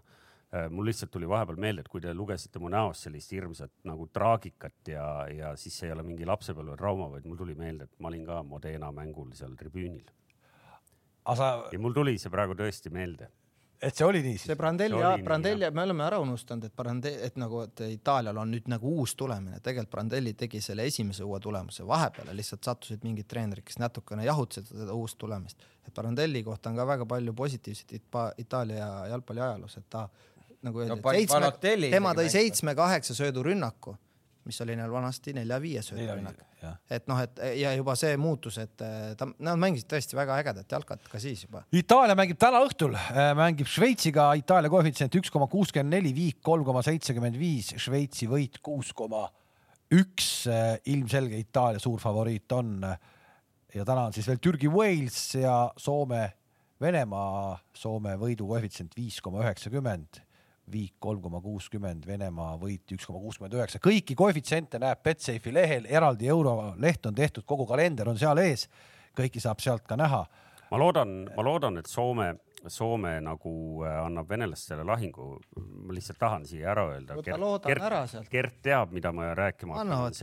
Äh, 0.50 0.66
mul 0.66 0.88
lihtsalt 0.90 1.12
tuli 1.14 1.28
vahepeal 1.30 1.60
meelde, 1.62 1.84
et 1.84 1.88
kui 1.90 2.02
te 2.02 2.10
lugesite 2.16 2.58
mu 2.58 2.68
näost 2.72 3.06
sellist 3.06 3.30
hirmsat 3.30 3.70
nagu 3.86 4.08
traagikat 4.10 4.88
ja, 4.90 5.04
ja 5.30 5.52
siis 5.60 5.76
see 5.78 5.86
ei 5.86 5.94
ole 5.94 6.02
mingi 6.02 6.26
lapsepõlvetrauma, 6.26 7.06
vaid 7.12 7.28
mul 7.30 7.38
tuli 7.38 7.54
meelde, 7.58 7.86
et 7.86 8.02
ma 8.02 8.10
olin 8.10 8.24
ka 8.26 8.40
Modena 8.42 8.90
mängul 8.94 9.30
seal 9.38 9.54
tribüünil. 9.60 10.08
Sa... 11.36 11.52
ja 11.70 11.78
mul 11.78 11.94
tuli 11.94 12.16
see 12.18 12.32
praegu 12.32 12.56
tõesti 12.58 12.90
meelde 12.90 13.28
et 13.82 13.96
see 13.96 14.06
oli 14.06 14.20
nii 14.24 14.36
siis? 14.36 14.46
see 14.50 14.56
Brandelli, 14.58 15.00
Brandelli, 15.24 15.70
me 15.74 15.82
oleme 15.82 16.04
ära 16.04 16.18
unustanud, 16.22 16.66
et 16.68 16.74
Brandelli, 16.76 17.20
et 17.26 17.36
nagu, 17.40 17.62
et 17.64 17.82
Itaalial 17.88 18.40
on 18.42 18.52
nüüd 18.52 18.68
nagu 18.70 18.94
uus 19.00 19.14
tulemine, 19.18 19.60
tegelikult 19.64 19.94
Brandelli 19.94 20.34
tegi 20.38 20.60
selle 20.64 20.84
esimese 20.90 21.24
uue 21.24 21.40
tulemuse, 21.40 21.86
vahepeal 21.88 22.32
lihtsalt 22.36 22.68
sattusid 22.68 23.06
mingid 23.06 23.28
treenerid, 23.30 23.64
kes 23.66 23.80
natukene 23.80 24.26
jahutasid 24.28 24.68
seda 24.72 24.96
uust 24.96 25.18
tulemist. 25.20 25.64
et 25.86 25.94
Brandelli 25.94 26.44
kohta 26.44 26.70
on 26.70 26.76
ka 26.76 26.86
väga 26.86 27.06
palju 27.08 27.34
positiivset 27.34 27.96
Itaalia 28.38 28.90
jalgpalli 29.14 29.40
ajaloos, 29.40 29.76
et 29.80 29.88
ta 29.88 30.08
nagu 30.62 30.84
öeldi 30.84 30.94
no,, 30.94 31.00
et 31.00 31.26
seitsme, 31.28 31.90
tema 31.90 32.14
tõi 32.16 32.28
seitsme-kaheksa 32.32 33.16
söödu 33.16 33.44
rünnaku 33.48 33.96
mis 34.48 34.60
oli 34.64 34.76
neil 34.78 34.92
vanasti 34.92 35.34
nelja-viie 35.36 35.82
söödurünnak. 35.84 36.38
et 36.90 37.06
noh, 37.08 37.18
et 37.20 37.40
ja 37.60 37.72
juba 37.76 37.94
see 37.98 38.16
muutus, 38.20 38.58
et 38.60 38.84
äh, 38.84 39.12
ta, 39.18 39.28
nad 39.40 39.60
mängisid 39.60 39.88
tõesti 39.90 40.16
väga 40.16 40.38
ägedat 40.42 40.72
jalkat 40.72 41.08
ka 41.08 41.20
siis 41.22 41.44
juba. 41.46 41.62
Itaalia 41.76 42.16
mängib 42.18 42.40
täna 42.40 42.60
õhtul, 42.64 42.96
äh, 42.96 43.30
mängib 43.38 43.68
Šveitsiga, 43.70 44.30
Itaalia 44.40 44.72
koefitsient 44.72 45.16
üks 45.20 45.32
koma 45.32 45.48
kuuskümmend 45.50 45.96
neli, 45.96 46.12
viik 46.16 46.40
kolm 46.44 46.64
koma 46.66 46.84
seitsekümmend 46.86 47.38
viis, 47.40 47.72
Šveitsi 47.80 48.28
võit 48.30 48.60
kuus 48.64 48.94
koma 48.96 49.26
üks, 49.90 50.46
ilmselge 50.88 51.40
Itaalia 51.40 51.82
suur 51.82 52.00
favoriit 52.00 52.52
on. 52.54 52.76
ja 53.74 53.84
täna 53.84 54.08
on 54.08 54.14
siis 54.14 54.28
veel 54.28 54.40
Türgi, 54.42 54.68
Wales 54.70 55.34
ja 55.34 55.70
Soome, 55.76 56.24
Venemaa, 56.80 57.58
Soome 57.76 58.16
võidu 58.20 58.46
koefitsient 58.48 58.96
viis 58.96 59.20
koma 59.20 59.42
üheksakümmend 59.44 60.22
viik 60.72 60.94
kolm 61.02 61.20
koma 61.22 61.40
kuuskümmend, 61.44 62.06
Venemaa 62.06 62.54
võit 62.60 62.94
üks 62.94 63.06
koma 63.08 63.20
kuuskümmend 63.22 63.56
üheksa, 63.58 63.80
kõiki 63.82 64.16
koefitsiente 64.18 64.80
näeb 64.82 65.02
Betsafe'i 65.04 65.54
lehel, 65.54 65.88
eraldi 65.90 66.30
euroleht 66.30 67.06
on 67.06 67.16
tehtud, 67.16 67.46
kogu 67.48 67.66
kalender 67.68 68.08
on 68.10 68.18
seal 68.20 68.38
ees, 68.42 68.68
kõiki 69.16 69.42
saab 69.42 69.60
sealt 69.62 69.86
ka 69.88 69.98
näha. 70.00 70.24
ma 70.70 70.78
loodan, 70.78 71.24
ma 71.36 71.42
loodan, 71.42 71.78
et 71.78 71.90
Soome 71.90 72.34
Soome 72.68 73.14
nagu 73.24 73.52
äh, 73.86 73.96
annab 74.04 74.28
venelastele 74.28 74.84
lahingu. 74.84 75.38
ma 75.56 75.94
lihtsalt 75.96 76.18
tahan 76.20 76.44
siia 76.44 76.70
ära 76.74 76.86
öelda. 76.92 77.16
sealt. 78.10 78.28
Gert 78.30 78.60
teab, 78.62 78.92
mida 78.92 79.12
ma 79.12 79.32
rääkima 79.34 79.78
hakkan. 79.78 79.92
annavad, 79.92 80.14
et 80.14 80.18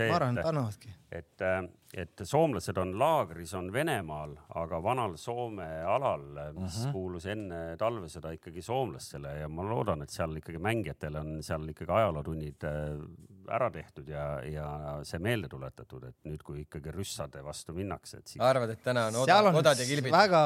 et, 1.12 1.42
äh, 1.42 1.64
et 1.94 2.22
soomlased 2.24 2.78
on 2.78 2.92
laagris, 3.00 3.54
on 3.58 3.72
Venemaal, 3.74 4.36
aga 4.60 4.80
vanal 4.84 5.16
Soome 5.18 5.68
alal, 5.88 6.26
mis 6.58 6.78
uh. 6.78 6.86
-huh. 6.86 6.92
kuulus 6.92 7.26
enne 7.26 7.78
talvesõda 7.80 8.34
ikkagi 8.36 8.62
soomlastele 8.62 9.38
ja 9.40 9.48
ma 9.48 9.64
loodan, 9.64 10.02
et 10.02 10.10
seal 10.10 10.36
ikkagi 10.36 10.60
mängijatel 10.60 11.16
on 11.16 11.44
seal 11.44 11.70
ikkagi 11.70 11.92
ajalootunnid 11.92 12.64
äh, 12.64 13.00
ära 13.48 13.70
tehtud 13.72 14.08
ja, 14.12 14.26
ja 14.44 14.68
see 15.08 15.20
meelde 15.24 15.48
tuletatud, 15.48 16.04
et 16.04 16.18
nüüd, 16.28 16.44
kui 16.44 16.66
ikkagi 16.66 16.92
rüssade 16.92 17.44
vastu 17.44 17.74
minnakse, 17.74 18.18
et 18.18 18.28
siis. 18.28 18.42
arvad, 18.44 18.76
et 18.76 18.84
täna 18.84 19.08
on 19.08 19.22
oda, 19.24 19.40
odad 19.56 19.80
ja 19.80 19.88
kilbid? 19.88 20.12
väga 20.12 20.44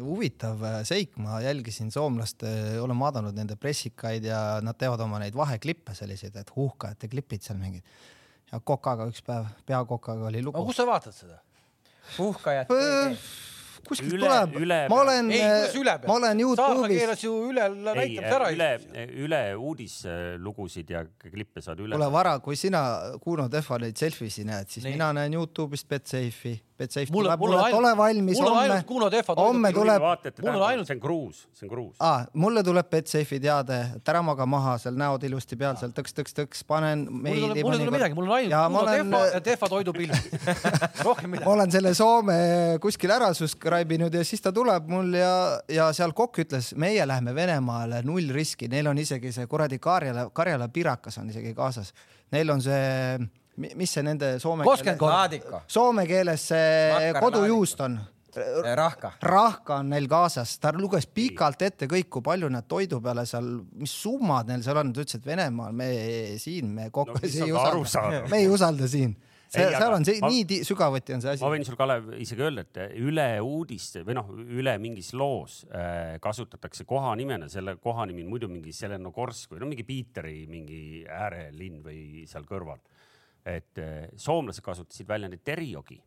huvitav 0.00 0.62
äh, 0.64 0.80
seik, 0.88 1.16
ma 1.20 1.40
jälgisin 1.44 1.90
soomlaste, 1.92 2.48
olen 2.80 2.98
vaadanud 2.98 3.36
nende 3.36 3.56
pressikaid 3.60 4.24
ja 4.24 4.40
nad 4.64 4.78
teevad 4.80 5.00
oma 5.04 5.20
neid 5.22 5.36
vaheklippe 5.36 5.94
selliseid, 5.96 6.36
et 6.40 6.52
huhkajate 6.56 7.10
klipid 7.12 7.44
seal 7.44 7.60
mingid. 7.60 7.84
ja 8.52 8.60
Kokaga 8.60 9.06
üks 9.10 9.24
päev, 9.26 9.48
peakokaga 9.68 10.28
oli 10.32 10.42
lugu. 10.42 10.64
kus 10.66 10.80
sa 10.80 10.88
vaatad 10.88 11.16
seda? 11.16 11.40
huhkajat 12.18 12.72
kuskilt 13.88 14.14
tuleb, 14.14 14.56
ma 14.90 15.00
olen, 15.02 15.30
ma 16.06 16.14
olen 16.14 16.40
Youtube'is. 16.40 16.92
keeras 16.92 17.24
ju 17.24 17.32
üle 17.50 17.64
näitamise 17.72 18.34
ära. 18.36 18.50
üle, 18.54 18.68
üle 19.24 19.40
uudislugusid 19.58 20.92
ja 20.94 21.04
klippe 21.22 21.62
saad 21.64 21.82
üle. 21.82 21.96
kuule, 21.96 22.10
Vara, 22.14 22.36
kui 22.44 22.58
sina 22.58 22.82
Kuno 23.22 23.48
Tehva 23.52 23.80
neid 23.82 23.98
selfisi 23.98 24.46
näed, 24.48 24.70
siis 24.72 24.86
Nii. 24.86 24.94
mina 24.96 25.12
näen 25.18 25.34
Youtube'ist 25.38 25.88
Betsafe'i 25.90 26.54
Betsafe 26.82 27.12
tuleb, 27.12 27.42
mulle 27.42 27.60
ainult, 27.60 27.78
ole 27.78 27.92
valmis, 27.98 28.40
homme, 28.42 28.78
homme 29.38 29.72
tuleb. 29.74 30.06
mul 30.42 30.56
on 30.56 30.66
ainult, 30.68 30.88
see 30.88 30.96
on 30.96 31.02
kruus, 31.02 31.44
see 31.54 31.66
on 31.68 31.72
kruus 31.72 31.96
ah,. 32.02 32.26
mulle 32.34 32.64
tuleb 32.66 32.90
Betsafe'i 32.92 33.40
teade, 33.42 33.78
et 33.98 34.12
ära 34.12 34.22
maga 34.26 34.46
maha, 34.48 34.76
seal 34.82 34.98
näod 34.98 35.24
ilusti 35.28 35.58
peal, 35.60 35.76
seal 35.80 35.94
tõks-tõks-tõks, 35.96 36.64
panen 36.68 37.06
mul 37.10 37.54
ei 37.54 37.62
tule 37.62 37.90
midagi, 37.94 38.18
mul 38.18 38.30
on 38.30 38.36
ainult 38.40 38.72
Kuno 38.72 38.82
olen... 38.82 39.10
Tehva 39.12 39.22
ja 39.30 39.40
Tehva 39.44 39.68
toidupilt 39.72 40.16
rohkem 41.08 41.34
midagi. 41.34 41.46
ma 41.46 41.54
olen 41.56 41.74
selle 41.74 41.94
Soome 41.98 42.38
kuskil 42.82 43.14
ära 43.14 43.32
subscribe 43.36 43.98
inud 43.98 44.14
ja 44.14 44.24
siis 44.26 44.42
ta 44.44 44.52
tuleb 44.54 44.88
mul 44.90 45.14
ja, 45.18 45.34
ja 45.70 45.90
seal 45.96 46.14
kokk 46.16 46.42
ütles, 46.44 46.72
meie 46.80 47.06
läheme 47.08 47.34
Venemaale 47.36 48.02
null 48.06 48.32
riski, 48.34 48.70
neil 48.72 48.90
on 48.90 48.98
isegi 49.02 49.32
see 49.34 49.48
kuradi 49.50 49.78
Karjala, 49.82 50.28
Karjala 50.34 50.68
pirakas 50.72 51.18
on 51.22 51.30
isegi 51.32 51.54
kaasas. 51.56 51.92
Neil 52.32 52.50
on 52.54 52.62
see 52.64 53.18
mis 53.56 53.92
see 53.92 54.04
nende 54.06 54.36
soome 54.40 54.64
keeles, 54.64 55.46
soome 55.68 56.06
keeles 56.08 56.48
see 56.52 57.12
kodujuust 57.20 57.86
on? 57.88 58.00
rahka. 58.74 59.12
rahka 59.20 59.76
on 59.80 59.90
neil 59.92 60.06
kaasas, 60.08 60.54
ta 60.60 60.72
luges 60.72 61.06
pikalt 61.06 61.62
ette 61.62 61.88
kõik, 61.90 62.08
kui 62.08 62.24
palju 62.24 62.48
nad 62.52 62.64
toidu 62.68 63.00
peale 63.04 63.26
seal, 63.28 63.50
mis 63.76 63.92
summad 63.92 64.48
neil 64.48 64.62
seal 64.64 64.80
on, 64.80 64.92
ta 64.92 65.04
ütles, 65.04 65.20
et 65.20 65.26
Venemaal 65.26 65.76
me 65.76 65.90
siin, 66.40 66.70
me 66.72 66.88
kokkasi 66.94 67.42
no, 67.42 67.50
ei 67.50 67.76
usalda, 67.82 68.24
me 68.30 68.40
ei 68.40 68.48
usalda 68.48 68.88
siin. 68.88 69.14
See, 69.52 69.66
seal 69.68 69.92
on 69.92 70.06
see 70.08 70.16
ma, 70.22 70.30
nii 70.32 70.62
sügavuti 70.64 71.12
on 71.12 71.20
see 71.20 71.34
asi. 71.34 71.44
ma 71.44 71.50
võin 71.52 71.66
sul, 71.68 71.76
Kalev, 71.76 72.06
isegi 72.24 72.40
öelda, 72.40 72.62
et 72.64 72.94
üle 73.04 73.26
uudiste 73.44 74.00
või 74.06 74.16
noh, 74.16 74.30
üle 74.48 74.72
mingis 74.80 75.10
loos 75.12 75.58
äh, 75.68 76.14
kasutatakse 76.24 76.86
kohanimena, 76.88 77.50
selle 77.52 77.76
koha 77.76 78.06
nimi 78.08 78.24
on 78.24 78.30
muidu 78.32 78.48
mingi 78.48 78.72
Selenogorsk 78.72 79.52
või 79.52 79.60
no 79.60 79.68
mingi 79.68 79.84
Piiteri 79.84 80.46
mingi 80.48 80.80
äärelinn 81.04 81.82
või 81.84 82.24
seal 82.30 82.48
kõrval 82.48 82.80
et 83.46 83.78
eh, 83.78 84.08
soomlased 84.16 84.64
kasutasid 84.64 85.08
väljendit 85.08 85.44
terjogi, 85.44 85.98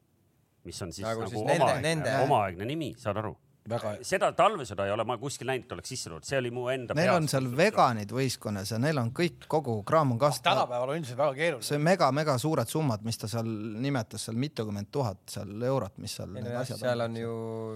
mis 0.66 0.82
on 0.82 0.94
siis 0.96 1.08
nagu, 1.08 1.26
nagu 1.26 1.32
siis 1.32 1.42
omaaegne, 1.42 2.20
omaaegne 2.24 2.66
nimi, 2.66 2.94
saad 2.98 3.20
aru 3.22 3.36
väga. 3.70 3.94
seda 4.06 4.30
talvesõda 4.38 4.86
ei 4.88 4.94
ole 4.94 5.06
ma 5.08 5.18
kuskil 5.22 5.50
näinud, 5.50 5.66
et 5.68 5.76
oleks 5.76 5.92
sisse 5.94 6.10
tulnud, 6.10 6.26
see 6.28 6.40
oli 6.40 6.52
mu 6.54 6.68
enda. 6.74 6.96
Neil 6.98 7.14
on 7.16 7.30
seal 7.32 7.48
veganid 7.58 8.12
võistkonnas 8.16 8.74
ja 8.74 8.80
neil 8.82 9.00
on 9.02 9.12
kõik, 9.16 9.48
kogu 9.52 9.78
kraam 9.88 10.16
on 10.16 10.22
kasvanud. 10.22 10.46
tänapäeval 10.50 10.94
on 10.94 11.02
üldiselt 11.02 11.20
väga 11.22 11.38
keeruline. 11.40 11.68
see 11.70 11.82
mega-mega 11.82 12.38
suured 12.42 12.72
summad, 12.72 13.06
mis 13.08 13.20
ta 13.22 13.30
seal 13.32 13.50
nimetas, 13.86 14.28
seal 14.28 14.38
mitukümmend 14.42 14.92
tuhat 14.92 15.24
seal 15.38 15.68
eurot, 15.72 15.98
mis 16.04 16.18
seal. 16.20 16.38
seal 16.72 17.06
on 17.08 17.18
ju 17.20 17.34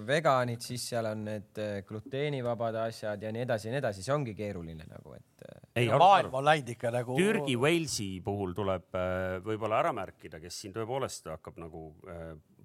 veganid, 0.08 0.62
siis 0.66 0.90
seal 0.94 1.10
on 1.12 1.26
need 1.30 1.64
eh, 1.64 1.82
gluteenivabad 1.88 2.82
asjad 2.86 3.24
ja 3.24 3.34
nii 3.36 3.48
edasi 3.48 3.70
ja 3.70 3.76
nii 3.76 3.84
edasi, 3.84 4.06
see 4.06 4.16
ongi 4.16 4.36
keeruline 4.38 4.86
nagu, 4.90 5.16
et. 5.18 5.26
Eh, 5.46 5.84
ei, 5.84 5.90
maailm 5.90 6.34
on 6.36 6.46
läinud 6.46 6.74
ikka 6.76 6.94
nagu. 6.94 7.18
Türgi, 7.18 7.58
Walesi 7.60 8.12
puhul 8.26 8.54
tuleb 8.58 8.96
eh, 9.00 9.40
võib-olla 9.46 9.82
ära 9.84 9.96
märkida, 9.96 10.42
kes 10.44 10.64
siin 10.64 10.76
tõepoolest 10.76 11.32
hakkab 11.34 11.60
nagu 11.62 11.90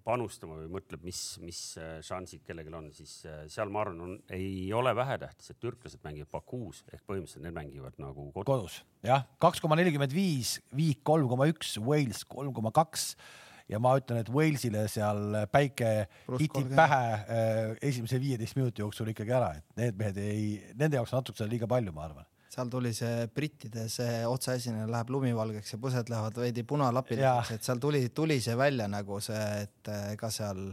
panustama 0.05 0.59
või 0.60 0.68
mõtleb, 0.76 1.05
mis, 1.06 1.20
mis 1.43 1.60
äh, 1.81 1.97
šansid 2.05 2.44
kellelgi 2.47 2.74
on, 2.76 2.90
siis 2.94 3.14
äh, 3.28 3.44
seal 3.52 3.72
ma 3.72 3.85
arvan, 3.85 4.02
on, 4.05 4.18
ei 4.35 4.68
ole 4.76 4.93
vähetähtis, 4.97 5.55
et 5.55 5.60
türklased 5.62 6.02
mängivad 6.05 6.31
Bakuus 6.35 6.82
ehk 6.90 7.05
põhimõtteliselt 7.09 7.47
need 7.47 7.56
mängivad 7.56 7.97
nagu 8.02 8.28
kodus. 8.35 8.51
kodus 8.51 8.76
jah, 9.06 9.24
kaks 9.43 9.62
koma 9.64 9.78
nelikümmend 9.81 10.14
viis, 10.14 10.59
Viik 10.74 11.02
kolm 11.06 11.28
koma 11.31 11.48
üks, 11.51 11.78
Wales 11.81 12.24
kolm 12.28 12.52
koma 12.56 12.72
kaks. 12.74 13.14
Ja 13.70 13.78
ma 13.81 13.94
ütlen, 13.97 14.18
et 14.20 14.28
Walesile 14.28 14.82
seal 14.93 15.39
päike 15.48 16.05
hitib 16.36 16.68
pähe 16.76 17.05
äh, 17.16 17.70
esimese 17.89 18.18
viieteist 18.20 18.59
minuti 18.59 18.85
jooksul 18.85 19.09
ikkagi 19.14 19.32
ära, 19.32 19.55
et 19.56 19.81
need 19.81 19.97
mehed 19.97 20.20
ei, 20.20 20.44
nende 20.76 21.01
jaoks 21.01 21.14
natukene 21.16 21.48
liiga 21.48 21.68
palju, 21.70 21.94
ma 21.97 22.05
arvan 22.05 22.28
seal 22.55 22.70
tuli 22.70 22.93
see 22.94 23.26
brittide 23.35 23.89
see 23.93 24.22
otseesineja 24.31 24.86
läheb 24.90 25.10
lumivalgeks 25.14 25.74
ja 25.74 25.81
põsed 25.82 26.10
lähevad 26.12 26.39
veidi 26.39 26.64
punalapiliseks, 26.70 27.55
et 27.56 27.66
seal 27.66 27.82
tuli, 27.82 28.06
tuli 28.14 28.40
see 28.44 28.56
välja 28.59 28.86
nagu 28.90 29.20
see, 29.24 29.44
et 29.66 29.93
ega 30.14 30.31
seal 30.31 30.68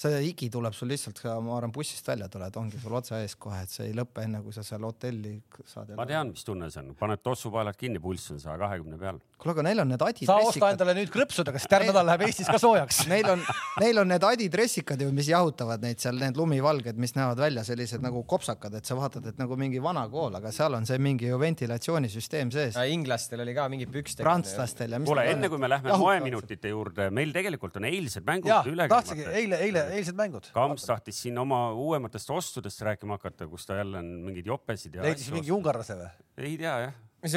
see 0.00 0.20
higi 0.24 0.48
tuleb 0.52 0.72
sul 0.76 0.88
lihtsalt 0.90 1.18
ka, 1.20 1.34
ma 1.44 1.58
arvan, 1.58 1.72
bussist 1.74 2.06
välja 2.08 2.28
tuled, 2.32 2.56
ongi 2.56 2.78
sul 2.80 2.94
otse 2.96 3.18
ees 3.20 3.34
kohe, 3.40 3.58
et 3.66 3.72
see 3.72 3.90
ei 3.90 3.96
lõpe 3.96 4.24
enne, 4.24 4.40
kui 4.44 4.54
sa 4.56 4.64
seal 4.64 4.84
hotelli 4.86 5.34
saad. 5.68 5.92
ma 5.98 6.06
tean, 6.08 6.32
mis 6.32 6.46
tunne 6.46 6.70
see 6.72 6.80
on, 6.80 6.94
paned 6.98 7.20
tossupaelad 7.24 7.76
kinni, 7.76 8.00
pulss 8.02 8.32
on 8.32 8.40
saja 8.40 8.56
kahekümne 8.60 8.96
peal. 9.00 9.20
kuule, 9.36 9.54
aga 9.56 9.66
neil 9.68 9.84
on 9.84 9.92
need 9.92 10.04
adidressikad. 10.06 10.46
sa 10.46 10.54
osta 10.54 10.70
endale 10.74 10.94
nüüd 10.96 11.12
krõpsud, 11.12 11.50
aga 11.52 11.60
siis 11.60 11.68
järgmine 11.70 11.92
nädal 11.92 12.08
läheb 12.08 12.24
Eestis 12.28 12.48
ka 12.50 12.58
soojaks 12.60 13.02
Neil 13.12 13.28
on, 13.34 13.44
neil 13.82 14.02
on 14.02 14.10
need 14.12 14.24
adidressikad 14.30 15.04
ju, 15.04 15.10
mis 15.16 15.28
jahutavad 15.30 15.84
neid 15.84 16.00
seal, 16.02 16.18
need 16.20 16.38
lumivalged, 16.40 17.00
mis 17.00 17.14
näevad 17.16 17.40
välja 17.44 17.64
sellised 17.66 18.04
nagu 18.04 18.22
kopsakad, 18.28 18.78
et 18.80 18.88
sa 18.88 18.96
vaatad, 18.98 19.26
et 19.32 19.40
nagu 19.40 19.56
mingi 19.60 19.82
vana 19.84 20.06
kool, 20.12 20.32
aga 20.38 20.52
seal 20.54 20.76
on 20.78 20.88
see 20.88 21.00
mingi 21.02 21.28
ju 21.28 21.40
ventilatsioonisüsteem 21.40 22.52
sees. 22.54 22.80
inglastel 22.88 23.44
oli 23.44 23.54
ka 23.56 23.68
mingi 23.72 23.88
pükste. 23.90 24.24
prantslastel 24.24 24.96
ja 24.96 25.02
mis. 25.02 25.10
kuule, 25.10 25.26
enne 25.34 25.52
kui 25.52 25.60
me 25.60 25.70
lähme 25.70 25.96
moeminutite 26.00 26.72
juurde, 26.72 27.10
meil 27.14 27.32
tegelikult 27.36 27.76
on 27.80 27.88
eilsed 27.90 28.26
mängud 28.28 28.72
üle. 28.72 28.88
tahtsingi 28.90 29.28
eile, 29.28 29.60
eile, 29.66 29.86
eilsed 29.94 30.16
mängud. 30.18 30.48
Kams 30.54 30.86
tahtis 30.88 31.20
siin 31.24 31.38
oma 31.40 31.60
uuematest 31.72 32.32
ostudest 32.34 32.82
rääkima 32.86 33.18
hakata, 33.18 33.48
kus 33.50 33.66
ta 33.68 33.78
jälle 33.80 34.00
on 34.00 34.08
mingeid 34.26 34.48
jopesid 34.50 34.96
ja. 34.98 35.04
leidis 35.06 35.30
mingi 35.34 35.52
ungarlase 35.54 35.98
või? 35.98 36.10
ei 36.40 36.56
tea 36.60 36.74
jah. 36.86 36.98
mis 37.24 37.36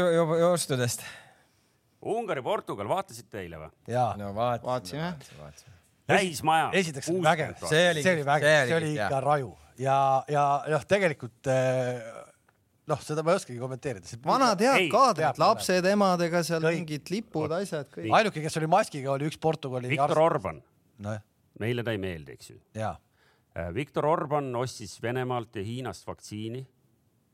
ostudest? 0.49 1.05
Ungari-Portugal, 2.13 2.89
vaatasite 2.91 3.43
eile 3.45 3.61
või? 3.61 3.71
no 4.19 4.33
vaatasime. 4.35 5.13
vaatasime. 5.39 5.77
täismaja. 6.11 6.69
esiteks 6.81 7.11
oli 7.13 7.23
vägev, 7.25 7.55
see 7.69 7.85
oli, 7.91 8.05
see 8.05 8.17
oli 8.17 8.27
vägev, 8.27 8.59
see 8.67 8.79
oli 8.81 8.93
ikka 8.97 9.23
raju 9.23 9.53
ja, 9.79 9.97
ja 10.31 10.45
noh, 10.73 10.85
tegelikult 10.89 11.51
eh, 11.51 12.03
noh, 12.91 13.03
seda 13.03 13.23
ma 13.25 13.33
ei 13.33 13.41
oskagi 13.41 13.59
kommenteerida. 13.61 14.19
vanad 14.25 14.61
head 14.63 14.87
kaadrid, 14.93 15.41
lapsed 15.41 15.91
emadega 15.93 16.43
seal 16.45 16.63
kõik. 16.63 16.81
mingid 16.81 17.13
lipud, 17.13 17.55
asjad. 17.59 17.99
ainuke, 18.03 18.43
kes 18.43 18.59
oli 18.61 18.69
maskiga, 18.71 19.13
oli 19.15 19.31
üks 19.31 19.39
Portugali. 19.41 19.91
Viktor 19.93 20.21
Orban 20.23 20.61
no 21.03 21.15
meile 21.63 21.83
ta 21.87 21.95
ei 21.95 22.01
meeldi, 22.03 22.35
eks 22.37 22.53
ju. 22.53 22.59
Äh, 23.53 23.73
Viktor 23.75 24.05
Orban 24.09 24.51
ostis 24.57 24.95
Venemaalt 25.03 25.55
ja 25.59 25.63
Hiinast 25.65 26.07
vaktsiini, 26.09 26.63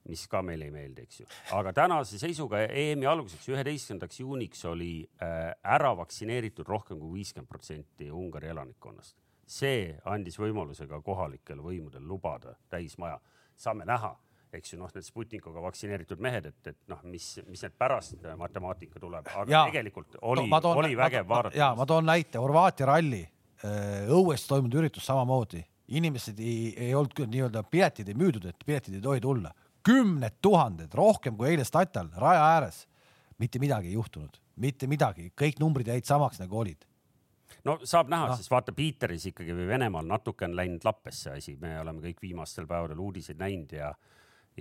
mis 0.09 0.23
ka 0.31 0.41
meile 0.43 0.65
ei 0.67 0.73
meeldi, 0.73 1.03
eks 1.05 1.19
ju. 1.21 1.27
aga 1.57 1.71
tänase 1.75 2.19
seisuga 2.19 2.63
EM-i 2.65 3.07
alguseks, 3.07 3.47
üheteistkümnendaks 3.51 4.19
juuniks 4.23 4.65
oli 4.67 4.91
äh, 5.21 5.53
ära 5.75 5.91
vaktsineeritud 5.99 6.67
rohkem 6.67 6.99
kui 6.99 7.19
viiskümmend 7.19 7.49
protsenti 7.51 8.09
Ungari 8.11 8.49
elanikkonnast. 8.53 9.15
see 9.49 9.95
andis 10.05 10.35
võimaluse 10.37 10.85
ka 10.87 10.99
kohalikel 11.01 11.57
võimudel 11.65 12.03
lubada 12.05 12.51
täismaja. 12.69 13.19
saame 13.55 13.85
näha, 13.85 14.11
eks 14.53 14.73
ju 14.73 14.77
noh, 14.79 14.91
need 14.95 15.05
Sputnikuga 15.05 15.61
vaktsineeritud 15.61 16.19
mehed, 16.21 16.45
et, 16.45 16.67
et 16.67 16.77
noh, 16.87 16.99
mis, 17.03 17.39
mis 17.47 17.63
need 17.65 17.73
pärast 17.77 18.21
matemaatika 18.37 18.99
tuleb, 18.99 19.27
aga 19.27 19.51
Ja. 19.51 19.65
tegelikult 19.71 20.15
oli 20.21 20.47
no,, 20.49 20.61
oli 20.75 20.95
vägev 20.97 21.27
vaadata. 21.27 21.57
ja 21.57 21.73
ma 21.75 21.85
toon 21.85 22.05
näite, 22.05 22.37
Horvaatia 22.39 22.85
ralli 22.85 23.23
äh, 23.23 23.38
õues 23.63 24.45
toimunud 24.47 24.77
üritus 24.79 25.07
samamoodi, 25.09 25.63
inimesed 25.95 26.39
ei, 26.39 26.73
ei 26.77 26.93
olnud 26.95 27.25
nii-öelda 27.31 27.63
piletid 27.71 28.09
ei 28.09 28.17
müüdud, 28.17 28.45
et 28.49 28.65
piletid 28.65 28.95
ei 28.95 29.03
tohi 29.03 29.23
tulla, 29.23 29.51
kümned 29.85 30.37
tuhanded, 30.41 30.93
rohkem 30.95 31.37
kui 31.37 31.53
eile 31.53 31.65
Statal 31.67 32.11
raja 32.17 32.45
ääres. 32.55 32.85
mitte 33.39 33.59
midagi 33.59 33.87
ei 33.87 33.93
juhtunud, 33.93 34.35
mitte 34.55 34.87
midagi, 34.87 35.31
kõik 35.31 35.59
numbrid 35.59 35.87
jäid 35.87 36.05
samaks 36.05 36.39
nagu 36.39 36.57
olid. 36.59 36.85
no 37.63 37.79
saab 37.83 38.09
näha 38.09 38.27
no., 38.27 38.35
sest 38.35 38.51
vaata 38.51 38.71
Piiteris 38.75 39.25
ikkagi 39.25 39.55
või 39.55 39.67
Venemaal 39.67 40.05
natuke 40.05 40.45
on 40.45 40.55
läinud 40.55 40.83
lappesse 40.83 41.31
asi, 41.31 41.55
me 41.61 41.79
oleme 41.79 42.01
kõik 42.01 42.21
viimastel 42.21 42.67
päevadel 42.67 42.99
uudiseid 42.99 43.39
näinud 43.39 43.71
ja, 43.71 43.87
ja. 43.87 43.93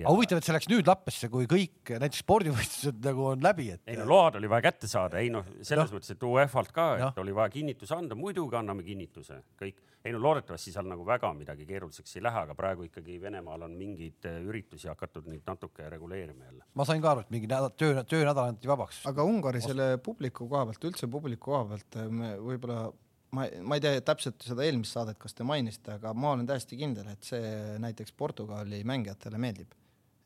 Aga 0.04 0.14
huvitav, 0.14 0.40
et 0.40 0.46
see 0.48 0.54
läks 0.54 0.68
nüüd 0.70 0.88
lappesse, 0.88 1.30
kui 1.32 1.48
kõik 1.50 1.92
näiteks 1.94 2.22
spordivõistlused 2.24 3.00
nagu 3.04 3.26
on 3.32 3.44
läbi, 3.44 3.70
et. 3.74 3.82
ei 3.88 3.98
no 3.98 4.06
load 4.10 4.38
oli 4.40 4.50
vaja 4.50 4.68
kätte 4.68 4.90
saada, 4.90 5.22
ei 5.22 5.32
noh, 5.32 5.46
selles 5.60 5.88
Noh. 5.88 5.96
mõttes, 5.96 6.14
et 6.14 6.26
UEFA-lt 6.28 6.74
ka, 6.74 6.88
et 7.08 7.20
oli 7.22 7.34
vaja 7.36 7.52
kinnitus 7.54 7.92
anda, 7.96 8.18
muidugi 8.18 8.58
anname 8.58 8.86
kinnituse, 8.86 9.40
kõik. 9.60 9.80
ei 10.04 10.14
no 10.14 10.20
loodetavasti 10.22 10.72
seal 10.72 10.86
nagu 10.88 11.04
väga 11.06 11.32
midagi 11.36 11.66
keeruliseks 11.68 12.16
ei 12.16 12.22
lähe, 12.24 12.44
aga 12.46 12.54
praegu 12.58 12.86
ikkagi 12.86 13.18
Venemaal 13.20 13.66
on 13.66 13.74
mingeid 13.76 14.28
eh, 14.30 14.38
üritusi 14.46 14.88
hakatud 14.88 15.26
neid 15.28 15.42
natuke 15.46 15.88
reguleerima 15.90 16.46
jälle. 16.46 16.64
ma 16.74 16.86
sain 16.88 17.02
ka 17.02 17.12
aru, 17.12 17.26
et 17.26 17.34
mingi 17.34 17.50
nädal, 17.50 17.74
töö, 17.74 18.04
töönädal 18.04 18.54
anti 18.54 18.70
vabaks. 18.70 19.02
aga 19.10 19.26
Ungari 19.26 19.60
selle 19.64 19.96
publiku 19.98 20.48
koha 20.48 20.64
pealt, 20.70 20.88
üldse 20.92 21.10
publiku 21.10 21.50
koha 21.50 21.64
pealt 21.72 22.00
me 22.14 22.36
võib-olla 22.38 22.88
ma, 23.30 23.46
ma 23.62 23.76
ei 23.78 23.82
tea 23.84 24.00
täpselt 24.04 24.42
seda 24.44 24.64
eelmist 24.66 24.96
saadet, 24.96 25.18
kas 25.20 25.36
te 25.36 25.46
mainisite, 25.46 25.98
aga 25.98 26.12
ma 26.16 26.32
olen 26.34 26.48
täiesti 26.48 26.78
kindel, 26.80 27.10
et 27.12 27.26
see 27.26 27.52
näiteks 27.82 28.14
Portugali 28.18 28.80
mängijatele 28.88 29.40
meeldib, 29.40 29.74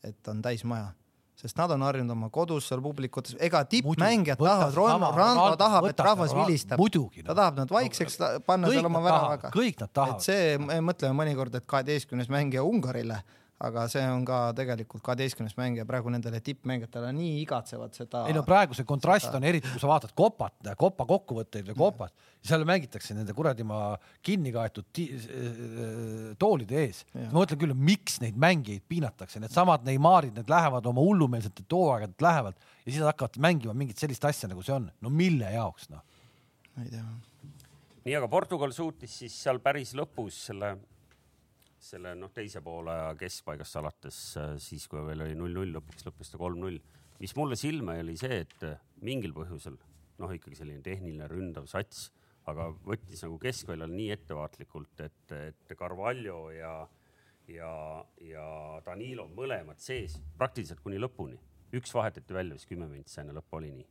et 0.05 0.29
on 0.29 0.43
täismaja, 0.43 0.93
sest 1.39 1.59
nad 1.59 1.71
on 1.75 1.83
harjunud 1.83 2.15
oma 2.15 2.29
kodus 2.31 2.69
seal 2.71 2.83
publikutes, 2.85 3.37
ega 3.41 3.65
tippmängijad 3.65 4.41
tahavad, 4.41 4.75
Ronaldo 5.17 5.57
tahab, 5.61 5.89
et 5.91 6.03
rahvas 6.07 6.35
vilistab, 6.37 6.83
ta 7.25 7.35
tahab 7.35 7.61
nad 7.63 7.71
vaikseks 7.73 8.19
panna 8.47 8.71
seal 8.73 8.91
oma 8.91 9.03
väravaga. 9.05 9.53
kõik 9.55 9.81
nad 9.81 9.91
et 9.91 9.95
tahavad. 10.01 10.25
see, 10.25 10.59
me 10.59 10.81
mõtleme 10.93 11.17
mõnikord, 11.23 11.55
et 11.59 11.67
kaheteistkümnes 11.67 12.31
mängija 12.33 12.65
Ungarile, 12.67 13.23
aga 13.63 13.85
see 13.91 14.03
on 14.11 14.25
ka 14.27 14.39
tegelikult 14.59 15.05
kaheteistkümnes 15.07 15.55
mängija 15.59 15.85
praegu 15.87 16.11
nendele 16.11 16.41
tippmängijatele 16.43 17.13
nii 17.15 17.37
igatsevad 17.45 17.95
seda. 17.95 18.25
ei 18.27 18.35
no 18.35 18.43
praegu 18.47 18.75
see 18.75 18.87
kontrast 18.89 19.31
on 19.39 19.47
eriti, 19.47 19.71
kui 19.71 19.83
sa 19.83 19.91
vaatad 19.91 20.15
kopat, 20.19 20.73
kopa 20.81 21.07
kokkuvõtteid 21.07 21.69
või 21.71 21.79
kopat, 21.79 22.15
seal 22.43 22.67
mängitakse 22.67 23.15
nende 23.15 23.35
kuradi 23.37 23.67
maa 23.67 23.95
kinni 24.27 24.53
kaetud 24.55 25.03
toolide 26.43 26.81
ees. 26.83 27.05
ma 27.15 27.39
mõtlen 27.39 27.61
küll, 27.63 27.77
miks 27.91 28.19
neid 28.25 28.39
mängijaid 28.41 28.87
piinatakse, 28.91 29.43
needsamad 29.43 29.87
Neymarid, 29.87 30.35
need 30.39 30.51
lähevad 30.51 30.87
oma 30.91 31.05
hullumeelsete 31.07 31.67
tooaegadelt 31.71 32.27
lähevad 32.27 32.59
ja 32.59 32.89
siis 32.89 33.03
nad 33.03 33.13
hakkavad 33.13 33.39
mängima 33.47 33.77
mingit 33.79 34.03
sellist 34.03 34.25
asja, 34.27 34.51
nagu 34.51 34.65
see 34.67 34.75
on. 34.75 34.91
no 35.01 35.13
mille 35.13 35.55
jaoks 35.55 35.91
noh? 35.93 36.03
ma 36.75 36.87
ei 36.87 36.91
tea. 36.97 37.05
nii, 38.09 38.17
aga 38.19 38.29
Portugal 38.33 38.75
suutis 38.75 39.21
siis 39.23 39.39
seal 39.45 39.63
päris 39.63 39.95
lõpus 39.99 40.49
selle, 40.49 40.75
selle 41.83 42.15
noh, 42.19 42.31
teise 42.35 42.63
poole 42.65 42.95
keskpaigast 43.21 43.79
alates 43.81 44.19
äh, 44.41 44.55
siis, 44.63 44.87
kui 44.91 45.03
veel 45.07 45.25
oli 45.27 45.37
null-null, 45.39 45.75
lõpuks 45.77 46.07
lõppes 46.07 46.33
ta 46.33 46.41
kolm-null. 46.41 46.79
mis 47.23 47.37
mulle 47.39 47.59
silma 47.59 47.97
jäi, 47.97 48.07
oli 48.07 48.17
see, 48.21 48.43
et 48.45 48.67
äh, 48.69 48.81
mingil 49.03 49.35
põhjusel 49.37 49.79
noh, 50.23 50.35
ikkagi 50.35 50.59
selline 50.59 50.83
tehniline 50.85 51.29
ründav 51.31 51.67
sats, 51.71 52.11
aga 52.51 52.69
võttis 52.87 53.23
nagu 53.25 53.39
keskväljal 53.43 53.91
nii 53.91 54.11
ettevaatlikult, 54.17 55.05
et, 55.07 55.35
et 55.37 55.77
Carvalho 55.79 56.51
ja, 56.55 56.75
ja, 57.51 57.73
ja 58.27 58.47
Danilo 58.87 59.29
mõlemad 59.35 59.83
sees 59.83 60.19
praktiliselt 60.39 60.83
kuni 60.83 61.01
lõpuni. 61.03 61.39
üks 61.73 61.95
vahetati 61.95 62.35
välja 62.35 62.55
vist 62.55 62.69
kümme 62.69 62.87
minti 62.87 63.21
enne 63.21 63.35
lõppu 63.35 63.59
oli 63.59 63.71
nii 63.73 63.87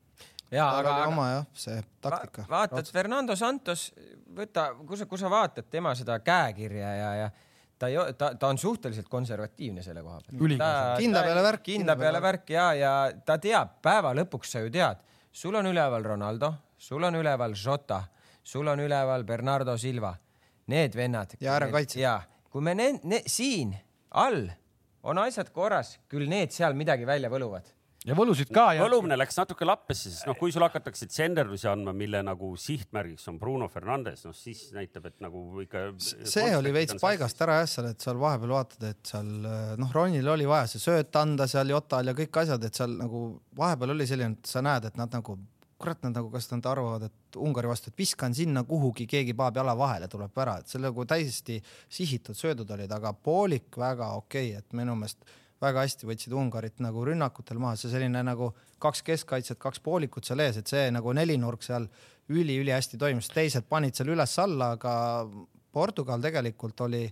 ja 0.52 0.68
aga, 0.78 0.96
aga 0.96 1.08
oma 1.10 1.28
jah, 1.32 1.46
see 1.56 1.78
taktika. 2.04 2.44
va 2.48 2.64
vaatad 2.64 2.92
Fernando 2.92 3.36
Santos, 3.40 3.90
võta, 4.36 4.72
kui 4.76 5.00
sa, 5.00 5.08
kui 5.08 5.20
sa 5.20 5.32
vaatad 5.32 5.70
tema 5.72 5.96
seda 5.96 6.20
käekirja 6.24 6.92
ja, 6.96 7.14
ja 7.24 7.32
ta 7.82 7.90
ei, 7.90 7.98
ta, 8.18 8.32
ta 8.38 8.50
on 8.54 8.60
suhteliselt 8.62 9.10
konservatiivne 9.10 9.84
selle 9.84 10.04
koha 10.06 10.20
pealt. 10.22 10.40
Kindla 11.02 11.24
peale 11.26 11.46
värk, 11.46 11.64
kindla 11.66 11.96
peale 11.98 12.22
värk 12.22 12.54
ja, 12.54 12.68
ja 12.78 12.94
ta 13.26 13.40
teab, 13.42 13.80
päeva 13.82 14.14
lõpuks 14.18 14.54
sa 14.54 14.62
ju 14.62 14.70
tead, 14.74 15.02
sul 15.32 15.58
on 15.58 15.70
üleval 15.72 16.06
Ronaldo, 16.14 16.54
sul 16.78 17.10
on 17.10 17.18
üleval 17.18 17.58
Jota, 17.58 18.04
sul 18.44 18.70
on 18.70 18.84
üleval 18.86 19.26
Bernardo 19.26 19.78
Silva, 19.82 20.14
need 20.72 20.96
vennad. 20.98 21.34
Ja 21.42 21.58
äärekaitsjad. 21.58 22.02
ja 22.04 22.16
kui 22.52 22.62
me 22.62 22.76
ne, 22.78 22.92
ne, 23.04 23.24
siin 23.26 23.74
all 24.22 24.46
on 25.04 25.18
asjad 25.18 25.50
korras, 25.56 25.96
küll 26.12 26.30
need 26.30 26.54
seal 26.54 26.78
midagi 26.78 27.08
välja 27.10 27.32
võluvad 27.34 27.74
ja 28.08 28.16
võlusid 28.18 28.50
ka 28.54 28.72
ja. 28.76 28.86
võlumine 28.86 29.18
läks 29.20 29.38
natuke 29.38 29.66
lappesse, 29.68 30.10
sest 30.10 30.28
noh, 30.30 30.38
kui 30.40 30.54
sul 30.54 30.66
hakatakse 30.66 31.08
tsenderdusi 31.10 31.70
andma, 31.70 31.94
mille 31.98 32.24
nagu 32.26 32.52
sihtmärgiks 32.60 33.28
on 33.30 33.38
Bruno 33.42 33.70
Fernandes, 33.72 34.26
noh 34.26 34.36
siis 34.38 34.68
näitab, 34.76 35.06
et 35.12 35.20
nagu 35.24 35.44
ikka. 35.62 35.86
see 36.00 36.50
oli 36.58 36.74
veits 36.76 36.98
paigast 37.02 37.42
ära 37.46 37.62
jah, 37.62 37.72
seal, 37.76 37.92
et 37.94 38.04
seal 38.04 38.20
vahepeal 38.22 38.56
vaatad, 38.58 38.90
et 38.90 39.14
seal 39.14 39.32
noh, 39.82 39.96
Ronil 39.96 40.34
oli 40.34 40.50
vaja 40.50 40.70
see 40.72 40.84
sööt 40.84 41.22
anda 41.22 41.48
seal 41.52 41.74
Jotal 41.74 42.10
ja 42.10 42.18
kõik 42.18 42.44
asjad, 42.44 42.66
et 42.66 42.78
seal 42.78 42.98
nagu 43.00 43.26
vahepeal 43.58 43.94
oli 43.96 44.10
selline, 44.10 44.40
et 44.40 44.54
sa 44.54 44.64
näed, 44.66 44.90
et 44.90 44.98
nad 45.00 45.20
nagu 45.20 45.38
kurat, 45.82 46.02
nad 46.06 46.14
nagu, 46.14 46.30
kas 46.34 46.50
nad 46.52 46.66
arvavad, 46.70 47.08
et 47.10 47.38
Ungari 47.42 47.70
vastu, 47.70 47.90
et 47.90 47.98
viskan 47.98 48.36
sinna 48.38 48.64
kuhugi, 48.68 49.08
keegi 49.10 49.34
paneb 49.38 49.62
jala 49.62 49.74
vahele, 49.78 50.10
tuleb 50.12 50.42
ära, 50.44 50.60
et 50.62 50.70
see 50.70 50.82
nagu 50.82 51.06
täiesti 51.10 51.58
sihitud 51.90 52.38
söödud 52.38 52.70
olid, 52.76 52.92
aga 52.94 53.14
poolik 53.18 53.80
väga 53.82 54.12
okei 54.20 54.52
okay,, 54.52 54.62
et 54.62 54.78
minu 54.78 54.98
meelest 55.00 55.26
väga 55.62 55.86
hästi 55.86 56.08
võtsid 56.10 56.34
Ungarit 56.34 56.82
nagu 56.82 57.04
rünnakutel 57.06 57.60
maha, 57.62 57.78
see 57.78 57.92
selline 57.92 58.24
nagu 58.26 58.52
kaks 58.82 59.04
keskkaitset, 59.06 59.60
kaks 59.62 59.82
poolikut 59.86 60.26
seal 60.26 60.42
ees, 60.42 60.58
et 60.58 60.72
see 60.72 60.90
nagu 60.94 61.14
nelinurk 61.14 61.64
seal 61.66 61.88
üli-ülihästi 62.32 62.98
toimis, 63.02 63.30
teised 63.34 63.68
panid 63.70 63.98
seal 63.98 64.14
üles-alla, 64.16 64.74
aga 64.78 64.94
Portugal 65.72 66.22
tegelikult 66.24 66.82
oli 66.88 67.06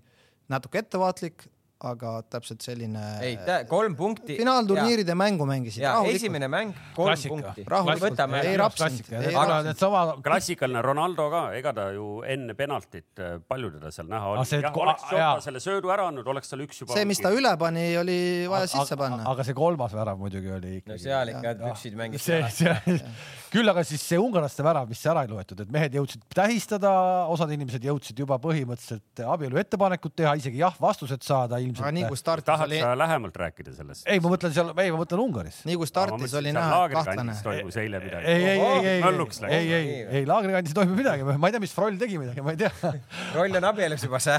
natuke 0.50 0.82
ettevaatlik, 0.82 1.46
aga 1.80 2.10
täpselt 2.28 2.64
selline. 2.64 3.02
ei, 3.24 3.38
kolm 3.70 3.94
punkti. 3.96 4.36
finaalturniiride 4.36 5.16
mängu 5.16 5.46
mängisid. 5.48 5.84
ja 5.84 5.94
esimene 6.12 6.50
mäng, 6.52 6.74
kolm 6.96 7.08
Klassika. 7.14 7.36
punkti. 7.36 7.64
Rahulikult. 7.72 8.04
võtame 8.04 8.42
Ei 8.44 8.58
rapsinud. 8.60 9.12
Aga 9.30 9.60
needsama. 9.70 10.02
klassikaline 10.26 10.82
Ronaldo 10.84 11.30
ka, 11.32 11.44
ega 11.56 11.74
ta 11.78 11.86
ju 11.96 12.10
enne 12.28 12.56
penaltit 12.60 13.22
äh, 13.24 13.38
palju 13.40 13.72
teda 13.78 13.94
seal 13.96 14.10
näha 14.12 14.34
Aga 14.34 14.44
oli. 14.44 14.60
jah, 14.60 14.80
oleks. 14.84 15.06
Jota 15.14 15.46
selle 15.46 15.64
söödu 15.64 15.94
ära 15.96 16.10
andnud, 16.12 16.28
oleks 16.28 16.52
tal 16.52 16.66
üks 16.66 16.84
juba. 16.84 16.98
see, 16.98 17.08
mis 17.08 17.24
ta 17.24 17.32
üle 17.36 17.56
pani, 17.62 17.86
oli 18.02 18.20
vaja 18.52 18.68
sisse 18.74 19.00
panna. 19.00 19.24
aga 19.32 19.48
see 19.48 19.56
kolmas 19.56 19.96
värav 19.96 20.20
muidugi 20.20 20.52
oli 20.58 20.76
ikkagi. 20.82 20.98
no 20.98 21.04
seal 21.06 21.34
ikka 21.36 21.56
püksid 21.64 21.96
mängisid. 22.00 23.08
küll 23.56 23.72
aga 23.72 23.86
siis 23.88 24.04
see 24.04 24.20
ungarlaste 24.20 24.68
värav, 24.68 24.92
mis 24.92 25.06
ära 25.08 25.24
ei 25.24 25.32
loetud, 25.32 25.64
et 25.64 25.72
mehed 25.72 25.96
jõudsid 25.96 26.28
tähistada, 26.36 26.92
osad 27.32 27.56
inimesed 27.56 27.88
jõudsid 27.88 28.20
juba 28.20 28.36
põhimõtteliselt 28.44 29.24
abielu 29.24 29.64
ettepanekut 29.64 30.20
teha, 30.20 30.36
isegi 30.44 30.60
jah, 30.62 30.76
vastused 30.82 31.24
saada 31.26 31.58
aga 31.78 31.92
nii 31.94 32.04
ilmselt. 32.04 32.12
kui 32.12 32.20
startis 32.20 32.48
tahad 32.50 32.68
oli, 32.68 32.80
sa 32.82 32.92
lähemalt 32.98 33.38
rääkida 33.42 33.74
sellest? 33.76 34.06
ei, 34.10 34.22
ma 34.24 34.32
mõtlen 34.34 34.54
seal, 34.56 34.72
ei, 34.74 34.92
ma 34.94 35.00
mõtlen 35.02 35.22
Ungaris. 35.24 35.60
nii 35.70 35.78
kui 35.80 35.90
startis 35.90 36.36
oli 36.40 36.54
näha, 36.56 36.80
et 36.86 36.96
kahtlane. 36.96 37.36
toimus 37.46 37.80
eile 37.82 38.02
midagi. 38.04 38.26
ei, 38.26 38.46
ei, 38.52 38.60
ei, 38.60 38.84
ei, 38.86 39.58
ei, 39.58 39.74
ei, 39.80 40.06
ei, 40.22 40.30
laagrikandis 40.30 40.74
ei 40.74 40.80
toimu 40.82 40.98
midagi, 40.98 41.26
ma 41.30 41.50
ei 41.50 41.56
tea, 41.56 41.64
mis 41.64 41.76
Froll 41.76 42.00
tegi 42.02 42.22
midagi, 42.22 42.46
ma 42.46 42.56
ei 42.56 42.62
tea. 42.62 42.94
roll 43.38 43.60
on 43.62 43.68
abielus 43.72 44.06
juba 44.06 44.22
see. 44.24 44.38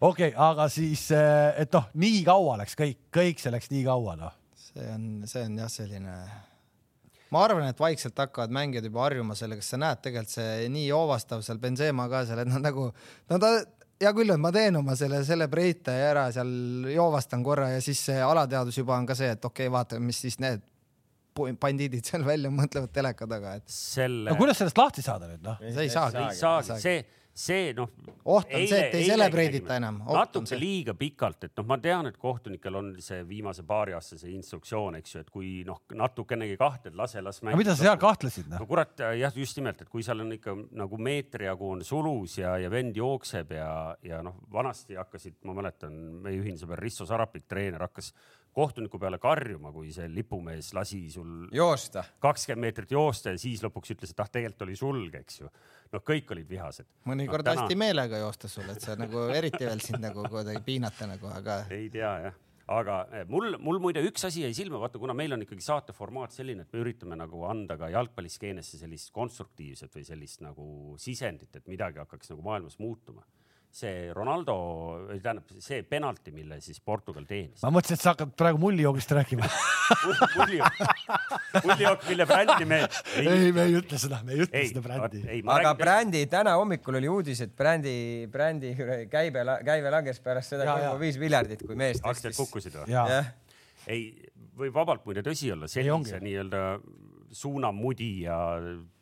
okei 0.00 0.32
okay,, 0.32 0.34
aga 0.48 0.68
siis, 0.72 1.08
et 1.14 1.72
noh, 1.74 1.88
nii 2.04 2.20
kaua 2.28 2.58
läks 2.62 2.78
kõik, 2.78 3.00
kõik 3.14 3.42
see 3.42 3.54
läks 3.54 3.72
nii 3.74 3.86
kaua, 3.88 4.18
noh. 4.20 4.36
see 4.68 4.92
on, 4.94 5.08
see 5.30 5.46
on 5.48 5.58
jah, 5.62 5.72
selline. 5.72 6.18
ma 7.34 7.46
arvan, 7.46 7.70
et 7.70 7.80
vaikselt 7.80 8.18
hakkavad 8.18 8.52
mängijad 8.54 8.86
juba 8.88 9.06
harjuma 9.06 9.36
sellega, 9.38 9.64
sest 9.64 9.76
sa 9.76 9.82
näed 9.84 10.04
tegelikult 10.04 10.36
see 10.36 10.68
nii 10.74 10.86
joovastav 10.90 11.42
seal 11.46 11.60
Benzema 11.62 12.08
ka 12.12 12.24
seal, 12.28 12.44
et 12.44 12.52
nad 12.52 12.64
nagu, 12.70 12.90
no 13.32 13.42
ta 13.42 13.56
hea 13.98 14.14
küll, 14.14 14.30
et 14.34 14.40
ma 14.40 14.50
teen 14.54 14.78
oma 14.78 14.96
selle 14.98 15.20
celebrate 15.26 15.94
ära 16.08 16.28
seal 16.34 16.50
joovastan 16.92 17.44
korra 17.46 17.72
ja 17.74 17.84
siis 17.84 18.00
see 18.10 18.18
alateadus 18.22 18.78
juba 18.80 18.96
on 18.98 19.06
ka 19.08 19.16
see, 19.18 19.30
et 19.34 19.44
okei 19.44 19.66
okay,, 19.66 19.74
vaatame, 19.74 20.08
mis 20.10 20.20
siis 20.24 20.38
need 20.42 20.64
bandiidid 21.38 22.06
seal 22.06 22.24
välja 22.26 22.50
mõtlevad 22.50 22.90
teleka 22.94 23.28
taga, 23.30 23.56
et 23.60 23.70
selle 23.70 24.32
no 24.32 24.38
kuidas 24.38 24.58
sellest 24.62 24.78
lahti 24.78 25.04
saada 25.04 25.30
nüüd, 25.30 25.42
noh? 25.44 25.60
sa 25.60 25.84
ei 25.84 25.92
saagi. 25.92 26.24
ei 26.24 26.38
saagi, 26.38 26.78
see, 26.82 27.02
see 27.38 27.72
noh. 27.76 27.90
oht 28.24 28.50
on 28.52 28.64
see, 28.66 28.80
et 28.88 28.96
ei 28.98 29.06
celebrate 29.08 29.60
ita 29.60 29.76
enam. 29.78 30.00
natuke 30.04 30.58
liiga 30.58 30.94
pikalt, 30.98 31.46
et 31.48 31.54
noh, 31.58 31.66
ma 31.68 31.78
tean, 31.82 32.08
et 32.10 32.18
kohtunikel 32.20 32.78
on 32.80 32.90
see 33.02 33.22
viimase 33.28 33.64
paari 33.68 33.94
aasta 33.96 34.18
see 34.20 34.32
instruktsioon, 34.34 34.98
eks 34.98 35.14
ju, 35.14 35.22
et 35.24 35.30
kui 35.34 35.52
noh, 35.68 35.80
natukenegi 35.98 36.58
kahtled, 36.60 36.96
lase, 36.98 37.22
las 37.24 37.40
mängida. 37.42 37.54
aga 37.54 37.62
mida 37.62 37.76
sa 37.76 37.86
seal 37.86 38.00
kahtlesid, 38.02 38.50
noh? 38.50 38.64
no 38.64 38.70
kurat, 38.70 39.04
jah, 39.20 39.38
just 39.44 39.60
nimelt, 39.60 39.84
et 39.84 39.92
kui 39.92 40.04
seal 40.06 40.24
on 40.24 40.34
ikka 40.34 40.56
nagu 40.82 41.00
meetri 41.08 41.48
jagu 41.48 41.72
on 41.76 41.84
sulus 41.86 42.38
ja, 42.40 42.56
ja 42.60 42.72
vend 42.72 42.98
jookseb 42.98 43.54
ja, 43.56 43.70
ja 44.04 44.22
noh, 44.26 44.40
vanasti 44.52 44.98
hakkasid, 44.98 45.38
ma 45.48 45.56
mäletan, 45.60 45.94
meie 46.24 46.42
ühine 46.42 46.58
sõber 46.60 46.82
Risto 46.82 47.06
Sarapik, 47.08 47.46
treener, 47.48 47.86
hakkas 47.86 48.12
kohtuniku 48.58 48.98
peale 48.98 49.20
karjuma, 49.22 49.72
kui 49.74 49.92
see 49.94 50.08
lipumees 50.10 50.72
lasi 50.76 51.04
sul 51.14 51.46
joosta. 51.54 52.04
kakskümmend 52.22 52.66
meetrit 52.66 52.94
joosta 52.94 53.34
ja 53.34 53.40
siis 53.40 53.62
lõpuks 53.64 53.94
ütles, 53.94 54.14
et 54.14 54.24
ah, 54.24 54.30
tegelikult 54.34 54.66
oli 54.66 54.76
sulg, 54.78 55.14
eks 55.20 55.40
ju. 55.42 55.52
noh, 55.94 56.04
kõik 56.10 56.34
olid 56.34 56.50
vihased. 56.50 56.90
mõnikord 57.08 57.46
no, 57.46 57.54
hästi 57.54 57.78
meelega 57.78 58.20
joostes 58.24 58.58
sul, 58.58 58.68
et 58.72 58.82
sa 58.82 58.98
nagu 58.98 59.28
eriti 59.34 59.64
veel 59.64 59.82
sind 59.84 60.02
nagu 60.02 60.26
kuidagi 60.26 60.62
piinata 60.66 61.08
nagu, 61.10 61.30
aga. 61.38 61.62
ei 61.74 61.88
tea 61.94 62.12
jah, 62.26 62.38
aga 62.74 62.98
eh, 63.12 63.26
mul, 63.30 63.56
mul 63.62 63.80
muide 63.82 64.02
üks 64.08 64.26
asi 64.28 64.42
jäi 64.44 64.54
silma, 64.56 64.80
vaata, 64.82 65.00
kuna 65.00 65.16
meil 65.16 65.36
on 65.36 65.46
ikkagi 65.46 65.64
saate 65.64 65.94
formaat 65.96 66.34
selline, 66.34 66.66
et 66.66 66.74
me 66.74 66.82
üritame 66.82 67.18
nagu 67.20 67.46
anda 67.48 67.78
ka 67.80 67.92
jalgpalliskeenesse 67.94 68.80
sellist 68.82 69.14
konstruktiivset 69.14 69.94
või 69.94 70.06
sellist 70.08 70.42
nagu 70.44 70.70
sisendit, 71.00 71.54
et 71.56 71.70
midagi 71.70 72.02
hakkaks 72.02 72.34
nagu 72.34 72.44
maailmas 72.50 72.80
muutuma 72.82 73.24
see 73.78 74.10
Ronaldo, 74.14 74.54
tähendab 75.22 75.52
see 75.62 75.82
penalti, 75.86 76.32
mille 76.34 76.58
siis 76.64 76.80
Portugal 76.84 77.26
teenis. 77.28 77.62
ma 77.62 77.72
mõtlesin, 77.74 77.98
et 77.98 78.04
sa 78.04 78.14
hakkad 78.14 78.34
praegu 78.38 78.60
mullijoogist 78.62 79.12
rääkima 79.16 79.48
mullijook, 81.64 82.06
mille 82.08 82.26
brändi 82.28 82.68
me. 82.68 82.80
ei, 83.22 83.50
me 83.54 83.66
ei 83.68 83.76
ütle 83.78 84.00
seda, 84.00 84.20
me 84.26 84.34
ei 84.34 84.44
ütle 84.46 84.62
ei, 84.62 84.70
seda 84.72 84.82
brändi. 84.84 85.42
aga 85.54 85.74
brändi, 85.78 86.24
täna 86.30 86.56
hommikul 86.58 86.98
oli 87.00 87.10
uudis, 87.12 87.42
et 87.46 87.54
brändi, 87.56 87.96
brändi 88.32 88.74
käibe, 89.12 89.44
käive 89.66 89.92
langes 89.94 90.22
pärast 90.24 90.56
seda 90.56 90.66
kolm 90.68 90.88
koma 90.88 91.02
viis 91.02 91.20
miljardit, 91.20 91.66
kui 91.66 91.78
mees 91.78 92.02
aktsiad 92.02 92.36
kukkusid 92.38 92.80
või? 92.82 93.20
ei, 93.88 94.08
võib 94.58 94.74
vabalt 94.74 95.06
muide 95.06 95.22
tõsi 95.26 95.52
olla, 95.54 95.70
sellise 95.70 96.18
nii-öelda 96.24 96.64
suunamudi 97.32 98.10
ja 98.24 98.38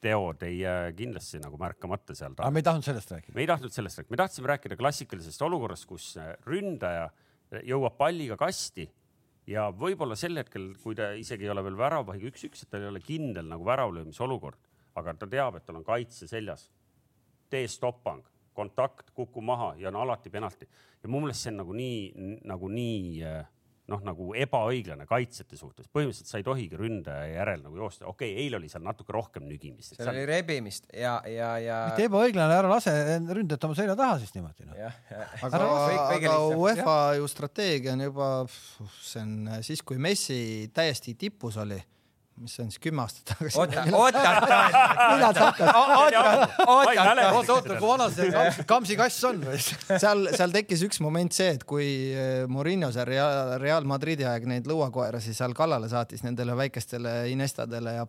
teod 0.03 0.43
ei 0.47 0.61
jää 0.61 0.93
kindlasti 0.97 1.41
nagu 1.43 1.59
märkamata 1.61 2.15
seal 2.15 2.35
taga. 2.35 2.49
aga 2.49 2.55
me 2.55 2.63
ei 2.63 2.67
tahtnud 2.69 2.87
sellest 2.87 3.11
rääkida. 3.15 3.35
me 3.35 3.45
ei 3.45 3.51
tahtnud 3.51 3.75
sellest 3.75 3.99
rääkida, 3.99 4.13
me 4.13 4.21
tahtsime 4.23 4.53
rääkida 4.53 4.79
klassikalisest 4.81 5.43
olukorrast, 5.47 5.87
kus 5.87 6.13
ründaja 6.47 7.09
jõuab 7.67 7.97
palliga 7.99 8.37
kasti 8.41 8.89
ja 9.47 9.69
võib-olla 9.71 10.17
sel 10.19 10.39
hetkel, 10.41 10.73
kui 10.83 10.97
ta 10.99 11.13
isegi 11.19 11.47
ei 11.47 11.53
ole 11.55 11.65
veel 11.67 11.79
väravvahiga 11.79 12.31
üks-üks, 12.33 12.65
et 12.65 12.73
tal 12.73 12.87
ei 12.87 12.91
ole 12.91 13.03
kindel 13.05 13.47
nagu 13.51 13.67
väravlöömise 13.67 14.25
olukord, 14.27 14.59
aga 14.99 15.15
ta 15.15 15.29
teab, 15.31 15.59
et 15.59 15.67
tal 15.67 15.79
on 15.81 15.87
kaitse 15.87 16.29
seljas. 16.31 16.71
tee 17.51 17.69
stoppang, 17.71 18.25
kontakt, 18.53 19.13
kuku 19.15 19.41
maha 19.41 19.75
ja 19.79 19.89
on 19.89 19.97
alati 20.01 20.31
penalti 20.31 20.67
ja 21.03 21.09
mu 21.09 21.21
meelest 21.23 21.45
see 21.45 21.53
on 21.53 21.61
nagu 21.61 21.75
nii, 21.77 21.99
nagu 22.51 22.69
nii 22.73 23.23
äh, 23.23 23.45
noh, 23.91 24.03
nagu 24.07 24.33
ebaõiglane 24.39 25.07
kaitsjate 25.09 25.59
suhtes, 25.59 25.87
põhimõtteliselt 25.95 26.31
sa 26.31 26.41
ei 26.41 26.47
tohigi 26.47 26.79
ründaja 26.79 27.27
järel 27.31 27.63
nagu 27.63 27.79
joosta, 27.79 28.07
okei 28.11 28.33
okay,, 28.33 28.45
eile 28.45 28.59
oli 28.59 28.71
seal 28.73 28.85
natuke 28.87 29.15
rohkem 29.15 29.47
nügimist. 29.47 29.95
seal 29.95 30.11
oli 30.11 30.25
rebimist 30.29 30.89
ja, 30.91 31.17
ja, 31.31 31.53
ja. 31.63 31.81
mitte 31.91 32.09
ebaõiglane, 32.11 32.59
ära 32.59 32.71
lase 32.71 32.95
ründajat 33.31 33.69
oma 33.69 33.79
selja 33.79 33.99
taha 33.99 34.19
siis 34.23 34.35
niimoodi 34.37 34.67
no.. 34.69 34.79
aga, 35.47 35.63
aga 36.17 36.39
UEFA 36.57 36.97
ju 37.21 37.29
strateegia 37.31 37.95
on 37.95 38.07
juba, 38.09 38.31
see 39.01 39.23
on 39.23 39.37
siis, 39.67 39.85
kui 39.87 40.01
Messi 40.03 40.41
täiesti 40.75 41.15
tipus 41.19 41.61
oli 41.63 41.79
mis 42.41 42.53
see 42.57 42.65
on 42.67 42.71
siis 42.73 42.83
kümme 42.85 43.03
aastat 43.03 43.31
tagasi? 43.31 43.59
oota, 43.59 43.83
oota, 43.97 44.23
oota, 44.27 44.57
oota, 45.17 45.45
oota, 46.67 47.53
oota, 47.55 47.79
kui 47.79 47.89
vana 47.89 48.09
see 48.13 48.67
Kamsi 48.69 48.99
kass 48.99 49.25
on 49.29 49.41
või? 49.47 49.61
seal, 49.63 50.29
seal 50.37 50.53
tekkis 50.55 50.85
üks 50.89 51.01
moment 51.05 51.33
see, 51.37 51.55
et 51.57 51.65
kui 51.69 51.89
eh, 52.13 52.45
Murillo 52.53 52.91
seal 52.95 53.09
Real, 53.09 53.57
Real 53.63 53.89
Madridi 53.89 54.27
aeg 54.29 54.49
neid 54.51 54.69
lõuakoerasi 54.69 55.35
seal 55.37 55.57
kallale 55.57 55.89
saatis 55.93 56.27
nendele 56.27 56.57
väikestele 56.59 57.17
Inestadele 57.33 57.97
ja 57.99 58.07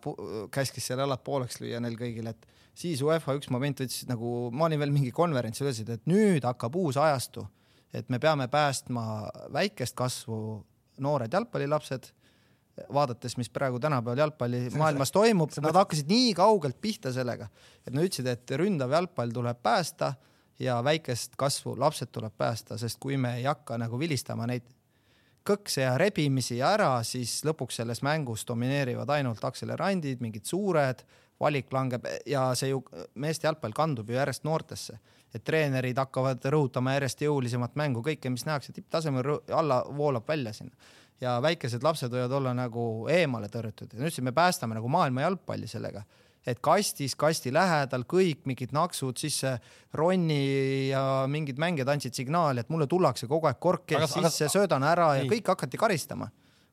käskis 0.54 0.90
seal 0.90 1.02
jalad 1.04 1.24
pooleks 1.24 1.62
lüüa 1.62 1.80
neil 1.84 1.96
kõigil, 1.98 2.28
et 2.28 2.48
siis 2.78 3.00
UEFA 3.04 3.36
üks 3.38 3.48
moment 3.54 3.80
võttis 3.80 4.04
nagu, 4.10 4.50
ma 4.52 4.68
olin 4.68 4.82
veel 4.82 4.92
mingi 4.94 5.14
konverentsil, 5.14 5.70
ütlesid, 5.70 5.94
et 5.96 6.10
nüüd 6.10 6.44
hakkab 6.46 6.76
uus 6.78 7.00
ajastu, 7.00 7.46
et 7.96 8.12
me 8.12 8.20
peame 8.22 8.48
päästma 8.52 9.04
väikest 9.54 9.96
kasvu 9.98 10.38
noored 11.00 11.32
jalgpallilapsed 11.32 12.12
vaadates, 12.94 13.36
mis 13.36 13.50
praegu 13.50 13.80
tänapäeval 13.80 14.24
jalgpallimaailmas 14.24 15.12
toimub, 15.12 15.52
nad 15.64 15.76
hakkasid 15.76 16.08
nii 16.10 16.32
kaugelt 16.38 16.80
pihta 16.80 17.12
sellega, 17.12 17.48
et 17.86 17.92
nad 17.92 18.04
ütlesid, 18.06 18.28
et 18.30 18.56
ründav 18.60 18.92
jalgpall 18.94 19.34
tuleb 19.34 19.62
päästa 19.62 20.14
ja 20.58 20.78
väikest 20.84 21.36
kasvu 21.38 21.76
lapsed 21.78 22.12
tuleb 22.12 22.34
päästa, 22.38 22.78
sest 22.78 22.98
kui 23.00 23.16
me 23.16 23.36
ei 23.38 23.46
hakka 23.48 23.78
nagu 23.78 23.98
vilistama 23.98 24.46
neid 24.50 24.66
kõkse 25.48 25.84
ja 25.84 25.94
rebimisi 26.00 26.58
ära, 26.64 26.98
siis 27.06 27.40
lõpuks 27.46 27.80
selles 27.80 28.02
mängus 28.04 28.44
domineerivad 28.48 29.08
ainult 29.16 29.44
akselerandid, 29.44 30.20
mingid 30.20 30.44
suured, 30.48 31.04
valik 31.40 31.72
langeb 31.72 32.06
ja 32.26 32.50
see 32.58 32.72
ju 32.72 32.82
meeste 33.22 33.46
jalgpall 33.46 33.76
kandub 33.76 34.10
ju 34.10 34.18
järjest 34.18 34.44
noortesse, 34.44 34.98
et 35.34 35.44
treenerid 35.44 35.98
hakkavad 36.00 36.44
rõhutama 36.52 36.96
järjest 36.96 37.22
jõulisemat 37.22 37.76
mängu, 37.78 38.02
kõike, 38.04 38.32
mis 38.32 38.44
nähakse 38.48 38.74
tipptasemel, 38.74 39.38
alla 39.54 39.84
voolab 39.96 40.28
välja 40.28 40.52
sinna 40.56 40.74
ja 41.20 41.38
väikesed 41.42 41.82
lapsed 41.84 42.12
võivad 42.12 42.34
olla 42.38 42.54
nagu 42.56 42.84
eemale 43.10 43.50
tõrjutud 43.52 43.94
ja 43.94 44.00
nüüd 44.02 44.14
siis 44.14 44.24
me 44.26 44.34
päästame 44.36 44.78
nagu 44.78 44.90
maailma 44.92 45.26
jalgpalli 45.26 45.68
sellega, 45.70 46.04
et 46.46 46.60
kastis, 46.64 47.16
kasti 47.18 47.52
lähedal 47.52 48.06
kõik 48.08 48.46
mingid 48.48 48.74
naksud 48.76 49.18
sisse, 49.20 49.56
Ronni 49.98 50.90
ja 50.90 51.02
mingid 51.30 51.58
mängijad 51.60 51.90
andsid 51.92 52.16
signaali, 52.16 52.62
et 52.62 52.72
mulle 52.72 52.86
tullakse 52.90 53.28
kogu 53.30 53.50
aeg 53.50 53.58
kork 53.60 53.96
ees 53.98 54.14
sisse, 54.14 54.50
söödan 54.52 54.86
ära 54.86 55.14
ja 55.18 55.24
ei. 55.24 55.32
kõik 55.32 55.54
hakati 55.54 55.80
karistama 55.80 56.30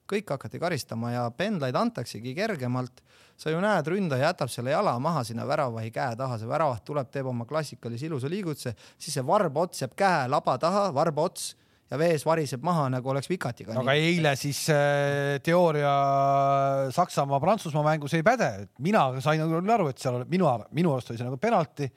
kõik 0.09 0.30
hakati 0.35 0.59
karistama 0.61 1.11
ja 1.13 1.26
pendlaid 1.34 1.76
antaksegi 1.76 2.35
kergemalt. 2.38 3.01
sa 3.38 3.51
ju 3.51 3.59
näed, 3.59 3.88
ründaja 3.91 4.30
jätab 4.30 4.47
selle 4.47 4.72
jala 4.72 4.93
maha 4.99 5.23
sinna 5.27 5.43
väravahi 5.47 5.89
käe 5.91 6.15
taha, 6.15 6.38
see 6.39 6.47
väravaht 6.47 6.85
tuleb, 6.88 7.09
teeb 7.11 7.27
oma 7.27 7.43
klassikalise 7.45 8.05
ilusa 8.05 8.30
liigutuse, 8.31 8.72
siis 8.97 9.17
see 9.17 9.26
varbaots 9.27 9.81
jääb 9.81 9.95
käe 9.97 10.30
laba 10.31 10.55
taha, 10.57 10.85
varbaots 10.95 11.55
ja 11.91 11.99
vees 12.02 12.26
variseb 12.26 12.66
maha, 12.66 12.88
nagu 12.94 13.14
oleks 13.14 13.30
vikatiga. 13.30 13.76
aga 13.78 13.95
eile 13.99 14.34
siis 14.40 14.66
äh, 14.74 15.38
teooria 15.45 15.94
Saksamaa-Prantsusmaa 16.95 17.86
mängus 17.86 18.18
ei 18.18 18.26
päde, 18.26 18.52
mina 18.84 19.07
sain 19.24 19.45
küll 19.45 19.78
aru, 19.78 19.91
et 19.94 20.02
seal 20.02 20.24
minu, 20.30 20.49
minu 20.76 20.94
arust 20.95 21.14
oli 21.14 21.22
see 21.22 21.30
nagu 21.30 21.41
penalti. 21.41 21.90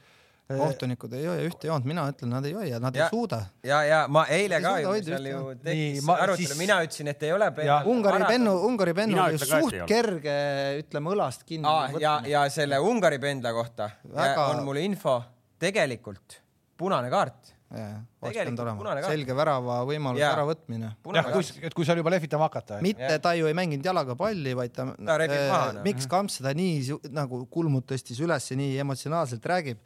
Kohtunikud 0.48 1.12
ei 1.12 1.26
hoia 1.28 1.42
ühte 1.44 1.68
joont, 1.68 1.84
mina 1.84 2.06
ütlen, 2.08 2.30
nad 2.32 2.46
ei 2.48 2.54
hoia, 2.56 2.78
nad 2.80 2.94
ja, 2.96 3.04
ei 3.04 3.12
suuda. 3.12 3.42
ja, 3.68 3.82
ja 3.84 3.98
ma 4.08 4.22
eile 4.32 4.62
ka 4.64 4.70
ju 4.80 4.94
seal 5.04 5.26
ju 5.28 5.42
tekkis 5.60 6.06
arutelu. 6.08 6.36
siis..., 6.40 6.54
mina 6.56 6.78
ütlesin, 6.86 7.10
et 7.12 7.26
ei 7.28 7.34
ole. 7.36 7.50
Ungari 7.92 8.22
pennu, 8.30 8.54
Ungari 8.64 8.94
pennu 8.96 9.20
oli 9.26 9.42
suht 9.42 9.76
kerge, 9.90 10.38
ütleme 10.80 11.12
õlast 11.12 11.44
kinni 11.44 11.68
ah,. 11.68 11.92
ja, 12.00 12.14
ja 12.24 12.46
selle 12.48 12.80
Ungari 12.80 13.20
pendla 13.20 13.52
kohta 13.52 13.90
Väga... 14.08 14.48
on 14.54 14.64
mul 14.64 14.80
info, 14.80 15.18
tegelikult 15.60 16.40
punane 16.80 17.12
kaart 17.12 17.57
selge 19.04 19.34
värava 19.36 19.82
võimaluse 19.88 20.24
äravõtmine. 20.24 20.92
jah, 21.18 21.30
kui, 21.34 21.48
et 21.68 21.74
kui 21.76 21.84
seal 21.84 22.00
juba 22.00 22.12
lehvitama 22.14 22.46
hakata. 22.46 22.78
mitte 22.84 23.10
ja. 23.12 23.20
ta 23.20 23.34
ju 23.36 23.48
ei 23.50 23.56
mänginud 23.56 23.84
jalaga 23.84 24.16
palli, 24.16 24.54
vaid 24.56 24.72
ta, 24.72 24.86
ta 24.96 25.16
äh, 25.20 25.34
maha, 25.50 25.72
no. 25.76 25.82
miks 25.84 26.08
Kamps 26.08 26.38
seda 26.40 26.54
nii 26.56 26.98
nagu 27.12 27.42
kulmud 27.52 27.84
tõstis 27.90 28.22
üles, 28.24 28.48
nii 28.56 28.78
emotsionaalselt 28.84 29.44
räägib, 29.52 29.82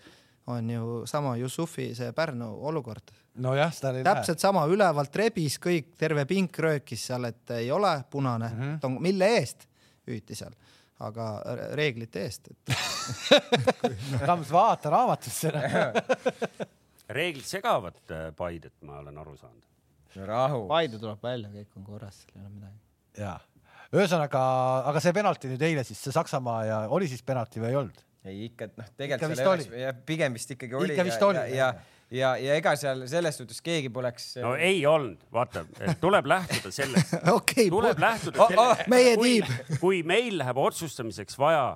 on 0.53 0.71
ju 0.71 1.01
sama 1.11 1.35
Jussufi 1.41 1.89
see 1.99 2.15
Pärnu 2.15 2.53
olukord. 2.71 3.11
nojah, 3.43 3.73
seda 3.75 3.97
ei 3.99 4.07
täpselt 4.07 4.39
näe. 4.39 4.45
sama, 4.47 4.67
ülevalt 4.71 5.19
rebis 5.19 5.59
kõik, 5.63 5.97
terve 5.99 6.27
pink 6.31 6.59
röökis 6.63 7.09
seal, 7.11 7.27
et 7.33 7.57
ei 7.59 7.71
ole 7.75 7.97
punane 8.11 8.53
mm, 8.53 8.77
-hmm. 8.77 9.01
mille 9.01 9.33
eest 9.41 9.67
hüüti 10.07 10.39
seal 10.39 10.55
aga 11.03 11.27
reeglite 11.75 12.23
eest 12.23 12.47
et 12.53 12.77
Kams, 14.29 14.53
vaata 14.55 14.91
raamatusse 14.91 15.51
reeglid 17.11 17.47
segavad 17.49 17.99
äh, 18.11 18.31
Paidet, 18.37 18.75
ma 18.87 19.01
olen 19.03 19.19
aru 19.19 19.37
saanud. 19.37 19.65
rahu. 20.29 20.67
Paide 20.69 21.01
tuleb 21.01 21.23
välja, 21.23 21.51
kõik 21.53 21.81
on 21.81 21.85
korras, 21.87 22.23
ei 22.35 22.41
ole 22.41 22.53
midagi. 22.53 22.79
ja, 23.19 23.37
ühesõnaga, 23.93 24.43
aga 24.91 25.03
see 25.05 25.13
penalti 25.17 25.53
nüüd 25.53 25.67
eile 25.69 25.85
siis, 25.89 26.01
see 26.01 26.15
Saksamaa 26.15 26.65
ja 26.69 26.81
oli 26.93 27.09
siis 27.11 27.25
penalti 27.27 27.63
või 27.63 27.73
ei 27.73 27.81
olnud? 27.83 28.05
ei 28.29 28.45
ikka, 28.47 28.69
noh, 28.79 28.93
tegelikult 28.99 29.35
seal 29.35 29.51
oleks, 29.51 29.99
pigem 30.07 30.37
vist 30.37 30.55
ikkagi 30.55 30.79
oli. 30.79 30.95
ikka 30.95 31.07
vist 31.09 31.25
oli. 31.27 31.41
ja, 31.57 31.73
ja, 31.73 31.73
ja, 32.13 32.31
ja 32.39 32.59
ega 32.61 32.75
seal 32.79 33.03
selles 33.11 33.41
suhtes 33.41 33.59
keegi 33.65 33.91
poleks. 33.93 34.29
no 34.43 34.55
ei 34.55 34.85
olnud, 34.87 35.25
vaata, 35.35 35.65
tuleb 36.01 36.31
lähtuda 36.31 36.73
sellest 36.75 37.17
okay, 37.37 37.67
tuleb 37.73 37.99
lähtuda 38.03 38.45
oh, 38.45 38.53
sellest 38.53 38.85
oh,, 38.85 38.93
meie 38.93 39.17
tiim. 39.19 39.51
kui 39.83 40.03
meil 40.07 40.39
läheb 40.39 40.63
otsustamiseks 40.63 41.39
vaja 41.41 41.67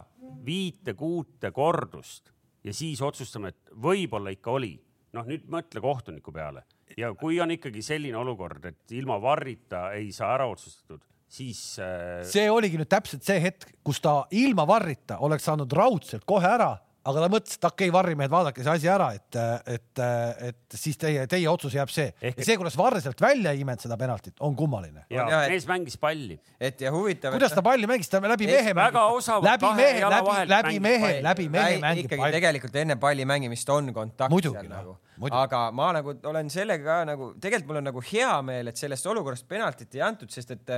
viite-kuute 0.47 1.51
kordust 1.55 2.31
ja 2.67 2.75
siis 2.75 3.03
otsustame, 3.03 3.51
et 3.55 3.75
võib-olla 3.83 4.31
ikka 4.35 4.55
oli 4.55 4.77
noh, 5.17 5.27
nüüd 5.29 5.47
mõtle 5.53 5.83
kohtuniku 5.83 6.35
peale. 6.35 6.65
Ja 6.97 7.13
kui 7.19 7.41
on 7.43 7.53
ikkagi 7.55 7.83
selline 7.85 8.19
olukord, 8.21 8.65
et 8.69 8.97
ilma 8.97 9.19
varrita 9.23 9.91
ei 9.97 10.13
saa 10.15 10.35
ära 10.37 10.47
otsustatud, 10.51 11.03
siis 11.29 11.61
äh.... 11.83 12.23
see 12.29 12.47
oligi 12.53 12.79
nüüd 12.81 12.91
täpselt 12.91 13.27
see 13.27 13.41
hetk, 13.43 13.73
kus 13.85 14.01
ta 14.05 14.21
ilma 14.37 14.67
varrita 14.69 15.19
oleks 15.27 15.49
saanud 15.49 15.73
raudselt 15.77 16.27
kohe 16.29 16.47
ära 16.47 16.75
aga 17.07 17.23
ta 17.23 17.29
mõtles, 17.31 17.57
et 17.59 17.67
okei 17.69 17.87
okay,, 17.87 17.95
varrimehed, 17.95 18.33
vaadake 18.33 18.65
see 18.65 18.73
asi 18.73 18.91
ära, 18.91 19.09
et, 19.17 19.39
et, 19.77 20.03
et 20.49 20.77
siis 20.79 20.99
teie, 21.01 21.27
teie 21.31 21.49
otsus 21.51 21.77
jääb 21.77 21.93
see. 21.93 22.09
ja 22.23 22.35
see, 22.37 22.57
kuidas 22.59 22.77
Varre 22.79 23.01
sealt 23.05 23.21
välja 23.23 23.53
ei 23.55 23.63
imenud 23.63 23.83
seda 23.85 23.99
penaltit, 24.01 24.35
on 24.45 24.57
kummaline. 24.59 25.07
ja, 25.13 25.27
ja 25.31 25.41
mees 25.53 25.69
mängis 25.71 25.99
palli. 26.03 26.39
et 26.61 26.81
ja 26.83 26.93
huvitav. 26.95 27.37
kuidas 27.37 27.55
ta 27.55 27.65
palli 27.67 27.89
mängis, 27.91 28.11
ta 28.11 28.21
läbi 28.23 28.51
mehe 28.51 28.75
mängis. 28.77 29.31
läbi 29.47 29.73
mehe, 29.81 30.05
läbi, 30.05 30.37
läbi 30.53 30.79
mehe, 30.89 31.13
läbi 31.29 31.49
mehe 31.57 31.81
mängib 31.83 32.13
palli. 32.13 32.37
tegelikult 32.39 32.81
enne 32.83 32.99
palli 33.01 33.27
mängimist 33.29 33.75
on 33.75 33.93
kontakt. 33.95 34.33
muidugi, 34.35 34.67
nagu. 34.71 34.97
aga 35.31 35.67
ma 35.73 35.93
nagu 36.01 36.17
olen 36.33 36.51
sellega 36.53 36.85
ka 36.87 37.03
nagu, 37.13 37.33
tegelikult 37.41 37.73
mul 37.73 37.83
on 37.83 37.91
nagu 37.93 38.07
hea 38.13 38.33
meel, 38.47 38.73
et 38.73 38.81
sellest 38.81 39.07
olukorrast 39.13 39.47
penaltit 39.49 39.95
ei 39.95 40.03
antud, 40.07 40.33
sest 40.33 40.57
et 40.59 40.75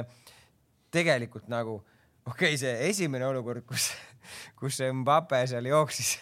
tegelikult 0.92 1.48
nagu 1.52 1.80
okei 2.28 2.54
okay,, 2.54 2.60
see 2.60 2.88
esimene 2.88 3.26
olukord, 3.28 3.64
kus, 3.68 3.90
kus 4.58 4.80
Mbappe 5.00 5.40
seal 5.50 5.68
jooksis, 5.70 6.16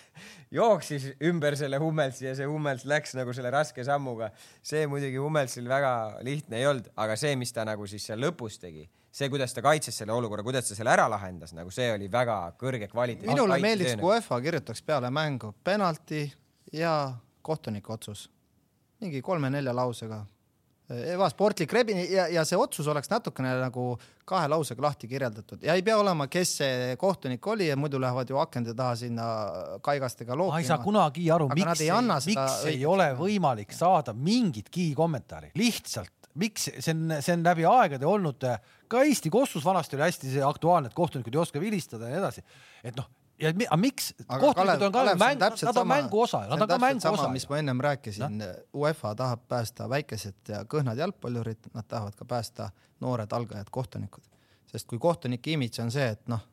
jooksis 0.54 1.08
ümber 1.26 1.56
selle 1.58 1.80
Hummelsi 1.82 2.28
ja 2.28 2.34
see 2.38 2.46
Hummels 2.48 2.86
läks 2.88 3.16
nagu 3.18 3.34
selle 3.36 3.50
raske 3.54 3.84
sammuga, 3.86 4.30
see 4.66 4.86
muidugi 4.90 5.18
Hummelsil 5.22 5.66
väga 5.70 5.92
lihtne 6.26 6.60
ei 6.60 6.68
olnud, 6.70 6.92
aga 7.02 7.18
see, 7.18 7.34
mis 7.40 7.54
ta 7.56 7.66
nagu 7.68 7.88
siis 7.90 8.06
seal 8.10 8.22
lõpus 8.22 8.60
tegi, 8.62 8.86
see, 9.10 9.30
kuidas 9.32 9.56
ta 9.56 9.64
kaitses 9.66 9.98
selle 10.02 10.14
olukorra, 10.14 10.46
kuidas 10.46 10.70
ta 10.70 10.78
selle 10.78 10.94
ära 10.94 11.08
lahendas, 11.10 11.56
nagu 11.56 11.74
see 11.74 11.90
oli 11.96 12.10
väga 12.12 12.38
kõrge 12.60 12.90
kvaliteet. 12.92 13.28
minule 13.32 13.58
meeldiks, 13.62 13.98
kui 13.98 14.14
UEFA 14.14 14.40
kirjutaks 14.46 14.86
peale 14.86 15.10
mängu 15.10 15.54
penalti 15.64 16.26
ja 16.72 16.96
kohtuniku 17.42 17.98
otsus. 17.98 18.28
Mingi 19.00 19.20
kolme-nelja 19.22 19.74
lausega 19.76 20.22
ebasportlik 20.86 21.72
rebini 21.74 22.04
ja, 22.12 22.28
ja 22.30 22.44
see 22.46 22.58
otsus 22.58 22.86
oleks 22.86 23.10
natukene 23.10 23.56
nagu 23.58 23.88
kahe 24.26 24.46
lausega 24.50 24.84
lahti 24.84 25.08
kirjeldatud 25.10 25.64
ja 25.66 25.74
ei 25.74 25.82
pea 25.86 25.96
olema, 25.98 26.28
kes 26.30 26.52
see 26.60 26.92
kohtunik 27.00 27.46
oli 27.50 27.66
ja 27.66 27.76
muidu 27.78 27.98
lähevad 28.02 28.30
ju 28.30 28.38
akende 28.38 28.74
taha 28.74 28.94
sinna 28.98 29.26
kaigastega 29.82 30.36
loopima. 30.36 30.60
ma 30.60 30.62
ei 30.62 30.68
saa 30.68 30.78
kunagi 30.82 31.26
aru, 31.34 31.48
miks, 31.54 31.82
ei, 31.82 31.90
miks 32.30 32.60
ei 32.70 32.86
ole 32.86 33.08
võimalik 33.18 33.74
saada 33.74 34.14
mingitki 34.14 34.92
kommentaari, 34.98 35.50
lihtsalt 35.58 36.14
miks 36.38 36.68
see 36.70 36.94
on, 36.94 37.18
see 37.20 37.34
on 37.34 37.44
läbi 37.46 37.66
aegade 37.68 38.06
olnud, 38.06 38.46
ka 38.90 39.02
Eesti 39.02 39.32
kossus 39.32 39.64
vanasti 39.66 39.96
oli 39.96 40.06
hästi 40.06 40.34
see 40.36 40.44
aktuaalne, 40.44 40.90
et 40.92 40.96
kohtunikud 40.96 41.34
ei 41.34 41.42
oska 41.42 41.62
vilistada 41.62 42.10
ja 42.10 42.16
nii 42.16 42.22
edasi. 42.22 42.44
et 42.84 42.98
noh, 42.98 43.08
ja 43.40 43.52
aga 43.52 43.76
miks 43.80 44.14
kohtunikud 44.26 44.86
on 44.88 44.92
ka 44.92 44.98
Kalev, 44.98 45.18
mäng, 45.20 45.40
nad 45.40 45.52
on 45.52 45.74
sama, 45.74 45.94
mängu 45.94 46.20
osa, 46.20 46.40
nad 46.48 46.60
on 46.60 46.68
ka 46.68 46.78
mängu 46.78 47.08
osa. 47.12 47.28
mis 47.28 47.48
ma 47.48 47.58
ennem 47.58 47.80
rääkisin 47.80 48.38
no?, 48.38 48.50
UEFA 48.74 49.14
tahab 49.14 49.46
päästa 49.48 49.88
väikesed 49.88 50.48
ja 50.48 50.64
kõhnad 50.64 50.98
jalgpallurid, 50.98 51.70
nad 51.74 51.88
tahavad 51.88 52.16
ka 52.16 52.24
päästa 52.24 52.70
noored 53.00 53.32
algajad 53.32 53.70
kohtunikud, 53.70 54.24
sest 54.72 54.88
kui 54.88 54.98
kohtunike 54.98 55.52
imidž 55.56 55.82
on 55.84 55.92
see, 55.92 56.08
et 56.16 56.28
noh 56.32 56.44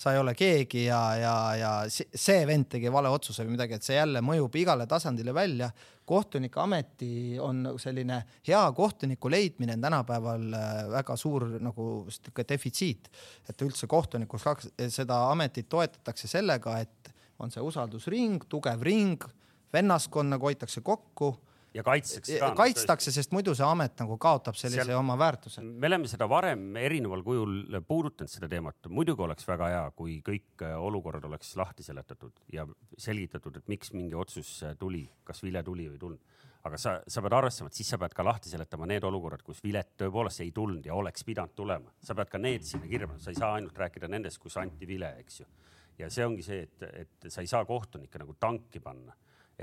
sa 0.00 0.14
ei 0.14 0.18
ole 0.18 0.32
keegi 0.34 0.86
ja, 0.86 1.00
ja, 1.20 1.34
ja 1.60 1.70
see 1.90 2.44
vend 2.48 2.70
tegi 2.72 2.88
vale 2.92 3.10
otsuse 3.12 3.44
või 3.44 3.58
midagi, 3.58 3.76
et 3.76 3.84
see 3.84 3.98
jälle 3.98 4.22
mõjub 4.24 4.54
igale 4.56 4.86
tasandile 4.88 5.34
välja. 5.36 5.70
kohtunike 6.10 6.60
ameti 6.60 7.38
on 7.38 7.74
selline 7.78 8.22
hea 8.48 8.62
kohtuniku 8.72 9.30
leidmine 9.30 9.76
on 9.76 9.80
tänapäeval 9.80 10.54
äh, 10.54 10.78
väga 10.90 11.16
suur 11.16 11.44
nagu 11.60 12.06
sihuke 12.08 12.44
defitsiit, 12.48 13.10
et 13.48 13.62
üldse 13.62 13.86
kohtunikus 13.86 14.48
seda 14.88 15.20
ametit 15.30 15.68
toetatakse 15.68 16.28
sellega, 16.28 16.78
et 16.78 17.12
on 17.38 17.52
see 17.52 17.62
usaldusring, 17.62 18.48
tugev 18.48 18.82
ring, 18.82 19.24
vennaskond 19.72 20.32
nagu 20.32 20.48
hoitakse 20.48 20.80
kokku 20.80 21.34
ja 21.74 21.84
kaitstakse 21.86 22.38
ka. 22.40 22.50
kaitstakse, 22.58 23.12
sest 23.14 23.34
muidu 23.34 23.54
see 23.56 23.66
amet 23.66 23.94
nagu 24.02 24.16
kaotab 24.20 24.58
sellise 24.58 24.82
Seal, 24.82 24.98
oma 24.98 25.16
väärtuse. 25.18 25.62
me 25.62 25.90
oleme 25.90 26.10
seda 26.10 26.28
varem 26.30 26.76
erineval 26.80 27.22
kujul 27.26 27.78
puudutanud, 27.86 28.30
seda 28.32 28.48
teemat. 28.50 28.90
muidugi 28.90 29.24
oleks 29.26 29.46
väga 29.48 29.70
hea, 29.74 29.84
kui 29.96 30.18
kõik 30.26 30.66
äh, 30.66 30.74
olukorrad 30.80 31.24
oleks 31.30 31.54
lahti 31.60 31.86
seletatud 31.86 32.42
ja 32.52 32.66
selgitatud, 32.98 33.60
et 33.60 33.70
miks 33.70 33.94
mingi 33.94 34.18
otsus 34.18 34.58
äh, 34.66 34.76
tuli, 34.78 35.06
kas 35.24 35.42
vile 35.46 35.62
tuli 35.66 35.88
või 35.88 35.98
ei 35.98 36.04
tulnud. 36.04 36.36
aga 36.64 36.76
sa, 36.76 36.98
sa 37.08 37.22
pead 37.24 37.38
arvestama, 37.38 37.70
et 37.70 37.78
siis 37.78 37.88
sa 37.88 37.98
pead 37.98 38.14
ka 38.16 38.26
lahti 38.26 38.50
seletama 38.52 38.88
need 38.90 39.04
olukorrad, 39.06 39.42
kus 39.46 39.62
vilet 39.64 39.94
tõepoolest 40.00 40.42
ei 40.44 40.52
tulnud 40.52 40.86
ja 40.86 40.94
oleks 40.94 41.24
pidanud 41.24 41.54
tulema. 41.54 41.94
sa 42.02 42.14
pead 42.14 42.34
ka 42.34 42.38
need 42.38 42.66
sinna 42.66 42.90
kirja 42.90 43.06
panema, 43.06 43.22
sa 43.22 43.30
ei 43.30 43.40
saa 43.40 43.54
ainult 43.54 43.78
rääkida 43.78 44.10
nendest, 44.10 44.42
kus 44.42 44.58
anti 44.60 44.86
vile, 44.86 45.14
eks 45.22 45.40
ju. 45.40 45.50
ja 45.98 46.10
see 46.10 46.26
ongi 46.26 46.42
see, 46.42 46.62
et, 46.66 46.86
et 47.06 47.32
sa 47.32 47.44
ei 47.44 47.46
saa 47.46 47.64
kohtunikke 47.64 48.18
nagu 48.18 48.34
tanki 48.40 48.80
panna 48.80 49.14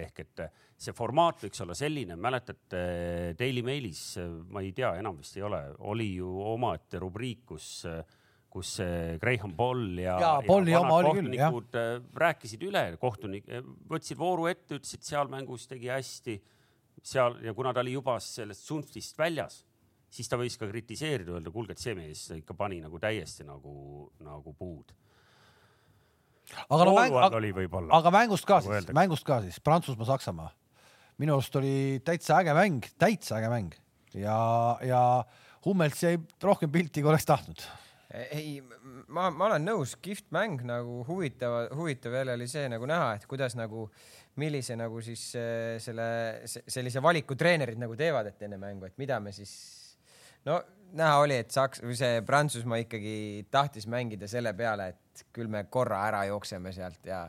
ehk 0.04 0.22
et 0.24 0.44
eh, 0.46 0.64
see 0.78 0.96
formaat 0.96 1.44
võiks 1.46 1.62
olla 1.64 1.76
selline, 1.78 2.18
mäletate 2.20 2.82
Daily 3.40 3.64
Mailis, 3.66 4.02
eh, 4.22 4.30
ma 4.54 4.64
ei 4.66 4.74
tea, 4.78 4.94
enam 5.02 5.20
vist 5.22 5.38
ei 5.40 5.46
ole, 5.48 5.62
oli 5.90 6.12
ju 6.18 6.30
omaette 6.54 7.02
rubriik, 7.02 7.46
kus, 7.54 7.70
eh, 7.90 8.02
kus 8.58 8.78
Graham 9.22 9.54
Paul 9.58 10.00
ja, 10.02 10.18
ja, 10.22 10.34
ja 10.40 10.82
kohtunikud 10.82 11.72
küll, 11.74 12.06
rääkisid 12.24 12.64
üle, 12.70 12.84
kohtunik, 13.02 13.50
võtsid 13.92 14.18
vooru 14.18 14.48
ette, 14.50 14.80
ütlesid 14.80 15.04
seal 15.06 15.30
mängus 15.32 15.68
tegi 15.70 15.92
hästi, 15.92 16.38
seal 17.04 17.42
ja 17.46 17.54
kuna 17.58 17.74
ta 17.76 17.84
oli 17.84 17.98
juba 17.98 18.18
sellest 18.24 18.66
Zunftist 18.66 19.20
väljas, 19.20 19.60
siis 20.10 20.32
ta 20.32 20.40
võis 20.40 20.56
ka 20.58 20.70
kritiseerida, 20.72 21.36
öelda, 21.36 21.52
kuulge, 21.54 21.76
et 21.76 21.84
see 21.84 21.94
mees 21.98 22.24
ikka 22.38 22.56
pani 22.58 22.80
nagu 22.82 23.02
täiesti 23.04 23.46
nagu, 23.46 24.08
nagu 24.24 24.56
puud 24.58 24.96
aga 26.68 26.86
no 26.88 26.94
mäng, 26.96 27.18
aga, 27.18 27.42
aga 28.00 28.14
mängust 28.14 28.48
ka 28.48 28.62
nagu 28.62 28.78
siis, 28.80 28.94
mängust 28.96 29.28
ka 29.28 29.42
siis 29.44 29.60
Prantsusmaa-Saksamaa. 29.64 30.50
minu 31.18 31.36
arust 31.36 31.56
oli 31.60 32.00
täitsa 32.06 32.40
äge 32.42 32.54
mäng, 32.56 32.86
täitsa 33.00 33.40
äge 33.40 33.50
mäng 33.52 33.76
ja, 34.14 34.38
ja 34.86 35.02
Hummelt 35.66 35.98
jäi 36.00 36.20
rohkem 36.44 36.72
pilti, 36.72 37.02
kui 37.02 37.12
oleks 37.12 37.26
tahtnud. 37.28 37.64
ei, 38.32 38.62
ma, 39.08 39.28
ma 39.30 39.50
olen 39.50 39.66
nõus, 39.68 39.98
kihvt 40.02 40.30
mäng 40.32 40.62
nagu 40.68 41.02
huvitav, 41.08 41.74
huvitav 41.76 42.16
jälle 42.16 42.38
oli 42.38 42.48
see 42.48 42.70
nagu 42.72 42.88
näha, 42.88 43.18
et 43.18 43.26
kuidas 43.28 43.58
nagu, 43.60 43.90
millise 44.40 44.78
nagu 44.80 45.02
siis 45.04 45.26
äh, 45.36 45.76
selle, 45.84 46.08
sellise 46.48 47.04
valiku 47.04 47.36
treenerid 47.36 47.82
nagu 47.82 47.98
teevad, 48.00 48.32
et 48.32 48.48
enne 48.48 48.62
mängu, 48.62 48.88
et 48.88 48.96
mida 49.02 49.20
me 49.20 49.36
siis 49.36 49.52
no 50.48 50.62
näha 50.96 51.20
oli, 51.20 51.42
et 51.44 51.52
Saks- 51.52 51.84
või 51.84 51.98
see 52.00 52.22
Prantsusmaa 52.26 52.80
ikkagi 52.86 53.48
tahtis 53.52 53.88
mängida 53.92 54.30
selle 54.32 54.54
peale, 54.56 54.88
et 54.94 55.07
küll 55.34 55.50
me 55.52 55.64
korra 55.70 56.04
ära 56.08 56.24
jookseme 56.30 56.74
sealt 56.76 57.06
ja 57.06 57.26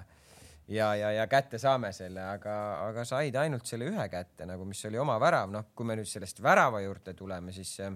ja, 0.68 0.94
ja, 0.94 1.12
ja 1.12 1.26
kätte 1.26 1.58
saame 1.58 1.92
selle, 1.96 2.20
aga, 2.34 2.54
aga 2.88 3.04
said 3.08 3.36
ainult 3.40 3.66
selle 3.66 3.88
ühe 3.88 4.08
kätte 4.12 4.46
nagu, 4.46 4.66
mis 4.68 4.84
oli 4.84 5.00
oma 5.00 5.16
värav, 5.20 5.50
noh, 5.52 5.70
kui 5.74 5.88
me 5.88 5.96
nüüd 5.96 6.08
sellest 6.08 6.42
värava 6.44 6.82
juurde 6.84 7.14
tuleme, 7.16 7.54
siis 7.56 7.72
äh, 7.80 7.94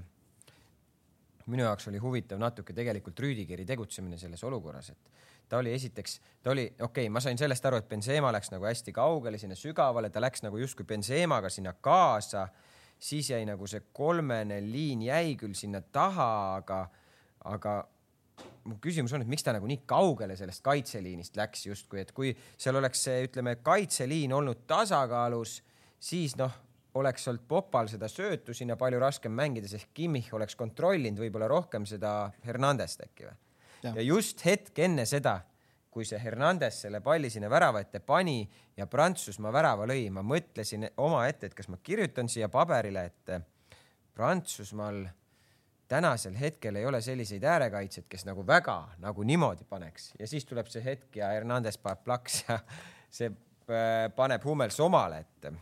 minu 1.53 1.67
jaoks 1.67 1.91
oli 1.93 2.01
huvitav 2.01 2.41
natuke 2.41 2.73
tegelikult 2.73 3.21
Rüüdigeri 3.21 3.67
tegutsemine 3.69 4.19
selles 4.19 4.45
olukorras, 4.49 4.89
et 4.95 5.13
ta 5.49 5.61
oli 5.61 5.75
esiteks, 5.77 6.19
ta 6.43 6.55
oli, 6.55 6.65
okei 6.73 6.87
okay,, 6.87 7.13
ma 7.13 7.21
sain 7.21 7.39
sellest 7.39 7.67
aru, 7.69 7.83
et 7.83 7.89
Benzema 7.89 8.33
läks 8.33 8.55
nagu 8.55 8.65
hästi 8.65 8.95
kaugele 8.97 9.39
sinna 9.39 9.59
sügavale, 9.59 10.09
ta 10.11 10.23
läks 10.25 10.47
nagu 10.47 10.61
justkui 10.63 10.89
Benzemaga 10.89 11.53
sinna 11.53 11.75
kaasa 11.81 12.49
siis 13.03 13.31
jäi 13.31 13.43
nagu 13.47 13.67
see 13.67 13.83
kolmene 13.93 14.61
liin 14.63 15.03
jäi 15.03 15.35
küll 15.41 15.55
sinna 15.59 15.81
taha, 15.83 16.55
aga, 16.61 16.85
aga 17.45 17.75
mu 18.65 18.79
küsimus 18.83 19.15
on, 19.17 19.25
et 19.25 19.31
miks 19.31 19.45
ta 19.47 19.55
nagu 19.55 19.69
nii 19.69 19.83
kaugele 19.89 20.37
sellest 20.39 20.63
kaitseliinist 20.65 21.39
läks 21.39 21.67
justkui, 21.67 22.03
et 22.03 22.13
kui 22.17 22.33
seal 22.57 22.79
oleks 22.79 23.05
see, 23.09 23.25
ütleme, 23.29 23.57
kaitseliin 23.65 24.33
olnud 24.37 24.67
tasakaalus, 24.71 25.61
siis 26.03 26.37
noh, 26.41 26.53
oleks 26.99 27.29
olnud 27.29 27.47
Popal 27.49 27.89
seda 27.89 28.09
söötu 28.11 28.55
sinna 28.55 28.77
palju 28.81 29.01
raskem 29.01 29.33
mängida, 29.33 29.71
sest 29.71 29.91
Kimmich 29.97 30.35
oleks 30.37 30.57
kontrollinud 30.61 31.23
võib-olla 31.25 31.49
rohkem 31.51 31.87
seda 31.89 32.33
Hernandest 32.47 33.07
äkki 33.07 33.31
või. 33.31 33.39
ja 33.97 34.05
just 34.05 34.45
hetk 34.47 34.79
enne 34.85 35.07
seda 35.09 35.41
kui 35.93 36.07
see 36.09 36.21
Hernandez 36.21 36.79
selle 36.87 37.03
palli 37.05 37.29
sinna 37.31 37.51
värava 37.53 37.83
ette 37.85 38.01
pani 38.01 38.41
ja 38.77 38.87
Prantsusmaa 38.89 39.53
värava 39.53 39.85
lõi, 39.89 40.07
ma 40.09 40.25
mõtlesin 40.25 40.89
omaette, 41.05 41.51
et 41.51 41.57
kas 41.57 41.69
ma 41.69 41.77
kirjutan 41.85 42.31
siia 42.33 42.49
paberile, 42.53 43.05
et 43.11 43.35
Prantsusmaal 44.17 45.05
tänasel 45.89 46.37
hetkel 46.39 46.77
ei 46.77 46.87
ole 46.87 47.01
selliseid 47.05 47.45
äärekaitsjaid, 47.45 48.07
kes 48.09 48.27
nagu 48.29 48.47
väga 48.47 48.79
nagu 49.03 49.27
niimoodi 49.27 49.67
paneks 49.69 50.13
ja 50.21 50.29
siis 50.31 50.47
tuleb 50.49 50.71
see 50.73 50.85
hetk 50.85 51.21
ja 51.21 51.33
Hernandez 51.35 51.79
paneb 51.79 52.05
plaks 52.05 52.45
ja 52.49 52.59
see 53.17 53.29
äh, 53.29 54.09
paneb 54.17 54.45
Hummels 54.45 54.81
omale, 54.81 55.25
et 55.27 55.53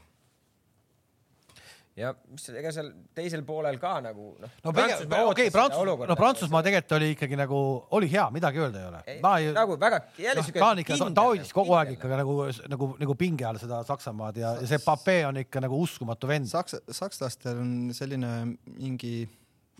ja 1.98 2.10
mis 2.30 2.44
ega 2.54 2.70
seal 2.74 2.90
teisel 3.16 3.42
poolel 3.46 3.78
ka 3.80 3.92
nagu 4.04 4.30
noh. 4.40 4.52
no 4.64 4.72
okei 4.72 5.16
okay,, 5.30 5.50
Prantsusmaa, 5.52 6.08
no 6.10 6.16
Prantsusmaa 6.18 6.62
tegelikult 6.66 6.94
oli 6.98 7.10
ikkagi 7.14 7.38
nagu, 7.38 7.60
oli 7.98 8.10
hea, 8.12 8.26
midagi 8.34 8.62
öelda 8.62 8.80
ei 8.80 8.88
ole. 8.88 9.00
Ei, 9.10 9.50
nagu 9.56 9.76
väga 9.80 10.00
jälle 10.18 10.40
no, 10.40 10.46
siuke. 10.46 10.62
ta 10.62 10.70
on 10.70 10.82
ikka, 10.84 10.98
ta 11.16 11.26
hoidis 11.26 11.52
kogu 11.56 11.74
aeg 11.78 11.94
ikka 11.96 12.12
nagu, 12.22 12.36
nagu, 12.72 12.90
nagu 13.02 13.18
pinge 13.18 13.48
all 13.48 13.60
seda 13.62 13.82
Saksamaad 13.88 14.40
ja, 14.40 14.54
ja 14.62 14.70
see 14.70 14.80
Pape 14.84 15.18
on 15.28 15.42
ikka 15.42 15.64
nagu 15.66 15.80
uskumatu 15.82 16.30
vend. 16.30 16.48
Saks-, 16.50 16.80
sakslastel 16.94 17.60
on 17.60 17.74
selline 17.96 18.32
mingi 18.78 19.14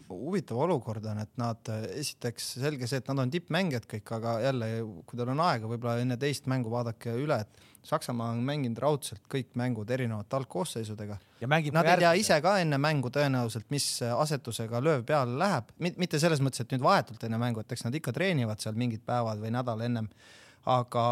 huvitav 0.09 0.59
olukord 0.65 1.05
on, 1.11 1.21
et 1.23 1.33
nad 1.41 1.71
esiteks 1.95 2.53
selge 2.63 2.89
see, 2.91 3.01
et 3.01 3.09
nad 3.11 3.23
on 3.23 3.33
tippmängijad 3.33 3.87
kõik, 3.91 4.13
aga 4.17 4.37
jälle, 4.45 4.69
kui 5.07 5.19
teil 5.19 5.33
on 5.33 5.43
aega, 5.45 5.71
võib-olla 5.71 5.99
enne 6.03 6.19
teist 6.21 6.49
mängu 6.51 6.73
vaadake 6.73 7.15
üle, 7.21 7.41
et 7.45 7.67
Saksamaa 7.87 8.35
on 8.35 8.43
mänginud 8.45 8.77
raudselt 8.83 9.23
kõik 9.33 9.55
mängud 9.57 9.89
erinevate 9.91 10.37
algkoosseisudega. 10.37 11.17
Nad 11.73 11.89
ei 11.89 12.03
tea 12.03 12.11
ise 12.21 12.37
ka 12.45 12.59
enne 12.61 12.77
mängu 12.77 13.09
tõenäoliselt, 13.15 13.71
mis 13.73 13.87
asetusega 14.05 14.83
lööv 14.85 15.07
peale 15.09 15.39
läheb, 15.41 15.71
mitte 15.81 16.21
selles 16.21 16.43
mõttes, 16.45 16.61
et 16.61 16.75
nüüd 16.75 16.85
vahetult 16.85 17.25
enne 17.25 17.41
mängu, 17.41 17.65
et 17.65 17.73
eks 17.73 17.87
nad 17.87 17.97
ikka 17.97 18.13
treenivad 18.17 18.61
seal 18.61 18.77
mingid 18.77 19.01
päevad 19.07 19.41
või 19.41 19.55
nädal 19.57 19.87
ennem. 19.87 20.11
aga 20.69 21.05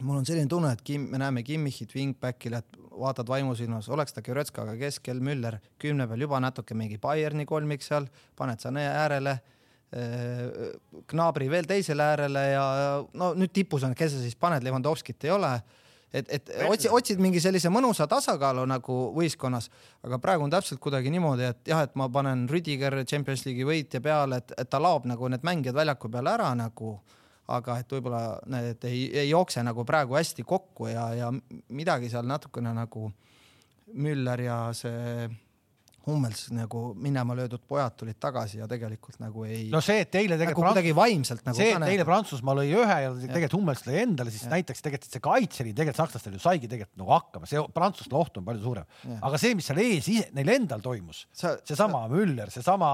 mul 0.00 0.22
on 0.22 0.24
selline 0.24 0.48
tunne, 0.48 0.72
et 0.72 0.80
Kim, 0.80 1.10
me 1.12 1.20
näeme 1.20 1.42
Kimmichit 1.44 1.92
wingback'ile, 1.94 2.62
et 2.62 2.81
vaatad 2.98 3.28
vaimusilmas, 3.28 3.88
oleks 3.92 4.12
ta 4.12 4.22
Göretskaga 4.24 4.76
keskel, 4.80 5.20
Müller 5.24 5.58
kümne 5.80 6.06
peal 6.10 6.26
juba 6.26 6.40
natuke 6.40 6.76
mingi 6.78 6.98
Bayerni 7.02 7.46
kolmik 7.48 7.82
seal, 7.84 8.06
paned 8.36 8.60
sa 8.60 8.72
äärele 8.72 9.38
Gnabri 11.08 11.50
veel 11.52 11.66
teisele 11.68 12.02
äärele 12.02 12.42
ja 12.54 12.64
no 13.12 13.32
nüüd 13.36 13.52
tipus 13.52 13.84
on, 13.84 13.94
kes 13.94 14.14
sa 14.14 14.20
siis 14.22 14.36
paned, 14.40 14.64
Levandovskit 14.64 15.26
ei 15.28 15.34
ole. 15.34 15.52
Et, 16.12 16.28
et 16.28 16.50
otsi, 16.68 16.88
otsid 16.92 17.20
mingi 17.24 17.40
sellise 17.40 17.70
mõnusa 17.72 18.04
tasakaalu 18.08 18.66
nagu 18.68 18.96
võistkonnas, 19.16 19.70
aga 20.04 20.18
praegu 20.20 20.44
on 20.44 20.52
täpselt 20.52 20.80
kuidagi 20.80 21.12
niimoodi, 21.12 21.46
et 21.48 21.70
jah, 21.72 21.84
et 21.86 21.94
ma 21.96 22.08
panen 22.12 22.44
Rüdiger 22.48 22.98
Champions 23.08 23.46
League'i 23.46 23.68
võitja 23.68 24.00
peale, 24.04 24.42
et, 24.42 24.52
et 24.60 24.68
ta 24.68 24.80
laob 24.80 25.08
nagu 25.08 25.30
need 25.32 25.44
mängijad 25.44 25.76
väljaku 25.76 26.10
peale 26.12 26.34
ära 26.34 26.50
nagu, 26.56 26.98
aga 27.52 27.78
et 27.82 27.92
võib-olla 27.92 28.22
need 28.52 28.84
ei, 28.88 29.06
ei 29.24 29.30
jookse 29.30 29.62
nagu 29.64 29.84
praegu 29.88 30.16
hästi 30.16 30.44
kokku 30.48 30.88
ja, 30.90 31.08
ja 31.16 31.30
midagi 31.68 32.10
seal 32.12 32.28
natukene 32.28 32.74
nagu 32.76 33.10
Müller 33.92 34.40
ja 34.40 34.58
see 34.76 35.26
Hummels 36.06 36.48
nagu 36.54 36.82
minema 36.98 37.36
löödud 37.38 37.62
pojad 37.68 37.96
tulid 38.00 38.18
tagasi 38.22 38.58
ja 38.60 38.68
tegelikult 38.70 39.20
nagu 39.22 39.44
ei. 39.46 39.68
no 39.72 39.80
see, 39.84 40.02
et 40.04 40.20
eile 40.20 40.38
tegelikult 40.40 40.66
nagu 40.66 40.74
kuidagi 40.74 40.94
vaimselt 40.96 41.44
nagu. 41.46 41.58
see, 41.58 41.72
et 41.76 41.88
eile 41.88 42.06
Prantsusmaa 42.08 42.56
lõi 42.58 42.72
ühe 42.72 42.98
ja 43.04 43.12
tegelikult 43.20 43.58
Hummels 43.58 43.84
lõi 43.86 43.98
endale, 44.02 44.34
siis 44.34 44.46
ja. 44.46 44.52
näiteks 44.56 44.84
tegelikult, 44.84 45.10
see 45.14 45.24
kaitseliin 45.24 45.76
tegelikult 45.78 46.02
sakslastel 46.02 46.36
ju 46.36 46.42
saigi 46.42 46.70
tegelikult 46.70 47.02
nagu 47.02 47.14
hakkama, 47.16 47.50
see 47.50 47.62
prantslaste 47.74 48.18
oht 48.18 48.40
on 48.40 48.46
palju 48.46 48.64
suurem. 48.64 48.88
aga 49.20 49.40
see, 49.40 49.54
mis 49.58 49.68
seal 49.70 49.82
ees 49.82 50.08
ise, 50.12 50.28
neil 50.36 50.52
endal 50.56 50.82
toimus, 50.84 51.24
seesama 51.32 52.04
Müller, 52.12 52.50
seesama 52.52 52.92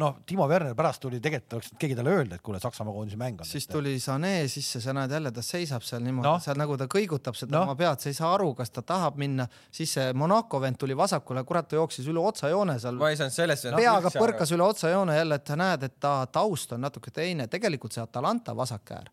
noh, 0.00 0.20
Timo 0.26 0.46
Werner 0.50 0.74
pärast 0.78 1.02
tuli, 1.02 1.20
tegelikult 1.22 1.58
oleks 1.58 1.72
keegi 1.78 1.96
talle 1.98 2.14
öelda, 2.16 2.38
et 2.38 2.44
kuule, 2.44 2.60
Saksamaa 2.62 2.94
koondise 2.94 3.18
mäng 3.20 3.42
on. 3.42 3.48
siis 3.48 3.68
tuli 3.70 3.96
Sané 4.02 4.48
sisse, 4.50 4.80
sa 4.82 4.94
näed 4.96 5.12
jälle, 5.14 5.30
ta 5.34 5.44
seisab 5.44 5.84
seal 5.86 6.02
niimoodi 6.04 6.28
no., 6.28 6.36
seal 6.42 6.58
nagu 6.58 6.78
ta 6.80 6.88
kõigutab 6.90 7.38
seda 7.38 7.58
no. 7.58 7.64
oma 7.66 7.76
pead, 7.78 8.02
sa 8.02 8.10
ei 8.10 8.18
saa 8.18 8.32
aru, 8.34 8.52
kas 8.58 8.72
ta 8.74 8.82
tahab 8.86 9.18
minna, 9.20 9.46
siis 9.74 9.94
see 9.96 10.12
Monaco 10.18 10.60
vend 10.62 10.78
tuli 10.80 10.96
vasakule, 10.98 11.44
kurat, 11.46 11.68
ta 11.70 11.78
jooksis 11.78 12.08
üle 12.10 12.22
otsajoone 12.36 12.78
seal. 12.78 13.00
ma 13.00 13.10
ei 13.10 13.18
saanud 13.18 13.34
sellest 13.34 13.70
peaga 13.76 14.12
põrkas 14.12 14.52
üle 14.54 14.68
otsajoone 14.68 15.16
jälle, 15.16 15.40
et 15.40 15.52
sa 15.52 15.58
näed, 15.58 15.88
et 15.88 15.98
ta 16.00 16.14
taust 16.32 16.76
on 16.76 16.84
natuke 16.84 17.10
teine, 17.10 17.48
tegelikult 17.48 17.96
see 17.96 18.04
Atalanta 18.04 18.54
vasakäär 18.56 19.10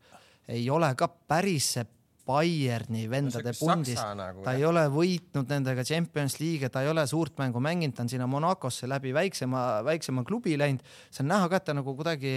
ei 0.52 0.70
ole 0.70 0.91
ka 1.00 1.08
päris 1.08 1.74
see 1.78 1.86
Bayerni 2.24 3.02
vendade 3.12 3.52
no, 3.52 3.58
pundis, 3.60 4.00
nagu, 4.16 4.45
ta 4.45 4.54
jah. 4.54 4.62
ei 4.62 4.64
ole 4.64 4.86
võitnud 4.88 5.50
nendega 5.52 5.84
Champions 5.84 6.38
League'e, 6.40 6.70
ta 6.72 6.80
ei 6.86 6.88
ole 6.88 7.04
suurt 7.10 7.36
mängu 7.41 7.60
mänginud, 7.60 7.98
ta 7.98 8.06
on 8.06 8.12
sinna 8.14 8.28
Monacosse 8.32 8.88
läbi 8.88 9.12
väiksema, 9.12 9.82
väiksema 9.84 10.24
klubi 10.24 10.56
läinud. 10.56 10.86
see 11.12 11.26
on 11.26 11.34
näha 11.34 11.50
ka, 11.52 11.60
et 11.60 11.68
ta 11.68 11.76
nagu 11.76 11.95
kuidagi 12.00 12.32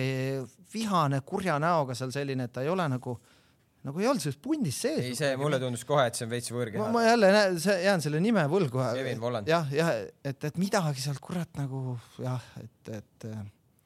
vihane, 0.75 1.21
kurja 1.23 1.61
näoga 1.63 1.95
seal 1.95 2.11
selline, 2.11 2.49
et 2.49 2.55
ta 2.57 2.67
ei 2.67 2.73
ole 2.73 2.89
nagu 2.97 3.15
nagu 3.87 4.03
ei 4.03 4.09
olnud 4.11 4.23
selles 4.25 4.39
pundis 4.43 4.79
sees. 4.85 5.03
ei, 5.05 5.17
see 5.19 5.35
mulle 5.41 5.61
tundus 5.63 5.85
kohe, 5.89 6.07
et 6.11 6.19
see 6.19 6.27
on 6.27 6.33
veits 6.33 6.53
võõrkeha. 6.55 6.89
ma 6.95 7.05
jälle 7.07 7.33
näen, 7.35 7.59
jään 7.87 8.05
selle 8.05 8.23
nime 8.23 8.47
võlgu. 8.51 8.83
Kevin 8.99 9.23
Volland. 9.23 9.51
jah, 9.51 9.69
jah, 9.75 9.93
et, 10.27 10.49
et 10.51 10.59
midagi 10.61 11.05
seal 11.05 11.21
kurat 11.23 11.53
nagu 11.61 11.99
jah, 12.23 12.43
et, 12.63 12.97
et. 13.01 13.29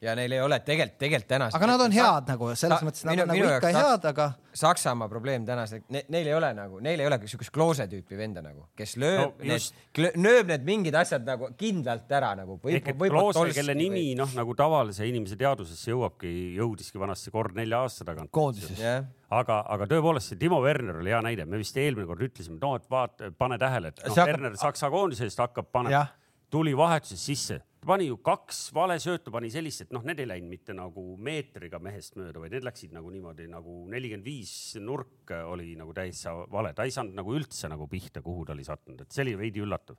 Ja 0.01 0.15
neil 0.17 0.33
ei 0.33 0.41
ole 0.41 0.59
tegelikult, 0.65 0.99
tegelikult 1.01 1.29
täna. 1.29 1.49
aga 1.57 1.69
nad 1.69 1.83
on 1.85 1.93
head 1.95 2.31
nagu 2.33 2.49
selles 2.57 2.85
mõttes, 2.87 3.05
nad 3.05 3.21
on 3.21 3.31
nagu 3.31 3.51
ikka 3.51 3.73
head, 3.75 4.07
aga. 4.13 4.31
Saksamaa 4.61 5.07
probleem 5.09 5.45
tänase 5.47 5.83
ne,, 5.95 6.03
neil 6.11 6.27
ei 6.27 6.35
ole 6.35 6.49
nagu, 6.57 6.81
neil 6.83 7.01
ei 7.01 7.07
ole 7.07 7.21
siukest 7.31 7.53
Kloose 7.55 7.87
tüüpi 7.91 8.19
venda 8.19 8.43
nagu, 8.43 8.65
kes 8.77 8.97
lööb 8.99 9.39
no, 9.39 9.51
need, 9.53 10.17
nööb 10.19 10.51
need 10.51 10.67
mingid 10.67 10.97
asjad 10.99 11.23
nagu 11.29 11.53
kindlalt 11.61 12.11
ära 12.17 12.33
nagu. 12.41 12.59
ehk 12.67 12.91
et 12.95 12.99
Kloose, 13.05 13.47
kelle 13.55 13.77
nimi 13.79 14.11
noh, 14.19 14.33
nagu 14.37 14.57
tavalise 14.59 15.07
inimese 15.07 15.39
teadvusesse 15.41 15.93
jõuabki, 15.93 16.35
jõudiski 16.59 17.01
vanasti 17.01 17.31
kord 17.35 17.55
nelja 17.59 17.85
aasta 17.85 18.09
tagant. 18.09 18.33
koondises 18.35 18.79
yeah 18.81 19.07
aga, 19.31 19.61
aga 19.71 19.87
tõepoolest 19.91 20.33
see 20.33 20.39
Timo 20.41 20.59
Werner 20.65 20.97
oli 20.99 21.13
hea 21.13 21.21
näide, 21.23 21.45
me 21.47 21.61
vist 21.61 21.77
eelmine 21.79 22.09
kord 22.09 22.25
ütlesime, 22.27 22.59
no 22.59 22.73
et 22.79 22.89
vaata, 22.91 23.31
pane 23.39 23.59
tähele, 23.63 23.93
et 23.93 24.03
noh, 24.09 24.17
Werner 24.27 24.57
Saksa 24.59 24.91
koondise 24.91 25.29
eest 25.29 25.39
hakkab 25.39 25.71
panema, 25.71 26.03
tuli 26.51 26.75
vahetuses 26.75 27.23
sisse, 27.31 27.61
pani 27.87 28.07
ju 28.11 28.19
kaks 28.25 28.69
valesöötu, 28.77 29.33
pani 29.33 29.51
sellist, 29.53 29.87
et 29.87 29.95
noh, 29.95 30.05
need 30.07 30.21
ei 30.21 30.29
läinud 30.29 30.53
mitte 30.53 30.75
nagu 30.77 31.05
meetriga 31.17 31.81
mehest 31.83 32.19
mööda, 32.21 32.43
vaid 32.43 32.55
need 32.55 32.67
läksid 32.67 32.93
nagu 32.97 33.13
niimoodi 33.13 33.49
nagu 33.51 33.77
nelikümmend 33.91 34.27
viis 34.27 34.55
nurk 34.83 35.33
oli 35.49 35.73
nagu 35.81 35.95
täitsa 35.97 36.35
vale, 36.53 36.75
ta 36.77 36.85
ei 36.85 36.95
saanud 36.95 37.17
nagu 37.17 37.35
üldse 37.37 37.71
nagu 37.73 37.89
pihta, 37.91 38.23
kuhu 38.25 38.45
ta 38.45 38.57
oli 38.57 38.67
sattunud, 38.67 39.01
et 39.05 39.17
see 39.17 39.25
oli 39.25 39.37
veidi 39.45 39.65
üllatav. 39.65 39.97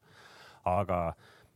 aga 0.70 0.98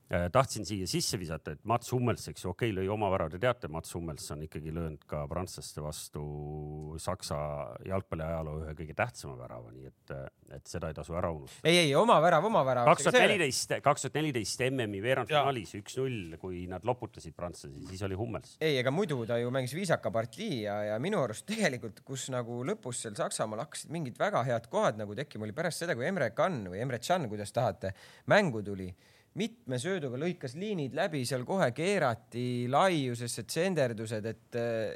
tahtsin 0.06 0.66
siia 0.68 0.86
sisse 0.90 1.18
visata, 1.18 1.56
et 1.56 1.64
Mats 1.66 1.90
Hummels, 1.94 2.28
eks 2.30 2.44
ju, 2.44 2.52
okei 2.52 2.70
okay,, 2.70 2.78
lõi 2.78 2.90
oma 2.94 3.08
värava, 3.10 3.32
te 3.34 3.40
teate, 3.42 3.70
Mats 3.74 3.94
Hummels 3.96 4.28
on 4.36 4.44
ikkagi 4.46 4.74
löönud 4.74 5.06
ka 5.10 5.24
prantslaste 5.30 5.82
vastu 5.82 6.26
Saksa 7.02 7.38
jalgpalliajaloo 7.90 8.60
ühe 8.64 8.76
kõige 8.78 8.94
tähtsama 8.98 9.34
värava, 9.40 9.72
nii 9.74 9.90
et, 9.90 10.14
et 10.60 10.70
seda 10.70 10.92
ei 10.92 10.98
tasu 10.98 11.18
ära 11.18 11.32
unustada. 11.34 11.66
ei, 11.72 11.88
ei 11.88 11.96
oma 11.98 12.20
värav, 12.22 12.46
oma 12.46 12.62
värav. 12.68 12.90
kaks 12.92 13.08
tuhat 13.08 13.18
neliteist, 13.24 13.74
kaks 13.86 14.06
tuhat 14.06 14.20
neliteist 14.20 14.62
MM-i 14.68 15.02
veerandfinaalis 15.04 15.74
üks-null, 15.82 16.38
kui 16.42 16.62
nad 16.70 16.86
loputasid 16.86 17.34
prantslasi, 17.38 17.88
siis 17.90 18.06
oli 18.06 18.20
Hummels. 18.20 18.60
ei, 18.62 18.78
ega 18.84 18.94
muidu 18.94 19.24
ta 19.26 19.40
ju 19.42 19.50
mängis 19.54 19.74
viisaka 19.78 20.14
partii 20.14 20.62
ja, 20.68 20.78
ja 20.92 21.02
minu 21.02 21.24
arust 21.24 21.48
tegelikult, 21.50 22.04
kus 22.06 22.30
nagu 22.34 22.62
lõpus 22.68 23.02
seal 23.08 23.18
Saksamaal 23.18 23.66
hakkasid 23.66 23.90
mingid 23.96 24.22
väga 24.22 24.46
head 24.46 24.70
kohad 24.70 25.02
nagu 25.02 25.18
tekkima, 25.18 25.50
oli 25.50 25.58
pärast 25.58 25.82
seda, 25.82 25.98
kui 25.98 26.06
Emre 26.06 26.30
Can 26.38 26.62
või 26.70 26.86
Emre 26.86 27.02
Can, 27.02 27.26
kuidas 27.32 27.54
tahate, 27.56 27.96
mängu 28.30 28.62
tuli 28.66 28.92
mitme 29.40 29.80
sööduga 29.82 30.20
lõikas 30.20 30.56
liinid 30.60 30.96
läbi, 30.98 31.26
seal 31.28 31.44
kohe 31.48 31.70
keerati 31.76 32.66
laiusesse 32.72 33.46
tsenderdused, 33.48 34.32
et. 34.32 34.60
Äh, 34.60 34.96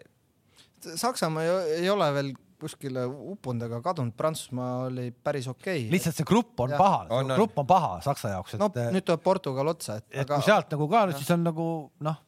Saksamaa 0.80 1.44
ei, 1.68 1.90
ole 1.92 2.06
veel 2.16 2.30
kuskile 2.60 3.02
uppunud 3.04 3.66
ega 3.68 3.82
kadunud, 3.84 4.14
Prantsusmaa 4.16 4.86
oli 4.86 5.10
päris 5.12 5.48
okei 5.52 5.82
okay.. 5.84 5.92
lihtsalt 5.92 6.16
see 6.16 6.28
grupp 6.28 6.60
on 6.64 6.72
ja. 6.72 6.80
paha, 6.80 7.24
grupp 7.34 7.60
on 7.60 7.68
paha 7.68 7.98
Saksa 8.04 8.32
jaoks. 8.32 8.56
no 8.60 8.70
nüüd 8.72 9.04
tuleb 9.08 9.24
Portugal 9.24 9.74
otsa, 9.74 9.98
et. 10.00 10.08
et 10.12 10.24
aga... 10.24 10.40
kui 10.40 10.48
sealt 10.48 10.72
nagu 10.76 10.88
ka, 10.92 11.04
siis 11.18 11.32
on 11.36 11.44
nagu 11.48 11.68
noh. 12.08 12.22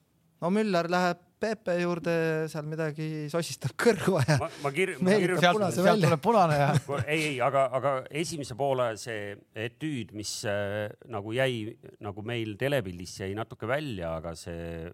no 0.44 0.52
Müller 0.52 0.92
läheb 0.92 1.24
Pepe 1.42 1.76
juurde 1.82 2.14
seal 2.52 2.68
midagi 2.70 3.08
sosistab 3.32 3.74
kõrva 3.80 4.22
ja. 4.28 4.38
ma, 4.42 4.50
ma 4.64 4.72
kir-, 4.76 4.94
ma 5.02 5.16
kirjutan. 5.18 5.58
sealt, 5.58 5.78
sealt 5.80 6.06
tuleb 6.06 6.22
punane 6.24 6.60
ja. 6.60 6.70
ei, 7.06 7.22
ei, 7.32 7.38
aga, 7.44 7.66
aga 7.78 7.94
esimese 8.22 8.58
poole 8.60 8.92
see 9.02 9.34
etüüd, 9.68 10.14
mis 10.18 10.36
äh, 10.50 10.92
nagu 11.12 11.34
jäi 11.36 11.74
nagu 12.04 12.26
meil 12.26 12.54
telepildis 12.62 13.18
jäi 13.24 13.32
natuke 13.38 13.70
välja, 13.70 14.16
aga 14.20 14.36
see 14.38 14.92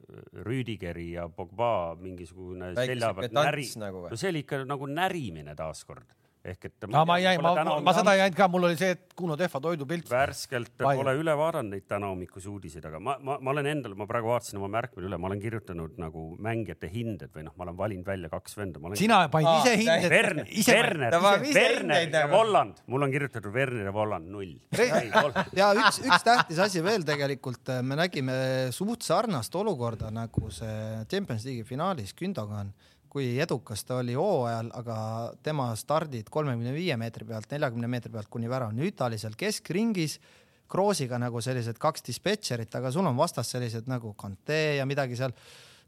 Rüüdigeri 0.48 1.12
ja 1.18 1.28
Pogba 1.28 1.98
mingisugune 2.00 2.74
selja 2.78 3.12
pealt 3.18 3.36
näri, 3.36 3.68
nagu 3.82 4.08
no 4.08 4.20
see 4.20 4.32
oli 4.32 4.46
ikka 4.46 4.64
nagu 4.68 4.88
närimine 4.92 5.56
taaskord 5.58 6.08
ehk 6.54 6.70
et. 6.70 6.88
no 6.92 7.04
ma 7.08 7.18
ei 7.20 7.26
jäi, 7.28 7.38
ma, 7.44 7.54
ma, 7.64 7.78
ma 7.84 7.94
seda 7.96 8.14
ei 8.16 8.22
jäänud 8.24 8.38
ka, 8.38 8.48
mul 8.52 8.68
oli 8.70 8.78
see, 8.80 8.96
et 8.96 9.16
Kuno 9.18 9.38
Tehva 9.40 9.62
toidupilt. 9.64 10.10
värskelt 10.12 10.74
pole 10.80 11.14
üle 11.20 11.36
vaadanud 11.38 11.74
neid 11.74 11.88
tänahommikusi 11.90 12.50
uudiseid, 12.52 12.86
aga 12.90 13.02
ma, 13.04 13.18
ma, 13.24 13.38
ma 13.42 13.54
olen 13.54 13.70
endal, 13.74 13.96
ma 14.00 14.08
praegu 14.10 14.32
vaatasin 14.32 14.60
oma 14.62 14.70
märkmed 14.78 15.08
üle, 15.08 15.20
ma 15.22 15.30
olen 15.30 15.42
kirjutanud 15.44 15.98
nagu 16.02 16.26
mängijate 16.44 16.90
hinded 16.92 17.34
või 17.36 17.48
noh, 17.48 17.56
ma 17.58 17.68
olen 17.68 17.78
valinud 17.80 18.08
välja 18.08 18.32
kaks 18.32 18.58
venda. 18.60 18.82
sina 19.00 19.22
panid 19.34 19.64
ise 19.64 19.76
hinded. 19.82 20.12
Werner, 20.12 20.48
Werner, 20.68 21.18
Werner 21.58 22.10
ja 22.12 22.26
Volland, 22.32 22.84
mul 22.88 23.08
on 23.08 23.14
kirjutatud 23.14 23.54
Werner 23.54 23.90
ja 23.90 23.94
Volland 23.96 24.30
null. 24.32 24.58
ja 25.60 25.72
üks, 25.78 26.02
üks 26.04 26.28
tähtis 26.28 26.62
asi 26.64 26.84
veel 26.86 27.06
tegelikult, 27.08 27.74
me 27.82 27.98
nägime 28.00 28.38
suht 28.76 29.06
sarnast 29.08 29.56
olukorda 29.56 30.12
nagu 30.14 30.52
see 30.54 31.04
Champions 31.10 31.48
League'i 31.48 31.66
finaalis 31.68 32.14
Gündogan 32.18 32.72
kui 33.18 33.40
edukas 33.42 33.82
ta 33.88 33.98
oli 33.98 34.14
hooajal, 34.14 34.68
aga 34.78 34.96
tema 35.42 35.72
stardid 35.80 36.28
kolmekümne 36.30 36.70
viie 36.76 36.94
meetri 37.02 37.26
pealt, 37.26 37.50
neljakümne 37.50 37.90
meetri 37.90 38.12
pealt 38.14 38.30
kuni 38.30 38.50
värav, 38.52 38.76
nüüd 38.78 38.94
ta 38.98 39.08
oli 39.10 39.18
seal 39.22 39.38
keskringis, 39.38 40.20
Kroosiga 40.68 41.16
nagu 41.16 41.40
sellised 41.40 41.78
kaks 41.80 42.04
dispetšerit, 42.04 42.74
aga 42.76 42.90
sul 42.92 43.08
on 43.08 43.16
vastas 43.16 43.48
sellised 43.54 43.86
nagu 43.88 44.12
Kante 44.20 44.58
ja 44.76 44.86
midagi 44.86 45.16
seal. 45.16 45.32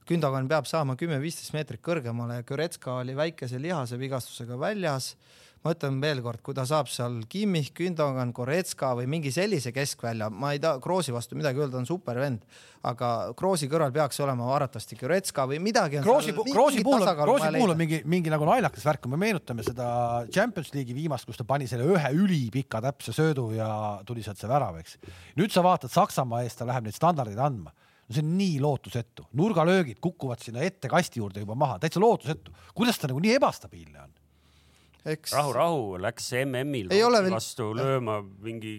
Gündogan 0.08 0.48
peab 0.48 0.70
saama 0.72 0.96
kümme-viisteist 0.98 1.52
meetrit 1.52 1.84
kõrgemale, 1.84 2.40
Goretska 2.48 2.96
oli 3.02 3.14
väikese 3.18 3.60
lihase 3.60 4.00
vigastusega 4.00 4.56
väljas 4.58 5.12
ma 5.66 5.74
ütlen 5.76 5.98
veel 6.00 6.22
kord, 6.24 6.40
kui 6.46 6.56
ta 6.56 6.64
saab 6.68 6.88
seal 6.92 7.18
Kimmich, 7.30 7.74
Gündogan, 7.76 8.32
Goretska 8.36 8.94
või 8.96 9.10
mingi 9.12 9.32
sellise 9.36 9.74
keskvälja, 9.76 10.30
ma 10.32 10.54
ei 10.56 10.62
taha 10.64 10.80
Kroosi 10.84 11.14
vastu 11.16 11.36
midagi 11.40 11.60
öelda, 11.60 11.74
ta 11.76 11.82
on 11.82 11.90
super 11.90 12.20
vend, 12.22 12.46
aga 12.88 13.10
Kroosi 13.40 13.68
kõrval 13.72 13.92
peaks 13.96 14.22
olema 14.24 14.48
arvatavasti 14.56 14.96
Goretska 15.00 15.48
või 15.50 15.60
midagi. 15.64 16.00
Kroosi, 16.06 16.36
Kroosi 16.38 16.86
puhul, 16.86 17.04
Kroosi 17.20 17.52
puhul 17.58 17.76
on 17.76 17.82
mingi, 17.82 18.00
mingi 18.10 18.32
nagu 18.32 18.48
naljakas 18.48 18.88
värk, 18.88 19.04
kui 19.04 19.14
me 19.14 19.20
meenutame 19.20 19.66
seda 19.68 19.90
Champions 20.32 20.72
League'i 20.76 20.96
viimast, 20.96 21.28
kus 21.28 21.42
ta 21.42 21.48
pani 21.48 21.68
selle 21.68 21.90
ühe 21.92 22.14
ülipika 22.16 22.80
täpse 22.84 23.16
söödu 23.16 23.50
ja 23.58 23.70
tuli 24.08 24.24
sealt 24.24 24.40
see 24.40 24.52
värav, 24.52 24.80
eks. 24.80 24.96
nüüd 25.40 25.52
sa 25.54 25.66
vaatad 25.66 25.92
Saksamaa 25.92 26.46
eest, 26.46 26.62
ta 26.62 26.70
läheb 26.70 26.88
neid 26.88 26.96
standardeid 26.96 27.40
andma 27.44 27.76
no 28.10 28.16
see 28.16 28.24
on 28.26 28.32
nii 28.40 28.56
lootusetu, 28.64 29.28
nurgalöögid 29.38 30.00
kukuvad 30.02 30.42
sinna 30.42 30.64
ette 30.66 30.90
kasti 30.90 31.22
juurde 31.22 31.44
juba 31.44 31.54
maha, 31.60 31.78
täitsa 31.84 32.02
lootusetu. 32.02 32.56
kuidas 32.74 32.98
ta 32.98 33.12
nagu 33.12 33.22
nii 33.22 33.36
ebastabiilne 33.38 34.02
on? 34.02 34.16
Eks... 35.08 35.32
rahu, 35.32 35.52
rahu, 35.56 35.84
läks 36.04 36.26
MM-il 36.42 36.90
veel... 36.92 37.30
vastu 37.32 37.70
lööma 37.78 38.18
mingi 38.44 38.74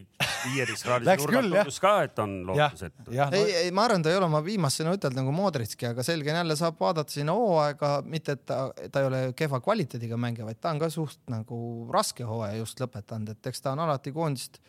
viieteistkraadise 0.50 1.16
nurga, 1.22 1.40
tundus 1.46 1.78
ka, 1.80 1.92
et 2.04 2.20
on 2.20 2.34
lootusetu. 2.50 3.06
No... 3.06 3.28
ei, 3.38 3.54
ei, 3.62 3.70
ma 3.76 3.86
arvan, 3.88 4.04
ta 4.04 4.12
ei 4.12 4.18
ole 4.18 4.28
oma 4.28 4.42
viimasena 4.44 4.92
ütelnud 4.96 5.22
nagu 5.22 5.32
Modritski, 5.32 5.88
aga 5.88 6.04
selge 6.04 6.32
on 6.32 6.40
jälle 6.42 6.56
saab 6.60 6.76
vaadata 6.80 7.14
sinna 7.16 7.36
hooaega, 7.36 7.94
mitte 8.04 8.36
et 8.36 8.44
ta, 8.48 8.60
ta 8.92 9.00
ei 9.00 9.08
ole 9.08 9.22
kehva 9.38 9.62
kvaliteediga 9.64 10.18
mängija, 10.20 10.48
vaid 10.48 10.60
ta 10.60 10.74
on 10.74 10.82
ka 10.82 10.90
suht 10.92 11.22
nagu 11.32 11.60
raske 11.94 12.26
hooaja 12.28 12.60
just 12.60 12.82
lõpetanud, 12.84 13.32
et 13.32 13.50
eks 13.52 13.64
ta 13.64 13.72
on 13.72 13.84
alati 13.86 14.12
koondist 14.12 14.60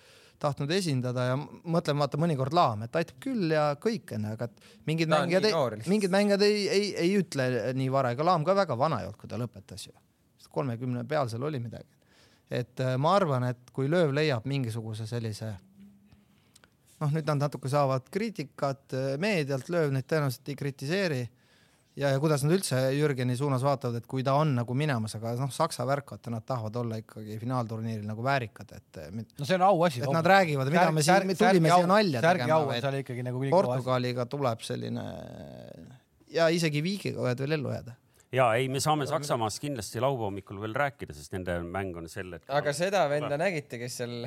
tahtnud 0.42 0.72
esindada 0.74 1.26
ja 1.34 1.36
mõtlen, 1.38 2.00
vaata 2.02 2.18
mõnikord 2.18 2.56
Laam, 2.56 2.88
et 2.88 2.96
aitab 2.98 3.20
küll 3.22 3.52
ja 3.54 3.74
kõik 3.82 4.16
onju, 4.16 4.32
aga 4.38 4.48
et 4.48 4.72
mingid 4.90 5.12
mängijad, 5.12 5.52
mingid 5.92 6.16
mängijad 6.16 6.48
ei, 6.48 6.64
ei, 6.72 6.88
ei 7.04 7.12
ütle 7.20 7.76
nii 7.78 7.92
vara, 7.94 8.16
ega 8.16 8.26
Laam 8.26 8.48
ka 8.48 8.56
väga 8.58 8.80
vana 8.80 9.04
ei 9.04 9.12
olnud, 9.12 9.20
kui 9.22 9.30
ta 9.30 9.38
lõpetas 9.42 9.86
ju 9.86 9.94
kolmekümne 10.54 11.04
peal 11.08 11.30
seal 11.32 11.44
oli 11.48 11.60
midagi. 11.64 11.90
et 12.52 12.80
äh, 12.84 12.96
ma 12.98 13.16
arvan, 13.16 13.48
et 13.52 13.74
kui 13.74 13.90
lööv 13.92 14.14
leiab 14.16 14.48
mingisuguse 14.50 15.08
sellise 15.08 15.54
noh, 17.02 17.12
nüüd 17.12 17.28
nad 17.28 17.46
natuke 17.48 17.70
saavad 17.72 18.10
kriitikat 18.14 18.98
äh, 18.98 19.14
meedialt, 19.22 19.70
lööv 19.74 19.94
neid 19.96 20.08
tõenäoliselt 20.10 20.52
ei 20.52 20.58
kritiseeri 20.60 21.22
ja, 21.96 22.12
ja 22.12 22.20
kuidas 22.22 22.44
nad 22.46 22.56
üldse 22.56 22.80
Jürgeni 22.96 23.36
suunas 23.40 23.64
vaatavad, 23.66 24.02
et 24.02 24.10
kui 24.10 24.24
ta 24.26 24.36
on 24.40 24.54
nagu 24.60 24.76
minemas, 24.78 25.16
aga 25.18 25.34
noh, 25.40 25.52
Saksa 25.54 25.86
värk, 25.88 26.14
vaata 26.16 26.34
nad 26.34 26.46
tahavad 26.48 26.78
olla 26.84 27.00
ikkagi 27.02 27.40
finaalturniiril 27.42 28.06
nagu 28.08 28.26
väärikad, 28.26 28.76
et. 28.78 29.02
no 29.12 29.48
see 29.48 29.58
on 29.58 29.66
auasi. 29.68 30.04
et 30.04 30.16
nad 30.16 30.32
räägivad, 30.34 30.72
mida 30.72 30.92
me 30.92 31.06
siin, 31.06 31.28
me 31.28 31.38
tulime 31.40 31.74
siia 31.74 31.90
nalja 31.90 32.24
tegema, 32.26 32.78
et 32.78 33.26
nagu 33.28 33.44
Portugaliga 33.52 34.28
tuleb 34.30 34.64
selline 34.66 35.08
ja 36.32 36.48
isegi 36.54 36.84
Viigiga 36.84 37.20
võivad 37.20 37.44
veel 37.44 37.60
ellu 37.60 37.76
jääda 37.76 37.98
ja 38.36 38.48
ei, 38.56 38.70
me 38.72 38.80
saame 38.84 39.08
Saksamaast 39.10 39.62
kindlasti 39.64 40.02
laupäeva 40.04 40.30
hommikul 40.30 40.60
veel 40.64 40.76
rääkida, 40.78 41.16
sest 41.16 41.36
nende 41.36 41.58
mäng 41.68 41.98
on 42.00 42.10
sel 42.12 42.32
hetkel. 42.38 42.54
aga 42.58 42.74
seda 42.76 43.06
venda 43.12 43.40
nägite, 43.40 43.80
kes 43.82 44.02
seal 44.02 44.18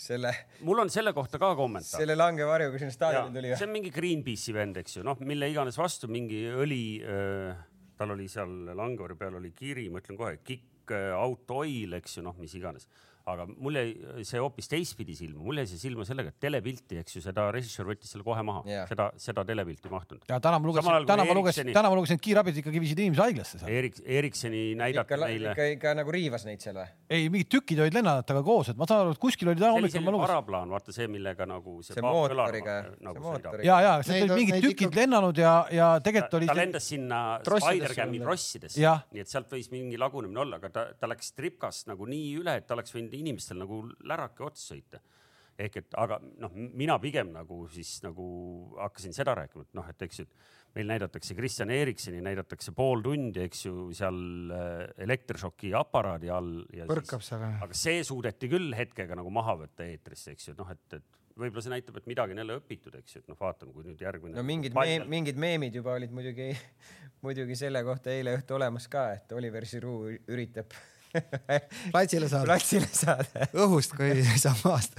selle. 0.00 0.32
mul 0.66 0.84
on 0.84 0.92
selle 0.92 1.12
kohta 1.16 1.40
ka 1.40 1.52
kommentaar. 1.58 2.02
selle 2.02 2.16
langevarjuga 2.18 2.80
sinna 2.82 2.94
staadioni 2.94 3.36
tuli. 3.36 3.52
see 3.56 3.68
on 3.68 3.74
mingi 3.76 3.92
Greenpeace'i 3.94 4.56
vend, 4.56 4.80
eks 4.82 4.98
ju, 4.98 5.04
noh, 5.06 5.20
mille 5.24 5.48
iganes 5.52 5.78
vastu 5.80 6.10
mingi 6.12 6.42
õli 6.52 6.82
äh,, 7.00 7.62
tal 8.00 8.16
oli 8.16 8.28
seal 8.32 8.74
langevarju 8.76 9.20
peal 9.20 9.40
oli 9.40 9.54
kiri, 9.56 9.88
ma 9.92 10.04
ütlen 10.04 10.20
kohe, 10.20 10.36
kick 10.44 10.92
äh, 10.96 11.12
out 11.16 11.50
oil, 11.56 11.96
eks 12.00 12.18
ju, 12.18 12.26
noh, 12.26 12.36
mis 12.40 12.56
iganes 12.58 12.88
aga 13.34 13.46
mul 13.50 13.78
jäi 13.78 14.24
see 14.26 14.40
hoopis 14.42 14.70
teistpidi 14.70 15.16
silma, 15.18 15.42
mul 15.44 15.60
jäi 15.62 15.68
see 15.70 15.80
silma 15.82 16.06
sellega, 16.08 16.32
et 16.32 16.40
telepilti, 16.42 16.98
eks 17.02 17.18
ju, 17.18 17.22
seda 17.24 17.46
režissöör 17.54 17.92
võttis 17.92 18.12
selle 18.14 18.26
kohe 18.26 18.42
maha 18.46 18.64
yeah., 18.68 18.88
seda, 18.90 19.10
seda 19.20 19.44
telepilti 19.48 19.88
ei 19.88 19.94
mahtunud. 19.94 20.24
ja 20.30 20.40
täna 20.42 20.60
ma 20.60 20.70
lugesin, 20.70 21.06
täna 21.08 21.26
ma 21.28 21.36
lugesin, 21.36 21.72
täna 21.76 21.92
ma 21.92 21.98
lugesin, 21.98 22.20
et 22.20 22.24
kiirabid 22.24 22.60
ikkagi 22.62 22.82
viisid 22.82 23.02
inimesi 23.04 23.24
haiglasse 23.24 23.60
seal. 23.62 23.72
Erik, 23.80 24.00
Eriksoni 24.04 24.62
näidati 24.80 25.20
meile. 25.20 25.54
ikka, 25.54 25.68
ikka 25.76 25.94
nagu 26.00 26.14
riivas 26.14 26.46
neid 26.48 26.64
seal 26.64 26.78
või? 26.80 26.88
ei, 27.10 27.28
mingid 27.32 27.50
tükid 27.56 27.82
olid 27.84 27.98
lennajatega 27.98 28.42
koos, 28.46 28.72
et 28.72 28.80
ma 28.80 28.88
saan 28.90 29.04
aru, 29.04 29.14
et 29.16 29.22
kuskil 29.22 29.52
oli 29.52 29.60
täna 29.60 29.72
hommikul 29.76 30.04
ma 30.06 30.14
lugesin. 30.16 30.34
paraplaan, 30.34 30.74
vaata 30.76 30.94
see, 30.94 31.08
millega 31.10 31.46
nagu 31.48 31.78
see, 31.82 31.96
see 31.96 32.04
mootoriga. 32.04 32.76
Nagu 33.04 33.34
ja, 33.66 33.80
ja 33.84 33.92
sealt 34.06 34.26
olid 34.26 34.36
mingid 34.36 34.60
tükid 34.64 34.88
ikka... 34.88 35.00
lennanud 35.00 35.40
ja, 35.40 35.54
ja 35.74 35.90
tegelikult 36.04 36.38
oli. 36.40 36.50
ta 36.50 36.56
lendas 36.58 36.88
sinna 36.92 37.20
Spider-Cam'i 37.46 38.20
krossidesse, 38.22 38.94
nii 39.14 39.24
et 39.24 39.30
sealt 39.30 39.50
võis 39.52 39.70
mingi 39.72 39.98
lagunemine 40.00 40.44
olla, 40.44 40.60
aga 40.60 40.72
ta, 40.74 40.86
ta 40.98 41.10
läks 41.10 41.34
tripkast 41.36 41.90
nagu 41.90 42.08
nii 42.08 42.30
üle, 42.40 42.56
et 42.60 42.66
ta 42.68 42.76
oleks 42.76 42.94
võinud 42.94 43.14
inimestel 43.20 43.60
nagu 43.62 43.82
lärake 44.08 44.44
otsa 44.46 44.74
sõita 44.74 45.02
ehk 45.66 45.80
et 45.80 45.98
aga 46.00 46.18
noh, 46.40 46.54
mina 46.54 46.96
pigem 47.02 47.32
nagu 47.34 47.64
siis 47.72 47.98
nagu 48.04 48.24
hakkasin 48.78 49.14
seda 49.16 49.34
rääkima, 49.38 49.66
et 49.66 49.78
noh, 49.78 49.86
et 49.92 50.04
eks 50.06 50.22
ju, 50.22 50.26
meil 50.76 50.90
näidatakse 50.92 51.34
Kristjan 51.36 51.72
Eriksoni, 51.74 52.20
näidatakse 52.24 52.74
pool 52.76 53.02
tundi, 53.04 53.42
eks 53.46 53.64
ju, 53.66 53.88
seal 53.96 54.20
äh, 54.54 54.84
elektrišoki 55.06 55.72
aparaadi 55.78 56.30
all. 56.34 56.60
põrkab 56.90 57.24
seal. 57.26 57.46
aga 57.66 57.76
see 57.76 58.04
suudeti 58.06 58.50
küll 58.52 58.74
hetkega 58.76 59.18
nagu 59.18 59.32
maha 59.34 59.58
võtta 59.64 59.88
eetrisse, 59.88 60.36
eks 60.36 60.50
ju, 60.50 60.54
et 60.56 60.62
noh, 60.62 60.70
et, 60.76 61.00
et 61.00 61.40
võib-olla 61.40 61.64
see 61.64 61.74
näitab, 61.74 61.98
et 62.00 62.08
midagi 62.10 62.36
on 62.36 62.42
jälle 62.42 62.60
õpitud, 62.60 62.96
eks 63.00 63.16
ju, 63.16 63.24
et 63.24 63.32
noh, 63.32 63.38
vaatame, 63.40 63.74
kui 63.74 63.88
nüüd 63.88 64.06
järgmine. 64.06 64.36
no 64.38 64.46
mingid 64.46 64.76
meem, 64.76 65.08
mingid 65.10 65.40
meemid 65.40 65.76
juba 65.80 65.98
olid 65.98 66.14
muidugi, 66.14 66.52
muidugi 67.26 67.58
selle 67.58 67.82
kohta 67.86 68.14
eile 68.14 68.38
õhtu 68.38 68.56
olemas 68.56 68.88
ka, 68.92 69.10
et 69.18 69.36
Oliver 69.36 69.66
Giroud 69.68 70.30
üritab 70.30 70.78
platsile 71.92 72.28
saada. 72.28 72.46
platsile 72.48 72.88
saada. 72.92 73.50
õhust 73.54 73.94
kui 73.96 74.22
sammast. 74.44 74.98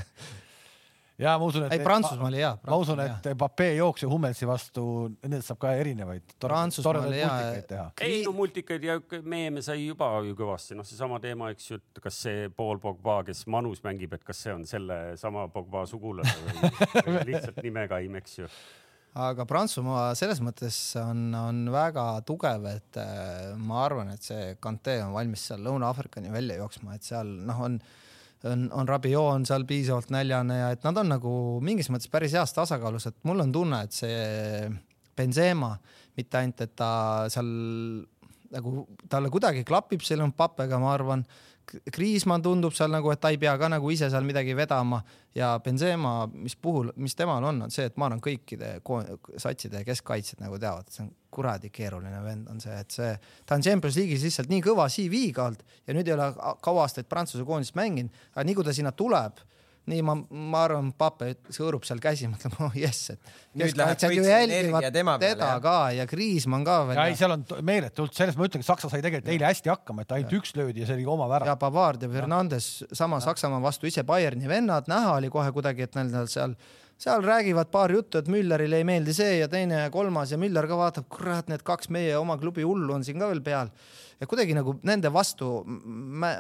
ja 1.22 1.36
ma 1.40 1.48
usun, 1.48 1.68
et. 1.68 1.76
ei, 1.76 1.84
Prantsusmaal 1.86 2.38
hea. 2.40 2.52
ma 2.68 2.80
usun, 2.82 3.02
et 3.04 3.32
Mbappé 3.36 3.70
jooks 3.78 4.06
ju 4.06 4.10
Hummelsi 4.12 4.50
vastu, 4.50 4.84
nendest 5.22 5.52
saab 5.52 5.62
ka 5.62 5.74
erinevaid. 5.80 6.36
Prantsusmaal 6.42 7.14
hea. 7.16 7.86
ei 8.02 8.22
no 8.26 8.34
multikaid 8.36 8.88
ja 8.90 9.00
meeme 9.22 9.64
sai 9.66 9.86
juba 9.86 10.12
ju 10.26 10.36
kõvasti, 10.38 10.78
noh, 10.80 10.88
seesama 10.88 11.22
teema, 11.24 11.52
eks 11.56 11.72
ju, 11.72 11.82
et 11.82 12.04
kas 12.04 12.22
see 12.28 12.52
Paul 12.58 12.82
Pogba, 12.84 13.22
kes 13.28 13.46
Manus 13.52 13.84
mängib, 13.86 14.18
et 14.18 14.28
kas 14.28 14.46
see 14.48 14.56
on 14.56 14.68
sellesama 14.70 15.48
Pogba 15.54 15.86
sugulane 15.90 16.38
või, 16.46 16.72
või 17.08 17.26
lihtsalt 17.34 17.64
nimekaim, 17.66 18.22
eks 18.24 18.40
ju 18.44 18.52
aga 19.20 19.46
Prantsusmaa 19.48 20.12
selles 20.16 20.40
mõttes 20.44 20.78
on, 21.02 21.26
on 21.36 21.66
väga 21.74 22.06
tugev, 22.28 22.68
et 22.72 23.00
äh, 23.02 23.52
ma 23.60 23.82
arvan, 23.86 24.14
et 24.14 24.24
see 24.24 24.54
Kante 24.64 25.00
on 25.04 25.16
valmis 25.16 25.50
seal 25.50 25.66
Lõuna-Aafrikani 25.66 26.32
välja 26.32 26.62
jooksma, 26.62 26.96
et 26.96 27.08
seal 27.08 27.36
noh, 27.48 27.66
on 27.68 27.82
on, 28.50 28.64
on 28.74 28.88
Rabiot 28.90 29.36
on 29.36 29.44
seal 29.46 29.66
piisavalt 29.70 30.10
näljane 30.14 30.56
ja 30.58 30.70
et 30.74 30.86
nad 30.86 30.98
on 30.98 31.12
nagu 31.14 31.34
mingis 31.62 31.92
mõttes 31.94 32.10
päris 32.10 32.34
heas 32.34 32.54
tasakaalus, 32.56 33.06
et 33.12 33.20
mul 33.28 33.44
on 33.44 33.52
tunne, 33.54 33.84
et 33.86 33.94
see 33.94 34.72
Benzema 35.18 35.76
mitte 36.18 36.40
ainult, 36.40 36.64
et 36.66 36.74
ta 36.78 36.92
seal 37.32 37.52
nagu 38.52 38.86
talle 39.12 39.32
kuidagi 39.32 39.64
klapib 39.68 40.04
selle 40.04 40.26
Mpappega, 40.28 40.80
ma 40.82 40.96
arvan 40.96 41.24
Kriismann 41.94 42.44
tundub 42.44 42.76
seal 42.76 42.92
nagu, 42.92 43.12
et 43.14 43.22
ta 43.22 43.32
ei 43.32 43.40
pea 43.42 43.54
ka 43.60 43.70
nagu 43.72 43.92
ise 43.94 44.10
seal 44.12 44.26
midagi 44.28 44.56
vedama. 44.58 45.02
Ja 45.36 45.54
Benzema, 45.64 46.26
mis 46.34 46.58
puhul, 46.60 46.92
mis 47.00 47.16
temal 47.16 47.44
on, 47.48 47.62
on 47.66 47.72
see, 47.72 47.86
et 47.88 47.98
ma 48.00 48.10
arvan, 48.10 48.20
kõikide 48.24 48.74
satside 49.40 49.86
keskkaitsjad 49.88 50.44
nagu 50.44 50.60
teavad, 50.60 50.90
et 50.90 50.98
see 50.98 51.06
on 51.06 51.12
kuradi 51.32 51.70
keeruline 51.72 52.20
vend 52.26 52.50
on 52.52 52.60
see, 52.60 52.76
et 52.76 52.92
see, 52.92 53.14
ta 53.48 53.56
on 53.56 53.64
Champions 53.64 53.96
League'is 53.96 54.26
lihtsalt 54.28 54.52
nii 54.52 54.66
kõva 54.66 54.90
CV-ga 54.92 55.46
olnud 55.48 55.64
ja 55.88 55.96
nüüd 55.96 56.12
ei 56.12 56.18
ole 56.18 56.28
kaua 56.36 56.84
aastaid 56.84 57.08
Prantsuse 57.08 57.48
koondist 57.48 57.78
mänginud, 57.80 58.12
aga 58.36 58.46
nii 58.48 58.58
kui 58.58 58.68
ta 58.68 58.76
sinna 58.76 58.92
tuleb 58.92 59.40
nii 59.90 60.02
ma, 60.06 60.14
ma 60.54 60.64
arvan, 60.68 60.92
Pape 60.98 61.32
hõõrub 61.56 61.86
seal 61.88 62.02
käsi, 62.04 62.28
mõtleb, 62.30 62.54
oh 62.62 62.76
jess, 62.78 63.16
et. 63.16 63.32
nüüd 63.58 63.78
läheb 63.80 63.98
kõik 63.98 64.22
see 64.28 64.42
energia 64.46 64.92
tema 64.94 65.16
peale. 65.22 65.40
teda 65.40 65.50
ka 65.64 65.78
ja 65.96 66.06
Kriismann 66.10 66.66
ka 66.68 66.78
veel. 66.92 67.02
ei, 67.08 67.18
seal 67.18 67.34
on 67.34 67.46
meeletult, 67.66 68.14
sellest 68.18 68.38
ma 68.40 68.46
ütlengi, 68.50 68.68
Saksa 68.68 68.92
sai 68.92 69.02
tegelikult 69.02 69.34
eile 69.34 69.50
hästi 69.50 69.74
hakkama, 69.74 70.06
et 70.06 70.14
ainult 70.18 70.36
ja. 70.36 70.42
üks 70.44 70.54
löödi 70.60 70.84
ja 70.84 70.90
see 70.90 71.00
oli 71.00 71.08
oma 71.10 71.30
värav. 71.32 71.50
ja 71.50 71.58
Pavard 71.62 72.06
ja 72.06 72.12
Fernandes 72.14 72.70
sama 72.94 73.20
Saksamaa 73.24 73.64
vastu 73.64 73.90
ise 73.90 74.06
Bayerni 74.08 74.50
vennad, 74.52 74.90
näha 74.92 75.18
oli 75.18 75.34
kohe 75.34 75.50
kuidagi, 75.56 75.90
et 75.90 75.98
neil 75.98 76.30
seal 76.30 76.56
seal 77.02 77.24
räägivad 77.26 77.72
paar 77.74 77.92
juttu, 77.92 78.20
et 78.22 78.30
Müllerile 78.30 78.78
ei 78.82 78.86
meeldi 78.88 79.14
see 79.16 79.40
ja 79.40 79.48
teine 79.50 79.86
ja 79.86 79.90
kolmas 79.94 80.32
ja 80.34 80.38
Müller 80.42 80.68
ka 80.70 80.78
vaatab, 80.78 81.08
kurat, 81.10 81.50
need 81.50 81.64
kaks 81.66 81.90
meie 81.94 82.14
oma 82.20 82.38
klubi 82.42 82.66
hullu 82.68 82.94
on 82.94 83.06
siin 83.08 83.20
ka 83.22 83.30
veel 83.32 83.42
peal 83.46 83.72
ja 84.22 84.30
kuidagi 84.30 84.54
nagu 84.58 84.76
nende 84.86 85.10
vastu 85.14 85.50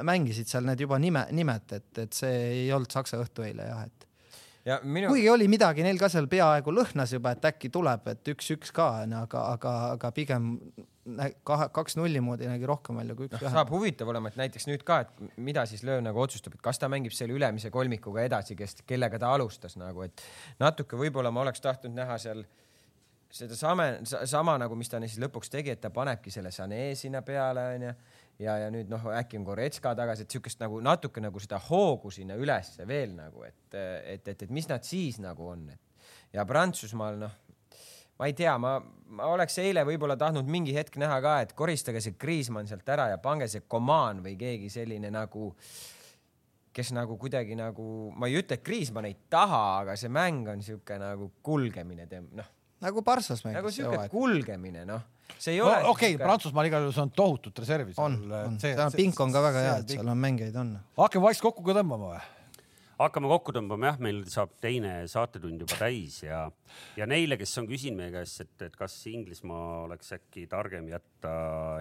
mängisid 0.05 0.49
seal 0.51 0.67
need 0.67 0.83
juba 0.85 0.99
nime, 1.01 1.25
nimed, 1.33 1.65
et, 1.73 1.89
et 2.05 2.13
see 2.13 2.37
ei 2.51 2.69
olnud 2.75 2.93
saksa 2.93 3.19
õhtu 3.23 3.45
eile 3.47 3.67
jah, 3.71 3.83
et. 3.89 4.07
Ja 4.65 4.77
minu... 4.85 5.09
kuigi 5.09 5.29
oli 5.33 5.47
midagi 5.49 5.81
neil 5.81 5.97
ka 5.97 6.11
seal 6.13 6.29
peaaegu 6.29 6.73
lõhnas 6.75 7.15
juba, 7.15 7.33
et 7.33 7.49
äkki 7.49 7.71
tuleb, 7.73 8.05
et 8.13 8.33
üks-üks 8.35 8.69
ka 8.75 8.91
aga, 9.23 9.45
aga, 9.55 9.75
aga 9.95 10.11
pigem 10.13 10.53
kahe, 11.47 11.67
kaks 11.73 11.97
nulli 11.97 12.21
moodi 12.23 12.49
nägi 12.49 12.67
rohkem 12.69 12.99
välja 13.01 13.15
kui 13.17 13.29
üks 13.29 13.41
no,. 13.41 13.51
saab 13.53 13.73
huvitav 13.73 14.09
olema, 14.13 14.31
et 14.31 14.39
näiteks 14.39 14.67
nüüd 14.69 14.85
ka, 14.87 15.01
et 15.05 15.37
mida 15.41 15.65
siis 15.69 15.85
lööv 15.87 16.03
nagu 16.05 16.21
otsustab, 16.21 16.57
et 16.57 16.63
kas 16.65 16.81
ta 16.81 16.89
mängib 16.91 17.15
selle 17.15 17.35
ülemise 17.37 17.73
kolmikuga 17.73 18.25
edasi, 18.29 18.57
kes, 18.59 18.81
kellega 18.89 19.19
ta 19.21 19.33
alustas 19.35 19.77
nagu, 19.81 20.05
et 20.05 20.25
natuke 20.61 20.99
võib-olla 20.99 21.33
ma 21.33 21.45
oleks 21.45 21.63
tahtnud 21.63 21.97
näha 21.97 22.19
seal 22.21 22.45
äh, 22.45 22.57
seda 23.31 23.55
sama, 23.55 23.83
sama 24.25 24.57
nagu, 24.59 24.75
mis 24.75 24.89
ta 24.91 24.99
siis 25.03 25.19
lõpuks 25.21 25.51
tegi, 25.51 25.71
et 25.73 25.81
ta 25.81 25.91
panebki 25.93 26.31
selle 26.33 26.51
Sané 26.53 26.91
sinna 26.99 27.21
peale, 27.25 27.63
onju. 27.75 27.93
ja, 28.43 28.57
ja 28.65 28.71
nüüd 28.73 28.91
noh, 28.91 29.07
äkki 29.15 29.39
on 29.39 29.45
Goretska 29.47 29.93
tagasi, 29.97 30.25
et 30.25 30.35
siukest 30.35 30.61
nagu 30.63 30.81
natuke 30.83 31.23
nagu 31.23 31.39
seda 31.39 31.59
hoogu 31.69 32.11
sinna 32.11 32.35
ülesse 32.39 32.87
veel 32.87 33.15
nagu, 33.15 33.45
et, 33.47 33.77
et, 33.77 34.27
et, 34.27 34.43
et 34.47 34.51
mis 34.51 34.67
nad 34.69 34.83
siis 34.87 35.21
nagu 35.23 35.47
on, 35.53 35.69
et 35.71 36.35
ja 36.35 36.45
Prantsusmaal 36.47 37.19
noh, 37.21 37.37
ma 38.21 38.29
ei 38.29 38.35
tea, 38.37 38.53
ma, 38.61 38.75
ma 39.17 39.31
oleks 39.33 39.57
eile 39.63 39.83
võib-olla 39.87 40.15
tahtnud 40.19 40.49
mingi 40.51 40.75
hetk 40.77 40.99
näha 41.01 41.17
ka, 41.23 41.39
et 41.45 41.55
koristage 41.57 42.03
see 42.03 42.19
Kriismann 42.21 42.69
sealt 42.69 42.87
ära 42.93 43.09
ja 43.11 43.17
pange 43.21 43.49
see 43.51 43.65
Coman 43.65 44.21
või 44.25 44.37
keegi 44.39 44.69
selline 44.69 45.09
nagu 45.13 45.51
kes 46.71 46.93
nagu 46.95 47.17
kuidagi 47.19 47.57
nagu, 47.59 47.83
ma 48.15 48.29
ei 48.31 48.37
ütle, 48.39 48.55
et 48.55 48.63
Kriismann 48.63 49.09
ei 49.09 49.17
taha, 49.29 49.63
aga 49.81 49.97
see 49.99 50.11
mäng 50.13 50.47
on 50.53 50.61
sihuke 50.63 50.95
nagu 51.01 51.31
kulgemine, 51.43 52.07
noh 52.31 52.57
nagu 52.81 53.01
Parssas 53.01 53.43
mängis. 53.45 53.57
nagu 53.59 53.71
siuke 53.71 54.09
kulgemine, 54.09 54.85
noh. 54.85 55.01
see 55.37 55.55
ei 55.55 55.61
ole 55.61 55.77
no,. 55.83 55.93
okei 55.93 56.15
okay,, 56.15 56.25
Prantsusmaal 56.25 56.69
igal 56.69 56.87
juhul 56.87 57.03
on 57.03 57.13
tohutut 57.15 57.59
reservi. 57.63 57.93
on, 57.97 58.17
on, 58.31 58.59
seal 58.61 58.93
pink 58.95 59.19
on 59.19 59.33
ka 59.33 59.43
väga 59.45 59.65
hea, 59.65 59.75
et 59.83 59.95
seal 59.97 60.13
on 60.13 60.21
mängijaid 60.21 60.57
on. 60.61 60.75
hakkame 60.97 61.29
vaikselt 61.29 61.49
kokku 61.49 61.65
ka 61.67 61.77
tõmbama 61.77 62.13
või? 62.15 62.23
Hakkame 63.05 63.29
kokku 63.31 63.53
tõmbama 63.55 63.91
jah, 63.91 63.99
meil 64.03 64.21
saab 64.31 64.53
teine 64.63 64.93
saatetund 65.09 65.63
juba 65.63 65.77
täis 65.79 66.19
ja, 66.23 66.43
ja 66.99 67.07
neile, 67.09 67.37
kes 67.39 67.53
on 67.61 67.69
küsinud 67.69 67.99
meie 68.01 68.13
käest, 68.13 68.43
et, 68.43 68.55
et 68.67 68.77
kas 68.77 68.95
Inglismaa 69.11 69.83
oleks 69.85 70.13
äkki 70.17 70.45
targem 70.51 70.89
jätta 70.91 71.33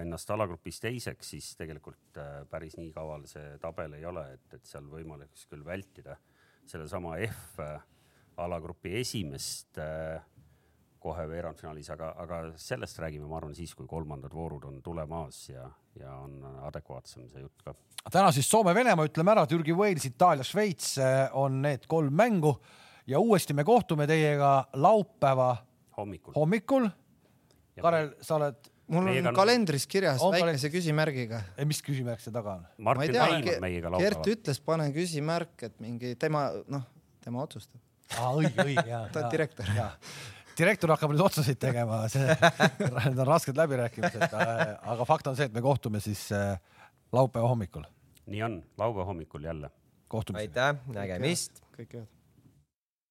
ennast 0.03 0.31
alagrupis 0.35 0.81
teiseks, 0.83 1.35
siis 1.35 1.53
tegelikult 1.61 2.21
äh, 2.21 2.43
päris 2.51 2.77
nii 2.81 2.93
kaval 2.97 3.27
see 3.31 3.57
tabel 3.63 3.99
ei 3.99 4.07
ole, 4.09 4.27
et, 4.37 4.59
et 4.59 4.67
seal 4.69 4.89
võimalik 4.91 5.35
küll 5.51 5.65
vältida 5.67 6.17
sellesama 6.71 7.17
F 7.27 7.63
äh, 7.65 7.81
alagrupi 8.41 8.95
esimest 9.01 9.81
äh, 9.83 10.21
kohe 11.01 11.25
veerandfinaalis, 11.31 11.89
aga, 11.95 12.11
aga 12.25 12.41
sellest 12.61 12.99
räägime, 13.01 13.27
ma 13.29 13.39
arvan, 13.41 13.55
siis, 13.57 13.73
kui 13.75 13.87
kolmandad 13.89 14.35
voorud 14.37 14.65
on 14.69 14.81
tulemas 14.85 15.39
ja, 15.49 15.65
ja 16.01 16.15
on 16.21 16.39
adekvaatsem 16.69 17.27
see 17.31 17.41
jutt 17.45 17.65
ka. 17.65 17.75
täna 18.13 18.31
siis 18.37 18.49
Soome-Venemaa, 18.53 19.09
ütleme 19.09 19.33
ära, 19.35 19.47
Türgi, 19.51 19.73
Wales, 19.77 20.05
Itaalia, 20.11 20.45
Šveits 20.45 20.95
eh, 21.01 21.23
on 21.41 21.61
need 21.65 21.87
kolm 21.91 22.13
mängu 22.17 22.55
ja 23.09 23.21
uuesti 23.21 23.57
me 23.57 23.65
kohtume 23.65 24.07
teiega 24.11 24.53
laupäeva 24.77 25.55
hommikul, 25.97 26.37
hommikul. 26.37 26.91
Karel, 27.81 28.11
sa 28.21 28.37
oled 28.37 28.69
mul 28.91 29.05
on 29.07 29.09
Meiega 29.09 29.31
on- 29.31 29.37
kalendris 29.39 29.87
kirjas 29.87 30.21
On 30.21 30.33
väikese 30.35 30.69
kalendris? 30.69 30.73
küsimärgiga. 30.75 31.39
mis 31.65 31.81
küsimärk 31.87 32.21
see 32.21 32.33
taga 32.35 32.59
on? 32.59 32.67
ma 32.85 32.95
ei 33.05 33.13
tea 33.15 33.93
Gert 34.03 34.27
ütles, 34.27 34.61
pane 34.65 34.91
küsimärk, 34.93 35.55
et 35.63 35.79
mingi 35.81 36.15
tema, 36.21 36.49
noh, 36.69 36.83
tema 37.25 37.45
otsustab. 37.47 37.81
aa, 38.19 38.33
õige, 38.35 38.59
õige, 38.67 38.87
jaa. 38.91 39.05
Ta 39.15 39.25
on 39.25 39.31
direktor. 39.33 39.67
Direktor 40.59 40.95
hakkab 40.95 41.15
nüüd 41.15 41.25
otsuseid 41.25 41.59
tegema, 41.61 42.03
see, 42.13 42.37
need 43.09 43.19
on 43.19 43.27
rasked 43.29 43.57
läbirääkimised, 43.59 44.35
aga 44.35 45.09
fakt 45.09 45.31
on 45.31 45.39
see, 45.39 45.51
et 45.51 45.57
me 45.57 45.63
kohtume 45.65 46.03
siis 46.05 46.27
äh, 46.37 46.55
laupäeva 47.13 47.51
hommikul. 47.51 47.85
nii 48.31 48.43
on, 48.47 48.63
laupäeva 48.79 49.09
hommikul 49.11 49.45
jälle 49.45 49.71
aitäh, 50.35 50.75
nägemist. 50.95 51.63
kõike 51.77 52.03
head. 52.03 52.20